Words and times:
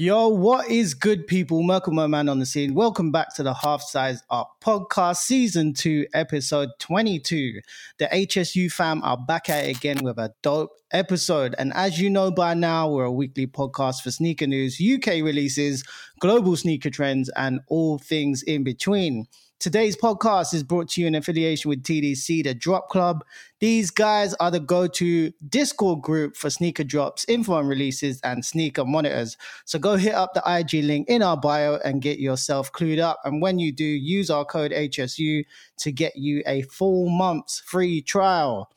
Yo, 0.00 0.28
what 0.28 0.70
is 0.70 0.94
good, 0.94 1.26
people? 1.26 1.62
Merkle 1.62 1.92
Man 1.92 2.30
on 2.30 2.38
the 2.38 2.46
scene. 2.46 2.72
Welcome 2.72 3.12
back 3.12 3.34
to 3.34 3.42
the 3.42 3.52
Half 3.52 3.82
Size 3.82 4.22
Up 4.30 4.56
podcast, 4.62 5.16
season 5.16 5.74
two, 5.74 6.06
episode 6.14 6.70
22. 6.78 7.60
The 7.98 8.06
HSU 8.06 8.72
fam 8.72 9.02
are 9.02 9.18
back 9.18 9.50
at 9.50 9.66
it 9.66 9.76
again 9.76 9.98
with 10.02 10.16
a 10.16 10.32
dope 10.40 10.70
episode. 10.90 11.54
And 11.58 11.70
as 11.74 12.00
you 12.00 12.08
know 12.08 12.30
by 12.30 12.54
now, 12.54 12.88
we're 12.88 13.04
a 13.04 13.12
weekly 13.12 13.46
podcast 13.46 14.00
for 14.00 14.10
sneaker 14.10 14.46
news, 14.46 14.80
UK 14.80 15.22
releases, 15.22 15.84
global 16.18 16.56
sneaker 16.56 16.88
trends, 16.88 17.28
and 17.36 17.60
all 17.68 17.98
things 17.98 18.42
in 18.42 18.64
between. 18.64 19.26
Today's 19.60 19.94
podcast 19.94 20.54
is 20.54 20.62
brought 20.62 20.88
to 20.88 21.02
you 21.02 21.06
in 21.06 21.14
affiliation 21.14 21.68
with 21.68 21.82
TDC, 21.82 22.44
the 22.44 22.54
Drop 22.54 22.88
Club. 22.88 23.22
These 23.58 23.90
guys 23.90 24.32
are 24.40 24.50
the 24.50 24.58
go 24.58 24.86
to 24.86 25.32
Discord 25.46 26.00
group 26.00 26.34
for 26.34 26.48
sneaker 26.48 26.82
drops, 26.82 27.26
info 27.28 27.52
on 27.52 27.66
releases, 27.66 28.22
and 28.22 28.42
sneaker 28.42 28.86
monitors. 28.86 29.36
So 29.66 29.78
go 29.78 29.96
hit 29.96 30.14
up 30.14 30.32
the 30.32 30.42
IG 30.46 30.82
link 30.82 31.10
in 31.10 31.22
our 31.22 31.36
bio 31.36 31.74
and 31.84 32.00
get 32.00 32.18
yourself 32.18 32.72
clued 32.72 33.00
up. 33.00 33.20
And 33.22 33.42
when 33.42 33.58
you 33.58 33.70
do, 33.70 33.84
use 33.84 34.30
our 34.30 34.46
code 34.46 34.70
HSU 34.70 35.44
to 35.80 35.92
get 35.92 36.16
you 36.16 36.42
a 36.46 36.62
full 36.62 37.10
month's 37.10 37.60
free 37.60 38.00
trial. 38.00 38.70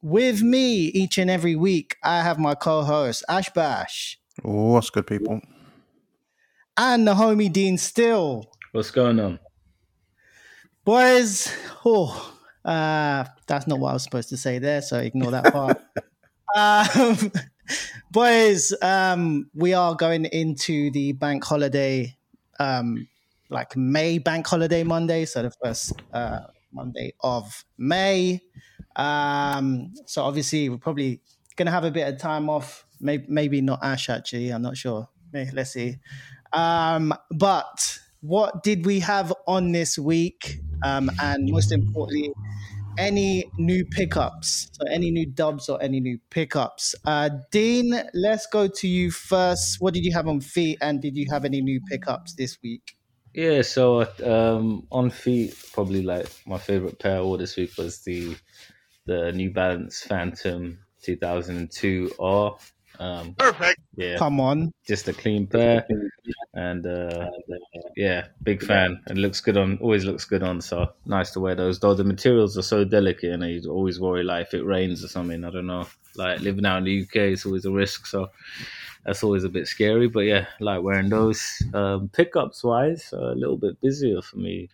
With 0.00 0.40
me 0.40 0.86
each 0.86 1.18
and 1.18 1.30
every 1.30 1.54
week, 1.54 1.96
I 2.02 2.22
have 2.22 2.38
my 2.38 2.54
co 2.54 2.82
host, 2.82 3.24
Ash 3.28 3.50
Bash. 3.50 4.18
What's 4.40 4.88
good, 4.88 5.06
people? 5.06 5.42
And 6.78 7.06
the 7.06 7.12
homie 7.12 7.52
Dean 7.52 7.76
Still. 7.76 8.50
What's 8.72 8.90
going 8.90 9.20
on? 9.20 9.38
Boys, 10.84 11.50
oh, 11.86 12.36
uh, 12.62 13.24
that's 13.46 13.66
not 13.66 13.78
what 13.78 13.90
I 13.90 13.92
was 13.94 14.04
supposed 14.04 14.28
to 14.28 14.36
say 14.36 14.58
there, 14.58 14.82
so 14.82 14.98
ignore 14.98 15.30
that 15.30 15.50
part. 15.50 15.80
um, 16.54 17.32
boys, 18.10 18.74
um, 18.82 19.50
we 19.54 19.72
are 19.72 19.94
going 19.94 20.26
into 20.26 20.90
the 20.90 21.12
bank 21.12 21.42
holiday, 21.42 22.14
um, 22.60 23.08
like 23.48 23.74
May 23.78 24.18
bank 24.18 24.46
holiday 24.46 24.82
Monday, 24.82 25.24
so 25.24 25.44
the 25.44 25.52
first 25.64 26.02
uh, 26.12 26.40
Monday 26.70 27.14
of 27.20 27.64
May. 27.78 28.42
Um, 28.94 29.94
so 30.04 30.22
obviously, 30.22 30.68
we're 30.68 30.76
probably 30.76 31.22
going 31.56 31.66
to 31.66 31.72
have 31.72 31.84
a 31.84 31.90
bit 31.90 32.12
of 32.12 32.20
time 32.20 32.50
off. 32.50 32.84
Maybe, 33.00 33.24
maybe 33.26 33.60
not 33.62 33.78
Ash, 33.82 34.10
actually. 34.10 34.50
I'm 34.50 34.60
not 34.60 34.76
sure. 34.76 35.08
Let's 35.32 35.72
see. 35.72 35.96
Um, 36.52 37.14
but 37.30 37.98
what 38.24 38.62
did 38.62 38.86
we 38.86 39.00
have 39.00 39.32
on 39.46 39.72
this 39.72 39.98
week? 39.98 40.58
Um, 40.82 41.10
and 41.20 41.50
most 41.50 41.72
importantly, 41.72 42.32
any 42.96 43.44
new 43.58 43.84
pickups. 43.84 44.68
So, 44.72 44.86
any 44.90 45.10
new 45.10 45.26
dubs 45.26 45.68
or 45.68 45.82
any 45.82 46.00
new 46.00 46.18
pickups. 46.30 46.94
Uh, 47.04 47.28
Dean, 47.50 47.94
let's 48.14 48.46
go 48.46 48.66
to 48.66 48.88
you 48.88 49.10
first. 49.10 49.76
What 49.80 49.92
did 49.92 50.04
you 50.04 50.12
have 50.12 50.26
on 50.26 50.40
feet, 50.40 50.78
and 50.80 51.02
did 51.02 51.16
you 51.16 51.26
have 51.30 51.44
any 51.44 51.60
new 51.60 51.80
pickups 51.82 52.34
this 52.34 52.56
week? 52.62 52.96
Yeah, 53.34 53.62
so 53.62 54.06
um, 54.24 54.86
on 54.90 55.10
feet, 55.10 55.54
probably 55.72 56.02
like 56.02 56.28
my 56.46 56.58
favorite 56.58 56.98
pair 56.98 57.18
all 57.18 57.36
this 57.36 57.56
week 57.56 57.76
was 57.76 58.02
the 58.04 58.36
the 59.06 59.32
New 59.32 59.50
Balance 59.50 60.00
Phantom 60.00 60.78
2002 61.02 62.12
R. 62.18 62.56
Um, 62.98 63.34
Perfect. 63.34 63.80
Yeah. 63.96 64.16
Come 64.18 64.40
on. 64.40 64.72
Just 64.86 65.08
a 65.08 65.12
clean 65.12 65.46
pair, 65.46 65.86
and 66.54 66.86
uh, 66.86 67.30
yeah, 67.96 68.26
big 68.42 68.62
fan. 68.62 69.00
And 69.06 69.18
looks 69.18 69.40
good 69.40 69.56
on. 69.56 69.78
Always 69.78 70.04
looks 70.04 70.24
good 70.24 70.42
on. 70.42 70.60
So 70.60 70.92
nice 71.06 71.30
to 71.32 71.40
wear 71.40 71.54
those. 71.54 71.80
Though 71.80 71.94
the 71.94 72.04
materials 72.04 72.56
are 72.58 72.62
so 72.62 72.84
delicate, 72.84 73.32
and 73.32 73.44
you 73.44 73.70
always 73.70 74.00
worry 74.00 74.22
like 74.22 74.46
if 74.46 74.54
it 74.54 74.64
rains 74.64 75.04
or 75.04 75.08
something. 75.08 75.44
I 75.44 75.50
don't 75.50 75.66
know. 75.66 75.86
Like 76.16 76.40
living 76.40 76.66
out 76.66 76.78
in 76.78 76.84
the 76.84 77.02
UK, 77.02 77.32
is 77.32 77.44
always 77.46 77.64
a 77.64 77.72
risk. 77.72 78.06
So 78.06 78.30
that's 79.04 79.22
always 79.22 79.44
a 79.44 79.48
bit 79.48 79.66
scary. 79.66 80.08
But 80.08 80.20
yeah, 80.20 80.46
like 80.60 80.82
wearing 80.82 81.08
those. 81.08 81.62
Um, 81.72 82.08
pickups 82.08 82.62
wise, 82.62 83.12
a 83.12 83.34
little 83.34 83.56
bit 83.56 83.80
busier 83.80 84.22
for 84.22 84.36
me 84.36 84.68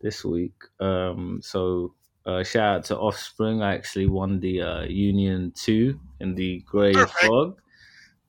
this 0.00 0.24
week. 0.24 0.54
Um, 0.80 1.40
so 1.42 1.94
uh, 2.26 2.42
shout 2.44 2.76
out 2.76 2.84
to 2.86 2.98
Offspring. 2.98 3.62
I 3.62 3.74
actually 3.74 4.06
won 4.06 4.40
the 4.40 4.62
uh, 4.62 4.82
Union 4.82 5.52
2 5.56 5.98
in 6.20 6.34
the 6.34 6.60
Grey 6.60 6.94
Fog, 6.94 7.60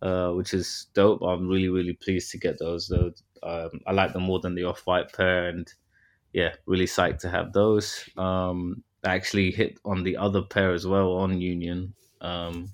uh, 0.02 0.32
which 0.32 0.54
is 0.54 0.88
dope. 0.94 1.22
I'm 1.22 1.48
really, 1.48 1.70
really 1.70 1.94
pleased 1.94 2.32
to 2.32 2.38
get 2.38 2.60
those. 2.60 2.88
Though 2.88 3.12
um, 3.44 3.82
I 3.86 3.92
like 3.92 4.14
them 4.14 4.24
more 4.24 4.40
than 4.40 4.56
the 4.56 4.64
Off 4.64 4.82
White 4.86 5.14
pair, 5.14 5.50
and 5.50 5.72
yeah, 6.34 6.54
really 6.66 6.86
psyched 6.86 7.20
to 7.20 7.30
have 7.30 7.54
those. 7.54 8.10
Um, 8.18 8.84
I 9.04 9.16
actually 9.16 9.52
hit 9.52 9.80
on 9.86 10.04
the 10.04 10.18
other 10.18 10.42
pair 10.42 10.74
as 10.74 10.88
well 10.88 11.14
on 11.14 11.40
Union. 11.40 11.94
Um, 12.22 12.70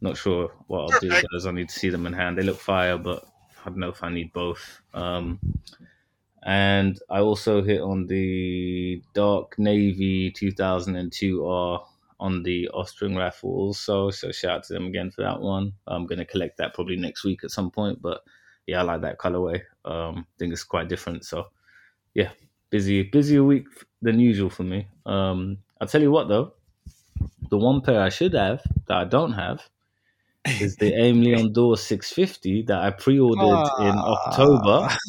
not 0.00 0.16
sure 0.16 0.52
what 0.66 0.92
I'll 0.92 1.00
do 1.00 1.08
because 1.08 1.46
I 1.46 1.52
need 1.52 1.68
to 1.68 1.78
see 1.78 1.88
them 1.88 2.06
in 2.06 2.12
hand. 2.12 2.36
They 2.36 2.42
look 2.42 2.58
fire, 2.58 2.98
but 2.98 3.24
I 3.64 3.68
don't 3.68 3.78
know 3.78 3.88
if 3.88 4.02
I 4.02 4.10
need 4.10 4.32
both. 4.32 4.82
Um, 4.92 5.38
and 6.44 6.98
I 7.08 7.20
also 7.20 7.62
hit 7.62 7.80
on 7.80 8.06
the 8.06 9.02
Dark 9.14 9.58
Navy 9.58 10.32
2002R 10.32 11.84
on 12.18 12.42
the 12.42 12.68
Offspring 12.68 13.16
raffle 13.16 13.50
also. 13.50 14.10
So 14.10 14.32
shout 14.32 14.50
out 14.50 14.64
to 14.64 14.72
them 14.72 14.86
again 14.86 15.10
for 15.10 15.22
that 15.22 15.40
one. 15.40 15.72
I'm 15.86 16.06
going 16.06 16.18
to 16.18 16.24
collect 16.24 16.58
that 16.58 16.74
probably 16.74 16.96
next 16.96 17.24
week 17.24 17.44
at 17.44 17.50
some 17.50 17.70
point. 17.70 18.02
But 18.02 18.22
yeah, 18.66 18.80
I 18.80 18.82
like 18.82 19.02
that 19.02 19.18
colorway. 19.18 19.62
Um, 19.84 20.18
I 20.18 20.34
think 20.38 20.52
it's 20.52 20.64
quite 20.64 20.88
different. 20.88 21.24
So 21.24 21.48
yeah, 22.14 22.30
busy, 22.70 23.02
busier 23.04 23.44
week 23.44 23.66
than 24.00 24.18
usual 24.18 24.50
for 24.50 24.64
me. 24.64 24.88
Um, 25.06 25.58
I'll 25.80 25.88
tell 25.88 26.02
you 26.02 26.10
what 26.10 26.28
though, 26.28 26.54
the 27.50 27.58
one 27.58 27.82
pair 27.82 28.00
I 28.00 28.08
should 28.08 28.34
have 28.34 28.62
that 28.88 28.96
I 28.96 29.04
don't 29.04 29.32
have 29.32 29.62
is 30.60 30.76
the 30.76 30.92
Aimé 30.92 31.24
Leon 31.24 31.52
Dore 31.52 31.76
650 31.76 32.62
that 32.62 32.78
I 32.78 32.90
pre-ordered 32.90 33.70
in 33.80 33.96
October. 33.96 34.88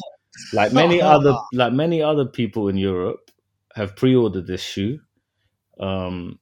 Like 0.52 0.72
many 0.72 1.00
other 1.00 1.34
like 1.52 1.72
many 1.72 2.02
other 2.02 2.24
people 2.26 2.68
in 2.68 2.76
Europe 2.76 3.30
have 3.74 3.96
pre-ordered 3.96 4.46
this 4.46 4.62
shoe. 4.62 5.00
Um, 5.80 6.38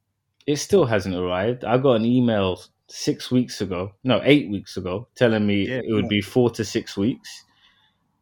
it 0.46 0.56
still 0.56 0.84
hasn't 0.84 1.14
arrived. 1.14 1.64
I 1.64 1.78
got 1.78 1.94
an 1.94 2.04
email 2.04 2.60
six 2.88 3.30
weeks 3.30 3.60
ago, 3.60 3.94
no, 4.04 4.20
eight 4.24 4.50
weeks 4.50 4.76
ago, 4.76 5.08
telling 5.14 5.46
me 5.46 5.68
yeah, 5.68 5.80
it 5.84 5.92
would 5.92 6.04
yeah. 6.04 6.08
be 6.08 6.20
four 6.20 6.50
to 6.50 6.64
six 6.64 6.96
weeks. 6.96 7.44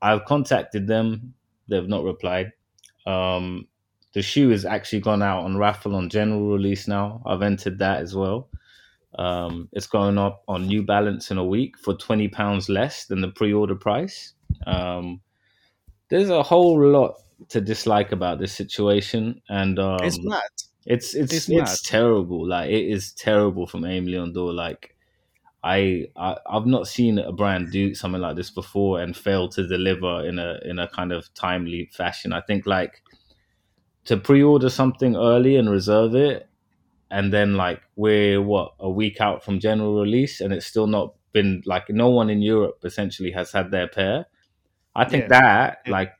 I've 0.02 0.24
contacted 0.24 0.86
them; 0.86 1.34
they've 1.68 1.88
not 1.88 2.04
replied. 2.04 2.52
Um, 3.06 3.66
the 4.12 4.22
shoe 4.22 4.50
has 4.50 4.64
actually 4.64 5.00
gone 5.00 5.22
out 5.22 5.44
on 5.44 5.56
raffle 5.56 5.94
on 5.94 6.08
general 6.08 6.52
release 6.52 6.88
now. 6.88 7.22
I've 7.26 7.42
entered 7.42 7.78
that 7.78 8.00
as 8.00 8.14
well. 8.14 8.48
Um, 9.18 9.68
it's 9.72 9.86
going 9.86 10.18
up 10.18 10.42
on 10.46 10.66
New 10.66 10.84
Balance 10.84 11.30
in 11.30 11.38
a 11.38 11.44
week 11.44 11.78
for 11.78 11.94
twenty 11.94 12.28
pounds 12.28 12.68
less 12.68 13.06
than 13.06 13.20
the 13.20 13.28
pre-order 13.28 13.74
price. 13.74 14.34
Um, 14.66 15.20
there's 16.10 16.30
a 16.30 16.42
whole 16.42 16.80
lot 16.80 17.14
to 17.48 17.60
dislike 17.60 18.12
about 18.12 18.38
this 18.38 18.52
situation, 18.52 19.40
and 19.48 19.78
um, 19.78 19.98
it's 20.02 20.22
mad. 20.22 20.42
It's 20.86 21.14
it's 21.14 21.32
it's, 21.32 21.48
it's 21.48 21.82
terrible. 21.82 22.46
Like 22.48 22.70
it 22.70 22.86
is 22.90 23.12
terrible 23.12 23.66
from 23.66 23.82
Aimé 23.82 24.06
Leon 24.06 24.32
Dore. 24.32 24.52
Like 24.52 24.96
I, 25.62 26.06
I 26.16 26.36
I've 26.46 26.66
not 26.66 26.86
seen 26.86 27.18
a 27.18 27.32
brand 27.32 27.70
do 27.70 27.94
something 27.94 28.20
like 28.20 28.36
this 28.36 28.50
before 28.50 29.00
and 29.00 29.16
fail 29.16 29.48
to 29.50 29.66
deliver 29.66 30.26
in 30.26 30.38
a 30.38 30.58
in 30.64 30.78
a 30.78 30.88
kind 30.88 31.12
of 31.12 31.32
timely 31.34 31.90
fashion. 31.92 32.32
I 32.32 32.40
think 32.40 32.66
like 32.66 33.02
to 34.04 34.16
pre-order 34.16 34.70
something 34.70 35.16
early 35.16 35.56
and 35.56 35.70
reserve 35.70 36.14
it, 36.14 36.48
and 37.10 37.32
then 37.32 37.54
like 37.54 37.82
we're 37.96 38.42
what 38.42 38.72
a 38.80 38.90
week 38.90 39.20
out 39.20 39.44
from 39.44 39.60
general 39.60 40.00
release, 40.00 40.40
and 40.40 40.52
it's 40.52 40.66
still 40.66 40.86
not 40.86 41.14
been 41.32 41.62
like 41.66 41.88
no 41.90 42.08
one 42.08 42.30
in 42.30 42.42
Europe 42.42 42.80
essentially 42.84 43.30
has 43.30 43.52
had 43.52 43.70
their 43.70 43.86
pair. 43.86 44.26
I 44.94 45.04
think 45.04 45.24
yeah. 45.24 45.40
that 45.40 45.78
yeah. 45.86 45.92
like 45.92 46.12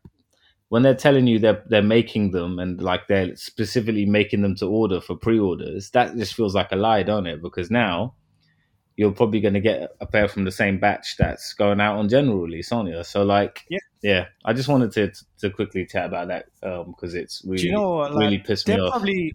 when 0.68 0.82
they're 0.82 0.94
telling 0.94 1.26
you 1.26 1.38
they're 1.38 1.62
they're 1.66 1.82
making 1.82 2.30
them 2.30 2.58
and 2.58 2.80
like 2.80 3.08
they're 3.08 3.34
specifically 3.36 4.06
making 4.06 4.42
them 4.42 4.54
to 4.56 4.66
order 4.66 5.00
for 5.00 5.16
pre-orders, 5.16 5.90
that 5.90 6.16
just 6.16 6.34
feels 6.34 6.54
like 6.54 6.72
a 6.72 6.76
lie, 6.76 7.02
don't 7.02 7.26
it? 7.26 7.42
Because 7.42 7.70
now 7.70 8.14
you're 9.00 9.10
probably 9.10 9.40
going 9.40 9.54
to 9.54 9.60
get 9.60 9.96
a 10.02 10.04
pair 10.04 10.28
from 10.28 10.44
the 10.44 10.50
same 10.50 10.78
batch 10.78 11.16
that's 11.16 11.54
going 11.54 11.80
out 11.80 11.96
on 11.96 12.06
general 12.06 12.42
release, 12.42 12.70
aren't 12.70 12.90
you? 12.90 13.02
So 13.02 13.22
like, 13.22 13.64
yeah, 13.70 13.78
yeah. 14.02 14.26
I 14.44 14.52
just 14.52 14.68
wanted 14.68 14.92
to 14.92 15.10
to 15.38 15.48
quickly 15.48 15.86
chat 15.86 16.04
about 16.04 16.28
that 16.28 16.50
because 16.60 17.14
um, 17.14 17.20
it's 17.20 17.42
really 17.46 17.62
you 17.62 17.72
know 17.72 17.92
what, 17.96 18.12
like, 18.12 18.24
really 18.24 18.38
pissed 18.40 18.68
me 18.68 18.78
off. 18.78 18.90
Probably, 18.90 19.34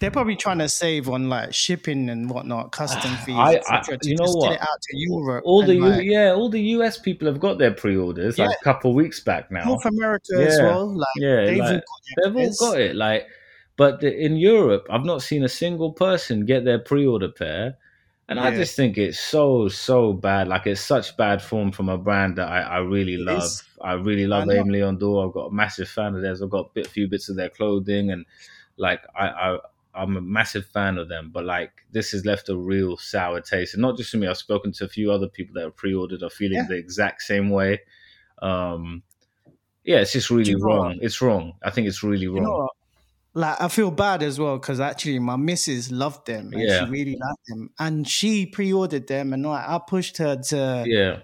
they're 0.00 0.10
probably 0.10 0.36
trying 0.36 0.58
to 0.58 0.68
save 0.68 1.08
on 1.08 1.30
like 1.30 1.54
shipping 1.54 2.10
and 2.10 2.28
whatnot, 2.28 2.72
custom 2.72 3.10
fees. 3.24 3.36
I, 3.38 3.62
I 3.66 3.82
you 4.02 4.16
know 4.16 4.30
what? 4.32 4.60
out 4.60 4.82
to 4.82 4.98
Europe. 4.98 5.44
All 5.46 5.64
the 5.64 5.80
like, 5.80 6.04
yeah, 6.04 6.32
all 6.32 6.50
the 6.50 6.60
US 6.60 6.98
people 6.98 7.26
have 7.26 7.40
got 7.40 7.56
their 7.56 7.72
pre-orders 7.72 8.36
yeah. 8.36 8.48
like 8.48 8.58
a 8.60 8.64
couple 8.64 8.92
weeks 8.92 9.20
back 9.20 9.50
now. 9.50 9.64
North 9.64 9.86
America 9.86 10.26
yeah. 10.32 10.44
as 10.44 10.60
well. 10.60 10.94
Like, 10.94 11.08
yeah, 11.16 11.46
they've, 11.46 11.58
like, 11.58 11.82
all, 11.88 12.32
they've 12.32 12.36
all 12.36 12.54
got 12.60 12.80
it. 12.82 12.94
Like, 12.94 13.26
but 13.78 14.04
in 14.04 14.36
Europe, 14.36 14.86
I've 14.90 15.06
not 15.06 15.22
seen 15.22 15.42
a 15.42 15.48
single 15.48 15.92
person 15.92 16.44
get 16.44 16.66
their 16.66 16.78
pre-order 16.78 17.30
pair 17.30 17.78
And 18.28 18.40
I 18.40 18.50
just 18.50 18.74
think 18.74 18.98
it's 18.98 19.20
so 19.20 19.68
so 19.68 20.12
bad. 20.12 20.48
Like 20.48 20.66
it's 20.66 20.80
such 20.80 21.16
bad 21.16 21.40
form 21.40 21.70
from 21.70 21.88
a 21.88 21.96
brand 21.96 22.36
that 22.38 22.48
I, 22.48 22.60
I 22.60 22.78
really 22.78 23.16
love. 23.16 23.44
I 23.80 23.92
really 23.92 24.26
love. 24.26 24.44
Aimé 24.48 24.72
Leon 24.72 24.98
Dore. 24.98 25.26
I've 25.26 25.32
got 25.32 25.46
a 25.46 25.52
massive 25.52 25.88
fan 25.88 26.16
of 26.16 26.22
theirs. 26.22 26.42
I've 26.42 26.50
got 26.50 26.66
a 26.66 26.70
bit, 26.74 26.88
few 26.88 27.06
bits 27.06 27.28
of 27.28 27.36
their 27.36 27.50
clothing, 27.50 28.10
and 28.10 28.26
like 28.78 29.00
I, 29.14 29.28
I 29.28 29.58
I'm 29.94 30.16
a 30.16 30.20
massive 30.20 30.66
fan 30.66 30.98
of 30.98 31.08
them. 31.08 31.30
But 31.32 31.44
like 31.44 31.84
this 31.92 32.10
has 32.10 32.26
left 32.26 32.48
a 32.48 32.56
real 32.56 32.96
sour 32.96 33.40
taste, 33.40 33.74
and 33.74 33.82
not 33.82 33.96
just 33.96 34.10
for 34.10 34.16
me. 34.16 34.26
I've 34.26 34.36
spoken 34.38 34.72
to 34.72 34.84
a 34.84 34.88
few 34.88 35.12
other 35.12 35.28
people 35.28 35.54
that 35.54 35.62
have 35.62 35.76
pre-ordered 35.76 36.24
are 36.24 36.30
feeling 36.30 36.58
Yeah. 36.58 36.66
the 36.68 36.74
exact 36.74 37.22
same 37.22 37.50
way. 37.50 37.82
Um, 38.42 39.04
yeah, 39.84 39.98
it's 39.98 40.12
just 40.12 40.30
really 40.30 40.56
know 40.56 40.64
wrong. 40.64 40.98
It's 41.00 41.22
wrong. 41.22 41.52
I 41.62 41.70
think 41.70 41.86
it's 41.86 42.02
really 42.02 42.26
wrong. 42.26 42.42
You 42.42 42.42
know? 42.42 42.70
Like 43.36 43.60
I 43.60 43.68
feel 43.68 43.90
bad 43.90 44.22
as 44.22 44.40
well 44.40 44.56
because 44.58 44.80
actually 44.80 45.18
my 45.18 45.36
missus 45.36 45.90
loved 45.90 46.26
them 46.26 46.52
and 46.54 46.62
Yeah. 46.62 46.84
she 46.86 46.90
really 46.90 47.16
liked 47.20 47.46
them 47.48 47.70
and 47.78 48.08
she 48.08 48.46
pre-ordered 48.46 49.06
them 49.08 49.34
and 49.34 49.44
like 49.44 49.68
I 49.68 49.78
pushed 49.86 50.16
her 50.16 50.36
to 50.36 50.84
yeah, 50.86 51.18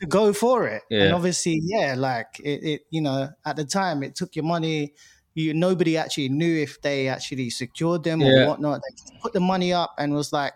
to 0.00 0.06
go 0.06 0.32
for 0.32 0.68
it. 0.68 0.82
And 0.88 1.12
obviously, 1.12 1.60
yeah, 1.64 1.96
like 1.98 2.38
it, 2.38 2.62
it, 2.62 2.80
you 2.90 3.00
know, 3.00 3.30
at 3.44 3.56
the 3.56 3.64
time 3.64 4.04
it 4.04 4.14
took 4.14 4.36
your 4.36 4.44
money. 4.44 4.94
You 5.34 5.52
nobody 5.52 5.96
actually 5.96 6.28
knew 6.30 6.62
if 6.62 6.80
they 6.80 7.08
actually 7.08 7.50
secured 7.50 8.04
them 8.04 8.20
Yeah. 8.20 8.44
or 8.44 8.46
whatnot. 8.48 8.80
They 8.82 9.18
put 9.20 9.32
the 9.32 9.40
money 9.40 9.72
up 9.72 9.94
and 9.98 10.14
was 10.14 10.32
like, 10.32 10.52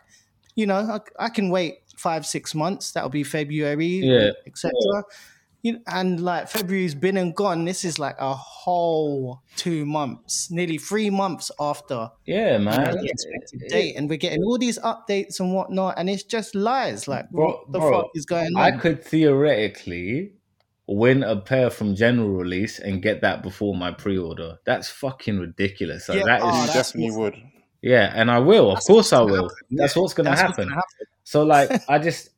you 0.55 0.67
know, 0.67 0.77
I, 0.77 1.27
I 1.27 1.29
can 1.31 1.51
wait 1.51 1.79
five, 1.97 2.25
six 2.27 2.55
months. 2.55 2.93
That'll 2.93 3.11
be 3.11 3.25
February, 3.25 3.87
Yeah. 4.03 4.31
etc. 4.47 4.73
You 5.63 5.79
and 5.87 6.21
like 6.21 6.49
February's 6.49 6.95
been 6.95 7.17
and 7.17 7.35
gone. 7.37 7.65
This 7.65 7.85
is 7.85 7.99
like 7.99 8.17
a 8.19 8.35
whole 8.35 9.43
two 9.57 9.87
months, 9.87 10.51
nearly 10.51 10.77
three 10.77 11.09
months 11.09 11.53
after 11.61 12.09
yeah, 12.27 12.59
you 12.59 12.65
know, 12.65 12.71
man. 12.73 12.97
the 12.97 13.07
expected 13.09 13.63
date, 13.69 13.95
and 13.97 14.11
we're 14.11 14.17
getting 14.19 14.43
all 14.43 14.59
these 14.59 14.79
updates 14.81 15.39
and 15.39 15.55
whatnot, 15.55 15.95
and 15.99 16.11
it's 16.11 16.25
just 16.25 16.55
lies. 16.57 17.07
Like, 17.07 17.31
Bro- 17.31 17.47
what 17.47 17.73
the 17.73 17.79
bro, 17.79 18.03
fuck 18.03 18.11
is 18.15 18.27
going 18.27 18.57
on? 18.57 18.61
I 18.63 18.73
could 18.77 19.05
theoretically 19.05 20.33
win 20.89 21.23
a 21.23 21.37
pair 21.37 21.71
from 21.71 21.95
general 21.95 22.31
release 22.31 22.79
and 22.81 23.01
get 23.03 23.21
that 23.21 23.43
before 23.43 23.75
my 23.75 23.93
pre-order. 23.93 24.59
That's 24.67 24.89
fucking 24.91 25.39
ridiculous. 25.39 26.09
Like, 26.09 26.19
Yeah, 26.19 26.25
that 26.25 26.39
is, 26.41 26.45
oh, 26.45 26.61
you 26.61 26.67
that's 26.67 26.73
definitely 26.93 27.17
would. 27.17 27.37
yeah, 27.83 28.13
and 28.15 28.31
I 28.31 28.41
will. 28.41 28.71
Of 28.71 28.77
That's 28.79 28.87
course, 28.89 29.13
I 29.13 29.21
will. 29.21 29.45
happen. 29.45 29.49
That's 29.71 29.95
Yeah, 29.97 30.03
what's 30.03 30.15
gonna 30.15 30.31
that's 30.31 30.43
what's 30.43 30.57
happen. 30.57 30.69
gonna 30.71 30.75
happen. 30.75 31.07
So, 31.23 31.45
like, 31.45 31.71
I 31.89 31.99
just, 32.01 32.31
I, 32.31 32.32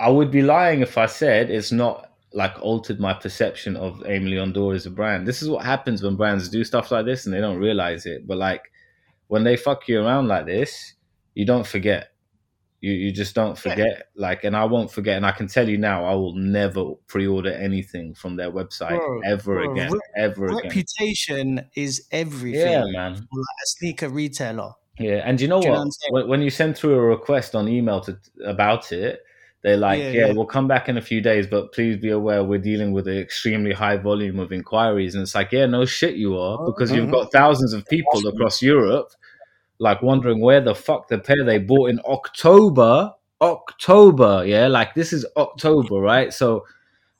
I 0.00 0.10
would 0.10 0.30
be 0.30 0.42
lying 0.42 0.80
if 0.80 0.96
I 0.96 1.06
said 1.06 1.50
it's 1.50 1.72
not 1.72 2.12
like 2.32 2.54
altered 2.60 3.00
my 3.00 3.14
perception 3.14 3.76
of 3.76 3.98
Aimé 4.00 4.30
Leon 4.30 4.74
as 4.74 4.86
a 4.86 4.90
brand. 4.90 5.26
This 5.26 5.42
is 5.42 5.48
what 5.48 5.64
happens 5.64 6.02
when 6.02 6.16
brands 6.16 6.48
do 6.48 6.62
stuff 6.62 6.90
like 6.90 7.06
this 7.06 7.24
and 7.26 7.34
they 7.34 7.40
don't 7.40 7.58
realize 7.58 8.06
it. 8.06 8.26
But 8.26 8.38
like, 8.38 8.62
when 9.28 9.44
they 9.44 9.56
fuck 9.56 9.88
you 9.88 10.00
around 10.00 10.28
like 10.28 10.46
this, 10.46 10.94
you 11.34 11.44
don't 11.46 11.66
forget. 11.66 12.12
You 12.80 12.92
you 12.92 13.10
just 13.12 13.34
don't 13.34 13.58
forget. 13.58 14.08
Like, 14.14 14.44
and 14.44 14.54
I 14.56 14.64
won't 14.64 14.90
forget. 14.92 15.16
And 15.16 15.26
I 15.26 15.32
can 15.32 15.48
tell 15.48 15.68
you 15.68 15.78
now, 15.78 16.04
I 16.04 16.14
will 16.14 16.34
never 16.36 16.92
pre-order 17.08 17.52
anything 17.52 18.14
from 18.14 18.36
their 18.36 18.52
website 18.52 18.90
Bro, 18.90 19.20
ever 19.26 19.54
bro, 19.54 19.72
again. 19.72 19.92
re- 19.92 20.00
ever 20.16 20.46
again. 20.46 20.60
Reputation 20.64 21.66
is 21.74 22.06
everything. 22.12 22.60
Yeah, 22.60 22.84
man. 22.92 23.14
like 23.14 23.22
a 23.22 23.66
sneaker 23.66 24.08
retailer. 24.08 24.72
Yeah, 25.00 25.22
and 25.24 25.40
you 25.40 25.48
know 25.48 25.60
Do 25.60 25.66
you 25.68 25.72
know 25.72 25.78
what? 25.78 25.78
what 25.78 25.84
I'm 25.86 25.90
saying? 25.90 26.12
when, 26.12 26.28
when 26.28 26.42
you 26.42 26.50
send 26.50 26.76
through 26.76 26.94
a 26.94 27.00
request 27.00 27.56
on 27.56 27.66
email 27.68 28.00
to 28.02 28.16
about 28.44 28.92
it, 28.92 29.20
they're 29.62 29.76
like, 29.76 29.98
Yeah, 29.98 30.10
yeah, 30.10 30.26
yeah. 30.26 30.32
we'll 30.32 30.46
come 30.46 30.68
back 30.68 30.88
in 30.88 30.96
a 30.96 31.02
few 31.02 31.20
days, 31.20 31.46
but 31.46 31.72
please 31.72 31.96
be 31.96 32.10
aware 32.10 32.44
we're 32.44 32.58
dealing 32.58 32.92
with 32.92 33.08
an 33.08 33.18
extremely 33.18 33.72
high 33.72 33.96
volume 33.96 34.38
of 34.38 34.52
inquiries. 34.52 35.14
And 35.14 35.22
it's 35.22 35.34
like, 35.34 35.52
yeah, 35.52 35.66
no 35.66 35.84
shit, 35.84 36.14
you 36.14 36.38
are, 36.38 36.58
oh, 36.60 36.66
because 36.66 36.92
you've 36.92 37.10
got 37.10 37.32
thousands 37.32 37.72
of 37.72 37.84
people 37.86 38.26
across 38.28 38.62
Europe, 38.62 39.10
like 39.78 40.00
wondering 40.02 40.40
where 40.40 40.60
the 40.60 40.74
fuck 40.74 41.08
the 41.08 41.18
pair 41.18 41.44
they 41.44 41.58
bought 41.58 41.90
in 41.90 42.00
October, 42.06 43.12
October, 43.40 44.44
yeah, 44.46 44.68
like 44.68 44.94
this 44.94 45.12
is 45.12 45.26
October, 45.36 45.96
right? 45.96 46.32
So, 46.32 46.64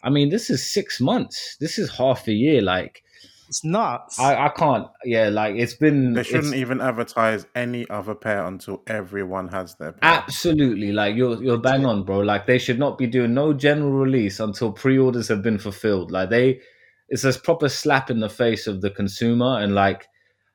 I 0.03 0.11
mean, 0.11 0.29
this 0.29 0.49
is 0.49 0.65
six 0.65 1.01
months. 1.01 1.57
This 1.59 1.79
is 1.79 1.91
half 1.91 2.29
a 2.29 2.33
year. 2.33 2.63
Like, 2.63 3.03
It's 3.49 3.65
nuts. 3.65 4.19
I, 4.19 4.47
I 4.47 4.49
can't, 4.51 4.87
yeah, 5.05 5.31
like 5.31 5.57
it's 5.57 5.75
been. 5.75 6.13
They 6.13 6.23
shouldn't 6.23 6.55
even 6.55 6.83
advertise 6.83 7.47
any 7.55 7.89
other 7.89 8.15
pair 8.15 8.45
until 8.45 8.83
everyone 8.87 9.49
has 9.49 9.75
their 9.77 9.93
pair. 9.93 10.11
Absolutely, 10.11 10.93
like 10.93 11.17
you're 11.17 11.43
you're 11.43 11.59
bang 11.59 11.87
on, 11.87 12.05
bro. 12.05 12.19
Like 12.19 12.47
they 12.47 12.59
should 12.59 12.79
not 12.79 12.99
be 12.99 13.07
doing 13.07 13.33
no 13.33 13.55
general 13.55 13.93
release 13.93 14.39
until 14.39 14.71
pre-orders 14.71 15.29
have 15.29 15.43
been 15.43 15.59
fulfilled. 15.59 16.11
Like 16.11 16.29
they, 16.29 16.61
it's 17.09 17.25
a 17.25 17.33
proper 17.41 17.71
slap 17.71 18.11
in 18.11 18.21
the 18.21 18.29
face 18.29 18.67
of 18.67 18.83
the 18.83 18.91
consumer. 18.91 19.59
And 19.59 19.75
like, 19.75 20.07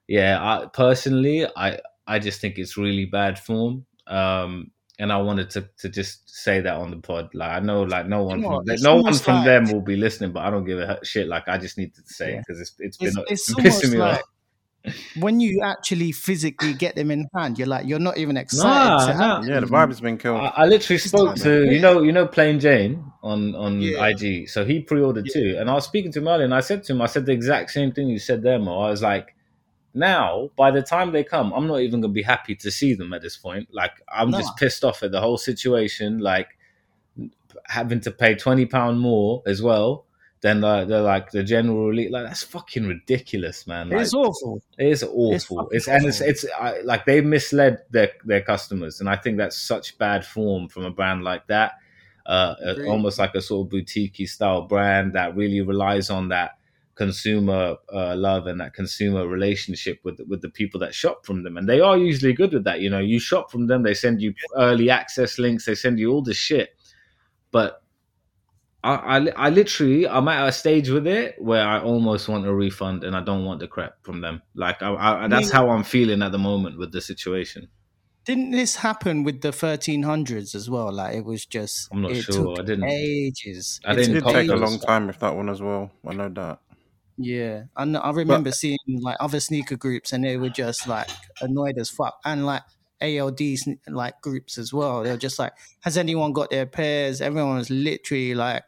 yeah, 0.07 0.37
I 0.39 0.67
personally, 0.67 1.47
I 1.57 1.79
I 2.05 2.19
just 2.19 2.41
think 2.41 2.59
it's 2.59 2.77
really 2.77 3.05
bad 3.05 3.39
form. 3.39 3.85
Um, 4.05 4.71
and 4.99 5.11
I 5.11 5.17
wanted 5.17 5.49
to 5.51 5.67
to 5.79 5.89
just 5.89 6.29
say 6.29 6.61
that 6.61 6.75
on 6.75 6.91
the 6.91 6.97
pod. 6.97 7.29
Like 7.33 7.49
I 7.51 7.59
know, 7.59 7.83
like 7.83 8.07
no 8.07 8.23
one 8.23 8.39
You 8.39 8.45
from 8.45 8.53
what, 8.53 8.63
it's 8.67 8.83
no 8.83 8.97
one 9.01 9.13
from 9.13 9.35
like- 9.37 9.45
them 9.45 9.71
will 9.71 9.81
be 9.81 9.95
listening, 9.95 10.31
but 10.31 10.41
I 10.45 10.49
don't 10.49 10.65
give 10.65 10.79
a 10.79 10.99
shit. 11.03 11.27
Like 11.27 11.47
I 11.47 11.57
just 11.57 11.77
need 11.77 11.93
to 11.95 12.01
say 12.05 12.29
it 12.29 12.33
Yeah. 12.33 12.39
because 12.47 12.61
it's 12.61 12.75
it's 12.79 12.97
it's, 13.01 13.15
been 13.15 13.23
it's 13.27 13.49
it's 13.49 13.57
almost 13.57 13.83
pissing 13.83 13.91
me 13.93 13.97
like 13.97 14.19
off. 14.85 14.93
when 15.17 15.39
you 15.39 15.61
actually 15.63 16.11
physically 16.11 16.73
get 16.73 16.93
them 16.95 17.09
in 17.09 17.25
hand, 17.33 17.57
you're 17.57 17.67
like, 17.69 17.87
you're 17.87 17.99
not 17.99 18.17
even 18.17 18.35
excited. 18.35 18.67
Nah, 18.67 19.07
to 19.07 19.17
nah. 19.17 19.41
Yeah, 19.43 19.59
the 19.61 19.65
vibe 19.65 19.87
has 19.87 20.01
been 20.01 20.17
killed. 20.17 20.41
I, 20.41 20.47
I 20.57 20.65
literally 20.65 20.97
spoke 20.99 21.35
to 21.37 21.63
you 21.71 21.79
know 21.79 22.01
you 22.03 22.11
know 22.11 22.27
Plain 22.27 22.59
Jane 22.59 23.03
on 23.23 23.55
on 23.55 23.81
Yeah. 23.81 24.05
IG. 24.07 24.49
So 24.49 24.63
he 24.65 24.81
pre-ordered 24.81 25.27
too, 25.31 25.55
and 25.59 25.69
I 25.69 25.73
was 25.73 25.85
speaking 25.85 26.11
to 26.11 26.19
him 26.19 26.27
earlier, 26.27 26.45
and 26.45 26.53
I 26.53 26.59
said 26.59 26.83
to 26.83 26.93
him, 26.93 27.01
I 27.01 27.05
said 27.07 27.25
the 27.25 27.31
exact 27.31 27.71
same 27.71 27.91
thing 27.93 28.09
you 28.09 28.19
said 28.19 28.43
there, 28.43 28.59
Mo. 28.59 28.79
I 28.81 28.89
was 28.89 29.01
like, 29.01 29.33
now 29.93 30.49
by 30.55 30.71
the 30.71 30.81
time 30.81 31.11
they 31.11 31.23
come, 31.23 31.53
I'm 31.53 31.67
not 31.67 31.81
even 31.81 32.01
gonna 32.01 32.13
be 32.13 32.23
happy 32.23 32.55
to 32.55 32.71
see 32.71 32.93
them 32.93 33.13
at 33.13 33.21
this 33.21 33.37
point. 33.37 33.69
Like 33.71 33.91
I'm 34.11 34.31
No. 34.31 34.39
just 34.39 34.57
pissed 34.57 34.83
off 34.83 35.03
at 35.03 35.11
the 35.11 35.21
whole 35.21 35.37
situation, 35.37 36.19
like 36.19 36.57
having 37.65 37.99
to 38.01 38.11
pay 38.11 38.35
twenty 38.35 38.65
pound 38.65 38.99
more 38.99 39.41
as 39.45 39.61
well. 39.61 40.05
Than 40.41 40.59
the, 40.59 40.83
the 40.83 41.01
like 41.01 41.31
the 41.31 41.41
general 41.41 41.87
release, 41.87 42.11
like 42.11 42.25
that's 42.25 42.43
fucking 42.43 42.85
ridiculous, 42.85 43.65
man. 43.65 43.87
Like, 43.87 44.01
It's 44.01 44.13
awful. 44.13 44.61
it 44.77 44.87
is 44.87 45.01
awful. 45.01 45.57
fucking 45.59 45.69
It's, 45.71 45.87
and 45.87 46.05
it's 46.05 46.19
awful. 46.19 46.29
it's 46.29 46.45
I, 46.59 46.81
like 46.81 47.05
they've 47.05 47.23
misled 47.23 47.77
their 47.91 48.11
their 48.25 48.41
customers, 48.41 48.99
and 48.99 49.07
I 49.07 49.15
think 49.15 49.37
that's 49.37 49.55
such 49.57 49.97
bad 49.97 50.25
form 50.25 50.67
from 50.67 50.83
a 50.83 50.91
brand 50.91 51.23
like 51.23 51.47
that. 51.47 51.75
Uh, 52.25 52.55
uh, 52.65 52.75
almost 52.87 53.19
like 53.19 53.33
a 53.35 53.41
sort 53.41 53.65
of 53.67 53.69
boutique 53.69 54.27
style 54.27 54.63
brand 54.63 55.13
that 55.13 55.33
really 55.33 55.61
relies 55.61 56.09
on 56.09 56.27
that 56.29 56.57
consumer 56.95 57.75
uh, 57.93 58.15
love 58.15 58.47
and 58.47 58.59
that 58.61 58.73
consumer 58.73 59.27
relationship 59.27 59.99
with 60.03 60.19
with 60.27 60.41
the 60.41 60.49
people 60.49 60.79
that 60.81 60.93
shop 60.93 61.25
from 61.25 61.43
them, 61.43 61.57
and 61.57 61.67
they 61.67 61.79
are 61.79 61.97
usually 61.97 62.33
good 62.33 62.53
with 62.53 62.63
that. 62.65 62.81
You 62.81 62.89
know, 62.89 62.99
you 62.99 63.19
shop 63.19 63.51
from 63.51 63.67
them, 63.67 63.83
they 63.83 63.93
send 63.93 64.21
you 64.21 64.33
early 64.57 64.89
access 64.89 65.39
links, 65.39 65.65
they 65.65 65.75
send 65.75 65.99
you 65.99 66.11
all 66.11 66.21
this 66.21 66.37
shit, 66.37 66.69
but 67.51 67.81
I, 68.83 68.93
I, 69.17 69.17
I 69.37 69.49
literally 69.49 70.07
I'm 70.07 70.27
at 70.27 70.47
a 70.47 70.51
stage 70.51 70.89
with 70.89 71.07
it 71.07 71.35
where 71.41 71.65
I 71.65 71.79
almost 71.79 72.27
want 72.27 72.45
a 72.45 72.53
refund 72.53 73.03
and 73.03 73.15
I 73.15 73.23
don't 73.23 73.45
want 73.45 73.59
the 73.61 73.67
crap 73.67 73.95
from 74.03 74.21
them. 74.21 74.41
Like 74.55 74.81
I, 74.83 74.93
I, 75.23 75.27
that's 75.27 75.51
how 75.51 75.69
I'm 75.69 75.83
feeling 75.83 76.21
at 76.21 76.31
the 76.31 76.37
moment 76.37 76.77
with 76.77 76.91
the 76.91 76.99
situation. 77.01 77.69
Didn't 78.25 78.51
this 78.51 78.77
happen 78.77 79.23
with 79.23 79.41
the 79.41 79.49
1300s 79.49 80.55
as 80.55 80.69
well? 80.69 80.91
Like 80.93 81.15
it 81.15 81.25
was 81.25 81.45
just. 81.45 81.89
I'm 81.91 82.01
not 82.01 82.11
it 82.11 82.23
sure. 82.23 82.55
Took 82.55 82.59
I 82.59 82.63
didn't- 82.63 82.85
Ages. 82.85 83.81
I 83.85 83.91
It 83.91 83.93
It 83.93 83.97
didn't 83.97 84.13
did 84.13 84.23
took 84.23 84.33
take 84.33 84.49
a 84.49 84.55
long 84.55 84.79
time 84.79 85.07
with 85.07 85.19
that 85.19 85.35
one 85.35 85.49
as 85.49 85.61
well. 85.61 85.91
I 86.07 86.13
know 86.13 86.29
that. 86.29 86.59
Yeah, 87.17 87.63
I 87.75 87.85
know, 87.85 87.99
I 87.99 88.11
remember 88.11 88.51
seeing 88.51 88.77
like 88.87 89.17
other 89.19 89.39
sneaker 89.39 89.75
groups, 89.75 90.13
and 90.13 90.23
they 90.23 90.37
were 90.37 90.49
just 90.49 90.87
like 90.87 91.09
annoyed 91.41 91.77
as 91.77 91.89
fuck, 91.89 92.19
and 92.25 92.45
like 92.45 92.63
ALD 93.01 93.39
like 93.87 94.19
groups 94.21 94.57
as 94.57 94.73
well. 94.73 95.03
They 95.03 95.11
were 95.11 95.17
just 95.17 95.37
like, 95.37 95.53
"Has 95.81 95.97
anyone 95.97 96.33
got 96.33 96.49
their 96.49 96.65
pairs?" 96.65 97.21
Everyone 97.21 97.55
was 97.57 97.69
literally 97.69 98.33
like, 98.33 98.63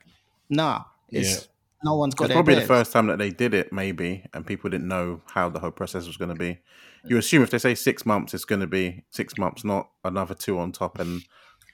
"Nah, 0.50 0.84
it's 1.10 1.48
Yeah. 1.84 1.92
no 1.92 1.96
one's 1.96 2.14
got 2.16 2.26
It's 2.26 2.34
probably 2.34 2.56
pairs." 2.56 2.68
the 2.68 2.74
first 2.74 2.92
time 2.92 3.08
that 3.08 3.18
they 3.18 3.32
did 3.32 3.54
it, 3.54 3.74
maybe, 3.74 4.26
and 4.34 4.46
people 4.46 4.70
didn't 4.70 4.88
know 4.88 5.22
how 5.34 5.50
the 5.50 5.60
whole 5.60 5.72
process 5.72 6.06
was 6.06 6.18
going 6.18 6.30
to 6.30 6.36
be. 6.36 6.60
You 7.08 7.18
assume 7.18 7.44
if 7.44 7.52
they 7.52 7.60
say 7.60 7.76
six 7.76 8.06
months, 8.06 8.34
it's 8.34 8.46
going 8.46 8.62
to 8.62 8.68
be 8.68 9.04
six 9.12 9.38
months, 9.38 9.64
not 9.64 9.90
another 10.04 10.34
two 10.34 10.58
on 10.60 10.72
top, 10.72 11.00
and 11.00 11.22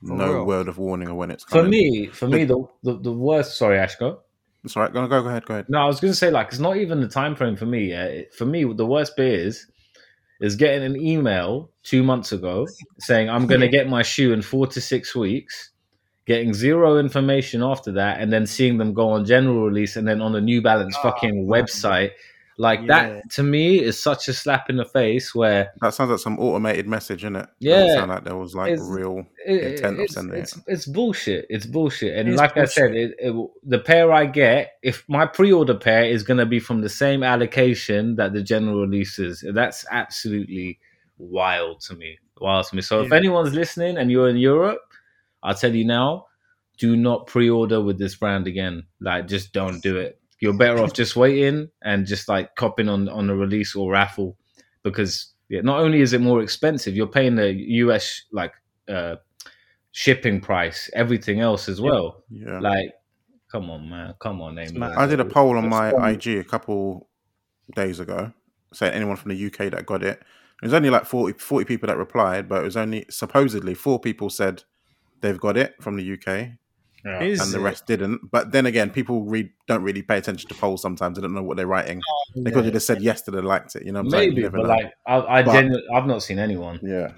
For 0.06 0.16
no 0.18 0.34
real. 0.34 0.46
word 0.46 0.68
of 0.68 0.78
warning 0.78 1.08
of 1.08 1.16
when 1.16 1.32
it's 1.32 1.44
For 1.46 1.64
me, 1.64 2.08
for 2.08 2.28
me, 2.28 2.44
the, 2.44 2.66
the 2.84 2.98
the 2.98 3.12
worst. 3.14 3.58
Sorry, 3.58 3.78
Ashko. 3.78 4.20
It's 4.64 4.76
all 4.78 4.84
right. 4.84 4.94
Go, 4.94 5.08
go, 5.08 5.22
go 5.24 5.30
ahead, 5.30 5.46
go 5.46 5.54
ahead. 5.56 5.66
No, 5.70 5.80
I 5.80 5.86
was 5.86 6.00
going 6.00 6.12
to 6.12 6.18
say 6.18 6.30
like 6.32 6.48
it's 6.50 6.60
not 6.60 6.78
even 6.78 7.02
the 7.02 7.08
time 7.08 7.36
frame 7.36 7.56
for 7.56 7.66
me. 7.66 7.90
Yeah, 7.92 8.22
for 8.38 8.46
me, 8.46 8.64
the 8.74 8.86
worst 8.86 9.16
bit 9.18 9.34
is 9.34 9.68
is 10.40 10.56
getting 10.56 10.84
an 10.84 11.00
email 11.00 11.70
two 11.84 12.04
months 12.04 12.32
ago 12.32 12.68
saying 13.00 13.30
I'm 13.30 13.46
going 13.48 13.62
to 13.62 13.68
get 13.68 13.88
my 13.88 14.02
shoe 14.02 14.34
in 14.34 14.42
four 14.42 14.66
to 14.68 14.82
six 14.82 15.16
weeks, 15.16 15.72
getting 16.26 16.54
zero 16.54 16.98
information 16.98 17.62
after 17.62 17.92
that, 17.94 18.20
and 18.22 18.32
then 18.34 18.46
seeing 18.48 18.78
them 18.78 18.94
go 18.94 19.10
on 19.10 19.26
general 19.26 19.64
release 19.66 19.96
and 19.96 20.08
then 20.08 20.22
on 20.22 20.32
the 20.32 20.42
New 20.42 20.62
Balance 20.62 20.96
Oh, 21.00 21.04
fucking 21.04 21.48
man. 21.48 21.64
website. 21.64 22.12
Like 22.58 22.82
Yeah. 22.82 22.88
that 22.88 23.30
to 23.32 23.44
me 23.44 23.80
is 23.82 24.02
such 24.02 24.28
a 24.28 24.34
slap 24.34 24.70
in 24.70 24.78
the 24.78 24.86
face 24.86 25.34
where 25.34 25.72
That 25.82 25.94
sounds 25.94 26.12
like 26.12 26.20
some 26.20 26.38
automated 26.40 26.88
message, 26.88 27.24
innit? 27.24 27.48
Yeah. 27.60 27.80
Doesn't 27.80 27.98
sound 27.98 28.12
like 28.12 28.24
there 28.24 28.36
was 28.36 28.54
like 28.56 28.74
It's- 28.74 28.88
real 28.88 29.26
it, 29.48 29.64
intent 29.64 30.00
of 30.00 30.10
sending 30.10 30.40
it's, 30.40 30.56
it. 30.58 30.64
it's 30.68 30.86
bullshit. 30.86 31.46
It's 31.50 31.66
bullshit. 31.66 32.16
And 32.18 32.30
It 32.30 32.34
is 32.34 32.38
like 32.38 32.58
I 32.58 32.66
said, 32.66 32.94
it, 32.96 33.16
it, 33.20 33.34
the 33.64 33.80
pair 33.80 34.12
I 34.12 34.26
get, 34.26 34.74
if 34.84 35.04
my 35.08 35.26
pre-order 35.26 35.76
pair 35.76 36.04
is 36.06 36.24
going 36.24 36.38
to 36.40 36.46
be 36.46 36.60
from 36.60 36.82
the 36.82 36.90
same 36.90 37.24
allocation 37.24 38.16
that 38.18 38.34
the 38.34 38.44
general 38.44 38.82
releases, 38.82 39.44
that's 39.54 39.86
absolutely 39.90 40.80
wild 41.18 41.82
to 41.82 41.96
me. 41.96 42.18
Wild 42.40 42.68
to 42.68 42.76
me. 42.76 42.82
So 42.82 43.02
if 43.02 43.12
anyone's 43.12 43.54
listening 43.54 43.98
and 43.98 44.12
you're 44.12 44.30
in 44.30 44.38
Europe, 44.38 44.82
I'll 45.44 45.56
tell 45.56 45.74
you 45.74 45.86
now, 45.86 46.28
do 46.78 46.96
not 46.96 47.28
pre-order 47.28 47.82
with 47.82 47.98
this 48.00 48.16
brand 48.16 48.46
again. 48.48 48.84
Like, 49.00 49.28
just 49.28 49.54
don't 49.54 49.82
do 49.82 49.98
it. 49.98 50.20
You're 50.42 50.58
better 50.58 50.80
off 50.80 50.94
just 50.94 51.16
waiting 51.16 51.70
and 51.84 52.06
just 52.06 52.28
like 52.28 52.56
copping 52.56 52.90
on 52.90 53.08
on 53.08 53.30
a 53.30 53.36
release 53.36 53.76
or 53.76 53.92
raffle 53.92 54.36
because 54.84 55.34
yeah, 55.50 55.62
not 55.62 55.80
only 55.80 56.02
is 56.02 56.14
it 56.14 56.22
more 56.22 56.42
expensive, 56.42 56.96
you're 56.96 57.08
paying 57.08 57.36
the 57.36 57.54
US 57.54 58.24
like 58.32 58.54
uh, 58.90 59.18
shipping 59.92 60.40
price, 60.42 60.90
everything 60.94 61.42
else 61.42 61.70
as 61.70 61.82
well. 61.82 62.24
Yeah. 62.30 62.60
Like, 62.60 62.94
come 63.52 63.70
on, 63.70 63.90
man, 63.90 64.16
come 64.20 64.42
on, 64.42 64.56
name. 64.56 64.82
I 64.82 65.06
did 65.06 65.20
a 65.20 65.26
poll 65.26 65.58
on 65.58 65.70
my 65.70 65.92
That's 65.92 66.26
IG 66.26 66.38
a 66.38 66.44
couple 66.44 67.10
days 67.76 68.00
ago, 68.00 68.32
saying 68.74 68.94
anyone 68.94 69.18
from 69.18 69.36
the 69.36 69.46
UK 69.46 69.72
that 69.72 69.86
got 69.86 70.04
it. 70.04 70.22
It 70.62 70.66
was 70.66 70.74
only 70.74 70.90
like 70.90 71.06
40, 71.06 71.38
40 71.40 71.66
people 71.66 71.88
that 71.88 71.98
replied, 71.98 72.48
but 72.48 72.62
it 72.62 72.64
was 72.64 72.78
only 72.78 73.06
supposedly 73.10 73.74
four 73.74 74.00
people 74.00 74.30
said 74.30 74.64
they've 75.22 75.40
got 75.40 75.58
it 75.58 75.76
from 75.82 75.98
the 75.98 76.14
UK, 76.14 76.52
Yeah. 77.06 77.22
Is 77.24 77.42
and 77.42 77.52
the 77.52 77.60
it? 77.60 77.64
rest 77.64 77.86
didn't. 77.88 78.30
But 78.32 78.52
then 78.52 78.66
again, 78.66 78.90
people 78.92 79.24
read 79.24 79.50
don't 79.68 79.84
really 79.84 80.02
pay 80.02 80.18
attention 80.18 80.48
to 80.50 80.56
polls 80.56 80.82
sometimes. 80.82 81.18
They 81.18 81.22
don't 81.22 81.34
know 81.34 81.44
what 81.44 81.58
they're 81.58 81.68
writing. 81.68 82.02
They 82.36 82.52
could 82.52 82.66
have 82.66 82.74
just 82.74 82.88
said 82.88 83.02
yes 83.02 83.22
to 83.24 83.32
they 83.32 83.42
liked 83.42 83.76
it. 83.76 83.84
You 83.86 83.92
know, 83.92 84.02
what 84.04 84.14
I'm 84.14 84.20
maybe. 84.20 84.48
But 84.48 84.66
like, 84.68 84.94
I, 85.08 85.18
I 85.18 85.44
but, 85.44 85.54
genu- 85.54 85.82
I've 85.94 86.06
not 86.06 86.22
seen 86.24 86.40
anyone. 86.40 86.80
yeah, 86.84 87.12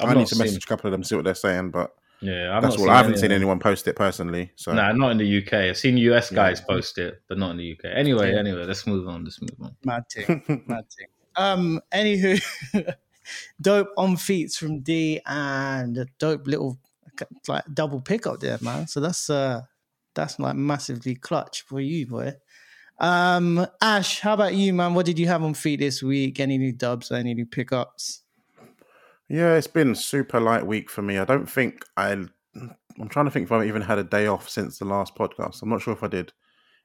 I've 0.00 0.10
I 0.10 0.14
need 0.14 0.26
to 0.28 0.34
seen- 0.34 0.44
message 0.44 0.64
a 0.64 0.66
couple 0.66 0.88
of 0.88 0.92
them 0.92 1.02
see 1.02 1.14
what 1.16 1.24
they're 1.24 1.34
saying, 1.34 1.70
but 1.70 1.94
Yeah, 2.20 2.56
I've 2.56 2.62
that's 2.62 2.74
not 2.74 2.80
all. 2.80 2.86
seen 2.86 2.94
I 2.94 2.96
haven't 2.96 3.16
seen 3.16 3.24
anyone. 3.32 3.40
anyone 3.42 3.58
post 3.58 3.88
it 3.88 3.96
personally. 3.96 4.52
So 4.56 4.72
Nah, 4.72 4.92
not 4.92 5.10
in 5.10 5.18
the 5.18 5.38
UK. 5.38 5.52
I've 5.70 5.76
seen 5.78 5.96
US 5.98 6.30
Yeah. 6.30 6.36
guys 6.36 6.60
post 6.60 6.98
it, 6.98 7.20
but 7.28 7.36
not 7.38 7.50
in 7.52 7.56
the 7.58 7.72
UK. 7.72 7.90
Anyway, 7.94 8.32
Yeah. 8.32 8.38
anyway, 8.38 8.64
let's 8.64 8.86
move 8.86 9.08
on. 9.08 9.24
Let's 9.24 9.40
move 9.40 9.56
on. 9.60 9.74
Mad 9.84 10.04
thing. 10.10 10.42
Mad 10.68 10.84
thing. 10.96 11.08
Um, 11.36 11.80
anywho, 11.92 12.40
dope 13.60 13.88
on 13.96 14.16
feats 14.16 14.56
from 14.56 14.80
D 14.80 15.20
and 15.26 15.96
a 15.98 16.06
dope 16.18 16.46
little 16.46 16.78
like 17.48 17.64
double 17.72 18.00
pickup 18.00 18.40
there, 18.40 18.58
man. 18.60 18.86
So 18.86 19.00
that's 19.00 19.28
uh 19.30 19.62
that's 20.14 20.38
like 20.38 20.56
massively 20.56 21.14
clutch 21.14 21.62
for 21.62 21.80
you, 21.80 22.06
boy. 22.06 22.34
Um, 22.98 23.66
Ash, 23.80 24.20
how 24.20 24.34
about 24.34 24.54
you, 24.54 24.72
man? 24.72 24.94
What 24.94 25.06
did 25.06 25.18
you 25.18 25.26
have 25.26 25.42
on 25.42 25.54
feet 25.54 25.80
this 25.80 26.02
week? 26.02 26.38
Any 26.38 26.58
new 26.58 26.72
dubs? 26.72 27.10
Any 27.10 27.34
new 27.34 27.46
pickups? 27.46 28.22
Yeah, 29.28 29.56
it's 29.56 29.66
been 29.66 29.94
super 29.94 30.38
light 30.40 30.66
week 30.66 30.90
for 30.90 31.02
me. 31.02 31.18
I 31.18 31.24
don't 31.24 31.50
think 31.50 31.84
I. 31.96 32.12
I'm 33.00 33.08
trying 33.08 33.24
to 33.24 33.30
think 33.32 33.46
if 33.46 33.52
I've 33.52 33.66
even 33.66 33.82
had 33.82 33.98
a 33.98 34.04
day 34.04 34.28
off 34.28 34.48
since 34.48 34.78
the 34.78 34.84
last 34.84 35.16
podcast. 35.16 35.62
I'm 35.62 35.68
not 35.68 35.82
sure 35.82 35.92
if 35.92 36.04
I 36.04 36.08
did. 36.08 36.32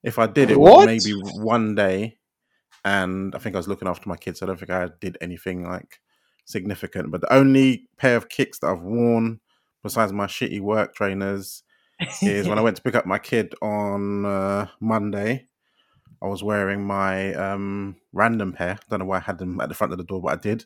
If 0.02 0.18
I 0.18 0.26
did, 0.26 0.50
it 0.50 0.60
What? 0.60 0.88
was 0.88 1.06
maybe 1.06 1.20
one 1.36 1.76
day, 1.76 2.18
and 2.84 3.36
I 3.36 3.38
think 3.38 3.56
I 3.56 3.60
was 3.60 3.68
looking 3.68 3.88
after 3.88 4.10
my 4.10 4.18
kids. 4.18 4.40
So 4.40 4.46
I 4.46 4.48
don't 4.48 4.58
think 4.58 4.72
I 4.72 4.90
did 5.00 5.18
anything 5.22 5.64
like 5.64 6.00
significant. 6.46 7.12
But 7.12 7.22
the 7.22 7.32
only 7.32 7.88
pair 7.98 8.16
of 8.16 8.30
kicks 8.30 8.60
that 8.60 8.68
I've 8.68 8.82
worn, 8.82 9.42
besides 9.84 10.12
my 10.14 10.28
shitty 10.28 10.62
work 10.62 10.96
trainers, 10.96 11.64
is 12.22 12.48
when 12.48 12.58
I 12.58 12.62
went 12.66 12.78
to 12.78 12.82
pick 12.82 12.96
up 12.96 13.06
my 13.06 13.20
kid 13.20 13.54
on 13.62 14.26
uh, 14.26 14.68
Monday. 14.80 15.48
I 16.22 16.28
was 16.28 16.44
wearing 16.44 16.86
my 16.86 17.34
um, 17.34 17.96
random 18.12 18.52
pair. 18.54 18.78
Don't 18.90 19.00
know 19.00 19.06
why 19.06 19.18
I 19.18 19.22
had 19.22 19.38
them 19.38 19.62
at 19.62 19.70
the 19.70 19.76
front 19.76 19.94
of 19.94 19.98
the 19.98 20.04
door, 20.04 20.22
but 20.22 20.34
I 20.34 20.36
did. 20.36 20.66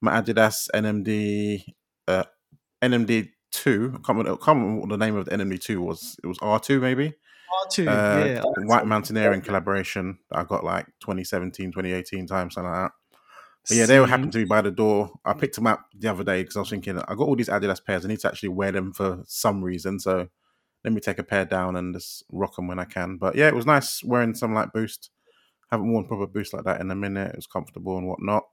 My 0.00 0.20
Adidas 0.20 0.68
NMD 0.74 1.64
uh, 2.08 2.24
NMD 2.82 3.30
two. 3.50 3.90
I 3.94 3.96
can't 3.98 4.18
remember, 4.18 4.32
I 4.32 4.44
can't 4.44 4.58
remember 4.58 4.80
what 4.80 4.88
the 4.90 4.96
name 4.96 5.16
of 5.16 5.26
the 5.26 5.30
NMD 5.32 5.60
two 5.60 5.80
was. 5.80 6.16
It 6.22 6.26
was 6.26 6.38
R 6.40 6.58
two 6.58 6.80
maybe. 6.80 7.14
R2, 7.66 7.88
Uh, 7.88 8.26
yeah. 8.26 8.42
White 8.66 8.86
Mountaineering 8.86 9.40
collaboration 9.40 10.18
that 10.30 10.38
I 10.40 10.44
got 10.44 10.64
like 10.64 10.86
2017, 11.00 11.72
2018 11.72 12.26
time, 12.26 12.50
something 12.50 12.70
like 12.70 12.82
that. 12.82 12.92
But 13.66 13.76
yeah, 13.76 13.86
they 13.86 13.98
all 13.98 14.06
happened 14.06 14.32
to 14.32 14.38
be 14.38 14.44
by 14.44 14.60
the 14.62 14.70
door. 14.70 15.10
I 15.24 15.32
picked 15.32 15.54
them 15.54 15.66
up 15.66 15.86
the 15.94 16.08
other 16.08 16.24
day 16.24 16.42
because 16.42 16.56
I 16.56 16.60
was 16.60 16.70
thinking 16.70 16.98
I 16.98 17.14
got 17.14 17.20
all 17.28 17.36
these 17.36 17.48
Adidas 17.48 17.84
pairs. 17.84 18.04
I 18.04 18.08
need 18.08 18.20
to 18.20 18.28
actually 18.28 18.50
wear 18.50 18.72
them 18.72 18.92
for 18.92 19.22
some 19.26 19.62
reason. 19.62 19.98
So 20.00 20.28
let 20.84 20.92
me 20.92 21.00
take 21.00 21.18
a 21.18 21.24
pair 21.24 21.44
down 21.44 21.76
and 21.76 21.94
just 21.94 22.24
rock 22.30 22.56
them 22.56 22.66
when 22.68 22.78
I 22.78 22.84
can. 22.84 23.16
But 23.16 23.34
yeah, 23.34 23.48
it 23.48 23.54
was 23.54 23.66
nice 23.66 24.02
wearing 24.02 24.34
some 24.34 24.54
like 24.54 24.72
Boost. 24.72 25.10
Haven't 25.70 25.92
worn 25.92 26.06
proper 26.06 26.26
Boost 26.26 26.54
like 26.54 26.64
that 26.64 26.80
in 26.80 26.90
a 26.90 26.94
minute. 26.94 27.30
It 27.30 27.36
was 27.36 27.46
comfortable 27.46 27.98
and 27.98 28.06
whatnot. 28.06 28.44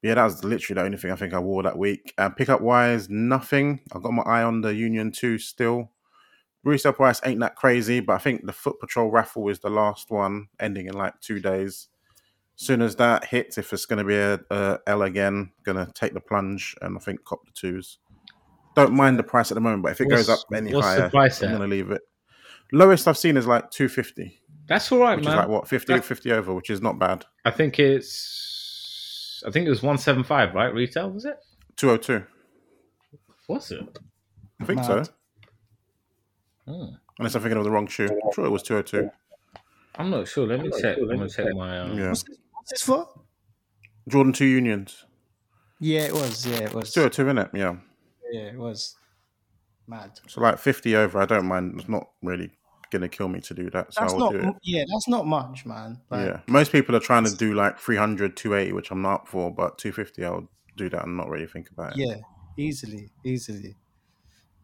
But 0.00 0.08
yeah, 0.08 0.14
that 0.14 0.24
was 0.24 0.44
literally 0.44 0.80
the 0.80 0.84
only 0.86 0.98
thing 0.98 1.10
I 1.10 1.16
think 1.16 1.34
I 1.34 1.40
wore 1.40 1.62
that 1.62 1.78
week. 1.78 2.14
And 2.16 2.34
pickup 2.36 2.62
wise, 2.62 3.10
nothing. 3.10 3.80
I 3.94 3.98
got 3.98 4.12
my 4.12 4.22
eye 4.22 4.42
on 4.42 4.62
the 4.62 4.74
Union 4.74 5.12
2 5.12 5.38
still. 5.38 5.90
Resale 6.62 6.94
price 6.94 7.20
ain't 7.26 7.40
that 7.40 7.56
crazy, 7.56 8.00
but 8.00 8.14
I 8.14 8.18
think 8.18 8.46
the 8.46 8.52
Foot 8.52 8.80
Patrol 8.80 9.10
raffle 9.10 9.46
is 9.50 9.58
the 9.58 9.68
last 9.68 10.10
one, 10.10 10.48
ending 10.58 10.86
in 10.86 10.94
like 10.94 11.20
two 11.20 11.38
days. 11.38 11.88
Soon 12.56 12.82
as 12.82 12.94
that 12.96 13.24
hits, 13.24 13.58
if 13.58 13.72
it's 13.72 13.84
going 13.86 13.98
to 13.98 14.04
be 14.04 14.16
a, 14.16 14.38
a 14.50 14.78
L 14.86 15.02
again, 15.02 15.50
going 15.64 15.76
to 15.84 15.90
take 15.92 16.14
the 16.14 16.20
plunge 16.20 16.76
and 16.82 16.96
I 16.96 17.00
think 17.00 17.24
cop 17.24 17.44
the 17.44 17.52
twos. 17.52 17.98
Don't 18.76 18.92
mind 18.92 19.18
the 19.18 19.22
price 19.24 19.50
at 19.50 19.54
the 19.54 19.60
moment, 19.60 19.82
but 19.82 19.92
if 19.92 20.00
it 20.00 20.08
goes 20.08 20.28
up 20.28 20.38
What's- 20.48 20.60
any 20.62 20.72
higher, 20.72 21.10
I'm 21.12 21.30
going 21.58 21.60
to 21.60 21.66
leave 21.66 21.90
it. 21.90 22.02
Lowest 22.72 23.06
I've 23.08 23.18
seen 23.18 23.36
is 23.36 23.46
like 23.46 23.70
250, 23.70 24.40
That's 24.66 24.90
all 24.92 24.98
right, 25.00 25.16
which 25.16 25.24
man. 25.26 25.34
is 25.34 25.38
like 25.38 25.48
what 25.48 25.68
50, 25.68 25.94
That- 25.94 26.04
50 26.04 26.32
over, 26.32 26.54
which 26.54 26.70
is 26.70 26.80
not 26.80 26.98
bad. 26.98 27.24
I 27.44 27.50
think 27.50 27.78
it's. 27.78 29.42
I 29.46 29.50
think 29.50 29.66
it 29.66 29.70
was 29.70 29.82
one 29.82 29.98
seven 29.98 30.24
five, 30.24 30.54
right? 30.54 30.72
Retail 30.72 31.10
was 31.10 31.24
it? 31.24 31.36
202, 31.76 32.24
Was 33.48 33.70
it? 33.72 33.98
I 34.60 34.64
think 34.64 34.78
Mad. 34.78 35.06
so. 35.06 35.12
Hmm. 36.66 36.94
Unless 37.18 37.34
I'm 37.34 37.42
thinking 37.42 37.58
of 37.58 37.64
the 37.64 37.70
wrong 37.70 37.86
shoe. 37.86 38.06
I'm 38.08 38.32
sure 38.32 38.46
it 38.46 38.50
was 38.50 38.62
202. 38.62 39.10
I'm 39.96 40.10
not 40.10 40.26
sure. 40.26 40.46
Let 40.46 40.60
me 40.60 40.70
check. 40.80 40.96
I'm 40.98 41.06
gonna 41.08 41.28
check 41.28 41.46
my. 41.54 41.78
Um, 41.80 41.98
Yeah. 41.98 42.14
What's 42.64 42.80
this, 42.80 42.82
for? 42.82 43.06
Jordan 44.08 44.32
2 44.32 44.46
Unions. 44.46 45.04
Yeah, 45.80 46.00
it 46.00 46.14
was. 46.14 46.46
Yeah, 46.46 46.60
it 46.60 46.72
was. 46.74 46.92
202, 46.92 47.24
innit? 47.24 47.50
Yeah. 47.52 47.76
Yeah, 48.32 48.52
it 48.52 48.58
was. 48.58 48.96
Mad. 49.86 50.12
So 50.28 50.40
like 50.40 50.58
50 50.58 50.96
over, 50.96 51.20
I 51.20 51.26
don't 51.26 51.44
mind. 51.44 51.74
It's 51.78 51.90
not 51.90 52.08
really 52.22 52.50
going 52.90 53.02
to 53.02 53.08
kill 53.08 53.28
me 53.28 53.40
to 53.40 53.52
do 53.52 53.68
that. 53.68 53.92
So 53.92 54.00
That's 54.00 54.14
I'll 54.14 54.18
not. 54.18 54.32
do 54.32 54.38
it. 54.38 54.54
Yeah, 54.62 54.84
that's 54.90 55.08
not 55.08 55.26
much, 55.26 55.66
man. 55.66 56.00
Like, 56.08 56.26
yeah. 56.26 56.40
Most 56.46 56.72
people 56.72 56.96
are 56.96 57.00
trying 57.00 57.24
to 57.24 57.36
do 57.36 57.52
like 57.52 57.78
300, 57.78 58.34
280, 58.34 58.72
which 58.72 58.90
I'm 58.90 59.02
not 59.02 59.14
up 59.14 59.28
for, 59.28 59.52
but 59.52 59.76
250, 59.76 60.24
I'll 60.24 60.48
do 60.78 60.88
that 60.88 61.04
and 61.04 61.18
not 61.18 61.28
really 61.28 61.46
think 61.46 61.68
about 61.68 61.92
it. 61.92 61.98
Yeah, 61.98 62.16
easily, 62.56 63.10
easily. 63.24 63.76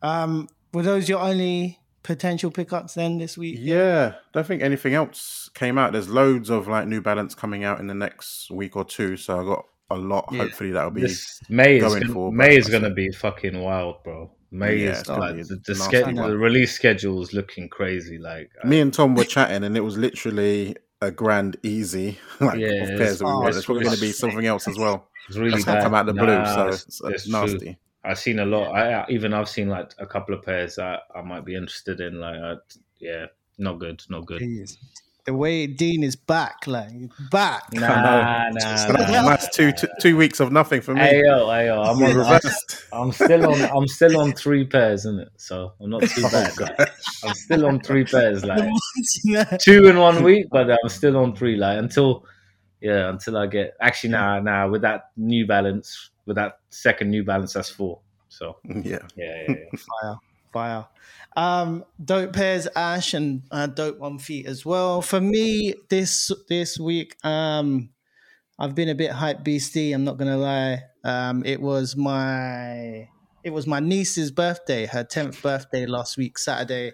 Um, 0.01 0.49
were 0.73 0.83
those 0.83 1.07
your 1.07 1.21
only 1.21 1.79
potential 2.03 2.51
pickups 2.51 2.95
then 2.95 3.19
this 3.19 3.37
week? 3.39 3.57
Yeah, 3.59 4.15
don't 4.33 4.47
think 4.47 4.63
anything 4.63 4.95
else 4.95 5.51
came 5.55 5.79
out. 5.79 5.93
There's 5.93 6.09
loads 6.09 6.51
of 6.51 6.69
like 6.69 6.87
New 6.89 7.01
Balance 7.01 7.35
coming 7.35 7.65
out 7.65 7.81
in 7.81 7.87
the 7.87 7.95
next 7.95 8.51
week 8.51 8.77
or 8.77 8.85
two, 8.85 9.17
so 9.17 9.41
I 9.41 9.45
got 9.45 9.65
a 9.91 9.97
lot. 9.97 10.29
Yeah. 10.33 10.39
Hopefully 10.43 10.71
that'll 10.73 10.91
be. 10.91 11.03
This 11.03 11.41
May 11.49 11.77
is 11.79 11.83
going 11.85 12.03
gonna, 12.03 12.15
for, 12.15 12.33
May 12.33 12.57
is 12.57 12.69
gonna 12.69 12.91
be 12.91 13.11
fucking 13.11 13.61
wild, 13.61 14.03
bro. 14.05 14.31
May 14.53 14.79
Yeah, 14.79 14.91
is 15.01 15.09
like 15.09 15.37
the, 15.47 15.61
the, 15.65 15.75
schedule, 15.77 16.27
the 16.27 16.37
release 16.37 16.73
schedule 16.73 17.23
is 17.23 17.33
looking 17.33 17.69
crazy. 17.69 18.19
Like, 18.19 18.51
I- 18.63 18.67
Me 18.67 18.81
and 18.81 18.93
Tom 18.93 19.15
were 19.15 19.25
chatting, 19.25 19.63
and 19.63 19.77
it 19.77 19.81
was 19.81 19.97
literally 19.97 20.75
a 21.01 21.11
grand 21.13 21.57
easy 21.63 22.19
like 22.41 22.59
Yeah, 22.59 22.67
of 22.69 22.73
it's- 22.91 22.99
pairs 22.99 23.19
that 23.21 23.25
we 23.27 23.31
oh, 23.31 23.41
want. 23.41 23.55
it's 23.55 23.65
probably 23.65 23.85
going 23.85 23.95
to 23.95 24.01
be 24.01 24.11
something 24.13 24.45
else 24.47 24.67
as 24.67 24.77
well. 24.77 25.07
it's 25.29 25.37
really 25.39 25.53
That's 25.53 25.65
going 25.65 25.77
to 25.77 25.81
bad. 25.81 25.85
come 25.85 25.95
out 25.95 26.07
the 26.07 26.13
blue, 26.15 26.27
so 26.47 26.61
it's- 26.67 26.85
it's, 26.89 27.01
it's 27.05 27.27
it's 27.27 27.29
true. 27.31 27.75
Nasty. 28.05 28.11
I've 28.11 28.19
seen 28.19 28.39
a 28.41 28.45
lot. 28.47 28.73
I, 28.75 28.93
I 28.93 29.07
even 29.09 29.33
I've 29.35 29.49
seen 29.49 29.69
like 29.69 29.93
a 29.99 30.07
couple 30.07 30.35
of 30.35 30.43
pairs 30.43 30.77
that 30.77 31.01
I 31.15 31.23
might 31.23 31.45
be 31.45 31.55
interested 31.55 32.01
in. 32.01 32.21
Like, 32.21 32.37
I, 32.37 32.55
yeah, 32.99 33.27
not 33.59 33.79
good, 33.79 34.03
not 34.09 34.27
good. 34.27 34.41
Jeez. 34.43 34.77
The 35.27 35.35
way 35.35 35.67
Dean 35.67 36.03
is 36.03 36.17
back, 36.17 36.67
like 36.67 36.91
back. 37.31 37.65
Nah, 37.75 38.49
nah, 38.49 38.77
So 38.77 38.93
nah. 38.93 38.97
that's 38.99 39.11
a 39.11 39.23
nice 39.23 39.49
two, 39.55 39.71
two 39.71 39.87
two 40.01 40.17
weeks 40.17 40.41
of 40.41 40.51
nothing 40.51 40.81
for 40.81 40.95
me. 40.95 41.03
Ayo, 41.03 41.47
ayo, 41.47 41.87
I'm, 41.87 42.03
It's 42.03 42.03
on, 42.03 42.11
I'm, 42.11 42.17
reversed. 42.17 42.85
I'm 42.91 43.13
still 43.13 43.47
on. 43.53 43.61
I'm 43.77 43.87
still 43.87 44.19
on 44.19 44.33
three 44.33 44.65
pairs, 44.67 45.01
isn't 45.01 45.21
it? 45.21 45.29
So 45.37 45.75
I'm 45.79 45.91
not 45.91 46.03
too 46.03 46.23
Oh, 46.25 46.31
bad. 46.31 46.57
God. 46.57 46.91
I'm 47.23 47.35
still 47.35 47.67
on 47.67 47.81
three 47.81 48.05
pairs, 48.05 48.45
like 48.47 48.71
two 49.61 49.89
in 49.89 49.99
one 49.99 50.25
week, 50.25 50.47
but 50.51 50.71
I'm 50.71 50.89
still 50.89 51.19
on 51.19 51.37
three. 51.37 51.57
Like 51.57 51.79
until, 51.79 52.25
yeah, 52.81 53.11
until 53.11 53.37
I 53.37 53.47
get. 53.47 53.75
Actually, 53.81 54.11
nah, 54.11 54.41
nah. 54.41 54.69
With 54.69 54.81
that 54.83 55.11
New 55.19 55.47
Balance, 55.47 56.11
with 56.31 56.37
that 56.37 56.61
second 56.71 57.11
New 57.11 57.25
Balance, 57.25 57.55
that's 57.55 57.69
four. 57.69 57.99
So 58.29 58.59
Yeah. 58.65 58.99
yeah, 59.17 59.43
yeah, 59.49 59.55
yeah. 59.73 59.79
fire, 60.01 60.17
fire. 60.53 60.87
Um, 61.37 61.85
dope 62.05 62.33
pairs, 62.33 62.69
Ash, 62.77 63.15
and 63.15 63.43
uh, 63.51 63.67
dope 63.67 64.01
on 64.01 64.21
feet 64.21 64.47
as 64.47 64.65
well. 64.65 65.03
For 65.03 65.21
me, 65.21 65.75
this 65.89 66.31
this 66.49 66.79
week, 66.79 67.17
um, 67.27 67.91
I've 68.61 68.77
been 68.77 68.89
a 68.89 68.95
bit 68.95 69.11
hype 69.11 69.43
beastie. 69.43 69.93
I'm 69.93 70.05
not 70.05 70.19
gonna 70.19 70.37
lie. 70.37 70.85
Um, 71.03 71.43
it 71.45 71.61
was 71.61 71.97
my 71.97 73.09
it 73.43 73.51
was 73.51 73.67
my 73.67 73.81
niece's 73.81 74.31
birthday, 74.31 74.87
her 74.87 75.03
tenth 75.03 75.43
birthday 75.43 75.85
last 75.87 76.17
week, 76.17 76.39
Saturday, 76.39 76.93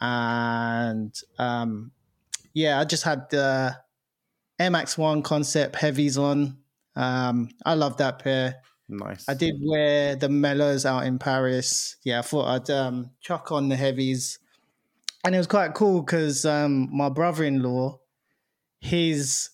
and 0.00 1.18
um, 1.38 1.92
yeah, 2.52 2.78
I 2.78 2.84
just 2.84 3.04
had 3.04 3.30
the 3.30 3.74
MX 4.60 4.98
One 4.98 5.22
concept 5.22 5.76
heavies 5.76 6.18
on. 6.18 6.58
Um, 6.96 7.50
I 7.64 7.74
love 7.74 7.98
that 7.98 8.18
pair. 8.18 8.56
Nice. 8.88 9.28
I 9.28 9.34
did 9.34 9.56
wear 9.60 10.16
the 10.16 10.28
mellows 10.28 10.86
out 10.86 11.04
in 11.04 11.18
Paris. 11.18 11.96
Yeah, 12.04 12.20
I 12.20 12.22
thought 12.22 12.46
I'd 12.46 12.70
um, 12.70 13.10
chuck 13.20 13.52
on 13.52 13.68
the 13.68 13.76
heavies, 13.76 14.38
and 15.24 15.34
it 15.34 15.38
was 15.38 15.46
quite 15.46 15.74
cool 15.74 16.02
because 16.02 16.44
um, 16.44 16.88
my 16.96 17.08
brother-in-law, 17.08 17.98
his 18.80 19.50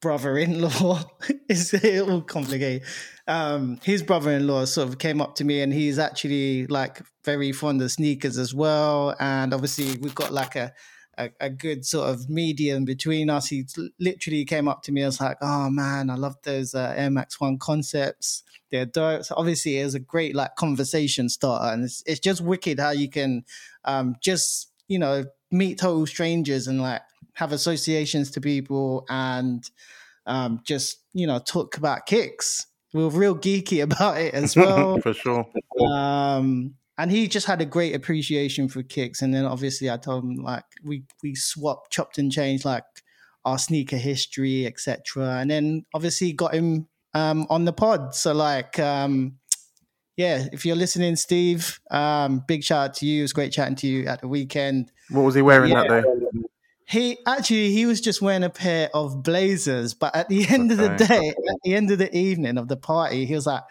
brother-in-law 0.00 1.02
is 1.48 1.74
all 2.08 2.22
complicated. 2.22 2.86
Um, 3.28 3.78
his 3.84 4.02
brother-in-law 4.02 4.64
sort 4.64 4.88
of 4.88 4.98
came 4.98 5.20
up 5.20 5.34
to 5.36 5.44
me, 5.44 5.60
and 5.60 5.72
he's 5.72 5.98
actually 5.98 6.66
like 6.66 7.02
very 7.24 7.52
fond 7.52 7.82
of 7.82 7.92
sneakers 7.92 8.38
as 8.38 8.54
well. 8.54 9.14
And 9.20 9.52
obviously, 9.52 9.98
we've 9.98 10.14
got 10.14 10.32
like 10.32 10.56
a 10.56 10.72
a, 11.18 11.30
a 11.40 11.50
good 11.50 11.84
sort 11.84 12.08
of 12.08 12.28
medium 12.28 12.84
between 12.84 13.30
us. 13.30 13.48
He 13.48 13.64
literally 13.98 14.44
came 14.44 14.68
up 14.68 14.82
to 14.84 14.92
me 14.92 15.02
and 15.02 15.08
was 15.08 15.20
like, 15.20 15.38
"Oh 15.40 15.70
man, 15.70 16.10
I 16.10 16.14
love 16.14 16.36
those 16.42 16.74
uh, 16.74 16.94
Air 16.96 17.10
Max 17.10 17.40
One 17.40 17.58
concepts. 17.58 18.42
They're 18.70 18.86
dope." 18.86 19.24
So 19.24 19.34
obviously, 19.36 19.78
it 19.78 19.84
was 19.84 19.94
a 19.94 20.00
great 20.00 20.34
like 20.34 20.56
conversation 20.56 21.28
starter, 21.28 21.72
and 21.72 21.84
it's 21.84 22.02
it's 22.06 22.20
just 22.20 22.40
wicked 22.40 22.80
how 22.80 22.90
you 22.90 23.08
can 23.08 23.44
um, 23.84 24.16
just 24.20 24.70
you 24.88 24.98
know 24.98 25.24
meet 25.50 25.78
total 25.78 26.06
strangers 26.06 26.66
and 26.66 26.80
like 26.80 27.02
have 27.34 27.52
associations 27.52 28.30
to 28.30 28.40
people 28.40 29.06
and 29.08 29.70
um, 30.26 30.60
just 30.64 30.98
you 31.12 31.26
know 31.26 31.38
talk 31.38 31.76
about 31.76 32.06
kicks. 32.06 32.66
We 32.94 33.02
are 33.02 33.10
real 33.10 33.36
geeky 33.36 33.82
about 33.82 34.18
it 34.18 34.34
as 34.34 34.56
well, 34.56 34.98
for 34.98 35.14
sure. 35.14 35.46
Um, 35.80 36.74
and 36.98 37.10
he 37.10 37.28
just 37.28 37.46
had 37.46 37.60
a 37.60 37.66
great 37.66 37.94
appreciation 37.94 38.68
for 38.68 38.82
kicks. 38.82 39.22
And 39.22 39.34
then 39.34 39.44
obviously 39.44 39.90
I 39.90 39.96
told 39.96 40.24
him 40.24 40.36
like 40.36 40.64
we 40.84 41.04
we 41.22 41.34
swapped, 41.34 41.90
chopped 41.90 42.18
and 42.18 42.30
changed 42.30 42.64
like 42.64 42.84
our 43.44 43.58
sneaker 43.58 43.96
history, 43.96 44.66
etc. 44.66 45.38
And 45.38 45.50
then 45.50 45.84
obviously 45.94 46.32
got 46.32 46.54
him 46.54 46.88
um, 47.14 47.46
on 47.50 47.64
the 47.64 47.72
pod. 47.72 48.14
So 48.14 48.32
like 48.32 48.78
um, 48.78 49.38
yeah, 50.16 50.46
if 50.52 50.66
you're 50.66 50.76
listening, 50.76 51.16
Steve, 51.16 51.80
um, 51.90 52.44
big 52.46 52.62
shout 52.62 52.90
out 52.90 52.94
to 52.96 53.06
you. 53.06 53.20
It 53.20 53.22
was 53.22 53.32
great 53.32 53.52
chatting 53.52 53.76
to 53.76 53.86
you 53.86 54.06
at 54.06 54.20
the 54.20 54.28
weekend. 54.28 54.92
What 55.10 55.22
was 55.22 55.34
he 55.34 55.42
wearing 55.42 55.72
yeah. 55.72 55.84
that 55.88 56.04
day? 56.04 56.42
He 56.86 57.18
actually 57.26 57.72
he 57.72 57.86
was 57.86 58.02
just 58.02 58.20
wearing 58.20 58.42
a 58.42 58.50
pair 58.50 58.90
of 58.92 59.22
blazers, 59.22 59.94
but 59.94 60.14
at 60.14 60.28
the 60.28 60.46
end 60.46 60.70
okay. 60.70 60.84
of 60.84 60.98
the 60.98 61.04
day, 61.06 61.28
at 61.28 61.56
the 61.64 61.74
end 61.74 61.90
of 61.90 61.98
the 61.98 62.14
evening 62.14 62.58
of 62.58 62.68
the 62.68 62.76
party, 62.76 63.24
he 63.24 63.34
was 63.34 63.46
like, 63.46 63.62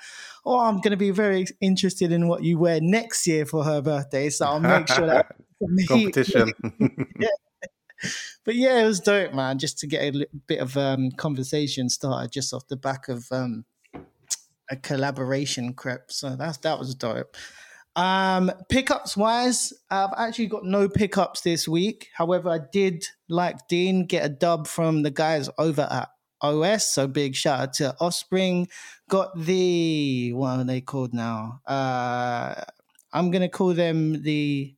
"Oh, 0.46 0.60
I'm 0.60 0.78
going 0.78 0.92
to 0.92 0.98
be 0.98 1.12
very 1.12 1.46
interested 1.60 2.12
in 2.12 2.28
what 2.28 2.44
you 2.44 2.58
wear 2.58 2.80
next 2.82 3.28
year 3.28 3.46
for 3.46 3.64
her 3.64 3.82
birthday, 3.82 4.30
so 4.30 4.46
I'll 4.46 4.60
make 4.60 4.88
sure 4.88 5.08
that 5.08 5.36
competition." 5.88 6.52
yeah. 7.20 7.28
But 8.44 8.56
yeah, 8.56 8.82
it 8.82 8.86
was 8.86 9.00
dope, 9.00 9.34
man. 9.34 9.60
Just 9.60 9.78
to 9.80 9.88
get 9.88 10.16
a 10.16 10.26
bit 10.48 10.60
of 10.60 10.76
um, 10.76 11.12
conversation 11.12 11.90
started 11.90 12.32
just 12.32 12.54
off 12.54 12.68
the 12.68 12.76
back 12.76 13.08
of 13.08 13.28
um, 13.32 13.66
a 14.70 14.76
collaboration 14.76 15.74
crep. 15.74 16.12
So 16.12 16.36
that's 16.36 16.58
that 16.60 16.80
was 16.80 16.96
dope. 16.96 17.36
Um, 17.96 18.52
pickups 18.70 19.18
wise, 19.18 19.74
I've 19.90 20.14
actually 20.18 20.48
got 20.48 20.64
no 20.64 20.88
pickups 20.88 21.42
this 21.42 21.68
week. 21.68 22.08
However, 22.16 22.50
I 22.50 22.60
did, 22.72 23.06
like 23.28 23.68
Dean, 23.68 24.06
get 24.06 24.26
a 24.26 24.30
dub 24.30 24.68
from 24.68 25.04
the 25.04 25.12
guys 25.12 25.50
over 25.58 25.88
at 25.92 26.10
OS. 26.42 26.86
So 26.86 27.08
big 27.08 27.36
shout 27.36 27.60
out 27.60 27.74
to 27.74 27.96
Offspring. 28.00 28.68
Got 29.10 29.38
the 29.38 30.34
what 30.34 30.60
are 30.60 30.64
they 30.64 30.82
called 30.82 31.14
now? 31.14 31.62
Uh, 31.66 32.56
I'm 33.14 33.32
gonna 33.32 33.50
call 33.50 33.74
them 33.74 34.22
the. 34.24 34.76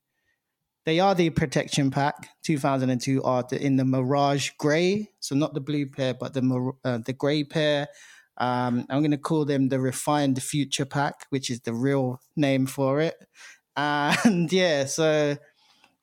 They 0.85 0.99
are 0.99 1.15
the 1.15 1.29
protection 1.29 1.91
pack 1.91 2.27
2002 2.43 3.23
R 3.23 3.45
in 3.53 3.77
the 3.77 3.85
Mirage 3.85 4.49
Grey, 4.57 5.11
so 5.21 5.33
not 5.33 5.53
the 5.53 5.61
blue 5.61 5.85
pair, 5.85 6.13
but 6.13 6.33
the 6.33 6.73
uh, 6.83 6.97
the 6.97 7.13
grey 7.13 7.45
pair. 7.45 7.87
Um, 8.37 8.85
I'm 8.89 8.99
going 8.99 9.11
to 9.11 9.17
call 9.17 9.45
them 9.45 9.69
the 9.69 9.79
Refined 9.79 10.41
Future 10.41 10.85
Pack, 10.85 11.27
which 11.29 11.49
is 11.49 11.61
the 11.61 11.73
real 11.73 12.19
name 12.35 12.65
for 12.65 13.01
it. 13.01 13.15
And 13.75 14.51
yeah, 14.53 14.85
so 14.85 15.35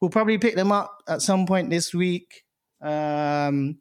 we'll 0.00 0.10
probably 0.10 0.38
pick 0.38 0.56
them 0.56 0.72
up 0.72 1.04
at 1.06 1.22
some 1.22 1.46
point 1.46 1.70
this 1.70 1.94
week. 1.94 2.42
Um, 2.82 3.78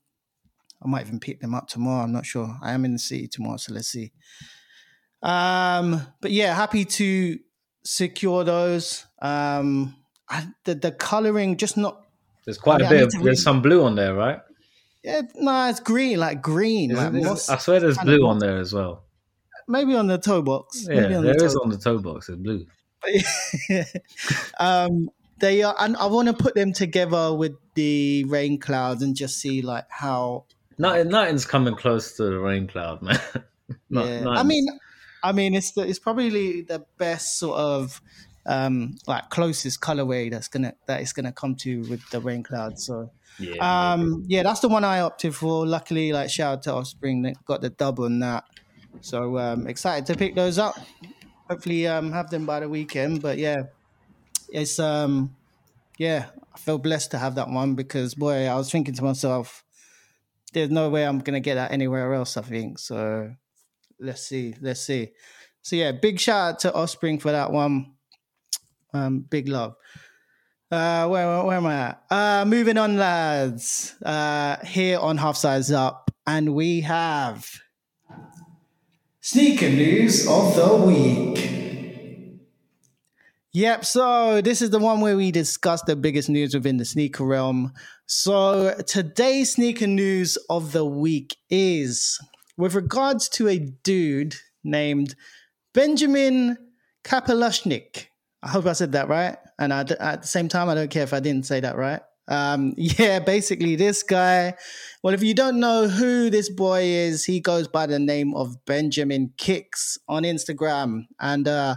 I 0.83 0.87
might 0.87 1.05
even 1.05 1.19
pick 1.19 1.41
them 1.41 1.53
up 1.53 1.67
tomorrow. 1.67 2.03
I'm 2.03 2.11
not 2.11 2.25
sure. 2.25 2.57
I 2.61 2.73
am 2.73 2.85
in 2.85 2.93
the 2.93 2.99
city 2.99 3.27
tomorrow, 3.27 3.57
so 3.57 3.73
let's 3.73 3.89
see. 3.89 4.11
Um, 5.21 6.01
but 6.21 6.31
yeah, 6.31 6.53
happy 6.53 6.85
to 6.85 7.39
secure 7.83 8.43
those. 8.43 9.05
Um, 9.21 9.95
I, 10.29 10.47
the 10.63 10.75
the 10.75 10.91
coloring 10.91 11.57
just 11.57 11.75
not. 11.77 12.05
There's 12.45 12.57
quite 12.57 12.81
I 12.81 12.89
mean, 12.89 13.03
a 13.03 13.05
bit. 13.05 13.15
Of, 13.15 13.23
there's 13.23 13.43
some 13.43 13.61
blue 13.61 13.83
on 13.83 13.95
there, 13.95 14.13
right? 14.13 14.39
Yeah, 15.03 15.21
no, 15.35 15.69
it's 15.69 15.79
green, 15.79 16.19
like 16.19 16.41
green. 16.41 16.93
Like 16.93 17.13
I 17.49 17.57
swear 17.57 17.79
there's 17.79 17.97
blue 17.97 18.25
on 18.27 18.39
there 18.39 18.57
as 18.57 18.73
well. 18.73 19.05
Maybe 19.67 19.95
on 19.95 20.07
the 20.07 20.17
toe 20.17 20.41
box. 20.41 20.87
Yeah, 20.89 21.07
there 21.07 21.21
the 21.21 21.45
is 21.45 21.55
on 21.55 21.69
the 21.69 21.77
toe 21.77 21.99
box. 21.99 22.27
It's 22.29 22.37
blue. 22.37 22.65
um, 24.59 25.09
they 25.39 25.63
are, 25.63 25.75
and 25.79 25.95
I 25.95 26.07
want 26.07 26.27
to 26.27 26.33
put 26.33 26.55
them 26.55 26.73
together 26.73 27.33
with 27.33 27.53
the 27.75 28.25
rain 28.27 28.59
clouds 28.59 29.03
and 29.03 29.15
just 29.15 29.37
see 29.39 29.61
like 29.61 29.85
how. 29.89 30.45
Nothing, 30.79 31.09
nothing's 31.09 31.45
coming 31.45 31.75
close 31.75 32.13
to 32.13 32.23
the 32.23 32.39
rain 32.39 32.65
cloud, 32.67 33.01
man. 33.01 33.19
Not, 33.89 34.07
yeah. 34.07 34.29
I 34.29 34.43
mean, 34.43 34.67
I 35.21 35.33
mean, 35.33 35.53
it's 35.53 35.71
the, 35.71 35.81
it's 35.81 35.99
probably 35.99 36.61
the 36.61 36.85
best 36.97 37.37
sort 37.37 37.59
of 37.59 38.01
um 38.45 38.95
like 39.05 39.29
closest 39.29 39.81
colorway 39.81 40.31
that's 40.31 40.47
gonna 40.47 40.73
that 40.87 41.01
is 41.01 41.11
gonna 41.11 41.33
come 41.33 41.53
to 41.53 41.81
with 41.89 42.09
the 42.09 42.21
rain 42.21 42.41
cloud. 42.41 42.79
So 42.79 43.11
yeah, 43.37 43.91
um, 43.91 44.23
yeah, 44.27 44.43
that's 44.43 44.61
the 44.61 44.69
one 44.69 44.85
I 44.85 45.01
opted 45.01 45.35
for. 45.35 45.67
Luckily, 45.67 46.13
like 46.13 46.29
shout 46.29 46.53
out 46.53 46.63
to 46.63 46.73
Offspring 46.73 47.23
that 47.23 47.43
got 47.45 47.61
the 47.61 47.69
dub 47.69 47.99
on 47.99 48.19
that. 48.19 48.45
So 49.01 49.37
um, 49.37 49.67
excited 49.67 50.05
to 50.07 50.15
pick 50.15 50.35
those 50.35 50.57
up. 50.57 50.75
Hopefully, 51.49 51.87
um, 51.87 52.11
have 52.13 52.29
them 52.29 52.45
by 52.45 52.61
the 52.61 52.69
weekend. 52.69 53.21
But 53.21 53.37
yeah, 53.37 53.63
it's 54.49 54.79
um, 54.79 55.35
yeah, 55.97 56.27
I 56.53 56.57
feel 56.57 56.77
blessed 56.77 57.11
to 57.11 57.17
have 57.17 57.35
that 57.35 57.49
one 57.49 57.75
because 57.75 58.15
boy, 58.15 58.45
I 58.45 58.55
was 58.55 58.71
thinking 58.71 58.93
to 58.95 59.03
myself, 59.03 59.65
there's 60.53 60.69
no 60.69 60.89
way 60.89 61.05
I'm 61.05 61.19
gonna 61.19 61.39
get 61.39 61.55
that 61.55 61.71
anywhere 61.71 62.13
else. 62.13 62.37
I 62.37 62.41
think 62.41 62.79
so. 62.79 63.33
Let's 63.99 64.21
see, 64.21 64.55
let's 64.61 64.81
see. 64.81 65.09
So 65.61 65.75
yeah, 65.75 65.91
big 65.91 66.19
shout 66.19 66.53
out 66.53 66.59
to 66.59 66.73
Offspring 66.73 67.19
for 67.19 67.31
that 67.31 67.51
one. 67.51 67.93
Um, 68.93 69.19
big 69.19 69.47
love. 69.47 69.75
Uh, 70.71 71.07
where, 71.07 71.43
where 71.43 71.57
am 71.57 71.65
I 71.65 71.75
at? 71.75 72.03
Uh, 72.09 72.45
moving 72.45 72.77
on, 72.77 72.97
lads. 72.97 73.95
Uh, 74.03 74.57
here 74.63 74.99
on 74.99 75.17
Half 75.17 75.37
Size 75.37 75.71
Up, 75.71 76.11
and 76.27 76.53
we 76.53 76.81
have 76.81 77.49
sneaker 79.19 79.69
news 79.69 80.27
of 80.27 80.55
the 80.55 80.75
week. 80.75 81.68
Yep, 83.53 83.83
so 83.83 84.41
this 84.41 84.61
is 84.61 84.69
the 84.69 84.77
one 84.77 85.01
where 85.01 85.17
we 85.17 85.31
discuss 85.31 85.81
the 85.81 85.95
biggest 85.95 86.29
news 86.29 86.53
within 86.53 86.77
the 86.77 86.85
sneaker 86.85 87.25
realm. 87.25 87.73
So 88.05 88.75
today's 88.85 89.53
sneaker 89.53 89.87
news 89.87 90.37
of 90.51 90.71
the 90.71 90.85
week 90.85 91.35
is 91.49 92.19
with 92.57 92.75
regards 92.75 93.27
to 93.29 93.47
a 93.47 93.57
dude 93.57 94.35
named 94.63 95.15
Benjamin 95.73 96.57
Kapelushnik. 97.03 98.05
I 98.43 98.49
hope 98.49 98.67
I 98.67 98.73
said 98.73 98.91
that 98.91 99.09
right. 99.09 99.37
And 99.57 99.73
I, 99.73 99.79
at 99.79 100.21
the 100.21 100.27
same 100.27 100.47
time, 100.47 100.69
I 100.69 100.75
don't 100.75 100.91
care 100.91 101.03
if 101.03 101.13
I 101.13 101.19
didn't 101.19 101.47
say 101.47 101.59
that 101.59 101.75
right. 101.75 102.01
Um, 102.27 102.75
yeah, 102.77 103.17
basically, 103.17 103.75
this 103.75 104.03
guy. 104.03 104.53
Well, 105.01 105.15
if 105.15 105.23
you 105.23 105.33
don't 105.33 105.59
know 105.59 105.87
who 105.87 106.29
this 106.29 106.51
boy 106.51 106.83
is, 106.83 107.25
he 107.25 107.39
goes 107.39 107.67
by 107.67 107.87
the 107.87 107.97
name 107.97 108.35
of 108.35 108.63
Benjamin 108.65 109.33
Kicks 109.37 109.97
on 110.07 110.21
Instagram 110.21 111.07
and 111.19 111.47
uh, 111.47 111.75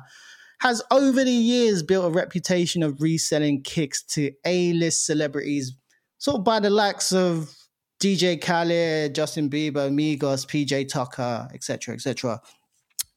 has 0.62 0.83
over 0.90 1.25
the 1.25 1.31
years 1.31 1.83
built 1.83 2.07
a 2.07 2.11
reputation 2.11 2.83
of 2.83 3.01
reselling 3.01 3.62
kicks 3.62 4.03
to 4.03 4.33
A 4.44 4.72
list 4.72 5.05
celebrities, 5.05 5.75
sort 6.18 6.38
of 6.38 6.44
by 6.44 6.61
the 6.61 6.70
likes 6.70 7.12
of 7.12 7.55
DJ 8.01 8.40
Khaled, 8.40 9.14
Justin 9.14 9.51
Bieber, 9.51 9.90
Migos, 9.90 10.46
PJ 10.46 10.88
Tucker, 10.88 11.48
etc., 11.53 11.94
etc 11.94 12.40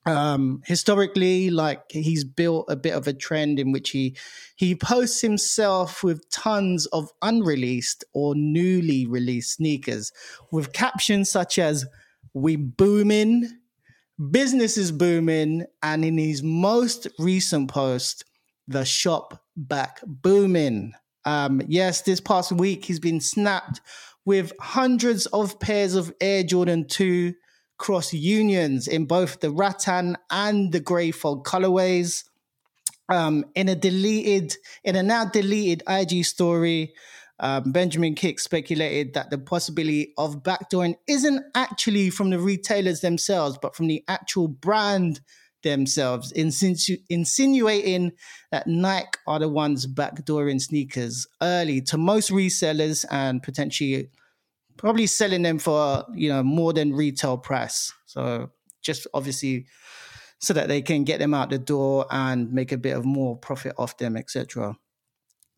um, 0.05 0.62
historically, 0.65 1.49
like 1.49 1.81
he's 1.89 2.23
built 2.23 2.65
a 2.69 2.75
bit 2.75 2.93
of 2.93 3.08
a 3.08 3.13
trend 3.13 3.60
in 3.60 3.71
which 3.71 3.89
he 3.89 4.15
he 4.55 4.75
posts 4.75 5.21
himself 5.21 6.03
with 6.03 6.29
tons 6.29 6.86
of 6.88 7.10
unreleased 7.21 8.03
or 8.13 8.36
newly 8.36 9.08
released 9.08 9.55
sneakers 9.55 10.12
with 10.51 10.73
captions 10.73 11.29
such 11.29 11.58
as 11.58 11.86
"We 12.34 12.55
booming," 12.55 13.49
"Business 14.32 14.78
is 14.78 14.91
booming," 14.91 15.65
and 15.82 16.06
in 16.06 16.17
his 16.17 16.41
most 16.43 17.08
recent 17.19 17.69
post, 17.69 18.23
"The 18.67 18.86
shop 18.86 19.43
back 19.56 20.01
booming." 20.06 20.93
Um, 21.25 21.62
yes, 21.67 22.01
this 22.01 22.19
past 22.19 22.51
week 22.51 22.86
he's 22.86 22.99
been 22.99 23.19
snapped 23.19 23.82
with 24.25 24.54
hundreds 24.60 25.25
of 25.28 25.60
pairs 25.60 25.95
of 25.95 26.13
Air 26.21 26.43
Jordan 26.43 26.88
2 26.88 27.34
cross 27.78 28.13
unions 28.13 28.88
in 28.88 29.06
both 29.06 29.39
the 29.39 29.51
rattan 29.51 30.17
and 30.30 30.71
the 30.71 30.80
grey 30.80 31.12
fog 31.12 31.45
colorways. 31.45 32.23
Um, 33.08 33.45
in 33.54 33.69
a 33.69 33.75
deleted, 33.75 34.56
in 34.84 34.95
a 34.95 35.04
now 35.04 35.25
deleted 35.25 35.84
IG 35.88 36.25
story, 36.25 36.95
um, 37.39 37.71
Benjamin 37.71 38.15
Kick 38.15 38.39
speculated 38.39 39.13
that 39.13 39.30
the 39.30 39.38
possibility 39.38 40.13
of 40.17 40.43
backdooring 40.43 40.95
isn't 41.08 41.43
actually 41.54 42.10
from 42.10 42.30
the 42.30 42.39
retailers 42.39 43.02
themselves, 43.02 43.58
but 43.62 43.76
from 43.76 43.88
the 43.88 44.04
actual 44.08 44.48
brand 44.48 45.19
themselves, 45.63 46.32
insinu- 46.34 47.02
insinuating 47.10 48.13
that 48.52 48.67
Nike 48.67 49.19
are 49.28 49.39
the 49.39 49.50
ones 49.50 49.86
backdooring 49.86 50.62
sneakers 50.62 51.28
early 51.41 51.82
to 51.82 51.98
most 51.98 52.30
resellers 52.30 53.04
and 53.12 53.43
potentially 53.43 54.10
probably 54.78 55.08
selling 55.08 55.41
them 55.41 55.60
for 55.60 56.06
you 56.13 56.30
know 56.30 56.43
more 56.43 56.71
than 56.71 56.93
retail 56.93 57.38
price. 57.38 57.91
So 58.06 58.52
just 58.82 59.08
obviously 59.13 59.65
so 60.39 60.54
that 60.54 60.67
they 60.67 60.82
can 60.82 61.04
get 61.04 61.19
them 61.19 61.34
out 61.34 61.50
the 61.50 61.58
door 61.58 62.06
and 62.12 62.54
make 62.54 62.71
a 62.71 62.78
bit 62.78 62.95
of 62.95 63.04
more 63.04 63.36
profit 63.38 63.74
off 63.78 63.98
them, 63.98 64.15
etc. 64.15 64.78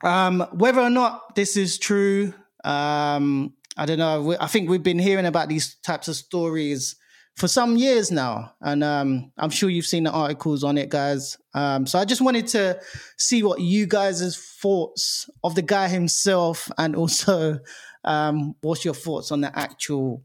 Um, 0.03 0.45
whether 0.51 0.81
or 0.81 0.89
not 0.89 1.35
this 1.35 1.57
is 1.57 1.77
true, 1.77 2.33
um, 2.63 3.53
I 3.77 3.85
don't 3.85 3.99
know. 3.99 4.35
I 4.39 4.47
think 4.47 4.69
we've 4.69 4.83
been 4.83 4.99
hearing 4.99 5.25
about 5.25 5.49
these 5.49 5.75
types 5.85 6.07
of 6.07 6.15
stories 6.15 6.95
for 7.35 7.47
some 7.47 7.77
years 7.77 8.11
now, 8.11 8.53
and 8.61 8.83
um, 8.83 9.31
I'm 9.37 9.49
sure 9.49 9.69
you've 9.69 9.85
seen 9.85 10.03
the 10.03 10.11
articles 10.11 10.63
on 10.63 10.77
it, 10.77 10.89
guys. 10.89 11.37
Um, 11.53 11.85
so 11.85 11.99
I 11.99 12.05
just 12.05 12.21
wanted 12.21 12.47
to 12.47 12.79
see 13.17 13.43
what 13.43 13.61
you 13.61 13.85
guys' 13.85 14.37
thoughts 14.61 15.29
of 15.43 15.55
the 15.55 15.61
guy 15.61 15.87
himself, 15.87 16.69
and 16.77 16.95
also 16.95 17.59
um, 18.03 18.55
what's 18.61 18.85
your 18.85 18.95
thoughts 18.95 19.31
on 19.31 19.41
the 19.41 19.57
actual 19.57 20.23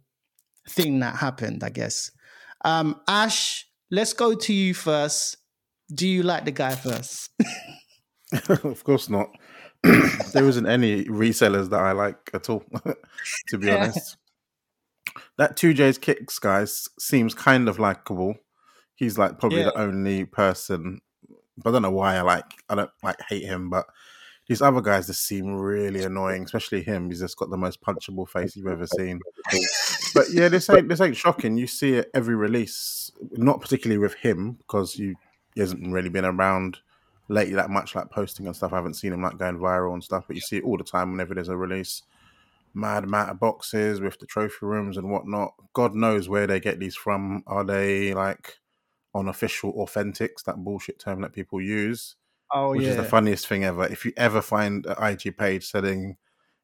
thing 0.68 1.00
that 1.00 1.16
happened. 1.16 1.62
I 1.62 1.70
guess. 1.70 2.11
Um, 2.64 3.00
Ash, 3.08 3.66
let's 3.90 4.12
go 4.12 4.35
to 4.35 4.52
you 4.52 4.72
first. 4.72 5.37
Do 5.94 6.08
you 6.08 6.22
like 6.22 6.46
the 6.46 6.52
guy 6.52 6.74
first? 6.74 7.30
of 8.48 8.82
course 8.85 9.08
not. 9.08 9.28
There 9.83 10.49
isn't 10.49 10.66
any 10.66 11.05
resellers 11.05 11.71
that 11.71 11.81
I 11.81 11.92
like 11.92 12.31
at 12.33 12.49
all, 12.49 12.64
to 13.49 13.59
be 13.59 13.66
yeah. 13.66 13.77
honest. 13.77 14.16
That 15.38 15.57
2J's 15.57 15.99
kicks 15.99 16.38
guys 16.38 16.88
seems 16.99 17.35
kind 17.35 17.68
of 17.68 17.79
likable. 17.79 18.37
He's 18.95 19.18
like 19.18 19.38
probably 19.38 19.61
yeah. 19.61 19.71
the 19.75 19.79
only 19.79 20.25
person, 20.25 21.01
but 21.57 21.71
I 21.71 21.73
don't 21.73 21.83
know 21.83 21.90
why 21.90 22.16
I 22.16 22.23
like 22.23 22.45
I 22.68 22.77
don't 22.77 22.90
like 23.03 23.21
hate 23.29 23.45
him, 23.45 23.68
but 23.71 23.87
these 24.49 24.62
other 24.62 24.81
guys 24.81 25.07
just 25.07 25.27
seem 25.27 25.55
really 25.55 26.03
annoying, 26.05 26.45
especially 26.45 26.83
him. 26.83 27.09
He's 27.09 27.21
just 27.21 27.37
got 27.37 27.51
the 27.51 27.57
most 27.57 27.81
punchable 27.81 28.29
face 28.29 28.55
you've 28.55 28.66
ever 28.66 28.87
seen. 28.87 29.21
but 30.14 30.27
yeah, 30.33 30.49
this 30.49 30.68
ain't 30.71 30.88
this 30.88 31.01
ain't 31.01 31.16
shocking. 31.16 31.57
You 31.57 31.66
see 31.66 31.95
it 31.95 32.11
every 32.14 32.37
release, 32.37 33.11
not 33.33 33.61
particularly 33.61 33.99
with 33.99 34.14
him 34.14 34.53
because 34.53 34.97
you 34.97 35.16
he 35.55 35.61
hasn't 35.61 35.92
really 35.92 36.09
been 36.09 36.25
around 36.25 36.79
lately 37.28 37.54
that 37.54 37.70
much, 37.70 37.94
like 37.94 38.11
posting 38.11 38.46
and 38.46 38.54
stuff. 38.54 38.72
I 38.72 38.76
haven't 38.76 38.94
seen 38.94 39.12
him 39.12 39.22
like 39.22 39.38
going 39.38 39.58
viral 39.58 39.94
and 39.94 40.02
stuff, 40.02 40.24
but 40.26 40.37
you 40.37 40.42
see 40.42 40.58
it 40.58 40.64
all 40.64 40.76
the 40.76 40.85
time 40.85 41.11
whenever 41.11 41.35
there's 41.35 41.48
a 41.48 41.56
release. 41.56 42.02
Mad 42.74 43.04
amount 43.04 43.30
of 43.30 43.38
boxes 43.38 44.00
with 44.00 44.18
the 44.18 44.26
trophy 44.26 44.56
rooms 44.62 44.96
and 44.96 45.11
whatnot. 45.11 45.52
God 45.74 45.94
knows 45.94 46.28
where 46.28 46.46
they 46.46 46.58
get 46.58 46.78
these 46.78 46.96
from. 46.96 47.42
Are 47.46 47.64
they 47.64 48.14
like 48.14 48.58
on 49.14 49.28
official 49.28 49.74
authentics, 49.74 50.42
that 50.44 50.64
bullshit 50.64 50.98
term 50.98 51.20
that 51.20 51.35
people 51.35 51.61
use? 51.61 52.16
Oh, 52.50 52.72
yeah. 52.72 52.78
which 52.78 52.82
yeah. 52.82 52.90
is 52.90 52.96
the 52.96 53.04
funniest 53.04 53.46
thing 53.46 53.64
ever. 53.64 53.87
If 53.87 54.04
you 54.04 54.12
ever 54.16 54.42
find 54.42 54.87
an 54.87 54.96
IG 55.02 55.37
page 55.37 55.70
selling 55.70 56.16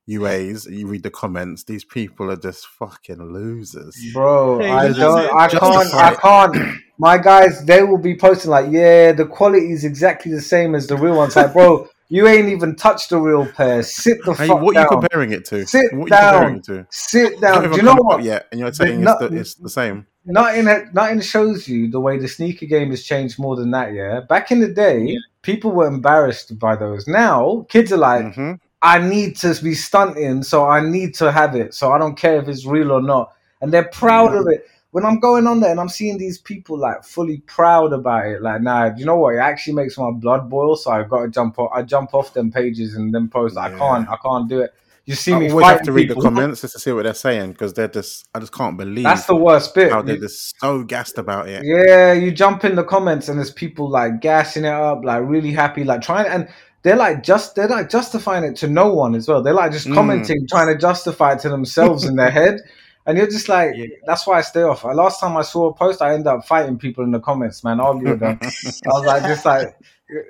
UAs, 0.09 0.71
you 0.71 0.87
read 0.87 1.03
the 1.03 1.11
comments. 1.11 1.65
These 1.65 1.85
people 1.85 2.31
are 2.31 2.37
just 2.37 2.67
fucking 2.67 3.33
losers, 3.33 3.95
bro. 4.15 4.61
I 4.63 4.89
don't. 4.93 5.37
I 5.37 5.49
can't. 5.49 5.95
I 5.95 6.15
can't. 6.15 6.77
My 6.99 7.19
guys, 7.19 7.65
they 7.65 7.83
will 7.83 7.99
be 7.99 8.17
posting 8.17 8.51
like, 8.51 8.67
yeah, 8.71 9.13
the 9.13 9.27
quality 9.27 9.71
is 9.71 9.85
exactly 9.85 10.33
the 10.33 10.41
same 10.41 10.75
as 10.75 10.87
the 10.87 10.97
real 10.97 11.17
ones. 11.17 11.37
Like, 11.37 11.53
bro, 11.53 11.87
you 12.09 12.27
ain't 12.27 12.49
even 12.49 12.75
touched 12.75 13.11
the 13.11 13.19
real 13.19 13.47
pair. 13.47 13.83
Sit 13.83 14.19
the 14.25 14.33
hey, 14.33 14.49
fuck 14.49 14.63
what 14.63 14.75
down. 14.75 14.85
What 14.85 14.93
are 14.93 14.97
you 14.97 15.03
comparing 15.03 15.33
it 15.33 15.45
to? 15.47 15.67
Sit 15.67 15.93
what 15.93 16.09
down. 16.09 16.57
It 16.57 16.65
to? 16.65 16.87
Sit 16.91 17.41
down. 17.41 17.71
Do 17.71 17.77
you 17.77 17.83
know 17.83 17.95
what? 17.97 18.25
Yet, 18.25 18.49
and 18.51 18.61
you're 18.61 18.73
saying 18.73 19.03
not, 19.03 19.23
it's, 19.23 19.31
the, 19.31 19.37
it's 19.39 19.55
the 19.55 19.71
same. 19.71 20.07
Nothing. 20.25 20.65
Nothing 20.93 21.21
shows 21.21 21.69
you 21.69 21.91
the 21.91 22.01
way 22.01 22.19
the 22.19 22.29
sneaker 22.29 22.67
game 22.67 22.91
has 22.91 23.05
changed 23.05 23.39
more 23.39 23.57
than 23.57 23.71
that. 23.73 23.93
Yeah. 23.93 24.21
Back 24.21 24.51
in 24.51 24.61
the 24.61 24.69
day, 24.69 25.03
yeah. 25.03 25.19
people 25.43 25.71
were 25.71 25.87
embarrassed 25.87 26.59
by 26.59 26.77
those. 26.77 27.07
Now, 27.07 27.67
kids 27.69 27.93
are 27.93 27.99
like. 27.99 28.25
Mm-hmm 28.25 28.55
I 28.83 28.99
need 28.99 29.37
to 29.37 29.59
be 29.63 29.75
stunting, 29.75 30.43
so 30.43 30.67
I 30.67 30.81
need 30.81 31.15
to 31.17 31.33
have 31.33 31.55
it. 31.55 31.75
So 31.75 31.93
I 31.93 31.99
don't 31.99 32.17
care 32.17 32.41
if 32.41 32.49
it's 32.49 32.65
real 32.65 32.93
or 32.93 33.03
not. 33.03 33.33
And 33.61 33.73
they're 33.73 33.89
proud 33.89 34.33
yeah. 34.33 34.41
of 34.41 34.47
it. 34.49 34.67
When 34.91 35.05
I'm 35.05 35.21
going 35.21 35.47
on 35.47 35.61
there 35.61 35.71
and 35.71 35.81
I'm 35.81 35.89
seeing 35.89 36.17
these 36.17 36.39
people 36.39 36.79
like 36.79 37.05
fully 37.05 37.39
proud 37.39 37.93
about 37.93 38.27
it, 38.27 38.41
like, 38.41 38.63
nah, 38.63 38.91
you 38.97 39.05
know 39.05 39.17
what? 39.17 39.35
It 39.35 39.39
actually 39.39 39.75
makes 39.75 39.99
my 39.99 40.11
blood 40.11 40.49
boil. 40.49 40.77
So 40.77 40.93
I've 40.93 41.11
got 41.11 41.23
to 41.23 41.29
jump 41.29 41.59
off. 41.59 41.71
I 41.75 41.83
jump 41.83 42.15
off 42.15 42.33
them 42.33 42.51
pages 42.51 42.95
and 42.95 43.15
then 43.15 43.29
post. 43.29 43.57
Yeah. 43.57 43.63
I 43.63 43.71
can't. 43.71 44.09
I 44.09 44.17
can't 44.25 44.49
do 44.49 44.61
it. 44.61 44.73
You 45.05 45.15
see 45.15 45.33
I 45.33 45.39
me. 45.39 45.51
always 45.51 45.67
have 45.67 45.83
to 45.83 45.93
read 45.93 46.09
people. 46.09 46.23
the 46.23 46.29
comments 46.35 46.61
just 46.61 46.75
to 46.75 46.81
see 46.81 46.93
what 46.93 47.05
they're 47.05 47.15
saying 47.15 47.53
because 47.53 47.73
they're 47.75 47.89
just. 47.89 48.29
I 48.35 48.41
just 48.41 48.53
can't 48.53 48.77
believe 48.77 49.05
that's 49.05 49.25
the 49.25 49.35
worst 49.35 49.75
bit. 49.75 49.91
How 49.91 50.03
they're 50.03 50.19
just 50.19 50.59
so 50.61 50.83
gassed 50.85 51.19
about 51.19 51.49
it. 51.49 51.65
Yeah, 51.65 52.13
you 52.13 52.31
jump 52.31 52.65
in 52.65 52.77
the 52.77 52.85
comments 52.85 53.29
and 53.29 53.39
there's 53.39 53.51
people 53.51 53.89
like 53.91 54.21
gassing 54.21 54.65
it 54.65 54.73
up, 54.73 55.05
like 55.05 55.23
really 55.25 55.51
happy, 55.51 55.85
like 55.85 56.03
trying 56.03 56.27
and 56.27 56.49
they're 56.83 56.97
like 56.97 57.23
just 57.23 57.55
they're 57.55 57.69
like 57.69 57.91
justifying 57.91 58.45
it 58.45 58.57
to 58.57 58.69
no 58.69 58.93
one 58.93 59.15
as 59.15 59.29
well. 59.29 59.43
They're 59.43 59.55
like 59.55 59.73
just 59.73 59.87
mm. 59.87 59.95
commenting, 59.95 60.43
mm. 60.43 60.49
trying 60.49 60.73
to 60.73 60.79
justify 60.79 61.35
it 61.35 61.41
to 61.41 61.49
themselves 61.49 62.05
in 62.05 62.17
their 62.17 62.31
head. 62.31 62.61
And 63.09 63.17
you're 63.17 63.27
just 63.27 63.49
like, 63.49 63.73
yeah. 63.75 63.87
that's 64.05 64.27
why 64.27 64.37
I 64.37 64.43
stay 64.43 64.61
off. 64.61 64.85
Last 64.85 65.19
time 65.19 65.35
I 65.39 65.41
saw 65.41 65.71
a 65.71 65.75
post, 65.75 66.03
I 66.03 66.13
ended 66.13 66.27
up 66.27 66.45
fighting 66.45 66.77
people 66.77 67.05
in 67.05 67.11
the 67.11 67.21
comments, 67.21 67.65
man, 67.65 67.81
arguing 67.81 68.11
with 68.11 68.21
them. 68.21 68.39
I 68.43 68.89
was 68.89 69.07
like, 69.07 69.23
just 69.23 69.47
like, 69.47 69.75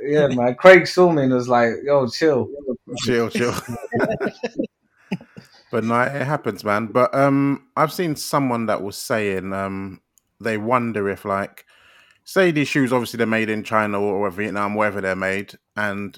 yeah, 0.00 0.28
man. 0.28 0.54
Craig 0.54 0.86
saw 0.86 1.10
me 1.10 1.24
and 1.24 1.32
was 1.32 1.48
like, 1.48 1.72
yo, 1.82 2.06
chill. 2.06 2.48
Chill, 2.98 3.30
chill. 3.30 3.52
but 5.72 5.82
no, 5.82 6.02
it 6.02 6.24
happens, 6.24 6.62
man. 6.62 6.86
But 6.86 7.12
um, 7.16 7.66
I've 7.76 7.92
seen 7.92 8.14
someone 8.14 8.66
that 8.66 8.80
was 8.80 8.96
saying 8.96 9.52
um, 9.52 10.00
they 10.40 10.56
wonder 10.56 11.08
if, 11.08 11.24
like, 11.24 11.64
say 12.22 12.52
these 12.52 12.68
shoes, 12.68 12.92
obviously 12.92 13.18
they're 13.18 13.26
made 13.26 13.50
in 13.50 13.64
China 13.64 14.00
or 14.00 14.30
Vietnam, 14.30 14.76
wherever 14.76 15.00
they're 15.00 15.16
made, 15.16 15.54
and 15.74 16.16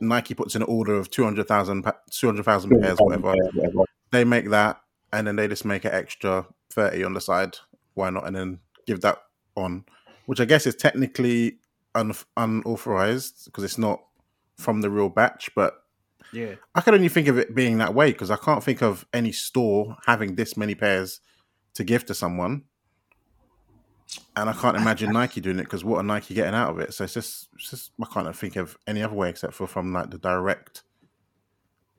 Nike 0.00 0.34
puts 0.34 0.54
in 0.54 0.62
an 0.62 0.68
order 0.68 0.94
of 0.94 1.10
200,000 1.10 1.84
200,000 2.10 2.80
pairs, 2.80 2.98
whatever. 2.98 3.34
They 4.10 4.24
make 4.24 4.50
that 4.50 4.80
and 5.12 5.26
then 5.26 5.36
they 5.36 5.48
just 5.48 5.64
make 5.64 5.84
an 5.84 5.92
extra 5.92 6.46
30 6.70 7.04
on 7.04 7.14
the 7.14 7.20
side. 7.20 7.58
Why 7.94 8.10
not? 8.10 8.26
And 8.26 8.36
then 8.36 8.60
give 8.86 9.00
that 9.02 9.18
on, 9.56 9.84
which 10.26 10.40
I 10.40 10.44
guess 10.44 10.66
is 10.66 10.74
technically 10.76 11.58
un- 11.94 12.14
unauthorized 12.36 13.46
because 13.46 13.64
it's 13.64 13.78
not 13.78 14.02
from 14.56 14.80
the 14.80 14.90
real 14.90 15.08
batch. 15.08 15.50
But 15.54 15.82
yeah, 16.32 16.56
I 16.74 16.80
can 16.80 16.94
only 16.94 17.08
think 17.08 17.28
of 17.28 17.38
it 17.38 17.54
being 17.54 17.78
that 17.78 17.94
way 17.94 18.12
because 18.12 18.30
I 18.30 18.36
can't 18.36 18.62
think 18.62 18.82
of 18.82 19.06
any 19.12 19.32
store 19.32 19.96
having 20.06 20.34
this 20.34 20.56
many 20.56 20.74
pairs 20.74 21.20
to 21.74 21.84
give 21.84 22.04
to 22.06 22.14
someone 22.14 22.64
and 24.36 24.48
I 24.48 24.52
can't 24.52 24.76
imagine 24.76 25.12
Nike 25.12 25.40
doing 25.40 25.58
it 25.58 25.64
because 25.64 25.84
what 25.84 25.98
are 25.98 26.02
Nike 26.02 26.34
getting 26.34 26.54
out 26.54 26.70
of 26.70 26.78
it? 26.78 26.94
So 26.94 27.04
it's 27.04 27.14
just, 27.14 27.48
it's 27.54 27.70
just 27.70 27.92
I 28.00 28.06
can't 28.12 28.34
think 28.36 28.56
of 28.56 28.76
any 28.86 29.02
other 29.02 29.14
way 29.14 29.30
except 29.30 29.54
for 29.54 29.66
from 29.66 29.92
like 29.92 30.10
the 30.10 30.18
direct 30.18 30.82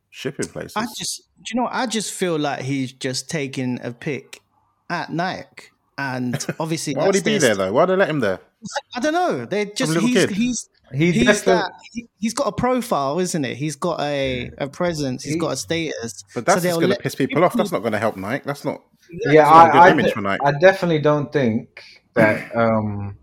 shipping 0.10 0.48
places. 0.48 0.74
I 0.76 0.86
just, 0.98 1.24
do 1.38 1.44
you 1.54 1.62
know, 1.62 1.70
I 1.72 1.86
just 1.86 2.14
feel 2.14 2.38
like 2.38 2.62
he's 2.62 2.92
just 2.92 3.30
taking 3.30 3.80
a 3.84 3.92
pick 3.92 4.42
at 4.90 5.12
Nike, 5.12 5.66
and 5.98 6.44
obviously, 6.60 6.96
why 6.96 7.08
would 7.08 7.16
he 7.16 7.22
be 7.22 7.38
there 7.38 7.56
though? 7.56 7.72
Why 7.74 7.84
would 7.84 7.90
they 7.90 7.96
let 7.96 8.10
him 8.10 8.20
there? 8.20 8.40
I 8.96 9.00
don't 9.00 9.14
know. 9.14 9.46
They 9.46 9.66
just 9.66 9.94
he's, 9.98 10.14
kid. 10.14 10.30
he's 10.32 10.70
he's 10.94 11.16
he's, 11.16 11.44
that, 11.44 11.72
he, 11.92 12.08
has 12.24 12.34
got 12.34 12.48
a 12.48 12.52
profile, 12.52 13.20
isn't 13.20 13.46
it? 13.46 13.58
He's 13.58 13.76
got 13.76 14.00
a, 14.00 14.52
a 14.58 14.68
presence. 14.68 15.24
He's 15.24 15.34
he, 15.34 15.40
got 15.40 15.54
a 15.54 15.58
status. 15.58 16.24
But 16.34 16.46
that's 16.46 16.62
so 16.62 16.70
just 16.70 16.80
going 16.80 16.94
to 16.94 17.00
piss 17.00 17.16
people, 17.16 17.30
people 17.30 17.44
off. 17.44 17.54
That's 17.54 17.72
not 17.72 17.80
going 17.80 17.94
to 17.94 18.00
help 18.00 18.16
Nike. 18.16 18.44
That's 18.46 18.66
not. 18.66 18.82
Yeah, 19.30 19.48
I, 19.48 19.90
I, 19.90 20.38
I, 20.44 20.52
definitely 20.60 21.00
don't 21.00 21.32
think 21.32 21.97
that 22.18 22.56
um, 22.56 23.18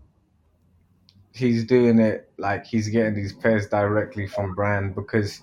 he's 1.33 1.65
doing 1.65 1.99
it 1.99 2.29
like 2.37 2.65
he's 2.65 2.89
getting 2.89 3.13
these 3.13 3.33
pairs 3.33 3.67
directly 3.67 4.27
from 4.27 4.55
brand 4.55 4.95
because 4.95 5.41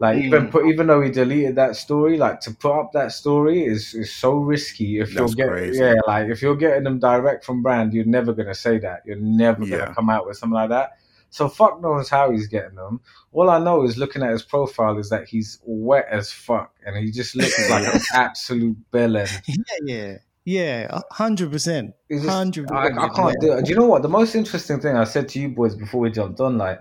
like 0.00 0.16
mm. 0.16 0.24
even 0.24 0.50
put, 0.50 0.66
even 0.66 0.86
though 0.86 1.00
he 1.00 1.10
deleted 1.10 1.56
that 1.56 1.76
story, 1.76 2.18
like 2.18 2.40
to 2.40 2.52
put 2.52 2.78
up 2.78 2.92
that 2.92 3.12
story 3.12 3.64
is, 3.64 3.94
is 3.94 4.12
so 4.12 4.34
risky. 4.34 4.98
If 4.98 5.14
That's 5.14 5.34
you're 5.36 5.56
getting 5.56 5.74
yeah, 5.74 5.94
like 6.06 6.28
if 6.28 6.42
you're 6.42 6.56
getting 6.56 6.84
them 6.84 6.98
direct 6.98 7.44
from 7.44 7.62
brand, 7.62 7.94
you're 7.94 8.04
never 8.04 8.32
gonna 8.32 8.54
say 8.54 8.78
that. 8.78 9.02
You're 9.06 9.16
never 9.16 9.64
yeah. 9.64 9.78
gonna 9.78 9.94
come 9.94 10.10
out 10.10 10.26
with 10.26 10.36
something 10.36 10.54
like 10.54 10.70
that. 10.70 10.98
So 11.30 11.48
fuck 11.48 11.80
knows 11.80 12.08
how 12.08 12.30
he's 12.30 12.46
getting 12.46 12.76
them. 12.76 13.00
All 13.32 13.50
I 13.50 13.58
know 13.58 13.82
is 13.84 13.96
looking 13.96 14.22
at 14.22 14.30
his 14.30 14.42
profile 14.42 14.98
is 14.98 15.10
that 15.10 15.26
he's 15.26 15.58
wet 15.64 16.06
as 16.10 16.30
fuck 16.30 16.72
and 16.86 16.96
he 16.96 17.10
just 17.10 17.34
looks 17.34 17.70
like 17.70 17.86
an 17.94 18.00
absolute 18.14 18.76
bellend. 18.92 19.42
Yeah, 19.48 19.64
yeah. 19.84 20.16
Yeah, 20.44 21.00
hundred 21.10 21.50
percent. 21.50 21.94
Hundred. 22.12 22.70
I, 22.70 22.86
I 22.86 23.08
can't 23.08 23.40
do 23.40 23.52
it. 23.52 23.64
Do 23.64 23.70
you 23.70 23.76
know 23.76 23.86
what? 23.86 24.02
The 24.02 24.08
most 24.08 24.34
interesting 24.34 24.78
thing 24.78 24.96
I 24.96 25.04
said 25.04 25.28
to 25.30 25.40
you 25.40 25.48
boys 25.48 25.74
before 25.74 26.02
we 26.02 26.10
jumped 26.10 26.38
on, 26.40 26.58
like 26.58 26.80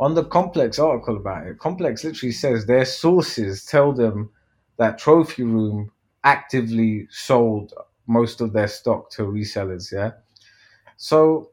on 0.00 0.14
the 0.14 0.24
Complex 0.24 0.78
article 0.78 1.16
about 1.16 1.46
it, 1.46 1.58
Complex 1.58 2.02
literally 2.02 2.32
says 2.32 2.66
their 2.66 2.84
sources 2.84 3.64
tell 3.64 3.92
them 3.92 4.30
that 4.78 4.98
Trophy 4.98 5.44
Room 5.44 5.92
actively 6.24 7.06
sold 7.10 7.72
most 8.08 8.40
of 8.40 8.52
their 8.52 8.68
stock 8.68 9.10
to 9.10 9.22
resellers. 9.22 9.92
Yeah. 9.92 10.12
So, 10.96 11.50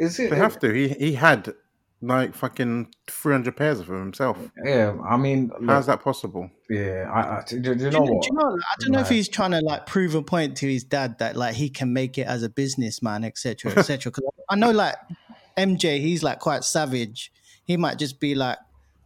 is 0.00 0.18
it? 0.18 0.30
They 0.30 0.36
have 0.36 0.58
to. 0.60 0.72
He 0.72 0.88
he 0.88 1.12
had 1.14 1.54
like 2.02 2.34
fucking 2.34 2.92
300 3.08 3.56
pairs 3.56 3.80
of 3.80 3.86
them 3.86 4.00
himself. 4.00 4.38
Yeah, 4.64 4.96
I 5.08 5.16
mean, 5.16 5.50
look, 5.60 5.70
how's 5.70 5.86
that 5.86 6.02
possible? 6.02 6.50
Yeah, 6.68 7.10
I, 7.12 7.38
I, 7.38 7.44
do, 7.46 7.60
do, 7.60 7.84
you 7.84 7.90
know 7.90 8.00
what? 8.00 8.22
Do 8.22 8.28
you 8.30 8.38
know, 8.38 8.56
I 8.56 8.74
don't 8.80 8.92
know 8.92 9.00
if 9.00 9.08
he's 9.08 9.28
trying 9.28 9.52
to 9.52 9.60
like 9.60 9.86
prove 9.86 10.14
a 10.14 10.22
point 10.22 10.56
to 10.58 10.70
his 10.70 10.84
dad 10.84 11.18
that 11.18 11.36
like 11.36 11.54
he 11.54 11.68
can 11.70 11.92
make 11.92 12.18
it 12.18 12.26
as 12.26 12.42
a 12.42 12.48
businessman, 12.48 13.24
etc., 13.24 13.72
etc. 13.72 14.12
Because 14.12 14.24
I 14.48 14.56
know 14.56 14.70
like 14.70 14.96
MJ, 15.56 16.00
he's 16.00 16.22
like 16.22 16.38
quite 16.38 16.64
savage. 16.64 17.32
He 17.64 17.76
might 17.76 17.98
just 17.98 18.20
be 18.20 18.34
like, 18.34 18.58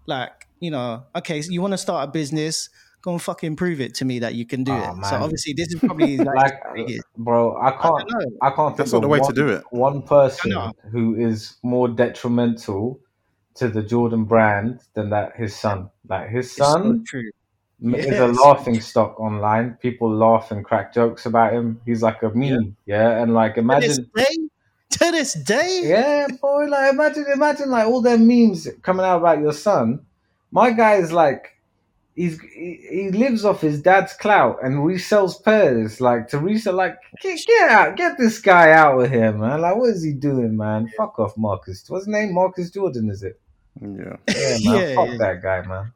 like 0.06 0.48
you 0.58 0.70
know, 0.70 1.04
okay, 1.14 1.40
so 1.42 1.50
you 1.50 1.62
want 1.62 1.72
to 1.72 1.78
start 1.78 2.08
a 2.08 2.12
business, 2.12 2.68
go 3.02 3.12
and 3.12 3.22
fucking 3.22 3.56
prove 3.56 3.80
it 3.80 3.94
to 3.96 4.04
me 4.04 4.18
that 4.18 4.34
you 4.34 4.46
can 4.46 4.64
do 4.64 4.72
oh, 4.72 4.76
it. 4.76 4.94
Man. 4.96 5.04
So 5.04 5.16
obviously, 5.16 5.52
this 5.54 5.72
is 5.72 5.80
probably 5.80 6.16
like, 6.18 6.64
like 6.76 7.00
bro. 7.16 7.56
I 7.60 7.70
can't. 7.72 8.10
I, 8.42 8.48
I 8.48 8.50
can't. 8.50 8.76
That's 8.76 8.92
not 8.92 9.02
the 9.02 9.08
way 9.08 9.20
one, 9.20 9.28
to 9.28 9.34
do 9.34 9.48
it. 9.48 9.64
One 9.70 10.02
person 10.02 10.72
who 10.90 11.16
is 11.16 11.56
more 11.62 11.88
detrimental 11.88 13.00
to 13.54 13.68
the 13.68 13.82
Jordan 13.82 14.24
brand 14.24 14.80
than 14.94 15.10
that 15.10 15.36
his 15.36 15.54
son. 15.54 15.90
Like 16.08 16.30
his 16.30 16.54
son 16.54 17.04
so 17.06 17.18
is 17.18 18.06
yes. 18.06 18.20
a 18.20 18.26
laughing 18.26 18.80
stock 18.80 19.18
online. 19.18 19.74
People 19.80 20.14
laugh 20.14 20.50
and 20.50 20.64
crack 20.64 20.94
jokes 20.94 21.26
about 21.26 21.52
him. 21.52 21.80
He's 21.84 22.02
like 22.02 22.22
a 22.22 22.30
meme, 22.30 22.76
yeah. 22.86 23.10
yeah? 23.10 23.22
And 23.22 23.34
like 23.34 23.56
imagine 23.56 23.90
to 23.90 23.96
this 23.96 24.26
day, 24.26 24.36
to 24.90 25.12
this 25.12 25.34
day, 25.34 25.80
yeah, 25.84 26.26
boy. 26.40 26.66
Like 26.66 26.92
imagine, 26.92 27.26
imagine 27.32 27.70
like 27.70 27.86
all 27.86 28.00
them 28.00 28.26
memes 28.26 28.68
coming 28.82 29.04
out 29.04 29.18
about 29.18 29.40
your 29.40 29.52
son. 29.52 30.00
My 30.52 30.72
guy 30.72 30.96
is 30.96 31.12
like 31.12 31.59
he's 32.20 32.40
he, 32.40 32.86
he 32.90 33.10
lives 33.10 33.44
off 33.46 33.62
his 33.62 33.80
dad's 33.80 34.12
clout 34.12 34.58
and 34.62 34.76
resells 34.76 35.42
pairs 35.42 36.00
like 36.00 36.28
to 36.28 36.38
resell 36.38 36.74
like 36.74 36.96
get, 37.22 37.38
get 37.46 37.70
out 37.70 37.96
get 37.96 38.18
this 38.18 38.38
guy 38.40 38.72
out 38.72 39.00
of 39.00 39.10
here 39.10 39.32
man. 39.32 39.60
Like 39.60 39.76
what 39.76 39.90
is 39.90 40.04
he 40.04 40.12
doing 40.12 40.56
man? 40.56 40.84
Yeah. 40.84 40.92
fuck 40.98 41.18
off 41.18 41.36
marcus. 41.38 41.88
What's 41.88 42.04
his 42.04 42.12
name? 42.12 42.34
Marcus 42.34 42.70
jordan 42.70 43.08
is 43.10 43.22
it? 43.22 43.40
Yeah. 43.80 44.16
Yeah 44.28 44.58
man 44.70 44.88
yeah, 44.88 44.94
fuck 44.94 45.08
yeah. 45.08 45.16
that 45.18 45.42
guy 45.42 45.62
man. 45.66 45.92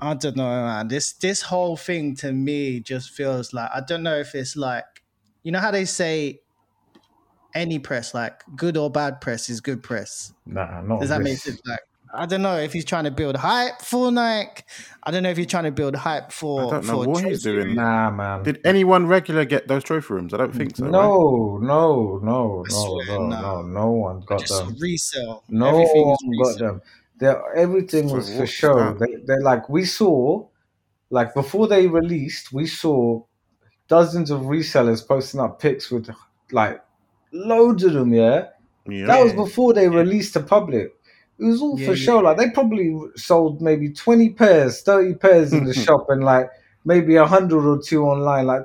I 0.00 0.14
don't 0.14 0.36
know 0.36 0.44
man. 0.44 0.88
This 0.88 1.12
this 1.14 1.42
whole 1.42 1.76
thing 1.76 2.14
to 2.16 2.32
me 2.32 2.80
just 2.80 3.10
feels 3.10 3.52
like 3.52 3.70
i 3.74 3.80
don't 3.80 4.02
know 4.02 4.18
if 4.18 4.34
it's 4.34 4.56
like 4.56 4.84
you 5.42 5.50
know 5.50 5.58
how 5.58 5.72
they 5.72 5.86
say 5.86 6.40
any 7.54 7.78
press 7.78 8.14
like 8.14 8.44
good 8.54 8.76
or 8.76 8.90
bad 8.90 9.20
press 9.20 9.48
is 9.48 9.60
good 9.60 9.82
press? 9.82 10.32
Nah 10.44 10.82
not 10.82 11.00
does 11.00 11.08
that 11.08 11.22
make 11.22 11.38
sense? 11.38 11.60
Like 11.64 11.80
I 12.12 12.26
don't 12.26 12.42
know 12.42 12.56
if 12.56 12.72
he's 12.72 12.84
trying 12.84 13.04
to 13.04 13.10
build 13.10 13.36
hype 13.36 13.82
for 13.82 14.10
Nike. 14.10 14.62
I 15.02 15.10
don't 15.10 15.22
know 15.22 15.30
if 15.30 15.36
he's 15.36 15.46
trying 15.46 15.64
to 15.64 15.70
build 15.70 15.94
hype 15.94 16.32
for. 16.32 16.66
I 16.66 16.70
don't 16.70 16.86
know 16.86 16.98
what 16.98 17.24
he's 17.24 17.42
doing. 17.42 17.74
Nah, 17.74 18.10
man. 18.10 18.42
Did 18.42 18.60
anyone 18.64 19.06
regular 19.06 19.44
get 19.44 19.68
those 19.68 19.84
trophy 19.84 20.14
rooms? 20.14 20.32
I 20.32 20.36
don't 20.36 20.54
think 20.54 20.76
so. 20.76 20.86
No, 20.86 21.58
right? 21.58 21.66
no, 21.66 22.20
no, 22.22 22.64
no, 22.68 23.00
no, 23.06 23.28
no, 23.28 23.62
no 23.62 23.90
one 23.90 24.20
got 24.20 24.40
Just 24.40 24.58
them. 24.58 24.76
Resale. 24.80 25.42
No 25.48 25.68
everything 25.68 26.06
one 26.06 26.42
got 26.42 26.58
them. 26.58 26.82
They're, 27.18 27.56
everything 27.56 28.10
was 28.10 28.34
for 28.34 28.46
show. 28.46 28.94
They, 28.94 29.16
they're 29.24 29.40
like 29.40 29.68
we 29.68 29.84
saw, 29.84 30.46
like 31.10 31.34
before 31.34 31.66
they 31.66 31.86
released, 31.86 32.52
we 32.52 32.66
saw 32.66 33.22
dozens 33.88 34.30
of 34.30 34.42
resellers 34.42 35.06
posting 35.06 35.40
up 35.40 35.60
pics 35.60 35.90
with 35.90 36.10
like 36.52 36.82
loads 37.32 37.84
of 37.84 37.94
them. 37.94 38.12
Yeah, 38.12 38.48
yeah. 38.86 39.06
that 39.06 39.22
was 39.22 39.32
before 39.32 39.72
they 39.72 39.88
released 39.88 40.34
to 40.34 40.40
public. 40.40 40.95
It 41.38 41.44
was 41.44 41.60
all 41.60 41.78
yeah, 41.78 41.86
for 41.86 41.94
yeah. 41.94 42.04
show. 42.04 42.18
Like 42.20 42.36
they 42.36 42.50
probably 42.50 42.98
sold 43.16 43.60
maybe 43.60 43.90
twenty 43.90 44.30
pairs, 44.30 44.82
thirty 44.82 45.14
pairs 45.14 45.52
in 45.52 45.64
the 45.64 45.74
shop, 45.84 46.06
and 46.08 46.24
like 46.24 46.50
maybe 46.84 47.16
a 47.16 47.26
hundred 47.26 47.68
or 47.68 47.80
two 47.80 48.04
online. 48.04 48.46
Like, 48.46 48.62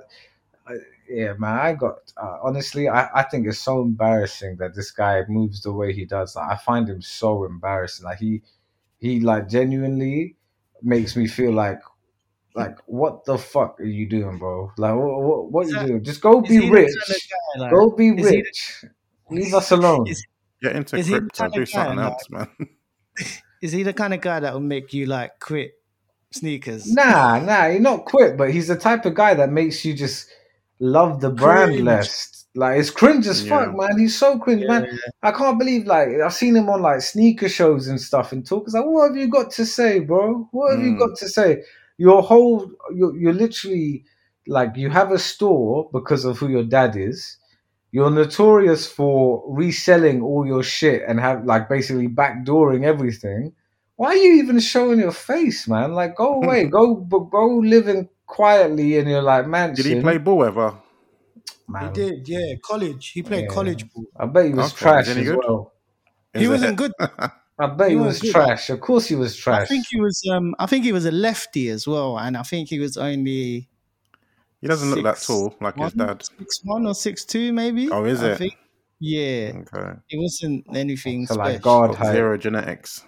yeah, 1.09 1.33
man, 1.37 1.59
I 1.59 1.73
got 1.73 2.13
uh, 2.15 2.37
honestly, 2.41 2.87
I, 2.87 3.09
I 3.13 3.23
think 3.23 3.47
it's 3.47 3.59
so 3.59 3.81
embarrassing 3.81 4.57
that 4.57 4.73
this 4.75 4.91
guy 4.91 5.23
moves 5.27 5.61
the 5.61 5.73
way 5.73 5.91
he 5.93 6.05
does. 6.05 6.35
Like, 6.35 6.51
I 6.51 6.55
find 6.55 6.87
him 6.87 7.01
so 7.01 7.43
embarrassing. 7.43 8.05
Like 8.05 8.19
he, 8.19 8.41
he 8.99 9.19
like 9.19 9.49
genuinely 9.49 10.37
makes 10.81 11.15
me 11.15 11.27
feel 11.27 11.51
like 11.51 11.81
like 12.55 12.77
what 12.85 13.23
the 13.25 13.37
fuck 13.37 13.79
are 13.79 13.85
you 13.85 14.07
doing 14.09 14.37
bro 14.37 14.71
like 14.77 14.93
what, 14.93 15.21
what, 15.21 15.51
what 15.51 15.67
are 15.67 15.69
you 15.69 15.87
doing 15.87 16.03
just 16.03 16.21
go 16.21 16.41
be 16.41 16.69
rich 16.69 16.93
guy, 16.95 17.61
like, 17.61 17.71
go 17.71 17.91
be 17.91 18.11
rich 18.11 18.83
leave 19.29 19.53
us 19.53 19.71
alone 19.71 20.05
is, 20.07 20.25
Get 20.61 20.75
into 20.75 20.95
is 20.95 21.09
crypto, 21.09 21.49
do 21.49 21.65
something 21.65 21.99
else, 21.99 22.29
man. 22.29 22.47
Is 23.61 23.71
he 23.71 23.83
the 23.83 23.93
kind 23.93 24.13
of 24.13 24.21
guy 24.21 24.39
that 24.39 24.53
will 24.53 24.59
make 24.59 24.93
you 24.93 25.05
like 25.05 25.39
quit 25.39 25.73
sneakers? 26.31 26.91
Nah, 26.91 27.39
nah, 27.39 27.69
he's 27.69 27.81
not 27.81 28.05
quit, 28.05 28.37
but 28.37 28.51
he's 28.51 28.67
the 28.67 28.75
type 28.75 29.05
of 29.05 29.13
guy 29.13 29.33
that 29.33 29.51
makes 29.51 29.85
you 29.85 29.93
just 29.93 30.27
love 30.79 31.21
the 31.21 31.29
brand 31.29 31.71
cringe. 31.71 31.83
less. 31.83 32.45
Like 32.53 32.79
it's 32.79 32.89
cringe 32.89 33.27
as 33.27 33.45
yeah. 33.45 33.65
fuck, 33.65 33.75
man. 33.77 33.97
He's 33.97 34.17
so 34.17 34.37
cringe, 34.39 34.63
yeah, 34.63 34.67
man. 34.67 34.87
Yeah. 34.91 34.97
I 35.23 35.31
can't 35.31 35.57
believe 35.57 35.85
like 35.85 36.09
I've 36.23 36.33
seen 36.33 36.55
him 36.55 36.69
on 36.69 36.81
like 36.81 37.01
sneaker 37.01 37.47
shows 37.47 37.87
and 37.87 38.01
stuff 38.01 38.31
and 38.31 38.45
talk. 38.45 38.63
It's 38.65 38.73
like, 38.73 38.85
what 38.85 39.09
have 39.09 39.17
you 39.17 39.27
got 39.27 39.51
to 39.51 39.65
say, 39.65 39.99
bro? 39.99 40.47
What 40.51 40.71
have 40.71 40.79
mm. 40.79 40.91
you 40.91 40.97
got 40.97 41.17
to 41.17 41.29
say? 41.29 41.63
Your 41.97 42.23
whole, 42.23 42.71
you're, 42.93 43.15
you're 43.15 43.33
literally 43.33 44.03
like 44.47 44.75
you 44.75 44.89
have 44.89 45.11
a 45.11 45.19
store 45.19 45.89
because 45.93 46.25
of 46.25 46.39
who 46.39 46.49
your 46.49 46.63
dad 46.63 46.95
is 46.95 47.37
you're 47.91 48.09
notorious 48.09 48.87
for 48.87 49.43
reselling 49.47 50.21
all 50.21 50.45
your 50.45 50.63
shit 50.63 51.03
and 51.07 51.19
have 51.19 51.45
like 51.45 51.67
basically 51.67 52.07
backdooring 52.07 52.85
everything. 52.85 53.53
Why 53.97 54.09
are 54.09 54.15
you 54.15 54.41
even 54.41 54.59
showing 54.59 54.99
your 54.99 55.11
face, 55.11 55.67
man? 55.67 55.93
Like, 55.93 56.15
go 56.15 56.35
away, 56.41 56.65
go 56.65 56.95
go 56.95 57.57
living 57.57 58.09
quietly 58.25 58.97
in 58.97 59.07
your 59.07 59.21
like 59.21 59.47
mansion. 59.47 59.83
Did 59.83 59.97
he 59.97 60.01
play 60.01 60.17
ball 60.17 60.45
ever? 60.45 60.77
Man. 61.67 61.87
He 61.87 61.93
did, 61.93 62.27
yeah. 62.27 62.55
College, 62.63 63.09
he 63.09 63.23
played 63.23 63.43
yeah. 63.43 63.53
college 63.53 63.89
ball. 63.91 64.05
I 64.17 64.25
bet 64.25 64.45
he 64.45 64.53
was 64.53 64.73
okay. 64.73 64.77
trash 64.77 65.07
as 65.07 65.17
good? 65.17 65.37
well. 65.37 65.73
Is 66.33 66.41
he 66.41 66.47
wasn't 66.47 66.77
good. 66.77 66.91
I 66.99 67.67
bet 67.67 67.89
he, 67.89 67.95
he 67.95 68.01
was, 68.01 68.21
was 68.21 68.31
trash. 68.31 68.69
Of 68.69 68.81
course, 68.81 69.05
he 69.05 69.15
was 69.15 69.35
trash. 69.35 69.63
I 69.63 69.65
think 69.65 69.85
he 69.89 69.99
was. 69.99 70.21
Um, 70.31 70.55
I 70.59 70.65
think 70.65 70.83
he 70.85 70.91
was 70.91 71.05
a 71.05 71.11
lefty 71.11 71.69
as 71.69 71.87
well, 71.87 72.17
and 72.17 72.35
I 72.35 72.43
think 72.43 72.69
he 72.69 72.79
was 72.79 72.97
only 72.97 73.69
he 74.61 74.67
doesn't 74.67 74.89
six, 74.89 74.95
look 74.95 75.15
that 75.15 75.21
tall 75.21 75.55
like 75.59 75.75
one, 75.75 75.85
his 75.85 75.93
dad. 75.93 76.23
Six 76.23 76.61
one 76.63 76.85
or 76.85 76.93
six 76.93 77.25
two, 77.25 77.51
maybe. 77.51 77.89
Oh, 77.89 78.05
is 78.05 78.23
I 78.23 78.31
it? 78.31 78.37
Think. 78.37 78.57
Yeah. 78.99 79.53
Okay. 79.55 79.99
It 80.09 80.17
wasn't 80.17 80.65
anything 80.75 81.25
so 81.25 81.35
like 81.35 81.61
God 81.61 81.97
zero 81.97 82.37
genetics. 82.37 83.03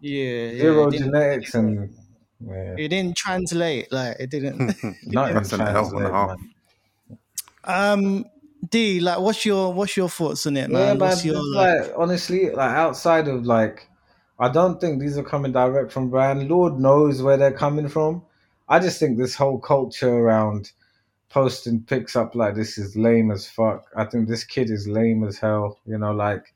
Yeah. 0.00 0.50
Zero 0.50 0.90
yeah, 0.90 0.98
genetics 0.98 1.54
and. 1.54 1.94
Yeah. 2.40 2.74
It 2.78 2.88
didn't 2.88 3.16
translate. 3.16 3.92
Like 3.92 4.16
it 4.18 4.30
didn't. 4.30 4.74
Not 5.06 5.30
even 5.30 5.44
translate, 5.44 6.38
Um, 7.64 8.24
D, 8.70 9.00
like, 9.00 9.18
what's 9.18 9.44
your 9.44 9.72
what's 9.72 9.96
your 9.96 10.08
thoughts 10.08 10.46
on 10.46 10.56
it, 10.56 10.70
man? 10.70 10.98
Yeah, 10.98 11.06
man. 11.06 11.16
Your, 11.22 11.54
like, 11.54 11.80
like, 11.80 11.92
honestly, 11.96 12.50
like 12.50 12.70
outside 12.70 13.28
of 13.28 13.44
like, 13.44 13.88
I 14.38 14.48
don't 14.48 14.80
think 14.80 15.00
these 15.00 15.18
are 15.18 15.22
coming 15.22 15.52
direct 15.52 15.92
from 15.92 16.10
brand. 16.10 16.48
Lord 16.48 16.78
knows 16.78 17.22
where 17.22 17.36
they're 17.36 17.52
coming 17.52 17.88
from. 17.88 18.22
I 18.68 18.78
just 18.80 18.98
think 18.98 19.18
this 19.18 19.34
whole 19.34 19.58
culture 19.58 20.12
around 20.12 20.72
posting 21.28 21.82
pics 21.82 22.16
up 22.16 22.34
like 22.34 22.54
this 22.54 22.78
is 22.78 22.96
lame 22.96 23.30
as 23.30 23.48
fuck. 23.48 23.86
I 23.96 24.04
think 24.04 24.28
this 24.28 24.44
kid 24.44 24.70
is 24.70 24.86
lame 24.86 25.24
as 25.24 25.38
hell. 25.38 25.78
You 25.86 25.98
know, 25.98 26.12
like, 26.12 26.54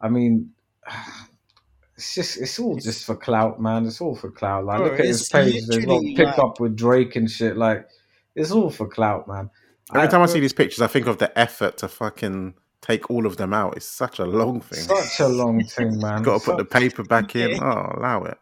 I 0.00 0.08
mean, 0.08 0.50
it's 1.96 2.14
just 2.14 2.38
it's 2.38 2.58
all 2.58 2.76
just 2.76 3.04
for 3.04 3.16
clout, 3.16 3.60
man. 3.60 3.86
It's 3.86 4.00
all 4.00 4.16
for 4.16 4.30
clout. 4.30 4.64
Like, 4.64 4.78
Bro, 4.78 4.90
look 4.90 5.00
at 5.00 5.06
his 5.06 5.28
page. 5.28 5.66
There's 5.66 5.84
got 5.84 6.02
pick 6.02 6.26
like... 6.26 6.38
up 6.38 6.60
with 6.60 6.76
Drake 6.76 7.16
and 7.16 7.30
shit. 7.30 7.56
Like, 7.56 7.88
it's 8.34 8.50
all 8.50 8.70
for 8.70 8.86
clout, 8.86 9.26
man. 9.28 9.50
Every 9.94 10.08
time 10.08 10.22
I 10.22 10.26
see 10.26 10.40
these 10.40 10.52
pictures, 10.52 10.82
I 10.82 10.86
think 10.86 11.06
of 11.06 11.18
the 11.18 11.36
effort 11.36 11.78
to 11.78 11.88
fucking 11.88 12.54
take 12.80 13.10
all 13.10 13.26
of 13.26 13.36
them 13.36 13.52
out. 13.52 13.76
It's 13.76 13.86
such 13.86 14.20
a 14.20 14.24
long 14.24 14.60
thing. 14.60 14.78
Such 14.78 15.20
a 15.20 15.28
long 15.28 15.64
thing, 15.64 15.98
man. 16.00 16.22
Got 16.22 16.40
to 16.40 16.44
put 16.44 16.58
the 16.58 16.64
paper 16.64 17.02
back 17.02 17.34
in. 17.34 17.60
Oh, 17.62 17.92
allow 17.96 18.22
it. 18.22 18.38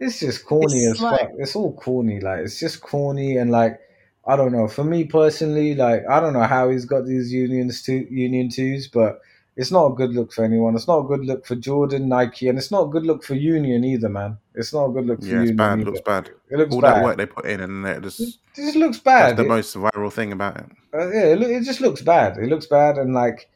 It's 0.00 0.20
just 0.20 0.44
corny 0.44 0.84
it's 0.84 0.98
as 0.98 1.00
like... 1.00 1.20
fuck. 1.20 1.30
It's 1.38 1.54
all 1.54 1.74
corny. 1.74 2.20
Like, 2.20 2.40
it's 2.40 2.58
just 2.58 2.80
corny 2.80 3.36
and 3.36 3.50
like 3.50 3.80
I 4.28 4.36
don't 4.36 4.52
know. 4.52 4.68
For 4.68 4.84
me 4.84 5.04
personally, 5.04 5.74
like 5.74 6.06
I 6.08 6.20
don't 6.20 6.34
know 6.34 6.44
how 6.44 6.68
he's 6.68 6.84
got 6.84 7.06
these 7.06 7.32
unions 7.32 7.82
to 7.84 8.06
union 8.12 8.50
twos, 8.50 8.86
but 8.86 9.20
it's 9.58 9.72
not 9.72 9.86
a 9.86 9.94
good 9.94 10.12
look 10.12 10.32
for 10.32 10.44
anyone. 10.44 10.76
It's 10.76 10.86
not 10.86 11.00
a 11.00 11.08
good 11.08 11.24
look 11.24 11.44
for 11.44 11.56
Jordan, 11.56 12.08
Nike, 12.08 12.48
and 12.48 12.56
it's 12.56 12.70
not 12.70 12.84
a 12.84 12.88
good 12.88 13.04
look 13.04 13.24
for 13.24 13.34
Union 13.34 13.82
either, 13.84 14.08
man. 14.08 14.38
It's 14.54 14.72
not 14.72 14.84
a 14.84 14.92
good 14.92 15.06
look 15.06 15.20
for 15.20 15.26
yeah, 15.26 15.42
Union. 15.42 15.48
it's 15.48 15.56
bad. 15.56 15.80
Either. 15.80 15.90
Looks 15.90 16.00
bad. 16.02 16.30
It 16.50 16.58
looks 16.58 16.74
all 16.74 16.80
bad. 16.80 16.94
that 16.94 17.04
work 17.04 17.16
they 17.16 17.26
put 17.26 17.44
in, 17.44 17.60
and 17.60 17.84
it 17.84 18.02
just 18.02 18.20
it 18.20 18.36
just 18.54 18.76
looks 18.76 18.98
bad. 18.98 19.30
That's 19.30 19.38
the 19.38 19.44
it, 19.46 19.48
most 19.48 19.74
viral 19.74 20.12
thing 20.12 20.30
about 20.30 20.58
it. 20.58 20.66
Uh, 20.94 21.08
yeah, 21.08 21.24
it, 21.24 21.42
it 21.42 21.64
just 21.64 21.80
looks 21.80 22.02
bad. 22.02 22.36
It 22.36 22.48
looks 22.48 22.66
bad, 22.66 22.98
and 22.98 23.14
like 23.14 23.50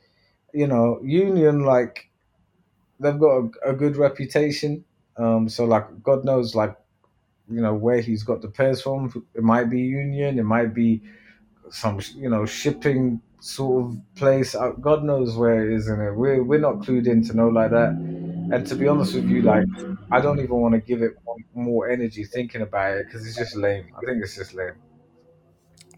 you 0.52 0.66
know, 0.66 1.00
Union 1.04 1.64
like 1.64 2.10
they've 2.98 3.18
got 3.18 3.36
a, 3.36 3.70
a 3.70 3.72
good 3.72 3.96
reputation. 3.96 4.84
Um, 5.16 5.48
so 5.48 5.64
like 5.66 6.02
God 6.02 6.24
knows, 6.24 6.56
like 6.56 6.74
you 7.54 7.60
know 7.60 7.74
where 7.74 8.00
he's 8.00 8.22
got 8.22 8.42
the 8.42 8.48
pairs 8.48 8.82
from. 8.82 9.12
It 9.34 9.42
might 9.42 9.64
be 9.70 9.80
Union. 9.80 10.38
It 10.38 10.44
might 10.44 10.74
be 10.74 11.02
some 11.70 12.00
you 12.14 12.28
know 12.28 12.46
shipping 12.46 13.20
sort 13.40 13.84
of 13.84 13.98
place. 14.14 14.54
God 14.80 15.04
knows 15.04 15.36
where 15.36 15.68
it 15.68 15.74
is 15.74 15.88
in 15.88 16.00
it. 16.00 16.12
We're 16.12 16.42
we're 16.42 16.60
not 16.60 16.76
clued 16.76 17.06
in 17.06 17.24
to 17.28 17.36
know 17.36 17.48
like 17.48 17.70
that. 17.70 17.90
And 17.90 18.66
to 18.66 18.74
be 18.74 18.86
honest 18.86 19.14
with 19.14 19.28
you, 19.28 19.42
like 19.42 19.64
I 20.10 20.20
don't 20.20 20.38
even 20.38 20.56
want 20.56 20.74
to 20.74 20.80
give 20.80 21.02
it 21.02 21.12
more 21.54 21.90
energy 21.90 22.24
thinking 22.24 22.62
about 22.62 22.96
it 22.96 23.06
because 23.06 23.26
it's 23.26 23.36
just 23.36 23.56
lame. 23.56 23.86
I 23.96 24.00
think 24.06 24.22
it's 24.22 24.36
just 24.36 24.54
lame. 24.54 24.74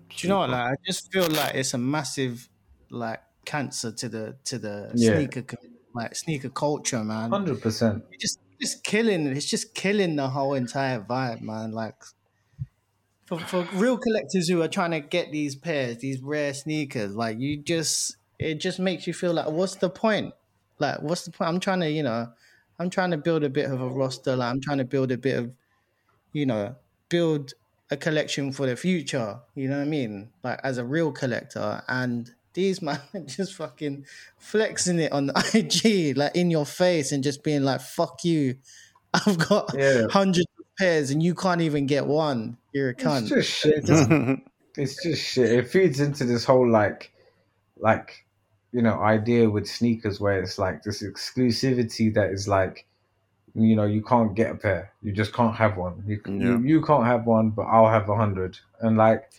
Do 0.09 0.17
you 0.19 0.29
know 0.29 0.39
what? 0.39 0.51
Like 0.51 0.73
I 0.73 0.75
just 0.87 1.13
feel 1.13 1.29
like 1.29 1.55
it's 1.55 1.75
a 1.75 1.79
massive 1.79 2.49
like 2.91 3.21
cancer 3.45 3.93
to 3.93 4.09
the 4.09 4.37
to 4.45 4.59
the 4.59 4.91
yeah. 4.95 5.17
sneaker 5.17 5.45
like 5.95 6.15
sneaker 6.15 6.49
culture, 6.49 7.03
man. 7.05 7.31
Hundred 7.31 7.61
percent. 7.61 8.05
Just 8.19 8.39
just 8.65 8.83
killing. 8.83 9.27
It's 9.27 9.45
just 9.45 9.75
killing 9.75 10.17
the 10.17 10.29
whole 10.29 10.55
entire 10.55 11.01
vibe, 11.01 11.43
man. 11.43 11.73
Like 11.73 11.97
for, 13.27 13.39
for 13.39 13.69
real 13.75 13.99
collectors 13.99 14.49
who 14.49 14.63
are 14.63 14.69
trying 14.69 14.93
to 14.93 15.01
get 15.01 15.31
these 15.33 15.55
pairs, 15.55 15.99
these 15.99 16.21
rare 16.21 16.55
sneakers, 16.55 17.15
like 17.15 17.39
you 17.39 17.57
just 17.57 18.17
it 18.39 18.55
just 18.61 18.79
makes 18.79 19.07
you 19.07 19.13
feel 19.15 19.35
like 19.35 19.49
what's 19.49 19.77
the 19.77 19.91
point? 19.91 20.33
Like 20.79 21.03
what's 21.03 21.25
the 21.25 21.31
point? 21.31 21.49
I'm 21.49 21.61
trying 21.61 21.81
to, 21.81 21.91
you 21.91 22.03
know, 22.03 22.29
I'm 22.79 22.91
trying 22.91 23.11
to 23.11 23.19
build 23.19 23.45
a 23.45 23.51
bit 23.51 23.71
of 23.71 23.81
a 23.81 23.89
roster. 23.89 24.35
Like 24.35 24.51
I'm 24.51 24.61
trying 24.61 24.79
to 24.79 24.85
build 24.85 25.13
a 25.13 25.19
bit 25.19 25.39
of, 25.39 25.53
you 26.33 26.47
know, 26.47 26.77
build 27.09 27.53
a 27.91 27.97
collection 27.97 28.51
for 28.51 28.67
the 28.67 28.77
future. 28.77 29.41
You 29.55 29.69
know 29.69 29.77
what 29.77 29.83
I 29.83 29.89
mean? 29.89 30.31
Like 30.43 30.61
as 30.65 30.79
a 30.79 30.85
real 30.85 31.13
collector. 31.13 31.83
And 31.87 32.33
these 32.55 32.81
man 32.81 33.01
just 33.27 33.55
fucking 33.55 34.07
flexing 34.39 34.99
it 34.99 35.13
on 35.13 35.31
IG, 35.55 36.17
like 36.17 36.35
in 36.35 36.51
your 36.51 36.67
face, 36.67 37.13
and 37.13 37.23
just 37.23 37.43
being 37.43 37.63
like, 37.63 37.81
"Fuck 37.81 38.25
you." 38.25 38.57
I've 39.13 39.39
got 39.39 39.75
yeah. 39.77 40.07
hundreds 40.11 40.49
of 40.59 40.65
pairs, 40.79 41.11
and 41.11 41.23
you 41.23 41.35
can't 41.35 41.61
even 41.61 41.87
get 41.87 42.07
one. 42.07 42.57
You're 42.73 42.91
a 42.91 42.95
cunt. 42.95 43.23
It's 43.23 43.31
just 43.31 43.51
shit. 43.51 43.75
It's 43.77 43.89
just, 43.89 44.41
it's 44.77 45.03
just 45.03 45.23
shit. 45.23 45.53
It 45.53 45.69
feeds 45.69 46.01
into 46.01 46.25
this 46.25 46.45
whole 46.45 46.69
like, 46.69 47.13
like, 47.79 48.27
you 48.73 48.83
know, 48.83 49.01
idea 49.01 49.49
with 49.49 49.69
sneakers 49.69 50.19
where 50.19 50.41
it's 50.43 50.59
like 50.59 50.83
this 50.83 51.03
exclusivity 51.03 52.13
that 52.15 52.31
is 52.31 52.49
like 52.49 52.87
you 53.55 53.77
know 53.77 53.85
you 53.85 54.03
can't 54.03 54.35
get 54.35 54.51
a 54.51 54.55
pair. 54.55 54.93
You 55.03 55.13
just 55.13 55.33
can't 55.33 55.55
have 55.55 55.77
one. 55.77 56.03
You, 56.07 56.21
yeah. 56.27 56.33
you, 56.33 56.63
you, 56.65 56.83
can't 56.83 57.07
have 57.07 57.25
one 57.25 57.51
but 57.51 57.63
i'll 57.63 57.89
have 57.89 58.09
a 58.09 58.17
hundred. 58.17 58.59
And 58.81 58.97
like 58.97 59.31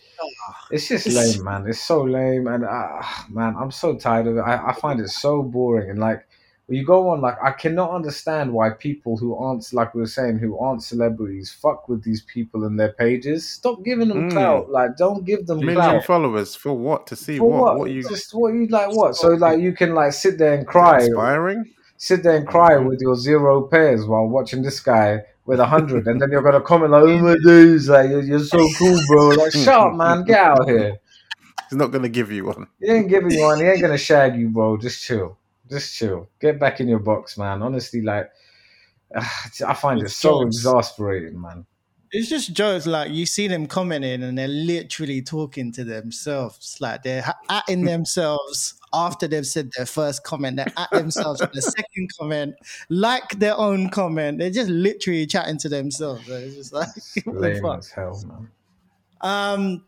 it's 0.70 0.88
just 0.88 1.06
lame 1.06 1.44
man. 1.44 1.66
It's 1.68 1.82
so 1.82 2.02
lame. 2.02 2.46
And 2.46 2.64
uh, 2.64 3.02
man 3.28 3.54
i'm 3.58 3.70
so 3.70 3.96
tired 3.96 4.26
of 4.26 4.38
it. 4.38 4.40
I, 4.40 4.68
I 4.68 4.72
find 4.72 5.00
it 5.00 5.08
so 5.10 5.42
boring. 5.42 5.90
And 5.90 5.98
like 5.98 6.26
when 6.64 6.78
you 6.78 6.84
go 6.84 7.10
on 7.10 7.20
like 7.20 7.36
i 7.42 7.52
cannot 7.52 7.90
understand 7.90 8.52
why 8.52 8.70
people 8.70 9.16
who 9.16 9.36
aren't 9.36 9.72
like 9.72 9.94
we 9.94 10.00
were 10.00 10.06
saying 10.06 10.38
who 10.38 10.58
aren't 10.58 10.82
celebrities 10.82 11.52
fuck 11.52 11.88
with 11.88 12.02
these 12.02 12.22
people 12.22 12.64
and 12.64 12.80
their 12.80 12.92
pages. 12.92 13.46
Stop 13.46 13.84
giving 13.84 14.08
them 14.08 14.30
mm. 14.30 14.32
clout. 14.32 14.70
Like 14.70 14.96
don't 14.96 15.26
give 15.26 15.46
them 15.46 15.58
million 15.58 15.76
clout. 15.76 16.04
followers 16.06 16.54
for 16.54 16.72
what? 16.72 17.06
To 17.08 17.16
see 17.16 17.36
for 17.36 17.50
what, 17.50 17.60
what? 17.60 17.78
What 17.80 17.90
you 17.90 18.02
just 18.02 18.32
what 18.32 18.54
you 18.54 18.66
like 18.68 18.96
what? 18.96 19.14
So 19.14 19.28
like 19.28 19.60
you 19.60 19.74
can 19.74 19.94
like 19.94 20.14
sit 20.14 20.38
there 20.38 20.54
and 20.54 20.66
cry. 20.66 21.02
inspiring 21.02 21.74
sit 21.96 22.22
there 22.22 22.36
and 22.36 22.46
cry 22.46 22.72
mm-hmm. 22.72 22.86
with 22.86 23.00
your 23.00 23.16
zero 23.16 23.62
pairs 23.62 24.04
while 24.06 24.26
watching 24.26 24.62
this 24.62 24.80
guy 24.80 25.22
with 25.44 25.60
a 25.60 25.66
hundred, 25.66 26.06
and 26.06 26.20
then 26.20 26.30
you're 26.30 26.42
gonna 26.42 26.60
comment 26.72 26.92
like, 26.92 27.02
"Oh 27.02 27.18
my 27.18 27.36
days, 27.44 27.88
like 27.88 28.10
you're, 28.10 28.22
you're 28.22 28.40
so 28.40 28.66
cool, 28.78 29.00
bro." 29.08 29.28
Like, 29.30 29.52
shut 29.64 29.68
up, 29.68 29.94
man, 29.94 30.24
get 30.24 30.38
out 30.38 30.68
here. 30.68 30.98
He's 31.68 31.78
not 31.78 31.90
gonna 31.90 32.08
give 32.08 32.30
you 32.30 32.46
one. 32.46 32.66
He 32.80 32.90
ain't 32.90 33.08
giving 33.08 33.30
you 33.30 33.42
one. 33.42 33.58
He 33.58 33.64
ain't 33.64 33.80
gonna 33.80 33.98
shag 34.10 34.36
you, 34.36 34.48
bro. 34.48 34.76
Just 34.76 35.02
chill, 35.02 35.36
just 35.68 35.94
chill. 35.94 36.28
Get 36.40 36.58
back 36.60 36.80
in 36.80 36.88
your 36.88 37.00
box, 37.00 37.38
man. 37.38 37.62
Honestly, 37.62 38.02
like, 38.02 38.30
I 39.14 39.74
find 39.74 40.02
it 40.02 40.10
so 40.10 40.42
exasperating, 40.42 41.40
man 41.40 41.66
it's 42.16 42.28
just 42.28 42.52
jokes 42.52 42.86
like 42.86 43.10
you 43.10 43.26
see 43.26 43.48
them 43.48 43.66
commenting 43.66 44.22
and 44.22 44.38
they're 44.38 44.48
literally 44.48 45.22
talking 45.22 45.72
to 45.72 45.84
themselves 45.84 46.76
like 46.80 47.02
they're 47.02 47.22
atting 47.48 47.84
themselves 47.86 48.74
after 48.92 49.28
they've 49.28 49.46
said 49.46 49.70
their 49.76 49.84
first 49.84 50.24
comment. 50.24 50.56
They're 50.56 50.72
at 50.76 50.90
themselves 50.90 51.40
for 51.40 51.50
the 51.52 51.60
second 51.60 52.10
comment 52.18 52.54
like 52.88 53.38
their 53.38 53.56
own 53.58 53.90
comment. 53.90 54.38
They're 54.38 54.50
just 54.50 54.70
literally 54.70 55.26
chatting 55.26 55.58
to 55.58 55.68
themselves. 55.68 56.28
It's 56.28 56.56
just 56.56 56.72
like 56.72 56.88
lame 57.26 57.64
as 57.66 57.90
hell 57.90 58.22
man. 58.26 58.50
Um 59.20 59.82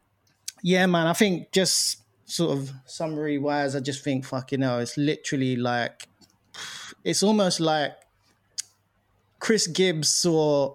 yeah 0.62 0.86
man 0.86 1.06
i 1.06 1.12
think 1.12 1.50
just 1.52 2.02
sort 2.24 2.56
of 2.56 2.72
summary 2.84 3.38
wise 3.38 3.74
i 3.74 3.80
just 3.80 4.02
think 4.02 4.24
fucking 4.24 4.60
hell 4.60 4.78
it's 4.78 4.96
literally 4.96 5.56
like 5.56 6.08
it's 7.04 7.22
almost 7.22 7.60
like 7.60 7.92
chris 9.38 9.66
gibbs 9.66 10.08
saw 10.08 10.74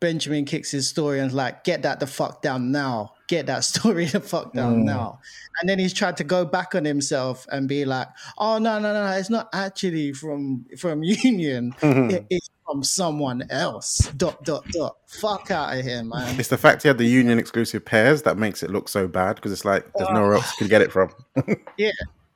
Benjamin 0.00 0.44
kicks 0.44 0.70
his 0.70 0.88
story 0.88 1.20
and 1.20 1.32
like, 1.32 1.64
get 1.64 1.82
that 1.82 2.00
the 2.00 2.06
fuck 2.06 2.42
down 2.42 2.70
now. 2.70 3.14
Get 3.28 3.46
that 3.46 3.64
story 3.64 4.06
the 4.06 4.20
fuck 4.20 4.52
down 4.52 4.82
mm. 4.82 4.84
now. 4.84 5.20
And 5.60 5.68
then 5.68 5.78
he's 5.78 5.94
tried 5.94 6.16
to 6.18 6.24
go 6.24 6.44
back 6.44 6.74
on 6.74 6.84
himself 6.84 7.46
and 7.50 7.68
be 7.68 7.84
like, 7.84 8.08
oh 8.38 8.58
no, 8.58 8.78
no, 8.78 8.92
no, 8.92 9.16
it's 9.16 9.30
not 9.30 9.48
actually 9.52 10.12
from 10.12 10.66
from 10.78 11.02
Union. 11.02 11.74
Mm-hmm. 11.80 12.10
It, 12.10 12.26
it's 12.30 12.50
from 12.66 12.82
someone 12.82 13.46
else. 13.50 13.98
Dot 14.16 14.42
dot 14.44 14.66
dot. 14.68 14.96
Fuck 15.06 15.50
out 15.50 15.78
of 15.78 15.84
here, 15.84 16.02
man. 16.02 16.38
It's 16.38 16.48
the 16.48 16.58
fact 16.58 16.82
he 16.82 16.88
had 16.88 16.98
the 16.98 17.06
Union 17.06 17.38
exclusive 17.38 17.84
pairs 17.84 18.22
that 18.22 18.36
makes 18.36 18.62
it 18.62 18.70
look 18.70 18.88
so 18.88 19.08
bad 19.08 19.36
because 19.36 19.52
it's 19.52 19.64
like 19.64 19.86
there's 19.94 20.10
nowhere 20.10 20.34
else 20.34 20.52
you 20.52 20.58
can 20.58 20.68
get 20.68 20.82
it 20.82 20.92
from. 20.92 21.10
yeah. 21.78 21.90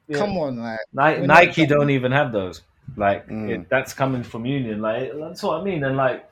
yeah. 0.09 0.19
Come 0.19 0.39
on, 0.39 0.59
like 0.59 0.79
Nike, 0.93 1.27
Nike 1.27 1.67
don't 1.67 1.91
even 1.91 2.13
have 2.13 2.33
those. 2.33 2.63
Like 2.97 3.29
mm. 3.29 3.51
it, 3.51 3.69
that's 3.69 3.93
coming 3.93 4.23
from 4.23 4.47
Union. 4.47 4.81
Like 4.81 5.13
that's 5.15 5.43
what 5.43 5.61
I 5.61 5.65
mean. 5.65 5.85
And 5.85 5.97
like 5.97 6.30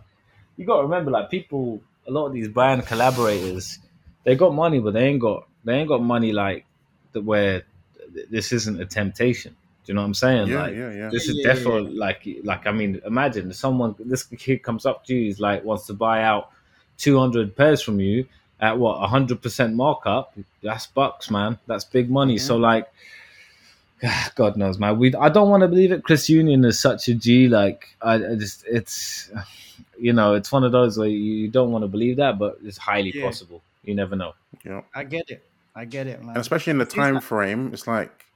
you 0.58 0.66
got 0.66 0.78
to 0.78 0.82
remember, 0.82 1.10
like 1.10 1.30
people, 1.30 1.80
a 2.06 2.10
lot 2.10 2.26
of 2.26 2.34
these 2.34 2.48
brand 2.48 2.84
collaborators, 2.84 3.78
they 4.24 4.34
got 4.34 4.52
money, 4.52 4.80
but 4.80 4.92
they 4.92 5.04
ain't 5.04 5.20
got 5.20 5.46
they 5.64 5.74
ain't 5.74 5.88
got 5.88 6.02
money 6.02 6.32
like 6.32 6.66
that 7.12 7.22
where 7.22 7.62
this 8.30 8.52
isn't 8.52 8.80
a 8.80 8.84
temptation. 8.84 9.56
Do 9.84 9.92
you 9.92 9.94
know 9.94 10.02
what 10.02 10.08
I'm 10.08 10.14
saying? 10.14 10.48
Yeah, 10.48 10.62
like, 10.62 10.74
yeah, 10.74 10.92
yeah. 10.92 11.08
This 11.10 11.28
is 11.28 11.36
yeah, 11.36 11.54
definitely 11.54 11.92
yeah. 11.92 12.00
like, 12.00 12.28
like 12.42 12.66
I 12.66 12.72
mean, 12.72 13.00
imagine 13.06 13.52
someone, 13.54 13.94
this 13.98 14.24
kid 14.24 14.62
comes 14.62 14.84
up 14.84 15.06
to 15.06 15.14
you, 15.14 15.24
he's 15.24 15.40
like 15.40 15.64
wants 15.64 15.86
to 15.86 15.94
buy 15.94 16.22
out 16.22 16.50
200 16.98 17.56
pairs 17.56 17.80
from 17.80 18.00
you 18.00 18.26
at 18.60 18.78
what 18.78 19.00
100 19.00 19.40
percent 19.40 19.74
markup. 19.74 20.36
That's 20.62 20.86
bucks, 20.86 21.30
man. 21.30 21.58
That's 21.66 21.84
big 21.84 22.10
money. 22.10 22.38
So 22.38 22.56
like, 22.56 22.88
God 24.34 24.56
knows, 24.56 24.78
man. 24.78 24.98
We 24.98 25.14
I 25.14 25.28
don't 25.28 25.48
want 25.48 25.60
to 25.62 25.68
believe 25.68 25.92
it. 25.92 26.02
Chris 26.02 26.28
Union 26.28 26.64
is 26.64 26.78
such 26.78 27.08
a 27.08 27.14
G. 27.14 27.48
Like 27.48 27.88
I, 28.02 28.14
I 28.14 28.34
just 28.34 28.64
it's 28.66 29.30
you 30.00 30.12
know, 30.12 30.34
it's 30.34 30.52
one 30.52 30.64
of 30.64 30.72
those 30.72 30.98
where 30.98 31.08
you 31.08 31.48
don't 31.48 31.72
want 31.72 31.82
to 31.82 31.88
believe 31.88 32.16
that, 32.16 32.38
but 32.38 32.58
it's 32.64 32.78
highly 32.78 33.12
yeah. 33.14 33.24
possible. 33.24 33.62
You 33.84 33.94
never 33.94 34.16
know. 34.16 34.34
Yeah, 34.64 34.82
I 34.94 35.04
get 35.04 35.30
it. 35.30 35.44
I 35.74 35.84
get 35.84 36.06
it, 36.06 36.20
man. 36.20 36.30
And 36.30 36.38
especially 36.38 36.72
in 36.72 36.78
the 36.78 36.84
time 36.84 37.20
frame, 37.20 37.70
it's 37.72 37.86
like 37.86 38.26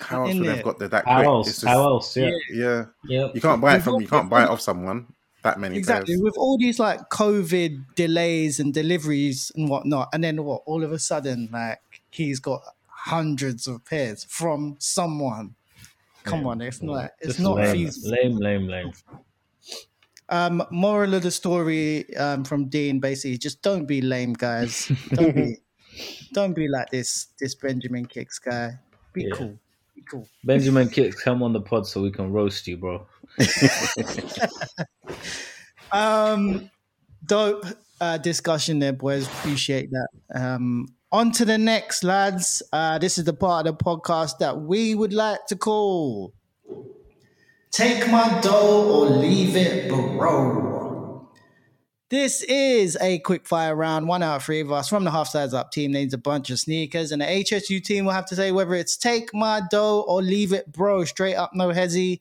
how 0.00 0.26
else 0.26 0.34
would 0.34 0.46
they've 0.46 0.62
got 0.62 0.78
there 0.78 0.88
that 0.88 1.04
how 1.06 1.16
quick? 1.16 1.26
Else? 1.26 1.46
Just, 1.46 1.64
how 1.64 1.82
else? 1.84 2.16
Yeah. 2.16 2.30
yeah, 2.50 2.84
yeah. 3.06 3.28
You 3.34 3.40
can't 3.40 3.60
buy 3.60 3.76
it 3.76 3.82
from. 3.82 4.00
You 4.00 4.08
can't 4.08 4.28
buy 4.28 4.44
it 4.44 4.48
off 4.48 4.60
someone 4.60 5.06
that 5.42 5.58
many. 5.58 5.76
Times. 5.76 5.78
Exactly. 5.78 6.14
Pairs. 6.14 6.22
With 6.22 6.36
all 6.36 6.58
these 6.58 6.78
like 6.78 7.08
COVID 7.10 7.94
delays 7.94 8.60
and 8.60 8.74
deliveries 8.74 9.52
and 9.54 9.68
whatnot, 9.68 10.08
and 10.12 10.24
then 10.24 10.42
what? 10.44 10.62
All 10.66 10.82
of 10.82 10.92
a 10.92 10.98
sudden, 10.98 11.48
like 11.52 11.80
he's 12.10 12.40
got 12.40 12.62
hundreds 12.88 13.66
of 13.66 13.84
pairs 13.84 14.24
from 14.24 14.76
someone. 14.78 15.54
Come 16.24 16.42
yeah. 16.42 16.48
on, 16.48 16.60
it's 16.60 16.82
not. 16.82 17.12
It's 17.18 17.28
Just 17.28 17.40
not 17.40 17.56
lame, 17.56 17.72
feasible. 17.72 18.16
Lame, 18.16 18.36
lame, 18.36 18.68
lame. 18.68 18.92
Um, 20.28 20.62
moral 20.70 21.14
of 21.14 21.22
the 21.22 21.30
story 21.30 22.16
um, 22.16 22.44
from 22.44 22.68
Dean 22.68 22.98
basically 22.98 23.36
just 23.38 23.62
don't 23.62 23.86
be 23.86 24.00
lame, 24.00 24.32
guys. 24.32 24.90
Don't 25.12 25.34
be, 25.34 25.58
don't 26.32 26.54
be 26.54 26.68
like 26.68 26.90
this. 26.90 27.28
This 27.38 27.54
Benjamin 27.54 28.06
Kicks 28.06 28.38
guy. 28.38 28.78
Be 29.12 29.24
yeah. 29.24 29.34
cool. 29.34 29.58
Be 29.94 30.02
cool. 30.10 30.28
Benjamin 30.44 30.88
Kicks, 30.88 31.22
come 31.22 31.42
on 31.42 31.52
the 31.52 31.60
pod 31.60 31.86
so 31.86 32.00
we 32.00 32.10
can 32.10 32.32
roast 32.32 32.66
you, 32.66 32.78
bro. 32.78 33.06
um, 35.92 36.70
dope 37.26 37.64
uh, 38.00 38.18
discussion 38.18 38.78
there, 38.78 38.92
boys. 38.92 39.26
Appreciate 39.26 39.90
that. 39.90 40.08
Um, 40.34 40.88
on 41.12 41.32
to 41.32 41.44
the 41.44 41.58
next, 41.58 42.02
lads. 42.02 42.62
Uh, 42.72 42.98
this 42.98 43.18
is 43.18 43.24
the 43.24 43.32
part 43.32 43.66
of 43.66 43.78
the 43.78 43.84
podcast 43.84 44.38
that 44.38 44.60
we 44.60 44.94
would 44.94 45.12
like 45.12 45.46
to 45.46 45.56
call 45.56 46.34
Take 47.74 48.08
my 48.08 48.38
dough 48.40 48.88
or 48.88 49.06
leave 49.06 49.56
it, 49.56 49.88
bro. 49.88 51.28
This 52.08 52.44
is 52.44 52.96
a 53.00 53.18
quick 53.18 53.48
fire 53.48 53.74
round. 53.74 54.06
One 54.06 54.22
out 54.22 54.36
of 54.36 54.44
three 54.44 54.60
of 54.60 54.70
us 54.70 54.88
from 54.88 55.02
the 55.02 55.10
half 55.10 55.26
size 55.26 55.52
up 55.52 55.72
team 55.72 55.90
names 55.90 56.14
a 56.14 56.18
bunch 56.18 56.50
of 56.50 56.60
sneakers, 56.60 57.10
and 57.10 57.20
the 57.20 57.26
HSU 57.26 57.82
team 57.82 58.04
will 58.04 58.12
have 58.12 58.26
to 58.26 58.36
say 58.36 58.52
whether 58.52 58.74
it's 58.74 58.96
take 58.96 59.34
my 59.34 59.60
dough 59.72 60.04
or 60.06 60.22
leave 60.22 60.52
it, 60.52 60.70
bro. 60.70 61.04
Straight 61.04 61.34
up, 61.34 61.50
no 61.52 61.70
hezzy. 61.70 62.20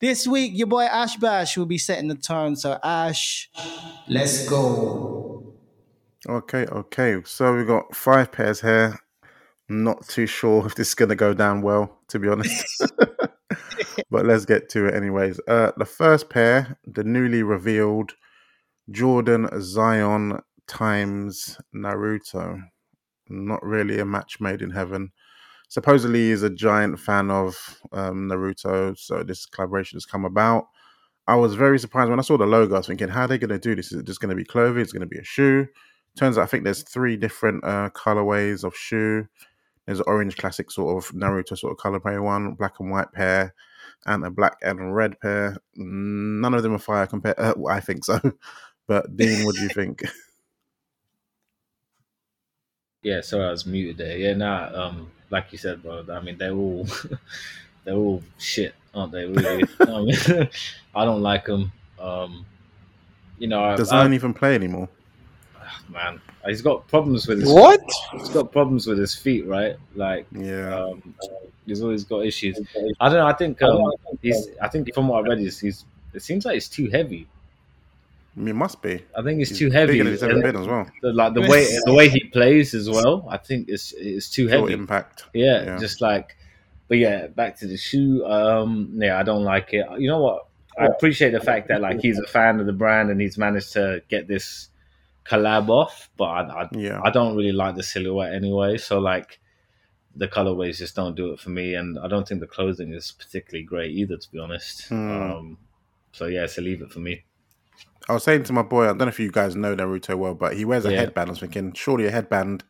This 0.00 0.26
week, 0.26 0.52
your 0.54 0.66
boy 0.66 0.84
Ash 0.84 1.16
Bash 1.16 1.58
will 1.58 1.66
be 1.66 1.76
setting 1.76 2.08
the 2.08 2.14
tone. 2.14 2.56
So, 2.56 2.78
Ash, 2.82 3.50
let's 4.08 4.48
go. 4.48 5.52
Okay, 6.26 6.64
okay. 6.64 7.20
So 7.26 7.54
we 7.54 7.66
got 7.66 7.94
five 7.94 8.32
pairs 8.32 8.62
here. 8.62 8.98
Not 9.68 10.06
too 10.08 10.26
sure 10.26 10.64
if 10.66 10.74
this 10.74 10.88
is 10.88 10.94
going 10.94 11.08
to 11.08 11.16
go 11.16 11.34
down 11.34 11.62
well, 11.62 11.98
to 12.08 12.18
be 12.18 12.28
honest. 12.28 12.82
but 14.10 14.26
let's 14.26 14.44
get 14.44 14.68
to 14.70 14.86
it 14.86 14.94
anyways. 14.94 15.40
Uh, 15.48 15.72
the 15.76 15.84
first 15.84 16.30
pair, 16.30 16.78
the 16.86 17.04
newly 17.04 17.42
revealed 17.42 18.14
Jordan 18.90 19.48
Zion 19.60 20.40
times 20.66 21.58
Naruto. 21.74 22.62
Not 23.28 23.62
really 23.64 23.98
a 23.98 24.04
match 24.04 24.40
made 24.40 24.62
in 24.62 24.70
heaven. 24.70 25.12
Supposedly, 25.68 26.30
he's 26.30 26.42
a 26.42 26.50
giant 26.50 27.00
fan 27.00 27.30
of 27.30 27.80
um, 27.92 28.28
Naruto, 28.28 28.96
so 28.96 29.22
this 29.22 29.46
collaboration 29.46 29.96
has 29.96 30.06
come 30.06 30.24
about. 30.24 30.68
I 31.26 31.34
was 31.34 31.54
very 31.54 31.78
surprised 31.80 32.08
when 32.08 32.20
I 32.20 32.22
saw 32.22 32.36
the 32.36 32.46
logo. 32.46 32.76
I 32.76 32.78
was 32.78 32.86
thinking, 32.86 33.08
how 33.08 33.22
are 33.22 33.28
they 33.28 33.38
going 33.38 33.50
to 33.50 33.58
do 33.58 33.74
this? 33.74 33.90
Is 33.90 34.00
it 34.00 34.06
just 34.06 34.20
going 34.20 34.30
to 34.30 34.36
be 34.36 34.44
clothing? 34.44 34.82
Is 34.82 34.90
it 34.90 34.92
going 34.92 35.00
to 35.00 35.06
be 35.06 35.18
a 35.18 35.24
shoe? 35.24 35.66
Turns 36.16 36.38
out, 36.38 36.42
I 36.42 36.46
think 36.46 36.62
there's 36.62 36.82
three 36.82 37.16
different 37.16 37.64
uh, 37.64 37.90
colorways 37.90 38.62
of 38.62 38.76
shoe. 38.76 39.26
There's 39.86 40.00
an 40.00 40.04
orange 40.08 40.36
classic 40.36 40.70
sort 40.70 41.02
of 41.02 41.12
Naruto 41.12 41.56
sort 41.56 41.72
of 41.72 41.78
color 41.78 42.00
pair 42.00 42.22
one, 42.22 42.54
black 42.54 42.80
and 42.80 42.90
white 42.90 43.12
pair, 43.12 43.54
and 44.04 44.24
a 44.24 44.30
black 44.30 44.56
and 44.62 44.94
red 44.94 45.18
pair. 45.20 45.56
None 45.76 46.54
of 46.54 46.62
them 46.62 46.74
are 46.74 46.78
fire 46.78 47.06
compared. 47.06 47.38
Uh, 47.38 47.54
I 47.68 47.80
think 47.80 48.04
so. 48.04 48.20
But 48.88 49.16
Dean, 49.16 49.44
what 49.44 49.56
do 49.56 49.62
you 49.62 49.68
think? 49.68 50.04
Yeah, 53.02 53.20
sorry, 53.20 53.44
I 53.44 53.50
was 53.52 53.66
muted 53.66 53.98
there. 53.98 54.18
Yeah, 54.18 54.32
nah, 54.34 54.68
um, 54.74 55.12
like 55.30 55.52
you 55.52 55.58
said, 55.58 55.80
bro. 55.80 56.04
I 56.10 56.18
mean, 56.18 56.36
they're 56.38 56.50
all 56.50 56.88
they're 57.84 57.94
all 57.94 58.20
shit, 58.36 58.74
aren't 58.92 59.12
they? 59.12 59.26
Really, 59.26 59.62
I, 59.78 60.00
mean, 60.00 60.48
I 60.92 61.04
don't 61.04 61.22
like 61.22 61.44
them. 61.44 61.70
Um, 62.00 62.44
you 63.38 63.46
know, 63.46 63.76
does 63.76 63.90
Zion 63.90 64.12
even 64.12 64.34
play 64.34 64.56
anymore? 64.56 64.88
man, 65.88 66.20
he's 66.46 66.62
got 66.62 66.86
problems 66.88 67.26
with 67.26 67.40
his 67.40 67.52
what? 67.52 67.80
He's 68.12 68.28
got 68.30 68.52
problems 68.52 68.86
with 68.86 68.98
his 68.98 69.14
feet, 69.14 69.46
right? 69.46 69.76
Like, 69.94 70.26
Yeah. 70.32 70.74
um, 70.74 71.14
he's 71.66 71.82
always 71.82 72.04
got 72.04 72.24
issues. 72.26 72.58
I 73.00 73.08
don't 73.08 73.18
know. 73.18 73.26
I 73.26 73.32
think 73.34 73.60
um, 73.62 73.92
he's. 74.22 74.48
I 74.62 74.68
think 74.68 74.92
from 74.94 75.08
what 75.08 75.24
I 75.24 75.28
read, 75.28 75.40
is 75.40 75.58
he's. 75.60 75.84
It 76.14 76.22
seems 76.22 76.44
like 76.44 76.54
he's 76.54 76.68
too 76.68 76.88
heavy. 76.90 77.26
I 78.36 78.40
mean, 78.40 78.48
it 78.48 78.54
must 78.54 78.82
be. 78.82 79.02
I 79.16 79.22
think 79.22 79.38
he's, 79.38 79.48
He's 79.48 79.58
too 79.58 79.70
heavy. 79.70 79.92
Bigger 79.94 80.04
than 80.04 80.12
he's 80.12 80.22
ever 80.22 80.40
been 80.42 80.56
as 80.56 80.66
well. 80.66 80.86
the- 81.02 81.12
like 81.12 81.34
the 81.34 81.40
way 81.42 81.66
the 81.84 81.94
way 81.94 82.08
he 82.08 82.24
plays 82.24 82.74
as 82.74 82.88
well. 82.88 83.26
I 83.30 83.38
think 83.38 83.68
it's 83.68 83.92
it's 83.96 84.28
too 84.30 84.48
Short 84.48 84.60
heavy. 84.70 84.74
impact. 84.74 85.24
Yeah, 85.32 85.64
Yeah. 85.64 85.78
just 85.78 86.00
like, 86.02 86.36
but 86.88 86.98
yeah, 86.98 87.28
back 87.28 87.58
to 87.60 87.66
the 87.66 87.76
shoe. 87.78 88.24
Um, 88.26 88.90
yeah, 88.96 89.18
I 89.18 89.22
don't 89.22 89.42
like 89.44 89.72
it. 89.72 89.86
You 89.98 90.08
know 90.08 90.20
what? 90.20 90.46
I 90.78 90.84
appreciate 90.84 91.30
the 91.30 91.40
fact 91.40 91.68
that 91.68 91.80
like 91.80 92.00
he's 92.02 92.18
a 92.18 92.26
fan 92.26 92.60
of 92.60 92.66
the 92.66 92.72
brand 92.74 93.08
and 93.10 93.18
he's 93.18 93.38
managed 93.38 93.72
to 93.72 94.02
get 94.10 94.28
this 94.28 94.68
collab 95.30 95.68
off, 95.68 96.10
but 96.16 96.24
I, 96.24 96.62
I, 96.62 96.68
Yeah. 96.72 97.00
I 97.02 97.10
don't 97.10 97.36
really 97.36 97.52
like 97.52 97.74
the 97.76 97.82
silhouette 97.82 98.34
anyway. 98.34 98.78
So 98.78 98.98
like, 98.98 99.40
the 100.14 100.28
colorways 100.28 100.78
just 100.78 100.96
don't 100.96 101.14
do 101.14 101.32
it 101.32 101.40
for 101.40 101.50
me, 101.50 101.74
and 101.74 101.98
I 101.98 102.08
don't 102.08 102.26
think 102.26 102.40
the 102.40 102.46
clothing 102.46 102.92
is 102.92 103.12
particularly 103.12 103.64
great 103.64 103.90
either, 103.92 104.16
to 104.16 104.30
be 104.32 104.38
honest. 104.38 104.88
Hmm. 104.88 105.10
Um, 105.10 105.58
so 106.12 106.26
yeah, 106.26 106.46
so 106.46 106.62
leave 106.62 106.80
it 106.80 106.90
for 106.90 107.00
me. 107.00 107.24
I 108.08 108.14
was 108.14 108.24
saying 108.24 108.44
to 108.44 108.52
my 108.52 108.62
boy, 108.62 108.84
I 108.84 108.88
don't 108.88 108.98
know 108.98 109.08
if 109.08 109.20
you 109.20 109.30
guys 109.30 109.56
know 109.56 109.74
Naruto 109.76 110.16
well, 110.16 110.34
but 110.34 110.56
he 110.56 110.64
wears 110.64 110.86
a 110.86 110.90
Yeah. 110.90 111.00
headband. 111.00 111.28
I 111.28 111.32
was 111.32 111.40
thinking, 111.40 111.72
surely 111.74 112.06
a 112.06 112.10
headband 112.10 112.64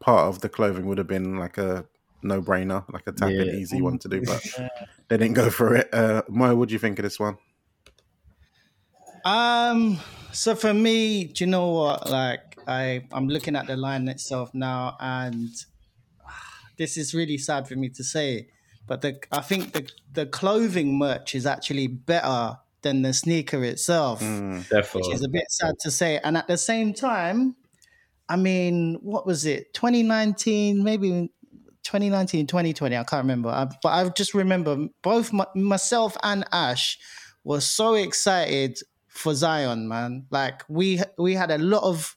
part 0.00 0.28
of 0.28 0.40
the 0.40 0.48
clothing 0.48 0.86
would 0.86 0.98
have 0.98 1.06
been 1.06 1.36
like 1.38 1.58
a 1.58 1.86
no 2.22 2.40
brainer, 2.42 2.90
like 2.92 3.06
a 3.06 3.12
tap 3.12 3.30
Yeah. 3.30 3.52
easy 3.52 3.80
one 3.80 3.98
to 4.00 4.08
do, 4.08 4.22
but 4.22 4.42
they 5.08 5.16
didn't 5.18 5.34
go 5.34 5.50
for 5.50 5.76
it. 5.76 5.92
Uh, 5.92 6.22
Mo, 6.28 6.56
what 6.56 6.68
do 6.68 6.72
you 6.72 6.78
think 6.78 6.98
of 6.98 7.04
this 7.04 7.20
one? 7.20 7.36
Um, 9.28 9.98
so 10.32 10.54
for 10.54 10.72
me, 10.72 11.24
do 11.24 11.44
you 11.44 11.50
know 11.50 11.68
what? 11.68 12.08
Like, 12.08 12.58
I 12.66 13.04
I'm 13.12 13.28
looking 13.28 13.56
at 13.56 13.66
the 13.66 13.76
line 13.76 14.08
itself 14.08 14.54
now, 14.54 14.96
and 15.00 15.50
this 16.78 16.96
is 16.96 17.14
really 17.14 17.36
sad 17.36 17.68
for 17.68 17.76
me 17.76 17.90
to 17.90 18.04
say, 18.04 18.48
but 18.86 19.02
the 19.02 19.18
I 19.30 19.40
think 19.40 19.72
the 19.72 19.90
the 20.12 20.26
clothing 20.26 20.98
merch 20.98 21.34
is 21.34 21.44
actually 21.44 21.88
better 21.88 22.56
than 22.82 23.02
the 23.02 23.12
sneaker 23.12 23.62
itself, 23.64 24.22
Mm, 24.22 24.94
which 24.94 25.12
is 25.12 25.22
a 25.22 25.28
bit 25.28 25.50
sad 25.50 25.74
to 25.80 25.90
say. 25.90 26.20
And 26.24 26.36
at 26.36 26.46
the 26.46 26.56
same 26.56 26.94
time, 26.94 27.56
I 28.28 28.36
mean, 28.36 28.98
what 29.02 29.26
was 29.26 29.44
it? 29.44 29.74
2019, 29.74 30.82
maybe 30.82 31.30
2019, 31.82 32.46
2020. 32.46 32.96
I 32.96 33.04
can't 33.04 33.24
remember. 33.24 33.50
I, 33.50 33.66
but 33.82 33.88
I 33.88 34.08
just 34.10 34.32
remember 34.32 34.86
both 35.02 35.32
my, 35.32 35.46
myself 35.54 36.16
and 36.22 36.44
Ash 36.52 36.98
were 37.44 37.60
so 37.60 37.94
excited 37.94 38.78
for 39.18 39.34
Zion, 39.34 39.88
man. 39.88 40.26
Like 40.30 40.62
we 40.68 41.00
we 41.18 41.34
had 41.34 41.50
a 41.50 41.58
lot 41.58 41.82
of, 41.82 42.16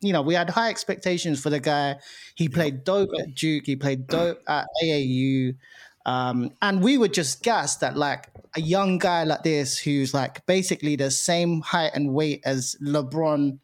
you 0.00 0.12
know, 0.12 0.22
we 0.22 0.34
had 0.34 0.50
high 0.50 0.70
expectations 0.70 1.40
for 1.40 1.50
the 1.50 1.60
guy. 1.60 1.96
He 2.34 2.48
played 2.48 2.84
dope 2.84 3.10
at 3.18 3.34
Duke. 3.34 3.64
He 3.66 3.76
played 3.76 4.06
dope 4.06 4.40
at 4.46 4.66
AAU. 4.84 5.56
Um, 6.04 6.50
and 6.60 6.82
we 6.82 6.98
were 6.98 7.08
just 7.08 7.42
gassed 7.42 7.80
that 7.80 7.96
like 7.96 8.28
a 8.56 8.60
young 8.60 8.98
guy 8.98 9.24
like 9.24 9.44
this 9.44 9.78
who's 9.78 10.12
like 10.12 10.44
basically 10.46 10.96
the 10.96 11.10
same 11.10 11.60
height 11.62 11.92
and 11.94 12.12
weight 12.12 12.42
as 12.44 12.76
LeBron 12.82 13.58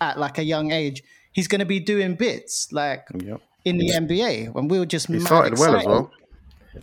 at 0.00 0.18
like 0.18 0.38
a 0.38 0.44
young 0.44 0.72
age, 0.72 1.02
he's 1.32 1.46
going 1.46 1.58
to 1.58 1.66
be 1.66 1.80
doing 1.80 2.14
bits 2.14 2.72
like 2.72 3.06
yep. 3.14 3.40
in 3.64 3.78
the 3.78 3.90
NBA 3.90 4.54
when 4.54 4.68
we 4.68 4.78
were 4.78 4.86
just 4.86 5.08
He 5.08 5.20
started 5.20 5.58
well 5.58 5.76
as 5.76 5.86
well. 5.86 6.10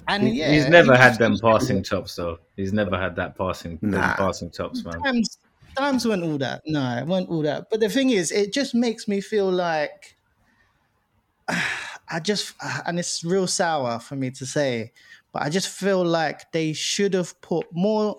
And 0.07 0.27
He- 0.27 0.39
yeah, 0.39 0.51
he's 0.51 0.67
never 0.67 0.95
had 0.95 1.17
them 1.17 1.37
passing 1.39 1.83
tops 1.83 2.15
though. 2.15 2.39
He's 2.55 2.73
never 2.73 2.97
had 2.97 3.15
that 3.17 3.37
passing 3.37 3.77
Nah. 3.81 4.15
passing 4.15 4.51
chops, 4.51 4.83
man. 4.85 5.01
times 5.01 5.37
times 5.77 6.05
weren't 6.05 6.23
all 6.23 6.37
that. 6.37 6.61
No, 6.65 6.97
it 6.97 7.07
weren't 7.07 7.29
all 7.29 7.41
that. 7.43 7.67
But 7.69 7.79
the 7.79 7.89
thing 7.89 8.09
is, 8.09 8.31
it 8.31 8.51
just 8.53 8.75
makes 8.75 9.07
me 9.07 9.21
feel 9.21 9.49
like 9.51 10.15
I 11.47 12.19
just 12.21 12.53
and 12.85 12.99
it's 12.99 13.23
real 13.23 13.47
sour 13.47 13.99
for 13.99 14.15
me 14.15 14.31
to 14.31 14.45
say, 14.45 14.91
but 15.31 15.43
I 15.43 15.49
just 15.49 15.69
feel 15.69 16.03
like 16.03 16.51
they 16.51 16.73
should 16.73 17.13
have 17.13 17.39
put 17.41 17.65
more 17.71 18.17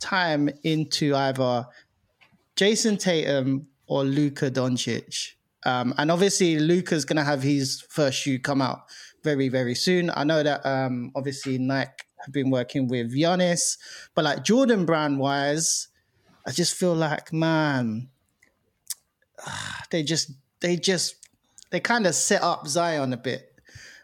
time 0.00 0.50
into 0.64 1.14
either 1.14 1.66
Jayson 2.56 2.98
Tatum 2.98 3.66
or 3.86 4.04
Luka 4.04 4.50
Doncic. 4.50 5.32
Um, 5.64 5.94
and 5.96 6.10
obviously, 6.10 6.58
Luka's 6.58 7.04
going 7.04 7.16
to 7.18 7.24
have 7.24 7.42
his 7.42 7.82
first 7.88 8.18
shoe 8.18 8.38
come 8.38 8.60
out 8.60 8.82
very, 9.22 9.48
very 9.48 9.74
soon. 9.74 10.10
I 10.14 10.24
know 10.24 10.42
that 10.42 10.64
um, 10.66 11.12
obviously 11.14 11.58
Nike 11.58 11.90
have 12.24 12.32
been 12.32 12.50
working 12.50 12.88
with 12.88 13.12
Giannis, 13.14 13.76
but 14.14 14.24
like 14.24 14.44
Jordan 14.44 14.84
brand 14.86 15.18
wise, 15.18 15.88
I 16.46 16.50
just 16.50 16.74
feel 16.74 16.94
like, 16.94 17.32
man, 17.32 18.08
they 19.90 20.02
just, 20.02 20.32
they 20.60 20.76
just, 20.76 21.16
they 21.70 21.80
kind 21.80 22.06
of 22.06 22.14
set 22.14 22.42
up 22.42 22.66
Zion 22.66 23.12
a 23.12 23.16
bit. 23.16 23.48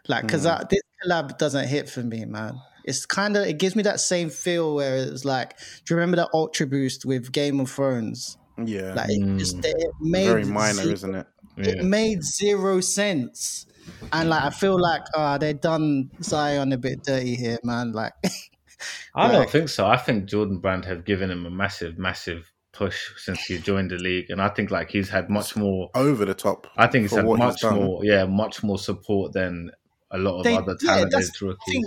Like, 0.07 0.25
because 0.25 0.45
Mm. 0.45 0.69
this 0.69 0.81
collab 1.05 1.37
doesn't 1.37 1.67
hit 1.67 1.89
for 1.89 2.01
me, 2.01 2.25
man. 2.25 2.59
It's 2.83 3.05
kind 3.05 3.37
of, 3.37 3.45
it 3.45 3.59
gives 3.59 3.75
me 3.75 3.83
that 3.83 3.99
same 3.99 4.29
feel 4.29 4.75
where 4.75 4.97
it's 4.97 5.23
like, 5.25 5.57
do 5.85 5.93
you 5.93 5.95
remember 5.97 6.17
the 6.17 6.29
Ultra 6.33 6.65
Boost 6.65 7.05
with 7.05 7.31
Game 7.31 7.59
of 7.59 7.69
Thrones? 7.69 8.37
Yeah. 8.65 8.93
Like, 8.93 9.09
it 9.11 9.37
just 9.37 9.63
it 9.63 9.75
made 10.01 10.27
Very 10.27 10.45
minor, 10.45 10.83
ze- 10.83 10.93
isn't 10.93 11.15
it? 11.15 11.27
it 11.57 11.83
made 11.83 12.23
zero 12.23 12.79
sense. 12.81 13.65
And 14.11 14.29
like 14.29 14.43
I 14.43 14.49
feel 14.49 14.79
like 14.79 15.01
uh 15.15 15.37
they 15.37 15.53
done 15.53 16.09
Zion 16.21 16.71
a 16.73 16.77
bit 16.77 17.03
dirty 17.03 17.35
here, 17.35 17.57
man. 17.63 17.91
Like 17.93 18.13
I 19.15 19.31
don't 19.31 19.49
think 19.49 19.69
so. 19.69 19.85
I 19.87 19.97
think 19.97 20.25
Jordan 20.25 20.59
Brand 20.59 20.85
have 20.85 21.03
given 21.05 21.29
him 21.29 21.45
a 21.45 21.49
massive, 21.49 21.97
massive 21.97 22.51
push 22.71 23.09
since 23.17 23.41
he 23.41 23.57
joined 23.57 23.91
the 23.91 23.97
league, 23.97 24.29
and 24.29 24.41
I 24.41 24.49
think 24.49 24.71
like 24.71 24.89
he's 24.89 25.09
had 25.09 25.29
much 25.29 25.55
more. 25.55 25.89
Over 25.95 26.23
the 26.25 26.33
top. 26.33 26.67
I 26.77 26.87
think 26.87 27.03
he's 27.03 27.11
for 27.11 27.17
had 27.17 27.25
what 27.25 27.39
he's 27.41 27.61
much 27.63 27.73
more, 27.73 28.05
yeah, 28.05 28.25
much 28.25 28.63
more 28.63 28.77
support 28.77 29.33
than 29.33 29.71
a 30.11 30.17
lot 30.17 30.37
of 30.39 30.43
They- 30.45 30.55
other 30.55 30.77
yeah, 30.81 30.87
talented 30.93 31.11
that's- 31.13 31.31
I 31.41 31.45
rookies. 31.45 31.73
think, 31.73 31.85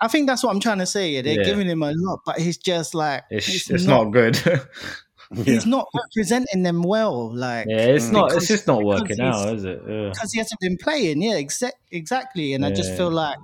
I 0.00 0.08
think 0.08 0.26
that's 0.28 0.42
what 0.42 0.50
I'm 0.54 0.60
trying 0.60 0.78
to 0.78 0.86
say. 0.86 1.20
They're 1.20 1.38
Yeah. 1.38 1.44
giving 1.44 1.68
him 1.68 1.82
a 1.82 1.92
lot, 1.94 2.20
but 2.24 2.38
he's 2.38 2.56
just 2.56 2.94
like 2.94 3.22
It's, 3.30 3.48
it's, 3.48 3.70
it's, 3.70 3.84
not, 3.84 4.04
not, 4.04 4.12
good. 4.12 4.36
Yeah. 5.34 5.44
he's 5.44 5.66
not 5.66 5.86
representing 5.94 6.62
them 6.62 6.82
well. 6.82 7.34
Like 7.34 7.66
yeah, 7.68 7.86
it's 7.86 8.10
not. 8.10 8.32
It's 8.32 8.48
just 8.48 8.66
not 8.66 8.82
working 8.84 9.20
out, 9.20 9.54
is 9.54 9.64
it? 9.64 9.82
Yeah. 9.88 10.10
because 10.12 10.32
he 10.32 10.38
hasn't 10.38 10.60
been 10.60 10.76
playing. 10.76 11.22
Yeah, 11.22 11.34
exa- 11.34 11.70
exactly. 11.90 12.54
And 12.54 12.64
I 12.64 12.70
just 12.70 12.90
Yeah. 12.90 12.96
feel 12.96 13.10
like 13.10 13.38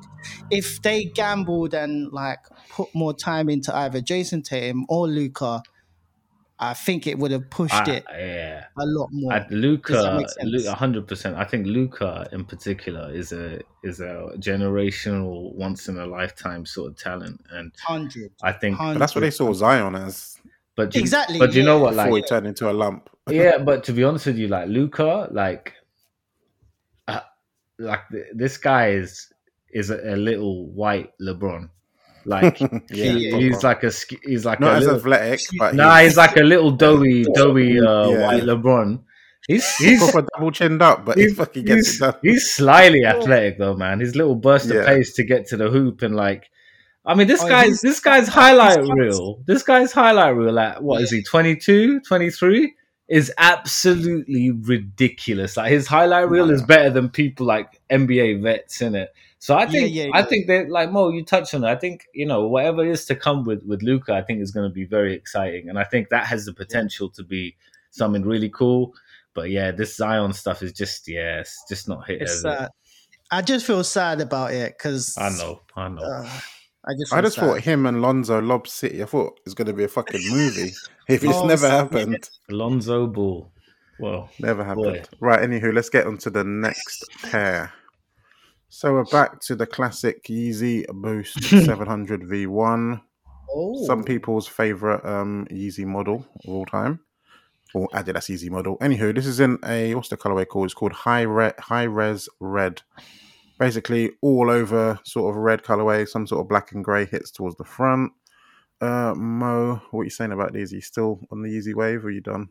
if 0.50 0.82
they 0.82 1.04
gambled 1.04 1.74
and 1.74 2.12
like 2.12 2.40
put 2.70 2.94
more 2.94 3.14
time 3.14 3.48
into 3.48 3.74
either 3.74 4.00
Jayson 4.00 4.42
Tatum 4.42 4.84
or 4.88 5.08
Luka, 5.08 5.62
I 6.60 6.74
think 6.74 7.06
it 7.06 7.18
would 7.20 7.30
have 7.30 7.48
pushed 7.50 7.72
I- 7.72 7.90
it 7.92 8.04
yeah. 8.10 8.64
a 8.76 8.84
lot 8.84 9.08
more. 9.12 9.32
At 9.32 9.48
Luka, 9.50 9.92
Does 9.92 10.02
that 10.04 10.16
make 10.16 10.28
sense? 10.28 10.66
hundred 10.66 11.06
percent. 11.06 11.36
I 11.36 11.44
think 11.44 11.66
Luka 11.66 12.28
in 12.32 12.44
particular 12.44 13.12
is 13.12 13.30
a 13.32 13.60
is 13.84 14.00
a 14.00 14.30
generational, 14.38 15.54
once 15.54 15.88
in 15.88 15.98
a 15.98 16.06
lifetime 16.06 16.66
sort 16.66 16.90
of 16.90 16.96
talent, 16.98 17.40
and 17.52 17.72
Hundred. 17.80 18.32
I 18.42 18.52
think. 18.52 18.76
But 18.76 18.98
that's 18.98 19.14
what 19.14 19.20
they 19.20 19.30
saw 19.30 19.52
Zion 19.54 19.94
as 19.94 20.37
But 20.78 20.94
you, 20.94 21.00
Exactly, 21.00 21.38
But 21.40 21.54
you 21.54 21.64
know 21.64 21.76
yeah. 21.78 21.82
what? 21.82 21.96
before 21.96 22.16
he 22.18 22.22
turned 22.22 22.46
into 22.46 22.70
a 22.70 22.72
lump. 22.72 23.10
yeah, 23.28 23.58
but 23.58 23.82
to 23.84 23.92
be 23.92 24.04
honest 24.04 24.26
with 24.26 24.38
you, 24.38 24.46
like 24.46 24.68
Luka, 24.68 25.28
like, 25.32 25.74
uh, 27.08 27.20
like 27.78 28.08
th- 28.12 28.26
this 28.34 28.56
guy 28.56 28.90
is 28.90 29.32
is 29.72 29.90
a, 29.90 30.14
a 30.14 30.16
little 30.16 30.66
white 30.70 31.10
LeBron. 31.20 31.68
Like 32.24 32.60
Yeah, 32.90 33.12
he, 33.12 33.32
he's 33.32 33.62
like 33.64 33.82
a 33.82 33.90
sk- 33.90 34.22
he's 34.24 34.44
like 34.44 34.60
Not 34.60 34.74
a 34.74 34.76
as 34.76 34.84
little, 34.84 35.00
athletic, 35.00 35.40
but 35.58 35.74
nah, 35.74 35.96
he's 35.98 36.10
he's 36.10 36.16
like 36.16 36.36
a 36.36 36.42
little 36.42 36.70
doughy 36.84 37.24
doughy 37.34 37.80
uh, 37.80 38.08
Yeah. 38.10 38.26
white 38.26 38.42
LeBron. 38.44 39.02
He's 39.48 39.66
he's 39.76 39.98
proper 40.10 40.28
double 40.34 40.50
chinned 40.52 40.82
up, 40.82 41.04
but 41.04 41.16
he 41.16 41.24
he's, 41.24 41.36
fucking 41.36 41.64
gets 41.64 41.88
he's, 41.88 41.96
it 41.96 42.04
done. 42.04 42.14
he's 42.22 42.52
slyly 42.52 43.04
athletic 43.04 43.58
though, 43.58 43.74
man. 43.74 43.98
His 44.00 44.14
little 44.14 44.34
burst 44.36 44.68
Yeah. 44.70 44.80
of 44.80 44.86
pace 44.86 45.14
to 45.14 45.24
get 45.24 45.46
to 45.48 45.56
the 45.56 45.68
hoop 45.70 46.02
and 46.02 46.14
like, 46.14 46.50
I 47.08 47.14
mean, 47.14 47.26
this 47.26 47.42
Oh, 47.42 47.48
guy's 47.48 47.80
this 47.80 48.00
guy's 48.00 48.28
highlight 48.28 48.82
he's- 48.84 48.96
reel. 48.96 49.42
This 49.46 49.62
guy's 49.62 49.92
highlight 49.92 50.36
reel 50.36 50.58
at 50.58 50.82
what 50.82 51.00
is 51.02 51.10
he 51.10 51.22
22, 51.22 52.00
23 52.00 52.74
is 53.08 53.32
absolutely 53.38 54.50
ridiculous. 54.50 55.56
Like 55.56 55.70
his 55.72 55.86
highlight 55.86 56.28
reel 56.28 56.50
is 56.50 56.62
better 56.62 56.90
than 56.90 57.08
people 57.08 57.46
like 57.46 57.80
NBA 57.90 58.42
vets 58.42 58.82
in 58.82 58.94
it. 58.94 59.14
So 59.38 59.56
I 59.56 59.66
think 59.66 59.94
yeah, 59.94 60.08
I 60.12 60.22
think 60.22 60.48
that 60.48 60.68
like 60.68 60.90
Mo, 60.90 61.08
you 61.10 61.24
touched 61.24 61.54
on 61.54 61.64
it. 61.64 61.68
I 61.68 61.76
think 61.76 62.06
you 62.12 62.26
know 62.26 62.46
whatever 62.46 62.84
is 62.84 63.06
to 63.06 63.14
come 63.16 63.44
with 63.44 63.62
with 63.64 63.82
Luka, 63.82 64.12
I 64.12 64.22
think 64.22 64.42
is 64.42 64.50
going 64.50 64.68
to 64.68 64.74
be 64.74 64.84
very 64.84 65.14
exciting, 65.14 65.68
and 65.68 65.78
I 65.78 65.84
think 65.84 66.08
that 66.10 66.26
has 66.26 66.44
the 66.44 66.52
potential 66.52 67.08
to 67.10 67.22
be 67.22 67.56
something 67.90 68.22
really 68.22 68.50
cool. 68.50 68.94
But 69.34 69.50
yeah, 69.50 69.70
this 69.70 69.96
Zion 69.96 70.32
stuff 70.32 70.62
is 70.62 70.72
just 70.72 71.06
yeah, 71.08 71.40
it's 71.40 71.56
just 71.68 71.88
not 71.88 72.06
hit. 72.06 72.20
It's 72.22 72.44
it? 72.44 72.68
I 73.30 73.42
just 73.42 73.64
feel 73.64 73.84
sad 73.84 74.20
about 74.20 74.52
it 74.52 74.74
because 74.76 75.16
I 75.16 75.30
know, 75.30 75.60
I 75.76 75.88
know. 75.88 76.02
Uh, 76.02 76.28
I 76.88 76.92
just, 76.98 77.12
I 77.12 77.20
just 77.20 77.36
sad. 77.36 77.44
thought 77.44 77.60
him 77.60 77.84
and 77.86 78.00
Lonzo 78.00 78.40
Lob 78.40 78.66
City. 78.66 79.02
I 79.02 79.06
thought 79.06 79.38
it's 79.44 79.54
going 79.54 79.66
to 79.66 79.72
be 79.74 79.84
a 79.84 79.88
fucking 79.88 80.20
movie. 80.30 80.72
If 81.08 81.24
it's 81.24 81.32
Oh, 81.36 81.46
never 81.46 81.68
happened, 81.70 82.28
Lonzo 82.50 83.06
Ball. 83.06 83.50
Well, 83.98 84.28
never 84.38 84.62
Boy. 84.62 84.68
happened. 84.92 85.08
Right. 85.20 85.40
Anywho, 85.40 85.72
let's 85.72 85.88
get 85.88 86.06
on 86.06 86.18
to 86.18 86.28
the 86.30 86.44
next 86.44 87.04
pair. 87.22 87.72
So 88.68 88.92
we're 88.92 89.04
back 89.04 89.40
to 89.46 89.56
the 89.56 89.66
classic 89.66 90.24
Yeezy 90.24 90.86
Boost 90.88 91.42
700 91.44 92.22
V1. 92.24 93.00
Oh, 93.50 93.86
Some 93.86 94.04
people's 94.04 94.46
favorite 94.46 95.02
um, 95.06 95.46
Yeezy 95.50 95.86
model 95.86 96.26
of 96.44 96.50
all 96.54 96.66
time. 96.66 97.00
or 97.72 97.88
Adidas 97.94 98.28
Yeezy 98.28 98.50
model. 98.50 98.76
Anywho, 98.78 99.14
this 99.14 99.24
is 99.26 99.40
in 99.40 99.58
a 99.64 99.94
what's 99.94 100.10
the 100.10 100.18
colorway 100.18 100.46
called? 100.46 100.66
It's 100.66 100.74
called 100.74 100.92
high 100.92 101.24
red, 101.24 101.54
high 101.58 101.84
res 101.84 102.28
red. 102.38 102.82
Basically, 103.58 104.12
all 104.22 104.50
over 104.50 104.98
sort 105.04 105.34
of 105.34 105.36
red 105.36 105.62
colorway. 105.62 106.08
Some 106.08 106.26
sort 106.26 106.40
of 106.40 106.48
black 106.48 106.72
and 106.72 106.84
grey 106.84 107.06
hits 107.06 107.30
towards 107.30 107.56
the 107.56 107.64
front. 107.64 108.12
Uh, 108.80 109.14
Mo, 109.16 109.82
what 109.90 110.02
are 110.02 110.04
you 110.04 110.10
saying 110.10 110.32
about 110.32 110.52
these? 110.52 110.72
Are 110.72 110.76
you 110.76 110.82
still 110.82 111.20
on 111.32 111.42
the 111.42 111.48
Yeezy 111.48 111.74
Wave? 111.74 112.04
Or 112.04 112.08
are 112.08 112.10
you 112.10 112.20
done? 112.20 112.48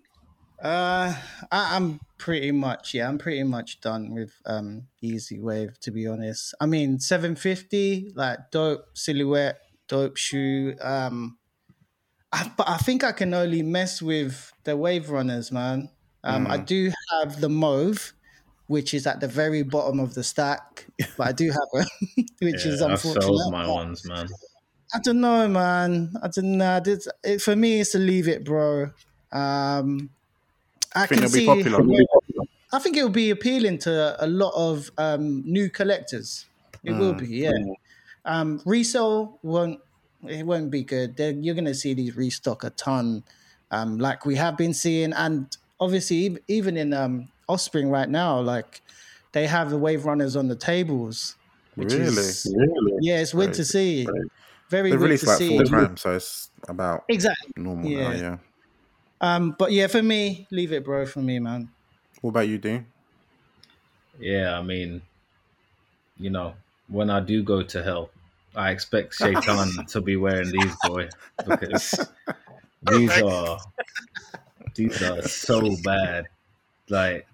Uh, 0.62 1.14
I, 1.52 1.76
am 1.76 2.00
pretty 2.18 2.52
much 2.52 2.96
yeah, 2.96 3.08
I'm 3.08 3.20
pretty 3.20 3.44
much 3.44 3.80
done 3.80 4.12
with 4.12 4.34
um 4.48 4.88
Yeezy 5.04 5.40
Wave 5.40 5.80
to 5.82 5.92
be 5.92 6.08
honest. 6.08 6.56
I 6.60 6.66
mean, 6.66 7.00
750 7.00 8.14
like 8.16 8.40
dope 8.52 8.86
silhouette, 8.96 9.60
dope 9.88 10.18
shoe. 10.18 10.76
Um, 10.82 11.38
I, 12.32 12.52
but 12.58 12.68
I 12.68 12.78
think 12.78 13.04
I 13.04 13.12
can 13.12 13.34
only 13.34 13.62
mess 13.62 14.02
with 14.02 14.52
the 14.64 14.76
Wave 14.76 15.12
Runners, 15.12 15.52
man. 15.52 15.90
Um, 16.24 16.48
mm. 16.48 16.50
I 16.50 16.58
do 16.58 16.92
have 17.22 17.40
the 17.40 17.50
Mauve, 17.50 18.14
which 18.68 18.94
is 18.94 19.08
at 19.08 19.20
the 19.20 19.28
very 19.28 19.64
bottom 19.64 20.00
of 20.00 20.14
the 20.14 20.24
stack, 20.24 20.86
but 21.18 21.28
I 21.28 21.32
do 21.32 21.50
have 21.50 21.70
it, 21.74 22.30
which 22.40 22.66
yeah, 22.66 22.72
is 22.72 22.82
unfortunate. 22.82 23.18
I've 23.18 23.24
sold 23.24 23.52
my 23.52 23.68
ones, 23.68 24.08
man. 24.08 24.28
I 24.94 25.00
don't 25.00 25.20
know, 25.20 25.48
man. 25.48 26.14
I 26.22 26.28
don't 26.28 26.58
know. 26.58 26.82
It's, 26.86 27.08
it, 27.24 27.42
for 27.42 27.56
me, 27.56 27.82
it's 27.82 27.92
to 27.92 28.00
leave 28.00 28.28
it, 28.28 28.46
bro. 28.46 28.92
Um, 29.32 30.10
I, 30.96 31.06
think 31.06 31.22
can 31.22 31.30
see. 31.30 31.46
Popular. 31.46 31.84
I 32.72 32.80
think 32.80 32.98
it 32.98 33.04
will 33.04 33.10
be 33.10 33.30
appealing 33.30 33.80
to 33.80 34.24
a 34.24 34.28
lot 34.28 34.54
of 34.56 34.90
um, 34.98 35.44
new 35.46 35.70
collectors. 35.70 36.46
It 36.84 36.92
mm. 36.92 37.00
will 37.00 37.14
be, 37.14 37.28
yeah. 37.28 37.52
Um, 38.26 38.62
resale 38.66 39.40
won't 39.42 39.80
it 40.28 40.46
won't 40.46 40.72
be 40.72 40.84
good. 40.84 41.16
They're, 41.16 41.32
you're 41.32 41.56
going 41.56 41.66
to 41.66 41.76
see 41.76 41.94
these 41.94 42.16
restock 42.16 42.64
a 42.64 42.72
ton, 42.72 43.24
um, 43.72 43.98
like 43.98 44.26
we 44.26 44.36
have 44.36 44.58
been 44.58 44.74
seeing, 44.74 45.14
and 45.14 45.56
obviously 45.80 46.38
even 46.48 46.78
in 46.78 46.94
um, 46.94 47.30
Offspring 47.48 47.90
right 47.90 48.10
now, 48.10 48.40
like 48.40 48.82
they 49.32 49.48
have 49.48 49.70
the 49.70 49.78
wave 49.78 50.06
runners 50.06 50.36
on 50.36 50.48
the 50.48 50.56
tables. 50.56 51.36
Really? 51.76 52.06
Is, 52.06 52.54
really? 52.56 52.98
Yeah, 53.02 53.20
it's 53.20 53.34
weird 53.34 53.54
to 53.54 53.66
see. 53.66 54.06
Great. 54.06 54.24
Very 54.70 54.92
they 54.92 54.98
released 54.98 55.26
like 55.26 55.40
four 55.40 55.64
time, 55.64 55.96
so 55.96 56.16
it's 56.16 56.50
about 56.68 57.06
exactly 57.08 57.54
normal 57.56 57.90
yeah. 57.90 58.08
now. 58.08 58.12
Yeah. 58.12 58.38
Um, 59.22 59.56
but 59.58 59.72
yeah, 59.72 59.88
for 59.88 60.04
me, 60.04 60.48
leave 60.52 60.74
it, 60.74 60.84
bro. 60.84 61.06
For 61.06 61.20
me, 61.20 61.40
man. 61.40 61.70
What 62.22 62.32
about 62.32 62.48
you, 62.48 62.58
Dean? 62.58 62.86
Yeah, 64.20 64.58
I 64.58 64.64
mean, 64.64 65.02
you 66.18 66.30
know, 66.30 66.56
when 66.88 67.10
I 67.10 67.20
do 67.20 67.44
go 67.44 67.62
to 67.62 67.84
hell, 67.84 68.10
I 68.56 68.72
expect 68.72 69.14
Shaitan 69.16 69.70
to 69.90 70.02
be 70.02 70.18
wearing 70.18 70.52
these, 70.52 70.76
boy, 70.84 71.10
because 71.48 72.08
these 72.92 73.22
are 73.22 73.60
these 74.76 75.02
are 75.02 75.22
so 75.22 75.76
bad. 75.84 76.26
Like, 76.90 77.28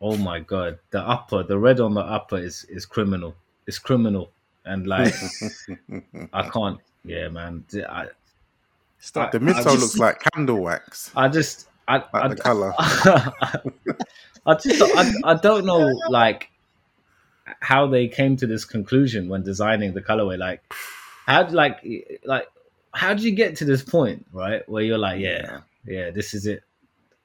oh 0.00 0.16
my 0.16 0.40
god, 0.40 0.78
the 0.90 1.00
upper, 1.00 1.42
the 1.42 1.58
red 1.58 1.80
on 1.80 1.94
the 1.94 2.00
upper 2.00 2.38
is 2.38 2.64
is 2.64 2.86
criminal. 2.86 3.34
It's 3.66 3.78
criminal, 3.78 4.30
and 4.64 4.86
like, 4.86 5.14
I 6.32 6.48
can't. 6.48 6.80
Yeah, 7.04 7.28
man. 7.28 7.64
I, 7.88 8.08
Stop. 9.00 9.32
The 9.32 9.38
midsole 9.38 9.80
looks 9.80 9.96
like 9.96 10.22
candle 10.34 10.60
wax. 10.60 11.10
I 11.16 11.28
just, 11.28 11.68
I, 11.88 11.96
like 11.96 12.06
I, 12.12 12.28
the 12.28 12.36
color. 12.36 12.74
I 12.78 14.54
just, 14.54 14.82
I, 14.82 15.12
I 15.24 15.34
don't 15.34 15.64
know, 15.64 15.90
like 16.10 16.50
how 17.60 17.86
they 17.86 18.08
came 18.08 18.36
to 18.36 18.46
this 18.46 18.64
conclusion 18.66 19.28
when 19.28 19.42
designing 19.42 19.94
the 19.94 20.02
colorway. 20.02 20.38
Like, 20.38 20.62
how, 21.26 21.48
like, 21.48 21.82
like, 22.24 22.46
how 22.92 23.14
did 23.14 23.22
you 23.22 23.32
get 23.32 23.56
to 23.56 23.64
this 23.64 23.82
point, 23.82 24.26
right? 24.32 24.68
Where 24.68 24.82
you're 24.82 24.98
like, 24.98 25.20
yeah, 25.20 25.60
yeah, 25.86 26.10
this 26.10 26.34
is 26.34 26.46
it, 26.46 26.62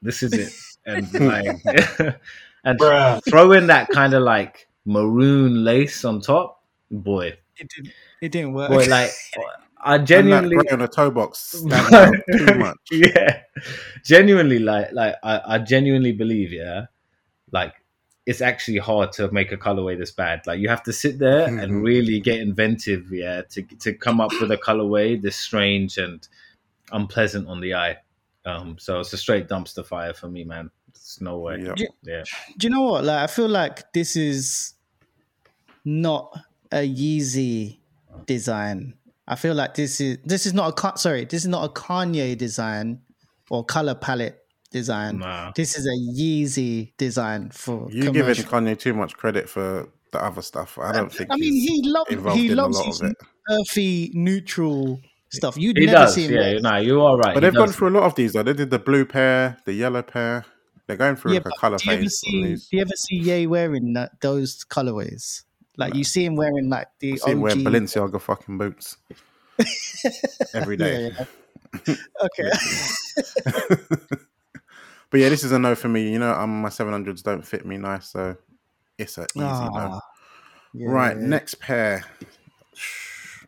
this 0.01 0.23
is 0.23 0.31
it, 0.33 0.53
and 0.85 1.13
like, 1.27 2.17
and 2.65 2.79
Bruh. 2.79 3.21
throw 3.29 3.51
in 3.51 3.67
that 3.67 3.89
kind 3.89 4.13
of 4.13 4.23
like 4.23 4.67
maroon 4.85 5.63
lace 5.63 6.03
on 6.03 6.19
top, 6.19 6.63
boy. 6.91 7.37
It 7.57 7.71
didn't. 7.73 7.93
It 8.21 8.31
didn't 8.31 8.53
work. 8.53 8.71
Boy, 8.71 8.85
like 8.87 9.11
I 9.81 9.99
genuinely 9.99 10.57
on 10.71 10.81
a 10.81 10.87
toe 10.87 11.11
box 11.11 11.51
too 11.61 11.65
much. 12.55 12.77
yeah, 12.91 13.41
genuinely, 14.03 14.59
like, 14.59 14.91
like 14.91 15.15
I, 15.23 15.41
I 15.45 15.57
genuinely 15.59 16.11
believe, 16.11 16.51
yeah, 16.51 16.87
like 17.51 17.73
it's 18.25 18.41
actually 18.41 18.79
hard 18.79 19.11
to 19.13 19.31
make 19.31 19.51
a 19.51 19.57
colorway 19.57 19.97
this 19.97 20.11
bad. 20.11 20.41
Like 20.47 20.59
you 20.59 20.69
have 20.69 20.81
to 20.83 20.93
sit 20.93 21.19
there 21.19 21.47
mm-hmm. 21.47 21.59
and 21.59 21.83
really 21.83 22.19
get 22.19 22.39
inventive, 22.39 23.11
yeah, 23.11 23.43
to 23.51 23.61
to 23.61 23.93
come 23.93 24.19
up 24.19 24.31
with 24.41 24.51
a 24.51 24.57
colorway 24.57 25.21
this 25.21 25.35
strange 25.35 25.99
and 25.99 26.27
unpleasant 26.91 27.47
on 27.47 27.61
the 27.61 27.75
eye. 27.75 27.97
Um, 28.45 28.77
so 28.79 28.99
it's 28.99 29.13
a 29.13 29.17
straight 29.17 29.47
dumpster 29.47 29.85
fire 29.85 30.13
for 30.13 30.27
me, 30.27 30.43
man. 30.43 30.71
It's 30.95 31.21
no 31.21 31.37
way. 31.39 31.61
Yep. 31.61 31.75
Do, 31.75 31.87
yeah. 32.03 32.23
Do 32.57 32.67
you 32.67 32.73
know 32.73 32.81
what? 32.81 33.03
Like 33.03 33.23
I 33.23 33.27
feel 33.27 33.49
like 33.49 33.93
this 33.93 34.15
is 34.15 34.73
not 35.83 36.33
a 36.71 36.87
Yeezy 36.87 37.77
design 38.25 38.95
I 39.27 39.35
feel 39.35 39.55
like 39.55 39.73
this 39.73 39.99
is 39.99 40.19
this 40.23 40.45
is 40.45 40.53
not 40.53 40.79
a 40.79 40.97
sorry, 40.97 41.25
this 41.25 41.43
is 41.43 41.47
not 41.47 41.65
a 41.65 41.69
Kanye 41.69 42.37
design 42.37 43.01
or 43.49 43.65
color 43.65 43.95
palette 43.95 44.43
design. 44.71 45.19
Nah. 45.19 45.51
This 45.55 45.77
is 45.77 45.87
a 45.87 46.19
Yeezy 46.21 46.93
design 46.97 47.49
for. 47.49 47.87
You 47.89 48.11
give 48.11 48.27
Kanye 48.27 48.77
too 48.77 48.93
much 48.93 49.15
credit 49.15 49.49
for 49.49 49.89
the 50.11 50.23
other 50.23 50.43
stuff. 50.43 50.77
I 50.77 50.91
don't 50.91 51.11
think. 51.11 51.31
I 51.31 51.37
mean, 51.37 51.53
he 51.53 51.81
loves 51.83 52.35
he 52.35 52.49
loves 52.49 52.79
his 52.85 53.01
earthy, 53.49 54.11
neutral 54.13 55.01
stuff. 55.29 55.57
You 55.57 55.73
he 55.75 55.87
never 55.87 55.97
does, 55.97 56.13
see 56.13 56.27
him. 56.27 56.33
Yeah, 56.33 56.59
no, 56.59 56.77
you 56.77 57.01
are 57.01 57.17
right. 57.17 57.33
But 57.33 57.41
he 57.41 57.47
they've 57.47 57.53
does. 57.53 57.71
gone 57.71 57.73
through 57.73 57.89
a 57.89 57.95
lot 57.99 58.03
of 58.03 58.13
these. 58.13 58.33
though. 58.33 58.43
They 58.43 58.53
did 58.53 58.69
the 58.69 58.79
blue 58.79 59.05
pair, 59.05 59.57
the 59.65 59.73
yellow 59.73 60.03
pair. 60.03 60.45
They're 60.87 60.97
going 60.97 61.15
through 61.15 61.33
yeah, 61.33 61.39
like 61.43 61.53
a 61.55 61.59
color 61.59 61.77
do. 61.77 62.09
See, 62.09 62.55
do 62.55 62.61
you 62.71 62.81
ever 62.81 62.91
see 62.95 63.15
Ye 63.17 63.47
wearing 63.47 63.93
that, 63.93 64.21
those 64.21 64.63
colorways? 64.65 65.43
Like 65.77 65.95
you 65.95 66.03
see 66.03 66.25
him 66.25 66.35
wearing 66.35 66.69
like 66.69 66.87
the 66.99 67.13
I 67.13 67.15
see 67.15 67.31
him 67.31 67.41
wearing 67.41 67.63
Balenciaga 67.63 68.21
fucking 68.21 68.57
boots 68.57 68.97
every 70.53 70.77
day. 70.77 71.11
Yeah, 71.17 71.25
yeah. 71.87 71.95
okay. 72.23 72.51
but 75.09 75.19
yeah, 75.19 75.29
this 75.29 75.43
is 75.43 75.51
a 75.51 75.59
no 75.59 75.75
for 75.75 75.89
me. 75.89 76.11
You 76.11 76.19
know, 76.19 76.31
um, 76.33 76.61
my 76.61 76.69
seven 76.69 76.93
hundreds 76.93 77.21
don't 77.21 77.45
fit 77.45 77.65
me 77.65 77.77
nice, 77.77 78.09
so 78.09 78.37
it's 78.97 79.17
a 79.17 79.23
easy 79.35 79.39
no. 79.39 79.99
Yeah, 80.73 80.89
right, 80.89 81.17
next 81.17 81.59
pair. 81.59 82.03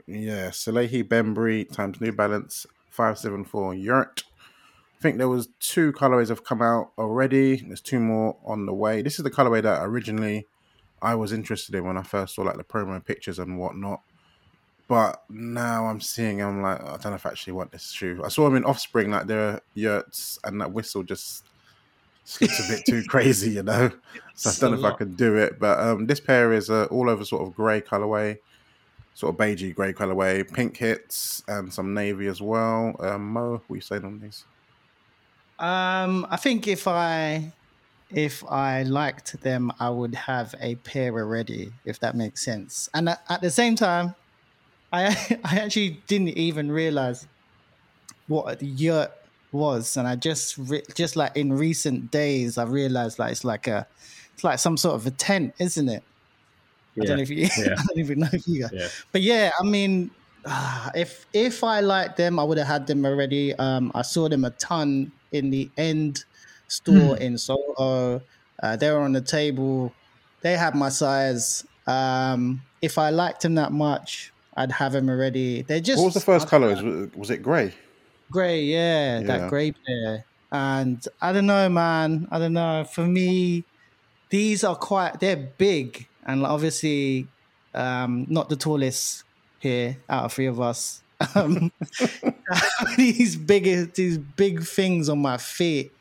Yeah, 0.06 0.50
Salehe 0.50 1.08
Bembury 1.08 1.66
times 1.66 2.00
New 2.00 2.12
Balance 2.12 2.66
five 2.90 3.18
seven 3.18 3.46
four 3.46 3.74
Yurt. 3.74 4.24
I 5.08 5.10
think 5.12 5.20
there 5.20 5.30
was 5.30 5.48
two 5.62 5.94
colorways 5.94 6.28
have 6.28 6.44
come 6.44 6.62
out 6.62 6.92
already. 6.98 7.62
There's 7.66 7.80
two 7.80 7.98
more 7.98 8.36
on 8.44 8.66
the 8.66 8.74
way. 8.74 9.02
This 9.02 9.18
is 9.18 9.24
the 9.24 9.32
colorway 9.32 9.64
that 9.64 9.82
originally 9.82 10.46
I 11.02 11.16
was 11.16 11.32
interested 11.32 11.76
in 11.76 11.86
when 11.86 11.96
I 11.96 12.04
first 12.04 12.36
saw 12.36 12.42
like 12.42 12.58
the 12.58 12.66
promo 12.66 13.04
pictures 13.06 13.40
and 13.40 13.58
whatnot. 13.58 14.02
But 14.90 15.24
now 15.30 15.86
I'm 15.86 16.02
seeing, 16.02 16.42
I'm 16.42 16.62
like, 16.62 16.82
I 16.82 16.98
don't 16.98 17.06
know 17.06 17.14
if 17.14 17.26
I 17.26 17.30
actually 17.30 17.54
want 17.54 17.72
this 17.72 17.90
shoe. 17.90 18.22
I 18.22 18.28
saw 18.28 18.48
him 18.48 18.58
in 18.58 18.66
Offspring, 18.66 19.10
like 19.10 19.28
their 19.28 19.62
yurts, 19.76 20.40
and 20.44 20.60
that 20.60 20.74
whistle 20.74 21.04
just 21.04 21.46
slips 22.26 22.68
a 22.68 22.74
bit 22.74 22.86
too 22.86 23.02
crazy, 23.08 23.52
you 23.52 23.64
know. 23.64 23.90
So 24.34 24.50
I 24.50 24.54
don't 24.60 24.82
know 24.82 24.88
if 24.90 24.94
I 24.94 24.98
could 24.98 25.16
do 25.16 25.38
it. 25.38 25.58
But 25.58 25.80
um, 25.80 26.08
this 26.08 26.20
pair 26.20 26.52
is 26.52 26.70
uh, 26.70 26.88
all 26.92 27.10
over 27.10 27.24
sort 27.24 27.48
of 27.48 27.56
grey 27.56 27.80
colorway, 27.80 28.40
sort 29.14 29.34
of 29.34 29.40
beigey 29.40 29.74
grey 29.74 29.94
colorway, 29.94 30.54
pink 30.54 30.76
hits, 30.76 31.46
and 31.48 31.74
some 31.74 31.94
navy 31.94 32.28
as 32.28 32.42
well. 32.42 32.94
Um, 33.00 33.32
Mo, 33.32 33.52
what 33.52 33.74
are 33.74 33.76
you 33.76 33.82
saying 33.82 34.04
on 34.04 34.20
these? 34.20 34.44
Um, 35.60 36.28
I 36.30 36.38
think 36.38 36.68
if 36.68 36.88
I 36.88 37.52
if 38.10 38.44
I 38.46 38.84
liked 38.84 39.42
them, 39.42 39.72
I 39.80 39.90
would 39.90 40.16
have 40.16 40.56
a 40.62 40.76
pair 40.76 41.14
already, 41.14 41.74
if 41.84 42.00
that 42.00 42.16
makes 42.16 42.44
sense. 42.44 42.90
And 42.94 43.10
at 43.10 43.42
the 43.42 43.50
same 43.50 43.76
time, 43.76 44.16
I 44.94 45.08
I 45.44 45.60
actually 45.60 46.02
didn't 46.08 46.30
even 46.30 46.72
realize 46.72 47.28
what 48.28 48.62
a 48.62 48.66
yurt 48.66 49.12
was, 49.52 49.98
and 49.98 50.08
I 50.08 50.16
just 50.16 50.58
re- 50.58 50.84
just 50.94 51.16
like 51.16 51.36
in 51.36 51.54
recent 51.54 52.12
days, 52.12 52.58
I 52.58 52.64
realized 52.64 53.20
like 53.20 53.32
it's 53.32 53.44
like 53.44 53.68
a 53.68 53.88
it's 54.34 54.44
like 54.44 54.60
some 54.60 54.78
sort 54.78 54.96
of 54.96 55.08
a 55.08 55.12
tent, 55.12 55.56
isn't 55.60 55.90
it? 55.90 56.04
Yeah. 56.96 57.04
I 57.04 57.06
don't 57.08 57.18
know 57.18 57.24
if 57.24 57.30
you 57.30 57.38
yeah. 57.58 57.76
I 57.78 57.84
don't 57.84 57.98
even 57.98 58.20
know 58.20 58.30
if 58.32 58.48
you 58.48 58.68
yeah. 58.72 58.88
but 59.12 59.22
yeah, 59.22 59.52
I 59.60 59.64
mean, 59.64 60.12
if 60.96 61.26
if 61.34 61.64
I 61.64 61.80
liked 61.80 62.18
them, 62.18 62.40
I 62.40 62.44
would 62.44 62.58
have 62.58 62.68
had 62.68 62.88
them 62.88 63.06
already. 63.06 63.56
Um, 63.56 63.92
I 63.96 64.04
saw 64.04 64.30
them 64.30 64.46
a 64.46 64.52
ton 64.52 65.12
in 65.32 65.50
the 65.50 65.70
end 65.78 66.26
store 66.68 67.16
mm. 67.16 67.20
in 67.20 67.38
Soho. 67.38 68.22
Uh, 68.62 68.76
they 68.76 68.92
were 68.92 69.00
on 69.00 69.14
the 69.14 69.22
table. 69.22 69.94
They 70.42 70.58
had 70.58 70.76
my 70.76 70.90
size. 70.90 71.66
Um, 71.86 72.62
if 72.82 72.98
I 72.98 73.10
liked 73.10 73.42
them 73.42 73.56
that 73.56 73.72
much, 73.72 74.32
I'd 74.56 74.72
have 74.72 74.94
them 74.94 75.10
already. 75.10 75.62
They 75.62 75.82
just. 75.82 76.00
What 76.00 76.06
was 76.06 76.14
the 76.16 76.20
first 76.20 76.48
color? 76.48 76.70
Was, 76.70 77.12
was 77.16 77.30
it 77.30 77.44
grey? 77.44 77.74
Grey, 78.32 78.64
yeah, 78.64 79.20
yeah, 79.20 79.28
that 79.28 79.50
grey 79.50 79.72
pair. 79.72 80.26
And 80.52 81.06
I 81.22 81.34
don't 81.34 81.46
know, 81.46 81.70
man. 81.70 82.28
I 82.32 82.40
don't 82.40 82.54
know. 82.54 82.86
For 82.92 83.06
me, 83.06 83.64
these 84.30 84.64
are 84.64 84.76
quite. 84.76 85.20
They're 85.20 85.36
big, 85.36 86.08
and 86.26 86.46
obviously, 86.46 87.28
um, 87.74 88.26
not 88.30 88.50
the 88.50 88.56
tallest 88.56 89.24
here 89.60 89.98
out 90.10 90.26
of 90.26 90.34
three 90.34 90.46
of 90.46 90.60
us. 90.60 91.04
Um, 91.36 91.72
these 92.98 93.36
big, 93.36 93.94
these 93.94 94.18
big 94.18 94.64
things 94.64 95.10
on 95.10 95.20
my 95.20 95.38
feet 95.38 95.92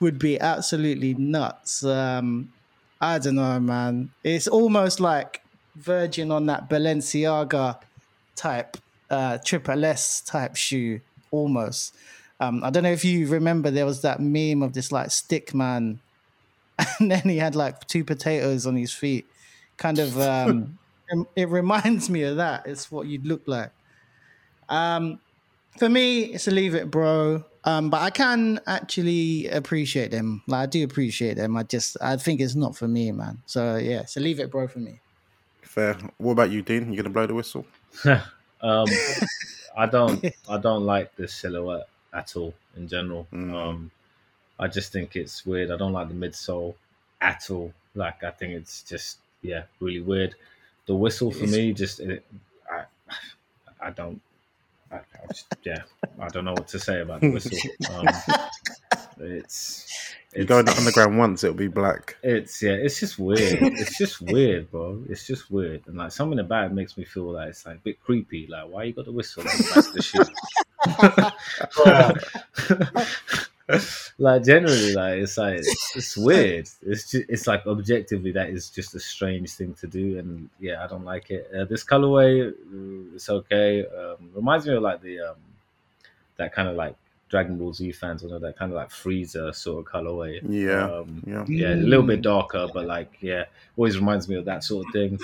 would 0.00 0.18
be 0.18 0.40
absolutely 0.40 1.14
nuts. 1.14 1.84
Um, 1.84 2.52
I 3.00 3.18
don't 3.18 3.36
know, 3.36 3.60
man. 3.60 4.10
It's 4.22 4.48
almost 4.48 5.00
like 5.00 5.42
Virgin 5.76 6.30
on 6.30 6.46
that 6.46 6.68
Balenciaga 6.70 7.78
type, 8.36 8.76
uh, 9.10 9.38
triple 9.44 9.84
S 9.84 10.20
type 10.20 10.56
shoe, 10.56 11.00
almost. 11.30 11.94
Um, 12.40 12.64
I 12.64 12.70
don't 12.70 12.82
know 12.82 12.92
if 12.92 13.04
you 13.04 13.26
remember, 13.28 13.70
there 13.70 13.86
was 13.86 14.02
that 14.02 14.20
meme 14.20 14.62
of 14.62 14.72
this 14.72 14.90
like 14.90 15.10
stick 15.10 15.54
man, 15.54 16.00
and 16.98 17.10
then 17.10 17.22
he 17.22 17.38
had 17.38 17.54
like 17.54 17.86
two 17.86 18.04
potatoes 18.04 18.66
on 18.66 18.76
his 18.76 18.92
feet. 18.92 19.26
Kind 19.76 19.98
of, 19.98 20.18
um, 20.20 20.78
it 21.36 21.48
reminds 21.48 22.10
me 22.10 22.22
of 22.22 22.36
that. 22.36 22.66
It's 22.66 22.90
what 22.90 23.06
you'd 23.06 23.26
look 23.26 23.42
like. 23.46 23.70
Um, 24.68 25.20
for 25.78 25.88
me, 25.88 26.24
it's 26.24 26.48
a 26.48 26.50
leave 26.50 26.74
it, 26.74 26.90
bro. 26.90 27.44
Um, 27.64 27.88
but 27.88 28.02
I 28.02 28.10
can 28.10 28.60
actually 28.66 29.48
appreciate 29.48 30.10
them. 30.10 30.42
Like 30.46 30.62
I 30.62 30.66
do 30.66 30.84
appreciate 30.84 31.36
them. 31.36 31.56
I 31.56 31.62
just 31.62 31.96
I 32.00 32.16
think 32.16 32.40
it's 32.40 32.54
not 32.54 32.76
for 32.76 32.86
me, 32.86 33.10
man. 33.12 33.42
So 33.46 33.76
yeah, 33.76 34.04
so 34.04 34.20
leave 34.20 34.38
it, 34.38 34.50
bro, 34.50 34.68
for 34.68 34.80
me. 34.80 35.00
Fair. 35.62 35.96
What 36.18 36.32
about 36.32 36.50
you, 36.50 36.62
Dean? 36.62 36.92
You 36.92 36.96
gonna 36.96 37.10
blow 37.10 37.26
the 37.26 37.34
whistle? 37.34 37.66
um, 38.04 38.86
I 39.76 39.86
don't. 39.86 40.24
I 40.48 40.58
don't 40.58 40.84
like 40.84 41.16
the 41.16 41.26
silhouette 41.26 41.88
at 42.12 42.36
all 42.36 42.54
in 42.76 42.86
general. 42.86 43.26
Mm. 43.32 43.54
Um, 43.54 43.90
I 44.58 44.68
just 44.68 44.92
think 44.92 45.16
it's 45.16 45.44
weird. 45.46 45.70
I 45.70 45.76
don't 45.76 45.92
like 45.92 46.08
the 46.08 46.14
midsole 46.14 46.74
at 47.20 47.50
all. 47.50 47.72
Like 47.94 48.22
I 48.22 48.30
think 48.30 48.52
it's 48.52 48.82
just 48.82 49.18
yeah, 49.42 49.62
really 49.80 50.00
weird. 50.00 50.34
The 50.86 50.94
whistle 50.94 51.30
for 51.30 51.46
me 51.46 51.72
just 51.72 52.00
it, 52.00 52.24
I 52.70 52.84
I 53.80 53.90
don't 53.90 54.20
I, 54.94 54.98
I 54.98 55.26
just, 55.28 55.46
yeah, 55.64 55.82
I 56.20 56.28
don't 56.28 56.44
know 56.44 56.52
what 56.52 56.68
to 56.68 56.78
say 56.78 57.00
about 57.00 57.20
the 57.20 57.30
whistle. 57.30 57.58
Um, 57.92 58.08
it's, 59.18 60.14
it's 60.30 60.36
you 60.36 60.44
go 60.44 60.58
in 60.58 60.66
the 60.66 60.76
underground 60.76 61.18
once, 61.18 61.44
it'll 61.44 61.56
be 61.56 61.68
black. 61.68 62.16
It's 62.22 62.62
yeah, 62.62 62.72
it's 62.72 63.00
just 63.00 63.18
weird. 63.18 63.58
It's 63.62 63.98
just 63.98 64.20
weird, 64.20 64.70
bro. 64.70 65.02
It's 65.08 65.26
just 65.26 65.50
weird, 65.50 65.82
and 65.86 65.96
like 65.96 66.12
something 66.12 66.38
about 66.38 66.66
it 66.66 66.72
makes 66.72 66.96
me 66.96 67.04
feel 67.04 67.32
like 67.32 67.50
it's 67.50 67.66
like 67.66 67.76
a 67.76 67.80
bit 67.80 68.00
creepy. 68.00 68.46
Like, 68.46 68.68
why 68.68 68.84
you 68.84 68.92
got 68.92 69.06
the 69.06 69.12
whistle? 69.12 69.44
Like, 69.44 69.56
that's 69.74 69.90
the 69.92 70.02
shoe. 70.02 70.24
like 74.18 74.44
generally, 74.44 74.92
like 74.92 75.18
it's 75.20 75.38
like 75.38 75.60
it's 75.60 76.16
weird. 76.16 76.68
It's 76.82 77.10
just, 77.10 77.14
it's 77.28 77.46
like 77.46 77.66
objectively 77.66 78.32
that 78.32 78.50
is 78.50 78.68
just 78.68 78.94
a 78.94 79.00
strange 79.00 79.52
thing 79.52 79.74
to 79.74 79.86
do, 79.86 80.18
and 80.18 80.50
yeah, 80.60 80.84
I 80.84 80.86
don't 80.86 81.04
like 81.04 81.30
it. 81.30 81.50
Uh, 81.54 81.64
this 81.64 81.82
colorway, 81.82 82.50
uh, 82.50 83.14
it's 83.14 83.28
okay. 83.30 83.86
Um, 83.86 84.30
reminds 84.34 84.66
me 84.66 84.74
of 84.74 84.82
like 84.82 85.00
the 85.00 85.20
um, 85.20 85.36
that 86.36 86.52
kind 86.52 86.68
of 86.68 86.76
like 86.76 86.94
Dragon 87.30 87.56
Ball 87.56 87.72
Z 87.72 87.92
fans, 87.92 88.22
you 88.22 88.28
know, 88.28 88.38
that 88.38 88.56
kind 88.58 88.70
of 88.70 88.76
like 88.76 88.90
Frieza 88.90 89.54
sort 89.54 89.86
of 89.86 89.92
colorway. 89.92 90.40
Yeah, 90.46 90.84
um, 90.90 91.22
yeah, 91.26 91.44
yeah, 91.48 91.74
a 91.74 91.76
little 91.76 92.04
bit 92.04 92.22
darker, 92.22 92.68
but 92.72 92.86
like 92.86 93.16
yeah, 93.20 93.44
always 93.76 93.98
reminds 93.98 94.28
me 94.28 94.36
of 94.36 94.44
that 94.44 94.62
sort 94.62 94.86
of 94.86 94.92
thing. 94.92 95.18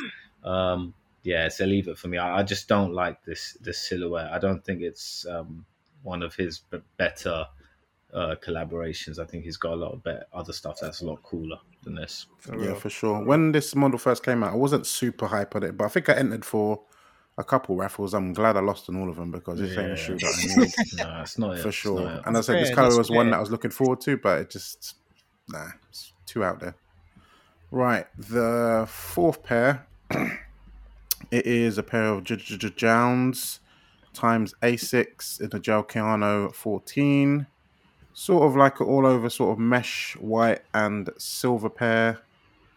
Um, 0.45 0.95
yeah, 1.23 1.49
so 1.49 1.67
leave 1.67 1.89
it 1.89 1.99
for 1.99 2.09
me. 2.09 2.17
I, 2.17 2.39
I 2.39 2.43
just 2.43 2.69
don't 2.69 2.95
like 2.95 3.23
this 3.25 3.59
this 3.61 3.87
silhouette. 3.87 4.33
I 4.33 4.39
don't 4.39 4.65
think 4.65 4.81
it's 4.81 5.27
um, 5.27 5.67
one 6.03 6.23
of 6.23 6.35
his 6.35 6.61
b- 6.61 6.81
better 6.97 7.47
uh, 8.15 8.35
collaborations. 8.45 9.19
I 9.19 9.25
think 9.25 9.45
he's 9.45 9.57
got 9.57 9.73
a 9.73 9.77
lot 9.77 9.93
of 9.93 10.03
better 10.03 10.25
other 10.33 10.53
stuff 10.53 10.79
that's 10.81 11.01
a 11.01 11.07
lot 11.07 11.23
cooler 11.23 11.59
than 11.83 11.95
this. 11.95 12.27
For 12.39 12.59
yeah, 12.59 12.69
real. 12.69 12.75
for 12.75 12.91
sure. 12.91 13.25
When 13.25 13.53
this 13.53 13.75
model 13.75 13.99
first 13.99 14.25
came 14.25 14.43
out, 14.43 14.53
I 14.53 14.57
wasn't 14.57 14.87
super 14.87 15.27
hype 15.27 15.57
on 15.57 15.63
it, 15.63 15.77
but 15.77 15.85
I 15.85 15.89
think 15.89 16.09
I 16.09 16.15
entered 16.15 16.45
for 16.45 16.81
a 17.39 17.45
couple 17.45 17.77
raffles. 17.77 18.15
I'm 18.15 18.33
glad 18.33 18.57
I 18.57 18.61
lost 18.61 18.89
on 18.89 18.97
all 18.97 19.09
of 19.09 19.17
them 19.17 19.31
because 19.31 19.59
this 19.59 19.75
yeah. 19.75 19.83
ain't 19.83 19.93
a 19.93 19.97
shoe 19.97 20.17
that 20.17 20.27
I 20.27 20.61
need. 20.61 20.73
no, 20.99 21.21
it's 21.23 21.39
not 21.39 21.59
for 21.59 21.69
it. 21.69 21.73
sure. 21.73 22.21
And 22.27 22.37
I 22.37 22.41
said 22.41 22.63
this 22.63 22.75
color 22.75 22.97
was 22.97 23.09
fair. 23.09 23.17
one 23.17 23.31
that 23.31 23.37
I 23.37 23.41
was 23.41 23.51
looking 23.51 23.71
forward 23.71 24.01
to, 24.03 24.17
but 24.17 24.41
it 24.41 24.51
just 24.51 24.97
nah, 25.49 25.69
it's 25.89 26.13
too 26.27 26.45
out 26.45 26.61
there. 26.61 26.77
Right, 27.71 28.07
the 28.19 28.87
fourth 28.89 29.43
pair. 29.43 29.87
it 30.11 31.47
is 31.47 31.79
a 31.79 31.83
pair 31.83 32.07
of 32.07 32.25
JJJJounds 32.25 33.61
times 34.13 34.55
Asics 34.63 35.41
in 35.41 35.51
the 35.51 35.61
Gel 35.61 35.85
Kayano 35.85 36.53
14 36.53 37.47
sort 38.13 38.45
of 38.45 38.57
like 38.57 38.81
all 38.81 39.07
over 39.07 39.31
sort 39.31 39.53
of 39.53 39.59
mesh 39.59 40.17
white 40.17 40.63
and 40.75 41.11
silver 41.19 41.71
pair, 41.71 42.21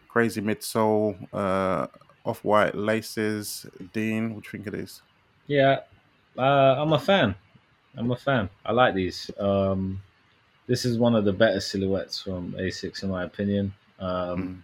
crazy 0.08 0.40
midsole, 0.40 1.16
uh, 1.32 1.86
off 2.24 2.44
white 2.44 2.74
laces. 2.74 3.66
Dean, 3.92 4.34
what 4.34 4.44
do 4.44 4.48
you 4.48 4.50
think 4.52 4.66
of 4.66 4.72
these? 4.72 5.02
Yeah, 5.46 5.80
uh, 6.38 6.76
I'm 6.78 6.92
a 6.92 6.98
fan. 6.98 7.34
I'm 7.96 8.10
a 8.10 8.16
fan. 8.16 8.48
I 8.64 8.72
like 8.72 8.94
these. 8.94 9.30
Um, 9.38 10.02
this 10.66 10.84
is 10.84 10.98
one 10.98 11.14
of 11.14 11.24
the 11.24 11.32
better 11.32 11.60
silhouettes 11.60 12.20
from 12.20 12.52
Asics, 12.52 13.02
in 13.02 13.10
my 13.10 13.24
opinion. 13.24 13.74
Um, 14.00 14.42
mm. 14.42 14.56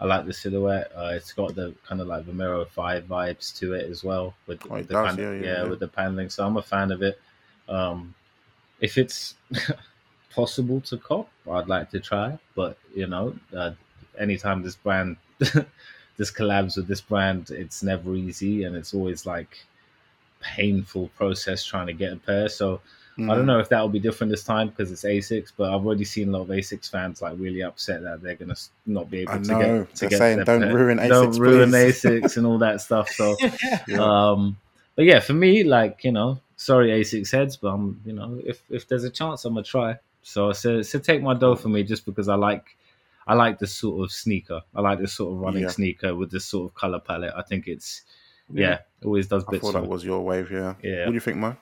I 0.00 0.04
like 0.06 0.26
the 0.26 0.32
silhouette. 0.32 0.92
Uh, 0.96 1.10
it's 1.14 1.32
got 1.32 1.54
the 1.54 1.74
kind 1.86 2.00
of 2.00 2.06
like 2.06 2.24
Vomero 2.24 2.66
Five 2.68 3.04
vibes 3.04 3.56
to 3.58 3.74
it 3.74 3.90
as 3.90 4.04
well, 4.04 4.34
with, 4.46 4.62
oh, 4.70 4.76
the 4.76 4.84
does, 4.84 5.14
of, 5.14 5.18
yeah, 5.18 5.32
yeah, 5.32 5.40
yeah, 5.40 5.64
with 5.64 5.80
the 5.80 5.88
paneling. 5.88 6.30
So 6.30 6.46
I'm 6.46 6.56
a 6.56 6.62
fan 6.62 6.92
of 6.92 7.02
it. 7.02 7.20
Um, 7.68 8.14
if 8.80 8.96
it's 8.96 9.34
possible 10.30 10.80
to 10.82 10.96
cop. 10.96 11.28
I'd 11.50 11.68
like 11.68 11.90
to 11.90 12.00
try, 12.00 12.38
but 12.54 12.78
you 12.94 13.06
know, 13.06 13.34
uh, 13.56 13.72
anytime 14.18 14.62
this 14.62 14.76
brand, 14.76 15.16
this 15.38 16.30
collabs 16.30 16.76
with 16.76 16.88
this 16.88 17.00
brand, 17.00 17.50
it's 17.50 17.82
never 17.82 18.14
easy, 18.14 18.64
and 18.64 18.76
it's 18.76 18.94
always 18.94 19.26
like 19.26 19.58
painful 20.40 21.08
process 21.16 21.64
trying 21.64 21.86
to 21.86 21.92
get 21.92 22.12
a 22.12 22.16
pair. 22.16 22.48
So 22.48 22.80
mm. 23.18 23.30
I 23.30 23.34
don't 23.34 23.44
mm. 23.44 23.48
know 23.48 23.58
if 23.58 23.68
that 23.70 23.80
will 23.80 23.88
be 23.88 23.98
different 23.98 24.30
this 24.30 24.44
time 24.44 24.68
because 24.68 24.92
it's 24.92 25.04
Asics, 25.04 25.52
but 25.56 25.72
I've 25.72 25.84
already 25.84 26.04
seen 26.04 26.28
a 26.28 26.32
lot 26.32 26.42
of 26.42 26.48
Asics 26.48 26.90
fans 26.90 27.22
like 27.22 27.34
really 27.38 27.62
upset 27.62 28.02
that 28.02 28.22
they're 28.22 28.36
gonna 28.36 28.56
not 28.86 29.10
be 29.10 29.20
able 29.20 29.32
I 29.32 29.38
to 29.38 29.48
know. 29.48 29.58
get 29.58 29.94
to 29.94 30.00
they're 30.00 30.10
get 30.10 30.18
saying, 30.18 30.44
don't 30.44 30.62
pair. 30.62 30.74
ruin 30.74 30.98
Asics, 30.98 31.08
don't 31.08 31.30
please. 31.30 31.40
ruin 31.40 31.70
Asics 31.70 32.36
and 32.36 32.46
all 32.46 32.58
that 32.58 32.80
stuff. 32.80 33.08
So, 33.10 33.36
yeah. 33.88 33.98
um, 34.00 34.56
but 34.94 35.04
yeah, 35.04 35.20
for 35.20 35.34
me, 35.34 35.64
like 35.64 36.04
you 36.04 36.12
know, 36.12 36.40
sorry 36.56 36.90
Asics 36.90 37.32
heads, 37.32 37.56
but 37.56 37.68
I'm 37.68 38.00
you 38.04 38.12
know, 38.12 38.40
if 38.44 38.62
if 38.70 38.88
there's 38.88 39.04
a 39.04 39.10
chance, 39.10 39.44
I'm 39.44 39.54
gonna 39.54 39.64
try. 39.64 39.98
So 40.22 40.52
so 40.52 40.82
so 40.82 40.98
take 40.98 41.22
my 41.22 41.34
dough 41.34 41.56
for 41.56 41.68
me 41.68 41.82
just 41.82 42.04
because 42.04 42.28
I 42.28 42.34
like 42.34 42.76
I 43.26 43.34
like 43.34 43.58
this 43.58 43.74
sort 43.74 44.04
of 44.04 44.12
sneaker. 44.12 44.62
I 44.74 44.80
like 44.80 44.98
this 44.98 45.12
sort 45.12 45.32
of 45.32 45.38
running 45.38 45.64
yeah. 45.64 45.68
sneaker 45.68 46.14
with 46.14 46.30
this 46.30 46.46
sort 46.46 46.70
of 46.70 46.74
color 46.74 47.00
palette. 47.00 47.32
I 47.36 47.42
think 47.42 47.66
it's 47.66 48.02
yeah, 48.52 48.68
yeah 48.68 48.78
always 49.04 49.26
does 49.26 49.44
bits. 49.44 49.64
I 49.64 49.72
thought 49.72 49.82
that 49.82 49.88
was 49.88 50.04
your 50.04 50.22
wave, 50.22 50.50
yeah. 50.50 50.74
Yeah. 50.82 51.04
What 51.04 51.08
do 51.08 51.14
you 51.14 51.20
think, 51.20 51.36
Mo? 51.36 51.56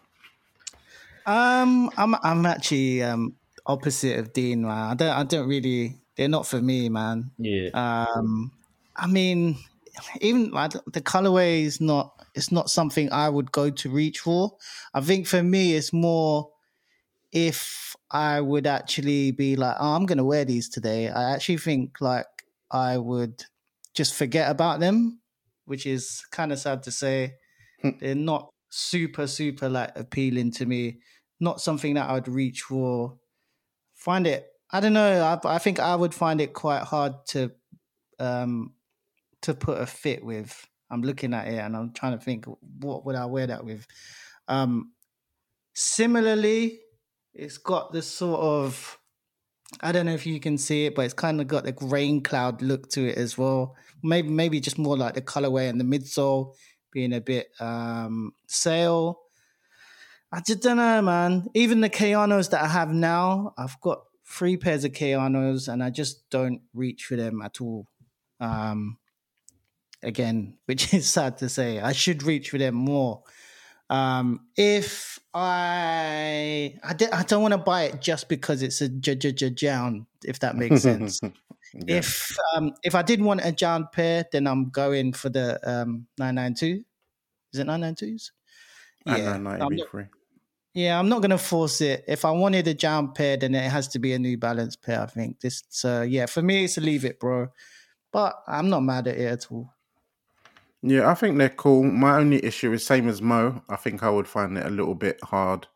Um, 1.26 1.90
I'm 1.96 2.14
I'm 2.22 2.46
actually 2.46 3.02
um 3.02 3.34
opposite 3.66 4.18
of 4.18 4.32
Dean, 4.32 4.62
man. 4.62 4.90
I 4.90 4.94
don't 4.94 5.10
I 5.10 5.24
don't 5.24 5.48
really 5.48 5.96
they're 6.16 6.28
not 6.28 6.46
for 6.46 6.60
me, 6.60 6.88
man. 6.88 7.30
Yeah. 7.38 7.70
Um, 7.74 8.52
I 8.94 9.06
mean, 9.06 9.58
even 10.20 10.50
like 10.50 10.72
the 10.92 11.00
colorway 11.00 11.62
is 11.64 11.80
not 11.80 12.12
it's 12.34 12.52
not 12.52 12.70
something 12.70 13.10
I 13.12 13.28
would 13.28 13.50
go 13.50 13.70
to 13.70 13.90
reach 13.90 14.20
for. 14.20 14.56
I 14.94 15.00
think 15.00 15.26
for 15.26 15.42
me, 15.42 15.74
it's 15.74 15.92
more 15.92 16.50
if 17.36 17.94
I 18.10 18.40
would 18.40 18.66
actually 18.66 19.30
be 19.30 19.56
like, 19.56 19.76
oh, 19.78 19.94
I'm 19.94 20.06
going 20.06 20.16
to 20.16 20.24
wear 20.24 20.46
these 20.46 20.70
today, 20.70 21.10
I 21.10 21.34
actually 21.34 21.58
think 21.58 22.00
like 22.00 22.26
I 22.70 22.96
would 22.96 23.44
just 23.92 24.14
forget 24.14 24.50
about 24.50 24.80
them, 24.80 25.20
which 25.66 25.84
is 25.84 26.24
kind 26.30 26.50
of 26.50 26.58
sad 26.58 26.82
to 26.84 26.90
say. 26.90 27.34
Hmm. 27.82 27.90
They're 28.00 28.14
not 28.14 28.48
super, 28.70 29.26
super 29.26 29.68
like 29.68 29.92
appealing 29.96 30.52
to 30.52 30.64
me. 30.64 31.00
Not 31.38 31.60
something 31.60 31.92
that 31.94 32.08
I'd 32.08 32.26
reach 32.26 32.62
for. 32.62 33.18
Find 33.94 34.26
it, 34.26 34.46
I 34.70 34.80
don't 34.80 34.94
know. 34.94 35.38
I, 35.44 35.56
I 35.56 35.58
think 35.58 35.78
I 35.78 35.94
would 35.94 36.14
find 36.14 36.40
it 36.40 36.54
quite 36.54 36.84
hard 36.84 37.12
to, 37.32 37.52
um, 38.18 38.72
to 39.42 39.52
put 39.52 39.78
a 39.78 39.84
fit 39.84 40.24
with. 40.24 40.66
I'm 40.90 41.02
looking 41.02 41.34
at 41.34 41.48
it 41.48 41.58
and 41.58 41.76
I'm 41.76 41.92
trying 41.92 42.16
to 42.18 42.24
think, 42.24 42.46
what 42.80 43.04
would 43.04 43.14
I 43.14 43.26
wear 43.26 43.46
that 43.48 43.62
with? 43.62 43.86
Um, 44.48 44.92
similarly, 45.74 46.80
it's 47.36 47.58
got 47.58 47.92
this 47.92 48.06
sort 48.06 48.40
of 48.40 48.98
I 49.82 49.92
don't 49.92 50.06
know 50.06 50.14
if 50.14 50.26
you 50.26 50.40
can 50.40 50.58
see 50.58 50.86
it, 50.86 50.94
but 50.94 51.04
it's 51.04 51.14
kind 51.14 51.40
of 51.40 51.48
got 51.48 51.64
the 51.64 51.74
rain 51.82 52.22
cloud 52.22 52.62
look 52.62 52.88
to 52.90 53.08
it 53.08 53.18
as 53.18 53.36
well. 53.36 53.76
Maybe 54.02 54.28
maybe 54.28 54.60
just 54.60 54.78
more 54.78 54.96
like 54.96 55.14
the 55.14 55.22
colorway 55.22 55.68
and 55.68 55.80
the 55.80 55.84
midsole 55.84 56.54
being 56.92 57.12
a 57.12 57.20
bit 57.20 57.48
um 57.60 58.32
sail. 58.46 59.20
I 60.32 60.40
just 60.46 60.62
don't 60.62 60.78
know, 60.78 61.02
man. 61.02 61.46
Even 61.54 61.80
the 61.80 61.90
Kayanos 61.90 62.50
that 62.50 62.62
I 62.62 62.68
have 62.68 62.92
now, 62.92 63.54
I've 63.56 63.80
got 63.80 64.02
three 64.26 64.56
pairs 64.56 64.84
of 64.84 64.92
Kayanos 64.92 65.72
and 65.72 65.82
I 65.82 65.90
just 65.90 66.28
don't 66.30 66.62
reach 66.74 67.04
for 67.04 67.16
them 67.16 67.42
at 67.42 67.60
all. 67.60 67.86
Um 68.40 68.98
again, 70.02 70.58
which 70.66 70.94
is 70.94 71.08
sad 71.08 71.38
to 71.38 71.48
say. 71.48 71.80
I 71.80 71.92
should 71.92 72.22
reach 72.22 72.50
for 72.50 72.58
them 72.58 72.76
more. 72.76 73.24
Um, 73.88 74.46
if 74.56 75.20
I 75.32 76.74
I, 76.82 76.92
di- 76.94 77.10
I 77.12 77.22
don't 77.22 77.42
want 77.42 77.52
to 77.52 77.58
buy 77.58 77.84
it 77.84 78.00
just 78.00 78.28
because 78.28 78.62
it's 78.62 78.80
a 78.80 78.88
j- 78.88 79.14
j- 79.14 79.32
j- 79.32 79.50
JJJJound, 79.50 80.06
if 80.24 80.40
that 80.40 80.56
makes 80.56 80.82
sense. 80.82 81.20
yeah. 81.74 81.98
If 81.98 82.36
um, 82.54 82.72
if 82.82 82.94
I 82.94 83.02
did 83.02 83.20
want 83.20 83.40
a 83.40 83.52
JJJJound 83.52 83.92
pair, 83.92 84.24
then 84.32 84.46
I'm 84.46 84.70
going 84.70 85.12
for 85.12 85.28
the 85.28 85.60
um, 85.68 86.06
992. 86.18 86.84
Is 87.52 87.60
it 87.60 87.66
992s? 87.66 88.30
Yeah, 89.06 89.36
990 89.36 89.84
free. 89.90 90.04
Yeah, 90.74 90.98
I'm 90.98 91.08
not 91.08 91.22
gonna 91.22 91.38
force 91.38 91.80
it. 91.80 92.04
If 92.06 92.24
I 92.24 92.32
wanted 92.32 92.68
a 92.68 92.74
jump 92.74 93.14
pair, 93.14 93.36
then 93.36 93.54
it 93.54 93.70
has 93.70 93.88
to 93.88 93.98
be 93.98 94.12
a 94.12 94.18
New 94.18 94.36
Balance 94.36 94.76
pair. 94.76 95.00
I 95.00 95.06
think 95.06 95.40
this. 95.40 95.62
So 95.70 96.02
yeah, 96.02 96.26
for 96.26 96.42
me, 96.42 96.64
it's 96.64 96.76
a 96.76 96.82
leave 96.82 97.04
it, 97.04 97.18
bro. 97.18 97.48
But 98.12 98.34
I'm 98.46 98.68
not 98.68 98.80
mad 98.80 99.08
at 99.08 99.16
it 99.16 99.26
at 99.26 99.46
all. 99.50 99.72
Yeah, 100.82 101.10
I 101.10 101.14
think 101.14 101.38
they're 101.38 101.48
cool. 101.48 101.82
My 101.84 102.16
only 102.16 102.44
issue 102.44 102.72
is 102.72 102.84
same 102.84 103.08
as 103.08 103.22
Mo. 103.22 103.62
I 103.68 103.76
think 103.76 104.02
I 104.02 104.10
would 104.10 104.28
find 104.28 104.56
it 104.56 104.66
a 104.66 104.70
little 104.70 104.94
bit 104.94 105.18
hard 105.22 105.66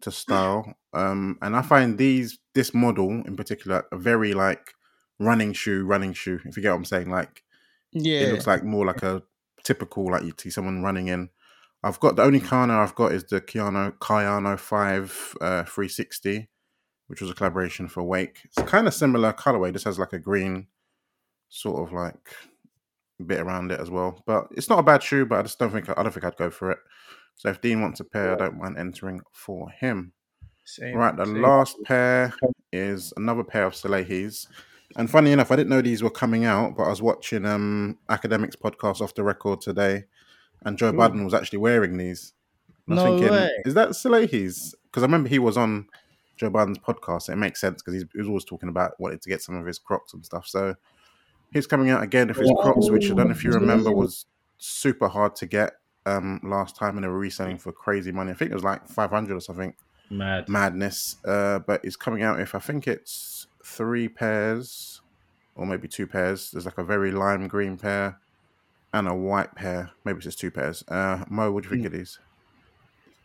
to 0.00 0.10
style. 0.10 0.74
Um, 0.92 1.38
and 1.42 1.56
I 1.56 1.62
find 1.62 1.96
these 1.96 2.38
this 2.54 2.74
model 2.74 3.10
in 3.10 3.36
particular 3.36 3.84
a 3.92 3.96
very 3.96 4.34
like 4.34 4.74
running 5.18 5.52
shoe, 5.52 5.84
running 5.84 6.12
shoe. 6.12 6.40
If 6.44 6.56
you 6.56 6.62
get 6.62 6.70
what 6.70 6.76
I'm 6.76 6.84
saying, 6.84 7.10
like 7.10 7.42
Yeah, 7.92 8.20
it 8.20 8.30
looks 8.30 8.46
like 8.46 8.64
more 8.64 8.84
like 8.84 9.02
a 9.02 9.22
typical 9.64 10.10
like 10.10 10.24
you 10.24 10.34
see 10.36 10.50
someone 10.50 10.82
running 10.82 11.08
in. 11.08 11.30
I've 11.82 12.00
got 12.00 12.16
the 12.16 12.22
only 12.22 12.40
Kayano 12.40 12.78
I've 12.82 12.94
got 12.94 13.12
is 13.12 13.24
the 13.24 13.40
Kiano 13.40 13.92
Kayano 13.98 14.58
Five 14.58 15.36
uh, 15.40 15.64
360, 15.64 16.48
which 17.08 17.20
was 17.20 17.30
a 17.30 17.34
collaboration 17.34 17.88
for 17.88 18.02
Wake. 18.02 18.40
It's 18.44 18.70
kind 18.70 18.86
of 18.86 18.94
similar 18.94 19.32
colorway. 19.32 19.72
This 19.72 19.84
has 19.84 19.98
like 19.98 20.12
a 20.12 20.18
green 20.18 20.68
sort 21.48 21.86
of 21.86 21.92
like 21.92 22.34
bit 23.24 23.40
around 23.40 23.72
it 23.72 23.80
as 23.80 23.90
well. 23.90 24.22
But 24.26 24.48
it's 24.52 24.68
not 24.68 24.78
a 24.78 24.82
bad 24.82 25.02
shoe, 25.02 25.26
but 25.26 25.38
I 25.38 25.42
just 25.42 25.58
don't 25.58 25.70
think 25.70 25.88
I 25.88 26.02
don't 26.02 26.12
think 26.12 26.24
I'd 26.24 26.36
go 26.36 26.50
for 26.50 26.70
it. 26.70 26.78
So 27.36 27.48
if 27.48 27.60
Dean 27.60 27.80
wants 27.80 28.00
a 28.00 28.04
pair, 28.04 28.32
I 28.32 28.36
don't 28.36 28.58
mind 28.58 28.78
entering 28.78 29.20
for 29.32 29.70
him. 29.70 30.12
Same, 30.64 30.96
Right, 30.96 31.16
the 31.16 31.24
same. 31.24 31.42
last 31.42 31.76
pair 31.84 32.32
is 32.72 33.12
another 33.16 33.42
pair 33.42 33.64
of 33.64 33.72
Salehes. 33.72 34.46
And 34.96 35.10
funny 35.10 35.32
enough, 35.32 35.50
I 35.50 35.56
didn't 35.56 35.70
know 35.70 35.80
these 35.80 36.02
were 36.02 36.10
coming 36.10 36.44
out, 36.44 36.76
but 36.76 36.84
I 36.84 36.88
was 36.90 37.02
watching 37.02 37.46
um 37.46 37.98
academics 38.08 38.56
podcast 38.56 39.00
off 39.00 39.14
the 39.14 39.24
record 39.24 39.60
today, 39.60 40.04
and 40.64 40.76
Joe 40.78 40.90
Ooh. 40.90 40.96
Budden 40.96 41.24
was 41.24 41.34
actually 41.34 41.58
wearing 41.58 41.96
these. 41.96 42.32
And 42.86 42.98
I 43.00 43.04
No 43.04 43.10
was 43.12 43.20
thinking, 43.20 43.36
way. 43.38 43.50
is 43.64 43.74
that 43.74 43.88
Salehes? 43.90 44.74
Because 44.84 45.02
I 45.02 45.06
remember 45.06 45.28
he 45.28 45.38
was 45.38 45.56
on 45.56 45.86
Joe 46.36 46.50
Budden's 46.50 46.78
podcast. 46.78 47.28
It 47.30 47.36
makes 47.36 47.60
sense 47.60 47.82
because 47.82 48.02
he 48.02 48.18
was 48.18 48.28
always 48.28 48.44
talking 48.44 48.68
about 48.68 48.92
wanting 49.00 49.20
to 49.20 49.28
get 49.28 49.40
some 49.42 49.56
of 49.56 49.66
his 49.66 49.78
Crocs 49.78 50.12
and 50.14 50.24
stuff. 50.24 50.46
So 50.46 50.74
he's 51.52 51.66
coming 51.66 51.90
out 51.90 52.02
again 52.02 52.28
with 52.28 52.38
his 52.38 52.52
Crocs, 52.60 52.90
which 52.90 53.10
I 53.10 53.14
don't 53.14 53.28
know 53.28 53.32
if 53.32 53.44
you 53.44 53.52
remember 53.52 53.92
was 53.92 54.26
super 54.58 55.08
hard 55.08 55.36
to 55.36 55.46
get 55.46 55.74
um 56.06 56.40
last 56.42 56.76
time, 56.76 56.96
and 56.96 57.04
they 57.04 57.08
were 57.08 57.18
reselling 57.18 57.58
for 57.58 57.72
crazy 57.72 58.12
money. 58.12 58.30
I 58.30 58.34
think 58.34 58.50
it 58.50 58.54
was 58.54 58.64
like 58.64 58.88
five 58.88 59.10
hundred 59.10 59.36
or 59.36 59.40
something 59.40 59.74
Mad. 60.10 60.48
madness. 60.48 61.16
Uh, 61.24 61.60
but 61.60 61.84
it's 61.84 61.96
coming 61.96 62.22
out 62.22 62.40
if 62.40 62.54
I 62.54 62.58
think 62.58 62.86
it's 62.86 63.46
three 63.64 64.08
pairs 64.08 65.00
or 65.54 65.66
maybe 65.66 65.88
two 65.88 66.06
pairs. 66.06 66.50
There's 66.50 66.64
like 66.64 66.78
a 66.78 66.84
very 66.84 67.10
lime 67.10 67.48
green 67.48 67.76
pair 67.76 68.18
and 68.92 69.08
a 69.08 69.14
white 69.14 69.54
pair. 69.54 69.90
Maybe 70.04 70.18
it's 70.18 70.26
just 70.26 70.38
two 70.38 70.50
pairs. 70.50 70.84
Uh, 70.88 71.24
Mo, 71.28 71.50
what 71.50 71.62
do 71.62 71.68
you 71.68 71.76
think 71.76 71.86
of 71.86 71.92
these? 71.92 72.18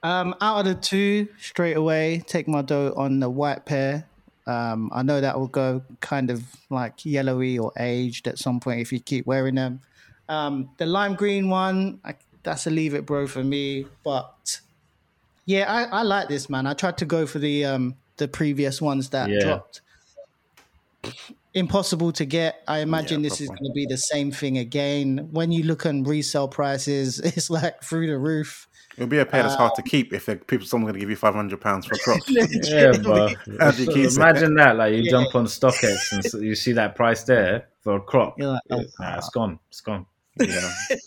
Um, 0.04 0.36
out 0.40 0.60
of 0.60 0.66
the 0.66 0.76
two, 0.76 1.28
straight 1.40 1.76
away, 1.76 2.24
take 2.28 2.48
my 2.48 2.62
dough 2.62 2.94
on 2.96 3.20
the 3.20 3.30
white 3.30 3.66
pair. 3.66 4.08
Um, 4.48 4.90
I 4.94 5.04
know 5.04 5.20
that 5.22 5.38
will 5.38 5.48
go 5.50 5.84
kind 6.02 6.32
of 6.32 6.44
like 6.70 7.06
yellowy 7.06 7.60
or 7.60 7.72
aged 7.78 8.28
at 8.28 8.40
some 8.40 8.60
point 8.60 8.80
if 8.82 8.92
you 8.94 9.00
keep 9.00 9.26
wearing 9.28 9.56
them. 9.56 9.82
Um, 10.30 10.74
the 10.78 10.86
lime 10.86 11.16
green 11.16 11.50
one, 11.50 12.00
I, 12.04 12.16
that's 12.44 12.66
a 12.68 12.70
leave 12.70 12.94
it, 12.94 13.06
bro, 13.06 13.28
for 13.28 13.44
me. 13.44 13.88
But 14.04 14.62
yeah, 15.46 15.72
I, 15.72 16.00
I 16.00 16.04
like 16.04 16.30
this 16.30 16.50
man. 16.50 16.66
I 16.68 16.74
tried 16.74 16.98
to 17.00 17.06
go 17.06 17.26
for 17.26 17.40
the 17.40 17.66
um 17.66 17.98
the 18.18 18.28
previous 18.28 18.82
ones 18.82 19.10
that 19.12 19.30
Yeah. 19.30 19.40
dropped. 19.40 19.82
Impossible 21.54 22.12
to 22.14 22.26
get. 22.26 22.62
I 22.68 22.80
imagine 22.80 23.22
Yeah, 23.22 23.30
this 23.30 23.42
is 23.42 23.50
going 23.50 23.64
to 23.64 23.74
be 23.74 23.86
the 23.88 23.98
same 23.98 24.32
thing 24.32 24.58
again. 24.58 25.30
When 25.32 25.52
you 25.52 25.64
look 25.64 25.86
on 25.86 26.04
resale 26.04 26.48
prices, 26.48 27.20
it's 27.24 27.50
like 27.50 27.82
through 27.84 28.08
the 28.08 28.18
roof. 28.20 28.68
It'll 28.98 29.08
be 29.08 29.20
a 29.20 29.26
pair 29.26 29.44
that's 29.44 29.54
hard 29.54 29.76
to 29.76 29.84
um, 29.84 29.88
keep 29.88 30.12
if 30.12 30.26
people 30.48 30.66
someone's 30.66 30.92
going 30.92 30.94
to 30.96 31.00
give 31.00 31.10
you 31.12 31.16
five 31.16 31.36
hundred 31.36 31.62
pounds 31.62 31.86
for 31.86 31.96
Crocs. 31.98 32.26
Yeah, 32.30 32.92
bro. 32.94 33.28
How 33.60 33.70
do 33.70 33.90
it? 33.90 34.16
Imagine 34.16 34.56
that. 34.56 34.76
Like 34.76 34.94
you 34.94 35.04
Yeah. 35.04 35.12
jump 35.12 35.36
on 35.36 35.46
StockX 35.46 36.14
and 36.14 36.26
so 36.26 36.40
you 36.40 36.56
see 36.56 36.72
that 36.74 36.96
price 36.96 37.24
there 37.24 37.68
for 37.82 37.98
a 37.98 38.02
crop. 38.02 38.40
You're 38.40 38.54
like, 38.54 38.62
oh, 38.72 38.84
Nah, 39.00 39.18
it's 39.18 39.30
gone. 39.30 39.60
It's 39.70 39.82
gone. 39.82 40.08
yeah. 40.40 40.72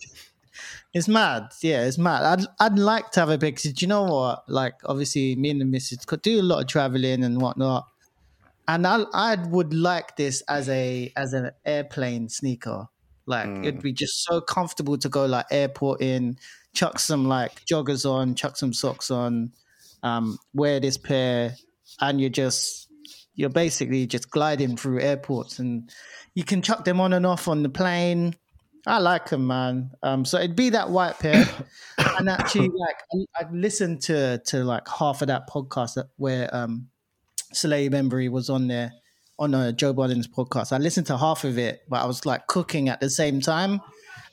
It's 0.93 1.07
mad. 1.07 1.53
Yeah, 1.63 1.85
it's 1.85 1.99
mad. 1.99 2.25
I'd 2.25 2.47
I'd 2.59 2.79
like 2.79 3.13
to 3.13 3.21
have 3.21 3.31
a 3.31 3.39
big. 3.39 3.61
Do 3.61 3.73
you 3.77 3.87
know 3.87 4.03
what? 4.03 4.49
Like, 4.49 4.75
obviously, 4.85 5.37
me 5.37 5.51
and 5.51 5.61
the 5.61 5.65
missus 5.65 6.05
could 6.05 6.21
do 6.21 6.41
a 6.41 6.43
lot 6.43 6.61
of 6.61 6.67
traveling 6.67 7.23
and 7.23 7.41
whatnot, 7.41 7.87
and 8.67 8.85
I 8.85 9.05
I 9.13 9.37
would 9.37 9.73
like 9.73 10.17
this 10.17 10.43
as 10.49 10.69
a 10.69 11.13
as 11.17 11.33
an 11.33 11.53
airplane 11.65 12.29
sneaker. 12.29 12.89
Like, 13.27 13.49
it'd 13.49 13.77
hmm. 13.77 13.81
be 13.81 13.93
just 13.93 14.25
so 14.25 14.41
comfortable 14.41 14.99
to 14.99 15.09
go 15.09 15.27
like 15.27 15.47
airport 15.53 16.03
in, 16.03 16.37
chuck 16.73 16.99
some 16.99 17.27
like 17.27 17.65
joggers 17.65 18.09
on, 18.09 18.35
chuck 18.35 18.57
some 18.57 18.73
socks 18.73 19.11
on, 19.11 19.53
um, 20.03 20.39
wear 20.55 20.81
this 20.81 20.97
pair, 20.97 21.55
and 22.01 22.21
you're 22.21 22.31
just 22.31 22.89
you're 23.35 23.49
basically 23.49 24.07
just 24.07 24.31
gliding 24.31 24.77
through 24.77 25.01
airports, 25.01 25.59
and 25.59 25.91
you 26.35 26.45
can 26.45 26.63
chuck 26.63 26.85
them 26.85 27.01
on 27.01 27.13
and 27.13 27.27
off 27.27 27.49
on 27.49 27.63
the 27.63 27.69
plane. 27.69 28.35
I 28.87 28.99
like 28.99 29.29
them, 29.29 29.47
man. 29.47 29.91
Um, 30.03 30.25
so 30.25 30.39
it'd 30.39 30.57
be 30.57 30.71
that 30.71 30.91
white 30.91 31.19
pair, 31.19 31.47
and 32.19 32.29
actually, 32.29 32.69
like 32.69 32.97
I, 33.13 33.45
I 33.45 33.51
listened 33.53 34.03
to 34.03 34.39
to 34.47 34.65
like 34.65 34.89
half 34.89 35.23
of 35.23 35.29
that 35.29 35.49
podcast 35.49 35.95
that, 35.95 36.07
where 36.17 36.55
um, 36.55 36.89
Salehe 37.53 37.91
Bembury 37.91 38.29
was 38.29 38.49
on 38.49 38.69
there 38.69 38.93
on 39.39 39.55
uh, 39.55 39.73
Joe 39.73 39.93
Budden's 39.93 40.29
podcast. 40.29 40.73
I 40.73 40.79
listened 40.79 41.07
to 41.09 41.17
half 41.17 41.45
of 41.45 41.59
it, 41.59 41.83
but 41.89 42.03
I 42.03 42.07
was 42.07 42.27
like 42.27 42.47
cooking 42.47 42.89
at 42.89 43.01
the 43.01 43.11
same 43.11 43.41
time, 43.41 43.81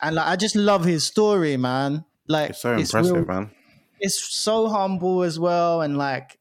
and 0.02 0.16
like 0.16 0.28
I 0.28 0.36
just 0.36 0.56
love 0.56 0.86
his 0.86 1.04
story, 1.06 1.58
man. 1.58 2.06
Like 2.28 2.52
It's 2.52 2.60
so 2.62 2.74
impressive, 2.76 3.16
real- 3.16 3.26
man. 3.26 3.52
it's 4.00 4.22
so 4.22 4.68
humble 4.68 5.24
as 5.24 5.40
well 5.40 5.82
and 5.82 5.98
like 5.98 6.38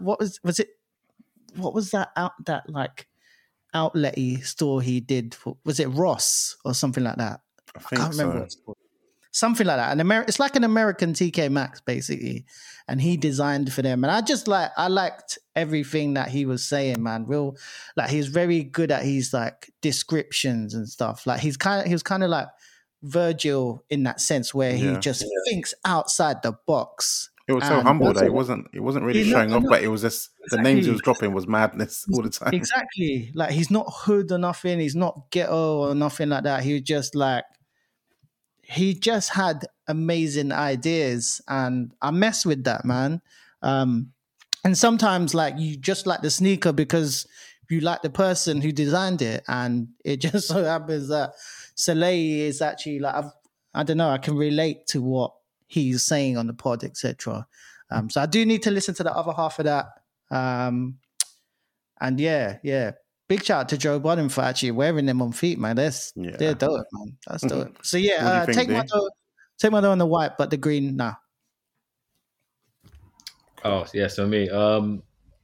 what 0.00 0.18
was 0.18 0.40
was 0.42 0.58
it 0.60 0.70
what 1.56 1.72
was 1.74 1.90
that 1.92 2.10
out 2.16 2.32
that 2.46 2.68
like 2.68 3.06
outlety 3.74 4.40
store 4.40 4.80
he 4.82 5.00
did 5.00 5.34
for 5.34 5.56
was 5.64 5.78
it 5.80 5.86
ross 5.88 6.56
or 6.64 6.74
something 6.74 7.04
like 7.04 7.16
that 7.16 7.40
I 7.76 7.80
i 7.92 7.96
can't 7.96 8.10
remember 8.12 8.32
so. 8.32 8.38
what 8.38 8.44
it's 8.46 8.56
called. 8.56 8.76
something 9.32 9.66
like 9.66 9.76
that 9.76 9.92
an 9.92 10.00
Amer- 10.00 10.24
it's 10.26 10.40
like 10.40 10.56
an 10.56 10.64
american 10.64 11.12
tk 11.12 11.50
maxx 11.50 11.80
basically 11.80 12.44
and 12.88 13.00
he 13.00 13.16
designed 13.16 13.72
for 13.72 13.82
them 13.82 14.02
and 14.04 14.10
i 14.10 14.20
just 14.20 14.48
like 14.48 14.70
i 14.76 14.88
liked 14.88 15.38
everything 15.54 16.14
that 16.14 16.28
he 16.28 16.46
was 16.46 16.64
saying 16.64 17.02
man 17.02 17.26
real 17.26 17.56
like 17.96 18.08
he's 18.10 18.28
very 18.28 18.62
good 18.62 18.90
at 18.90 19.02
his 19.04 19.32
like 19.34 19.70
descriptions 19.82 20.72
and 20.74 20.88
stuff 20.88 21.26
like 21.26 21.40
he's 21.40 21.56
kind 21.56 21.80
of 21.82 21.86
he 21.86 21.92
was 21.92 22.02
kind 22.02 22.22
of 22.24 22.30
like 22.30 22.48
virgil 23.06 23.84
in 23.90 24.02
that 24.04 24.20
sense 24.20 24.52
where 24.54 24.72
he 24.76 24.86
Yeah. 24.86 24.98
just 25.00 25.24
thinks 25.48 25.72
outside 25.84 26.42
the 26.42 26.52
box 26.66 27.30
It 27.48 27.52
was 27.52 27.64
so 27.64 27.80
humble 27.80 28.06
that's 28.06 28.18
though. 28.20 28.26
It 28.26 28.30
it. 28.30 28.32
wasn't. 28.34 28.66
It 28.74 28.80
wasn't 28.80 29.04
really 29.04 29.22
He's 29.22 29.32
not- 29.32 29.38
showing 29.38 29.52
off, 29.54 29.62
not- 29.62 29.70
but 29.70 29.82
it 29.82 29.88
was 29.88 30.02
just 30.02 30.30
the 30.50 30.60
names 30.60 30.86
he 30.86 30.90
was 30.92 31.00
dropping 31.00 31.32
was 31.32 31.46
madness 31.46 32.04
all 32.12 32.22
the 32.22 32.30
time. 32.30 32.52
Exactly. 32.52 33.30
Like 33.34 33.50
he's 33.52 33.70
not 33.70 33.86
hood 33.88 34.32
or 34.32 34.38
nothing. 34.38 34.80
He's 34.80 34.96
not 34.96 35.30
ghetto 35.30 35.78
or 35.88 35.94
nothing 35.94 36.28
like 36.30 36.42
that. 36.44 36.64
He 36.64 36.72
was 36.74 36.82
just 36.82 37.14
like 37.14 37.44
he 38.62 38.94
just 38.94 39.30
had 39.30 39.64
amazing 39.86 40.50
ideas, 40.50 41.40
and 41.46 41.92
I 42.02 42.10
mess 42.10 42.44
with 42.44 42.64
that 42.64 42.84
man. 42.84 43.20
Um, 43.62 44.12
and 44.64 44.76
sometimes 44.76 45.34
like 45.34 45.54
you 45.56 45.76
just 45.76 46.04
like 46.06 46.22
the 46.22 46.30
sneaker 46.30 46.72
because 46.72 47.26
you 47.70 47.78
like 47.80 48.02
the 48.02 48.10
person 48.10 48.60
who 48.60 48.72
designed 48.72 49.22
it, 49.22 49.44
and 49.46 49.88
it 50.04 50.16
just 50.26 50.48
so 50.48 50.64
happens 50.64 51.08
that 51.08 51.30
Salehe 51.76 52.38
is 52.40 52.62
actually 52.62 52.98
like 53.00 53.14
I've, 53.14 53.30
I 53.74 53.82
don't 53.82 53.96
know. 53.98 54.10
I 54.10 54.18
can 54.18 54.36
relate 54.36 54.86
to 54.88 55.02
what 55.02 55.32
he's 55.66 56.04
saying 56.04 56.36
on 56.38 56.46
the 56.46 56.54
pod, 56.54 56.84
etc. 56.84 57.46
Um, 57.90 58.08
so 58.10 58.20
I 58.20 58.26
do 58.26 58.44
need 58.46 58.62
to 58.62 58.70
listen 58.70 58.94
to 58.96 59.02
the 59.04 59.14
other 59.14 59.32
half 59.32 59.58
of 59.58 59.66
that. 59.66 59.86
Um, 60.30 60.98
and 62.00 62.18
yeah, 62.20 62.58
yeah. 62.62 62.92
Big 63.28 63.42
shout 63.42 63.62
out 63.62 63.68
to 63.70 63.78
Joe 63.78 63.98
Budden 63.98 64.28
for 64.28 64.42
actually 64.42 64.70
wearing 64.70 65.06
them 65.06 65.20
on 65.20 65.32
feet, 65.32 65.58
man. 65.58 65.76
That's 65.76 66.12
Yeah. 66.14 66.36
they're 66.36 66.54
dope, 66.54 66.86
man. 66.92 67.16
That's 67.26 67.42
dope. 67.42 67.84
So 67.84 67.98
What 67.98 68.02
do 68.02 68.08
yeah, 68.08 68.20
you 68.22 68.28
uh, 68.42 68.46
think, 68.46 68.58
take 68.58 68.68
my 68.68 68.82
D? 68.82 68.88
dough, 68.92 69.10
take 69.58 69.72
my 69.72 69.80
dough 69.80 69.90
on 69.90 69.98
the 69.98 70.06
white, 70.06 70.38
but 70.38 70.50
the 70.50 70.56
green, 70.56 70.96
nah. 70.96 71.14
Oh 73.64 73.84
yeah, 73.92 74.06
so 74.06 74.26
me. 74.26 74.48
Um, 74.48 75.02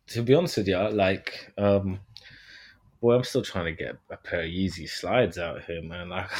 to 0.08 0.22
be 0.22 0.34
honest 0.34 0.58
with 0.58 0.68
you, 0.68 0.78
like, 0.90 1.52
um, 1.58 1.98
boy, 3.02 3.16
I'm 3.16 3.24
still 3.24 3.42
trying 3.42 3.66
to 3.66 3.72
get 3.72 3.96
a 4.10 4.16
pair 4.16 4.40
of 4.42 4.46
Yeezy 4.46 4.88
slides 4.88 5.36
out 5.36 5.62
here, 5.64 5.82
man. 5.82 6.08
Like, 6.08 6.30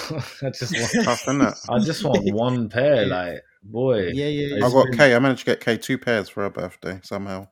I 0.43 0.51
just 0.51 0.73
want, 0.73 1.05
Tough, 1.05 1.23
isn't 1.29 1.43
it? 1.43 1.55
I 1.69 1.79
just 1.81 2.05
want 2.05 2.25
one 2.33 2.69
pair. 2.71 3.05
Like, 3.07 3.43
boy, 3.65 4.07
Yeah, 4.15 4.27
yeah, 4.29 4.57
yeah. 4.57 4.67
I 4.67 4.71
got 4.71 4.87
been- 4.87 4.97
K. 4.99 5.15
I 5.15 5.19
managed 5.19 5.41
to 5.41 5.47
get 5.47 5.61
K 5.61 5.77
two 5.77 5.99
pairs 5.99 6.29
for 6.31 6.45
her 6.45 6.51
birthday 6.51 7.01
somehow. 7.03 7.49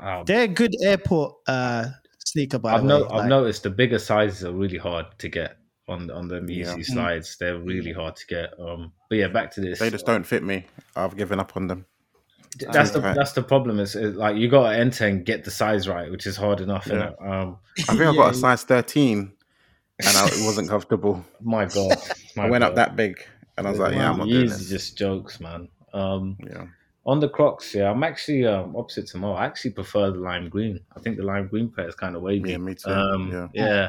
oh, 0.00 0.24
They're 0.24 0.48
good 0.48 0.74
airport 0.82 1.36
uh, 1.46 1.86
sneaker, 2.18 2.58
by 2.58 2.74
I've 2.74 2.84
no, 2.84 3.00
way. 3.02 3.04
I've 3.04 3.10
Like, 3.20 3.28
noticed 3.28 3.62
the 3.62 3.70
bigger 3.70 3.98
sizes 4.00 4.44
are 4.44 4.52
really 4.52 4.78
hard 4.78 5.06
to 5.18 5.28
get 5.28 5.58
on 5.86 6.10
on 6.10 6.28
them 6.28 6.48
Yeah. 6.48 6.74
Yeezy 6.74 6.84
slides. 6.86 7.36
They're 7.38 7.58
really 7.58 7.92
hard 7.92 8.16
to 8.16 8.26
get. 8.26 8.58
Um, 8.58 8.92
but 9.10 9.18
yeah, 9.18 9.28
back 9.28 9.50
to 9.52 9.60
this. 9.60 9.78
They 9.78 9.90
just 9.90 10.06
don't 10.06 10.24
fit 10.24 10.42
me. 10.42 10.64
I've 10.96 11.16
given 11.16 11.38
up 11.38 11.56
on 11.56 11.66
them. 11.68 11.84
That's 12.72 12.90
the 12.90 12.98
Okay. 12.98 13.14
that's 13.14 13.32
the 13.32 13.42
problem. 13.42 13.80
Is, 13.80 13.94
is 13.94 14.16
like 14.16 14.36
you 14.36 14.48
got 14.48 14.70
to 14.70 14.76
enter 14.76 15.06
and 15.06 15.24
get 15.24 15.44
the 15.44 15.50
size 15.50 15.88
right, 15.88 16.10
which 16.10 16.26
is 16.26 16.36
hard 16.36 16.60
enough. 16.60 16.86
Yeah. 16.86 17.12
Um, 17.20 17.58
I 17.88 17.94
think 17.94 18.02
I 18.02 18.14
got 18.14 18.32
a 18.32 18.34
size 18.34 18.62
thirteen, 18.64 19.32
and 20.00 20.16
I, 20.16 20.26
it 20.26 20.44
wasn't 20.44 20.68
comfortable. 20.68 21.24
my 21.40 21.66
God, 21.66 21.96
my 22.36 22.46
I 22.46 22.50
went 22.50 22.64
up 22.64 22.74
that 22.76 22.96
big, 22.96 23.18
and 23.56 23.66
I 23.66 23.70
was 23.70 23.78
like, 23.78 23.94
"Yeah, 23.94 24.10
I'm 24.10 24.18
not 24.18 24.28
doing 24.28 24.48
this." 24.48 24.68
just 24.68 24.96
jokes, 24.96 25.40
man. 25.40 25.68
Um, 25.92 26.36
Yeah, 26.44 26.66
On 27.06 27.20
the 27.20 27.28
Crocs, 27.28 27.74
yeah, 27.74 27.90
I'm 27.90 28.02
actually 28.02 28.46
um, 28.46 28.74
opposite 28.76 29.06
to 29.08 29.18
Mo. 29.18 29.32
I 29.34 29.46
actually 29.46 29.70
prefer 29.70 30.10
the 30.10 30.18
lime 30.18 30.48
green. 30.48 30.80
I 30.96 31.00
think 31.00 31.16
the 31.16 31.22
lime 31.22 31.46
green 31.48 31.70
pair 31.70 31.88
is 31.88 31.94
kind 31.94 32.16
of 32.16 32.22
wavy. 32.22 32.50
Yeah, 32.50 32.58
me 32.58 32.74
too. 32.74 32.90
Um, 32.90 33.30
yeah, 33.30 33.48
yeah. 33.54 33.88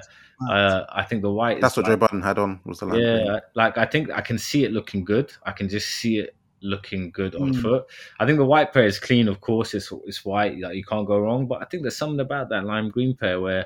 Uh, 0.50 0.86
I 0.90 1.04
think 1.04 1.22
the 1.22 1.32
white. 1.32 1.62
That's 1.62 1.78
what 1.78 1.86
like, 1.86 1.94
Joe 1.94 1.98
Budden 1.98 2.22
had 2.22 2.38
on. 2.38 2.60
Was 2.66 2.80
the 2.80 2.86
lime 2.86 3.00
yeah, 3.00 3.24
green. 3.24 3.40
like 3.56 3.78
I 3.78 3.86
think 3.86 4.12
I 4.12 4.22
can 4.22 4.38
see 4.38 4.66
it 4.66 4.72
looking 4.72 5.04
good. 5.04 5.32
I 5.44 5.52
can 5.52 5.70
just 5.70 5.88
see 5.88 6.20
it 6.20 6.36
looking 6.66 7.12
good 7.12 7.36
on 7.36 7.54
Mm. 7.54 7.62
foot. 7.62 7.86
I 8.20 8.26
think 8.26 8.38
the 8.40 8.46
white 8.46 8.74
pair 8.74 8.86
is 8.86 9.00
clean, 9.00 9.28
of 9.28 9.40
course. 9.42 9.74
It's 9.74 9.92
it's 10.06 10.26
white, 10.26 10.60
like 10.60 10.76
you 10.76 10.84
can't 10.84 11.08
go 11.08 11.20
wrong. 11.20 11.48
But 11.48 11.62
I 11.62 11.66
think 11.66 11.84
there's 11.84 11.98
something 11.98 12.20
about 12.20 12.50
that 12.50 12.66
lime 12.66 12.90
green 12.90 13.16
pair 13.16 13.40
where 13.40 13.66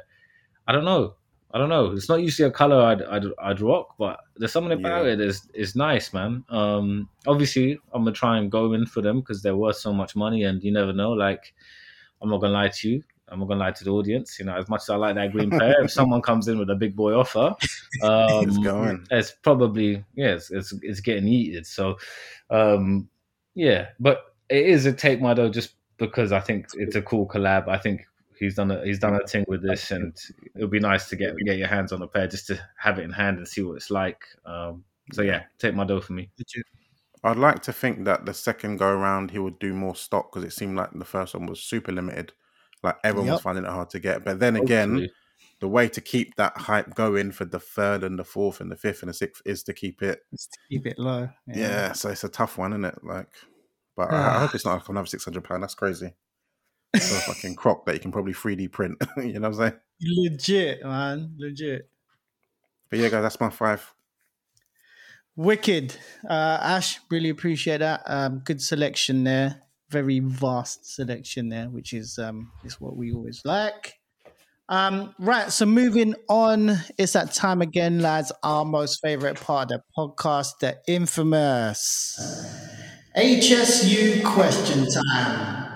I 0.68 0.72
don't 0.74 0.86
know. 0.86 1.16
I 1.52 1.58
don't 1.58 1.70
know. 1.70 1.86
It's 1.94 2.08
not 2.10 2.22
usually 2.22 2.48
a 2.48 2.52
color 2.52 2.80
I'd 2.80 3.02
I'd, 3.02 3.26
I'd 3.42 3.62
rock, 3.62 3.96
but 3.98 4.20
there's 4.38 4.52
something 4.52 4.78
about 4.80 5.06
Yeah. 5.06 5.14
it 5.14 5.20
is 5.22 5.48
is 5.56 5.76
nice, 5.76 6.14
man. 6.14 6.44
Um, 6.50 7.10
obviously 7.26 7.80
I'm 7.94 8.04
gonna 8.04 8.12
try 8.12 8.38
and 8.38 8.52
go 8.52 8.74
in 8.74 8.86
for 8.86 9.02
them 9.02 9.22
because 9.22 9.42
they're 9.42 9.56
worth 9.58 9.78
so 9.78 9.92
much 9.92 10.16
money, 10.16 10.44
and 10.44 10.64
you 10.64 10.72
never 10.72 10.94
know. 10.94 11.12
Like 11.14 11.54
I'm 12.22 12.30
not 12.30 12.40
gonna 12.42 12.54
lie 12.54 12.70
to 12.70 12.90
you. 12.90 13.04
I'm 13.32 13.40
not 13.40 13.48
gonna 13.48 13.60
lie 13.60 13.72
to 13.72 13.84
the 13.84 13.92
audience. 13.92 14.40
You 14.40 14.46
know, 14.46 14.56
as 14.56 14.68
much 14.70 14.82
as 14.82 14.90
I 14.90 14.96
like 14.96 15.16
that 15.16 15.32
green 15.32 15.50
pair, 15.50 15.84
if 15.84 15.92
someone 15.92 16.22
comes 16.22 16.48
in 16.48 16.58
with 16.60 16.70
a 16.70 16.76
big 16.76 16.96
boy 16.96 17.14
offer, 17.14 17.56
um, 18.04 18.48
It's 18.48 18.58
going. 18.58 19.06
it's 19.12 19.32
probably 19.32 20.04
yeah, 20.16 20.34
it's, 20.34 20.52
it's 20.52 20.74
it's 20.82 21.00
getting 21.00 21.28
eaten. 21.28 21.64
So, 21.64 21.98
um, 22.50 23.10
yeah, 23.56 23.90
but 24.00 24.34
it 24.50 24.66
is 24.66 24.86
a 24.86 24.94
take 24.94 25.22
my 25.22 25.34
though, 25.34 25.50
just 25.50 25.74
because 25.98 26.32
I 26.32 26.40
think 26.40 26.68
it's 26.74 26.96
a 26.96 27.02
cool 27.02 27.28
collab. 27.28 27.68
I 27.68 27.78
think 27.78 28.06
he's 28.40 28.56
done 28.56 28.72
a 28.72 28.84
he's 28.86 29.00
done 29.00 29.16
a 29.16 29.28
thing 29.28 29.46
with 29.48 29.62
this, 29.62 29.92
and 29.92 30.18
it 30.56 30.62
would 30.62 30.72
be 30.72 30.80
nice 30.80 31.10
to 31.10 31.16
get 31.16 31.36
get 31.46 31.58
your 31.58 31.68
hands 31.68 31.92
on 31.92 32.02
a 32.02 32.08
pair 32.08 32.28
just 32.28 32.48
to 32.48 32.60
have 32.78 33.00
it 33.00 33.04
in 33.04 33.12
hand 33.12 33.38
and 33.38 33.48
see 33.48 33.62
what 33.62 33.76
it's 33.76 33.92
like. 33.92 34.24
Um, 34.46 34.84
so 35.12 35.22
yeah, 35.22 35.44
take 35.58 35.76
my 35.76 35.86
dough 35.86 36.02
for 36.02 36.14
me. 36.14 36.30
I'd 37.24 37.38
like 37.38 37.62
to 37.64 37.74
think 37.74 38.06
that 38.06 38.26
the 38.26 38.34
second 38.34 38.78
go 38.78 38.88
around 38.88 39.32
he 39.32 39.40
would 39.40 39.60
do 39.60 39.74
more 39.74 39.96
stock 39.96 40.32
because 40.32 40.46
it 40.46 40.54
seemed 40.54 40.78
like 40.78 40.92
the 40.94 41.06
first 41.06 41.34
one 41.36 41.48
was 41.48 41.60
super 41.60 41.92
limited. 41.92 42.32
Like 42.84 42.98
everyone 43.04 43.32
was 43.32 43.42
finding 43.42 43.66
it 43.66 43.70
hard 43.70 43.90
to 43.92 44.00
get. 44.00 44.24
But 44.24 44.40
then 44.40 44.56
again, 44.56 44.90
Hopefully. 44.90 45.12
the 45.60 45.68
way 45.68 45.90
to 45.90 46.02
keep 46.02 46.36
that 46.36 46.58
hype 46.58 46.96
going 46.96 47.32
for 47.32 47.46
the 47.46 47.60
third 47.60 48.04
and 48.04 48.18
the 48.18 48.24
fourth 48.24 48.62
and 48.62 48.72
the 48.72 48.76
fifth 48.78 49.02
and 49.02 49.10
the 49.10 49.14
sixth 49.14 49.42
is 49.46 49.64
to 49.64 49.74
keep 49.74 50.02
it. 50.02 50.22
To 50.32 50.58
keep 50.70 50.86
it 50.86 50.98
low. 50.98 51.30
Yeah, 51.48 51.92
so 51.92 52.10
it's 52.10 52.24
a 52.24 52.30
tough 52.30 52.58
one, 52.58 52.74
isn't 52.74 52.86
it? 52.86 53.00
Like, 53.04 53.28
but 53.98 54.14
I, 54.14 54.36
I 54.36 54.40
hope 54.40 54.56
it's 54.56 54.66
not 54.66 54.76
like 54.76 54.90
another 54.90 55.08
six 55.08 55.26
hundred 55.26 55.44
pound. 55.44 55.64
That's 55.64 55.76
crazy. 55.76 56.14
For 56.94 57.18
a 57.18 57.34
fucking 57.34 57.56
croc 57.56 57.86
that 57.86 57.94
you 57.94 58.00
can 58.00 58.12
probably 58.12 58.34
three 58.34 58.56
D 58.56 58.68
print. 58.68 58.98
you 59.18 59.34
know 59.34 59.50
what 59.50 59.60
I'm 59.60 59.72
saying? 59.72 59.80
Legit, 60.02 60.84
man. 60.84 61.36
Legit. 61.38 61.90
But 62.90 63.00
yeah, 63.00 63.10
guys, 63.10 63.22
that's 63.22 63.40
my 63.40 63.50
five. 63.50 63.94
Wicked. 65.36 65.96
Uh, 66.28 66.58
Ash, 66.62 67.00
really 67.12 67.30
appreciate 67.30 67.78
that. 67.78 68.02
Um, 68.06 68.40
good 68.40 68.62
selection 68.62 69.24
there. 69.24 69.62
Very 69.90 70.20
vast 70.20 70.94
selection 70.94 71.50
there, 71.50 71.70
which 71.70 71.94
is 71.94 72.20
um, 72.20 72.52
is 72.64 72.80
what 72.80 72.96
we 72.96 73.12
always 73.12 73.42
like. 73.44 73.96
Um, 74.70 75.16
right, 75.18 75.52
so 75.52 75.66
moving 75.66 76.14
on, 76.30 76.78
it's 77.00 77.14
that 77.14 77.34
time 77.34 77.64
again, 77.64 78.02
lads. 78.02 78.32
Our 78.44 78.66
most 78.66 79.02
favorite 79.02 79.42
part 79.42 79.72
of 79.72 79.82
the 79.82 79.84
podcast, 79.98 80.60
the 80.60 80.78
infamous 80.88 82.20
HSU 83.18 84.24
question 84.24 84.86
time. 84.86 85.70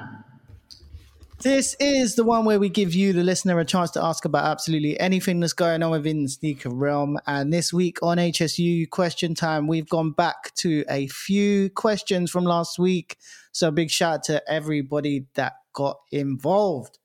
This 1.43 1.75
is 1.79 2.15
the 2.15 2.23
one 2.23 2.45
where 2.45 2.57
we 2.57 2.69
give 2.69 2.93
you, 2.93 3.11
the 3.11 3.23
listener, 3.23 3.59
a 3.59 3.65
chance 3.65 3.91
to 3.91 4.01
ask 4.01 4.23
about 4.23 4.45
absolutely 4.45 4.97
anything 4.97 5.41
that's 5.41 5.51
going 5.51 5.83
on 5.83 5.91
within 5.91 6.23
the 6.23 6.29
sneaker 6.29 6.69
realm. 6.69 7.17
And 7.27 7.51
this 7.51 7.73
week 7.73 7.97
on 8.01 8.17
HSU 8.17 8.89
Question 8.91 9.35
Time, 9.35 9.67
we've 9.67 9.89
gone 9.89 10.11
back 10.11 10.53
to 10.55 10.85
a 10.87 11.07
few 11.07 11.69
questions 11.71 12.31
from 12.31 12.45
last 12.45 12.79
week. 12.79 13.17
So, 13.53 13.71
big 13.71 13.89
shout 13.89 14.13
out 14.15 14.23
to 14.23 14.51
everybody 14.51 15.27
that 15.35 15.53
got 15.71 15.97
involved. 16.11 16.99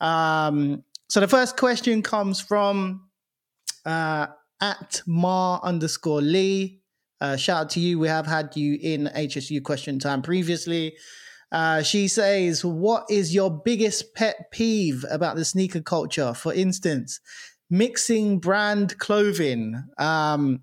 Um, 0.00 0.84
so, 1.08 1.20
the 1.20 1.28
first 1.28 1.56
question 1.56 2.02
comes 2.02 2.40
from 2.40 3.08
uh, 3.84 4.28
at 4.60 5.02
Mar 5.06 5.60
underscore 5.62 6.22
Lee. 6.22 6.80
Uh, 7.20 7.36
shout 7.36 7.62
out 7.62 7.70
to 7.70 7.80
you. 7.80 7.98
We 7.98 8.08
have 8.08 8.26
had 8.26 8.54
you 8.54 8.78
in 8.80 9.10
HSU 9.14 9.62
Question 9.62 9.98
Time 9.98 10.22
previously. 10.22 10.94
Uh, 11.50 11.82
she 11.82 12.08
says, 12.08 12.64
What 12.64 13.04
is 13.08 13.34
your 13.34 13.50
biggest 13.50 14.14
pet 14.14 14.50
peeve 14.50 15.04
about 15.10 15.36
the 15.36 15.44
sneaker 15.44 15.80
culture? 15.80 16.34
For 16.34 16.52
instance, 16.52 17.20
mixing 17.70 18.40
brand 18.40 18.98
clothing. 18.98 19.82
Um, 19.98 20.62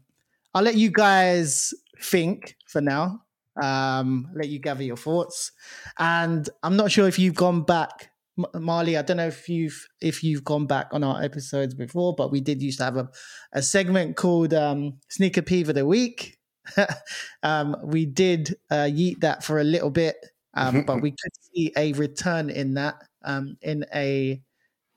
I'll 0.54 0.64
let 0.64 0.76
you 0.76 0.92
guys 0.92 1.74
think 2.02 2.58
for 2.68 2.82
now. 2.82 3.22
Um, 3.62 4.30
let 4.36 4.50
you 4.50 4.60
gather 4.60 4.84
your 4.84 4.98
thoughts. 4.98 5.52
And 5.98 6.48
I'm 6.64 6.78
not 6.78 6.92
sure 6.92 7.08
if 7.08 7.18
you've 7.18 7.36
gone 7.36 7.64
back, 7.64 8.12
Marley. 8.54 8.98
I 8.98 9.02
don't 9.02 9.18
know 9.18 9.28
if 9.28 9.50
you've 9.50 9.88
if 10.02 10.24
you've 10.24 10.44
gone 10.44 10.68
back 10.68 10.88
on 10.92 11.04
our 11.04 11.22
episodes 11.22 11.74
before, 11.74 12.16
but 12.16 12.32
we 12.32 12.42
did 12.42 12.62
used 12.62 12.80
to 12.80 12.86
have 12.86 12.98
a, 12.98 13.10
a 13.54 13.62
segment 13.62 14.16
called 14.16 14.54
um, 14.54 15.00
Sneaker 15.10 15.42
Peeve 15.42 15.70
of 15.70 15.76
the 15.76 15.86
Week. 15.86 16.38
um, 17.44 17.76
we 17.84 18.06
did 18.06 18.56
uh, 18.70 18.88
yeet 18.88 19.20
that 19.22 19.44
for 19.44 19.60
a 19.60 19.64
little 19.64 19.90
bit 19.90 20.16
um, 20.54 20.84
but 20.84 21.02
we 21.02 21.12
could 21.12 21.32
see 21.54 21.72
a 21.76 21.94
return 21.94 22.50
in 22.50 22.74
that 22.76 22.96
um, 23.24 23.58
in 23.62 23.86
a 23.94 24.42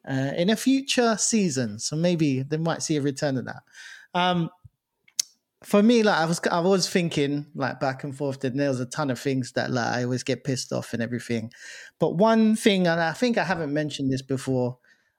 uh, 0.09 0.33
in 0.37 0.51
a 0.51 0.57
future 0.57 1.17
season. 1.19 1.79
So 1.79 1.97
maybe 1.97 2.43
they 2.43 2.59
might 2.59 2.83
see 2.83 2.97
a 2.97 3.03
return 3.03 3.39
of 3.39 3.47
that. 3.47 3.63
Um, 4.13 4.51
for 5.65 5.83
me, 5.83 6.03
like 6.03 6.19
I 6.19 6.25
was, 6.27 6.41
I 6.51 6.61
was 6.61 6.89
thinking 6.89 7.47
like 7.55 7.81
back 7.81 8.05
and 8.05 8.17
forth. 8.17 8.41
That 8.41 8.57
there 8.57 8.69
was 8.69 8.81
a 8.81 8.87
ton 8.87 9.11
of 9.11 9.19
things 9.19 9.53
that 9.53 9.71
like 9.71 9.87
I 9.87 10.05
always 10.05 10.23
get 10.23 10.45
pissed 10.45 10.73
off 10.73 10.93
and 10.93 11.03
everything. 11.03 11.53
But 11.99 12.17
one 12.17 12.57
thing, 12.57 12.87
and 12.87 13.01
I 13.01 13.13
think 13.13 13.39
I 13.39 13.45
haven't 13.45 13.73
mentioned 13.73 14.13
this 14.13 14.23
before, 14.23 14.79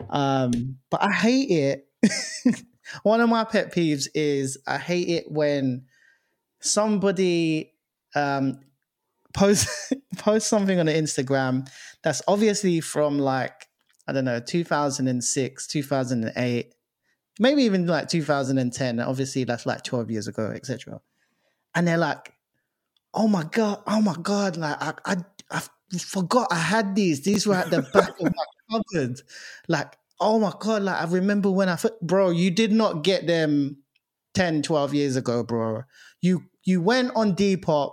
um, 0.10 0.78
but 0.90 1.02
I 1.04 1.12
hate 1.12 1.50
it. 1.50 2.64
one 3.04 3.22
of 3.22 3.30
my 3.30 3.44
pet 3.44 3.74
peeves 3.74 4.08
is 4.14 4.58
I 4.68 4.78
hate 4.78 5.10
it 5.10 5.32
when 5.32 5.86
somebody 6.62 7.74
um, 8.16 8.60
post 9.34 9.68
post 10.18 10.48
something 10.48 10.80
on 10.80 10.88
Instagram 10.88 11.68
that's 12.04 12.22
obviously 12.28 12.82
from 12.82 13.18
like 13.18 13.68
I 14.08 14.14
don't 14.14 14.26
know 14.26 14.40
2006, 14.40 15.68
2008, 15.68 16.75
maybe 17.40 17.64
even 17.64 17.88
like 17.88 18.10
2010. 18.10 19.00
Obviously, 19.00 19.44
that's 19.44 19.66
like 19.66 19.84
12 19.84 20.12
years 20.12 20.28
ago, 20.28 20.52
etc. 20.56 21.02
And 21.74 21.88
they're 21.88 21.98
like, 21.98 22.34
"Oh 23.14 23.28
my 23.28 23.44
god, 23.44 23.82
oh 23.88 24.02
my 24.02 24.16
god!" 24.22 24.58
Like 24.58 24.78
I, 24.82 24.94
I, 25.06 25.18
I 25.52 25.98
forgot 25.98 26.48
I 26.52 26.56
had 26.60 26.96
these. 26.96 27.22
These 27.22 27.48
were 27.48 27.56
at 27.56 27.70
the 27.70 27.82
back 27.94 28.20
of 28.20 28.34
my 28.34 28.46
cupboard. 28.72 29.22
Like, 29.68 29.98
oh 30.20 30.40
my 30.40 30.54
god! 30.60 30.84
Like 30.84 31.02
I 31.02 31.06
remember 31.06 31.52
when 31.52 31.70
I, 31.70 31.78
bro, 32.02 32.30
you 32.30 32.52
did 32.52 32.72
not 32.72 33.04
get 33.04 33.28
them 33.28 33.78
10, 34.36 34.62
12 34.62 34.94
years 34.94 35.16
ago, 35.16 35.44
bro. 35.44 35.84
You 36.22 36.46
you 36.64 36.82
went 36.82 37.12
on 37.16 37.36
Depop 37.36 37.92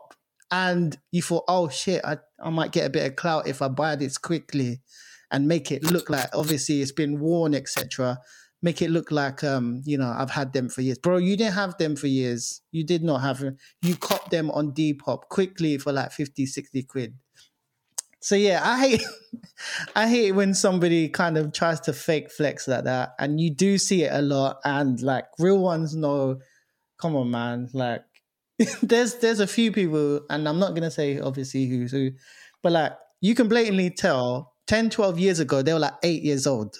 and 0.50 0.98
you 1.10 1.22
thought, 1.22 1.44
oh 1.48 1.68
shit, 1.68 2.04
I, 2.04 2.18
I 2.42 2.50
might 2.50 2.72
get 2.72 2.86
a 2.86 2.90
bit 2.90 3.06
of 3.06 3.16
clout 3.16 3.46
if 3.48 3.62
I 3.62 3.68
buy 3.68 3.96
this 3.96 4.18
quickly 4.18 4.80
and 5.30 5.48
make 5.48 5.72
it 5.72 5.82
look 5.82 6.10
like 6.10 6.28
obviously 6.34 6.82
it's 6.82 6.92
been 6.92 7.18
worn, 7.18 7.54
etc. 7.54 8.18
Make 8.62 8.80
it 8.80 8.90
look 8.90 9.10
like 9.10 9.42
um, 9.42 9.82
you 9.84 9.98
know, 9.98 10.14
I've 10.16 10.30
had 10.30 10.52
them 10.52 10.68
for 10.68 10.82
years. 10.82 10.98
Bro, 10.98 11.18
you 11.18 11.36
didn't 11.36 11.54
have 11.54 11.76
them 11.78 11.96
for 11.96 12.06
years. 12.06 12.62
You 12.70 12.84
did 12.84 13.02
not 13.02 13.18
have 13.18 13.40
them. 13.40 13.56
You 13.82 13.96
copped 13.96 14.30
them 14.30 14.50
on 14.52 14.72
Depop 14.72 15.28
quickly 15.28 15.78
for 15.78 15.92
like 15.92 16.12
50, 16.12 16.46
60 16.46 16.82
quid. 16.84 17.14
So 18.20 18.36
yeah, 18.36 18.60
I 18.62 18.78
hate 18.78 19.02
I 19.96 20.08
hate 20.08 20.32
when 20.32 20.54
somebody 20.54 21.08
kind 21.08 21.36
of 21.36 21.52
tries 21.52 21.80
to 21.80 21.92
fake 21.92 22.30
flex 22.30 22.68
like 22.68 22.84
that. 22.84 23.14
And 23.18 23.40
you 23.40 23.50
do 23.50 23.78
see 23.78 24.04
it 24.04 24.12
a 24.12 24.22
lot. 24.22 24.58
And 24.64 25.00
like 25.02 25.24
real 25.40 25.58
ones 25.58 25.96
know, 25.96 26.38
come 27.00 27.16
on, 27.16 27.32
man, 27.32 27.68
like 27.72 28.02
there's 28.82 29.16
there's 29.16 29.40
a 29.40 29.46
few 29.46 29.72
people, 29.72 30.20
and 30.30 30.48
I'm 30.48 30.60
not 30.60 30.74
gonna 30.74 30.90
say 30.90 31.18
obviously 31.18 31.66
who's 31.66 31.90
who, 31.90 32.12
but 32.62 32.72
like 32.72 32.92
you 33.20 33.34
can 33.34 33.48
blatantly 33.48 33.90
tell 33.90 34.54
10, 34.68 34.90
12 34.90 35.18
years 35.18 35.40
ago 35.40 35.62
they 35.62 35.72
were 35.72 35.78
like 35.80 35.94
eight 36.02 36.22
years 36.22 36.46
old. 36.46 36.76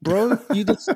Bro, 0.00 0.38
you 0.52 0.64
just 0.64 0.90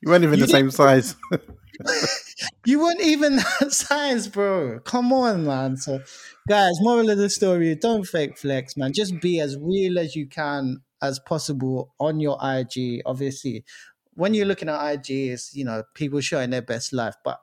You 0.00 0.10
weren't 0.10 0.24
even 0.24 0.38
You 0.38 0.46
the 0.46 0.52
same 0.52 0.70
size. 0.70 1.16
you 2.66 2.80
weren't 2.80 3.00
even 3.00 3.36
that 3.36 3.72
size, 3.72 4.28
bro. 4.28 4.80
Come 4.80 5.12
on, 5.12 5.44
man. 5.46 5.76
So 5.76 6.00
guys, 6.48 6.74
moral 6.80 7.10
of 7.10 7.18
the 7.18 7.28
story, 7.30 7.74
don't 7.74 8.04
fake 8.04 8.38
flex, 8.38 8.76
man. 8.76 8.92
Just 8.92 9.20
be 9.20 9.40
as 9.40 9.56
real 9.58 9.98
as 9.98 10.14
you 10.14 10.26
can 10.26 10.82
as 11.02 11.18
possible 11.18 11.94
on 11.98 12.20
your 12.20 12.38
IG. 12.42 13.02
Obviously, 13.06 13.64
when 14.14 14.34
you're 14.34 14.46
looking 14.46 14.68
at 14.68 14.92
IG, 14.92 15.10
it's 15.32 15.54
you 15.54 15.64
know, 15.64 15.82
people 15.94 16.20
showing 16.20 16.50
their 16.50 16.62
best 16.62 16.92
life, 16.92 17.14
but 17.24 17.40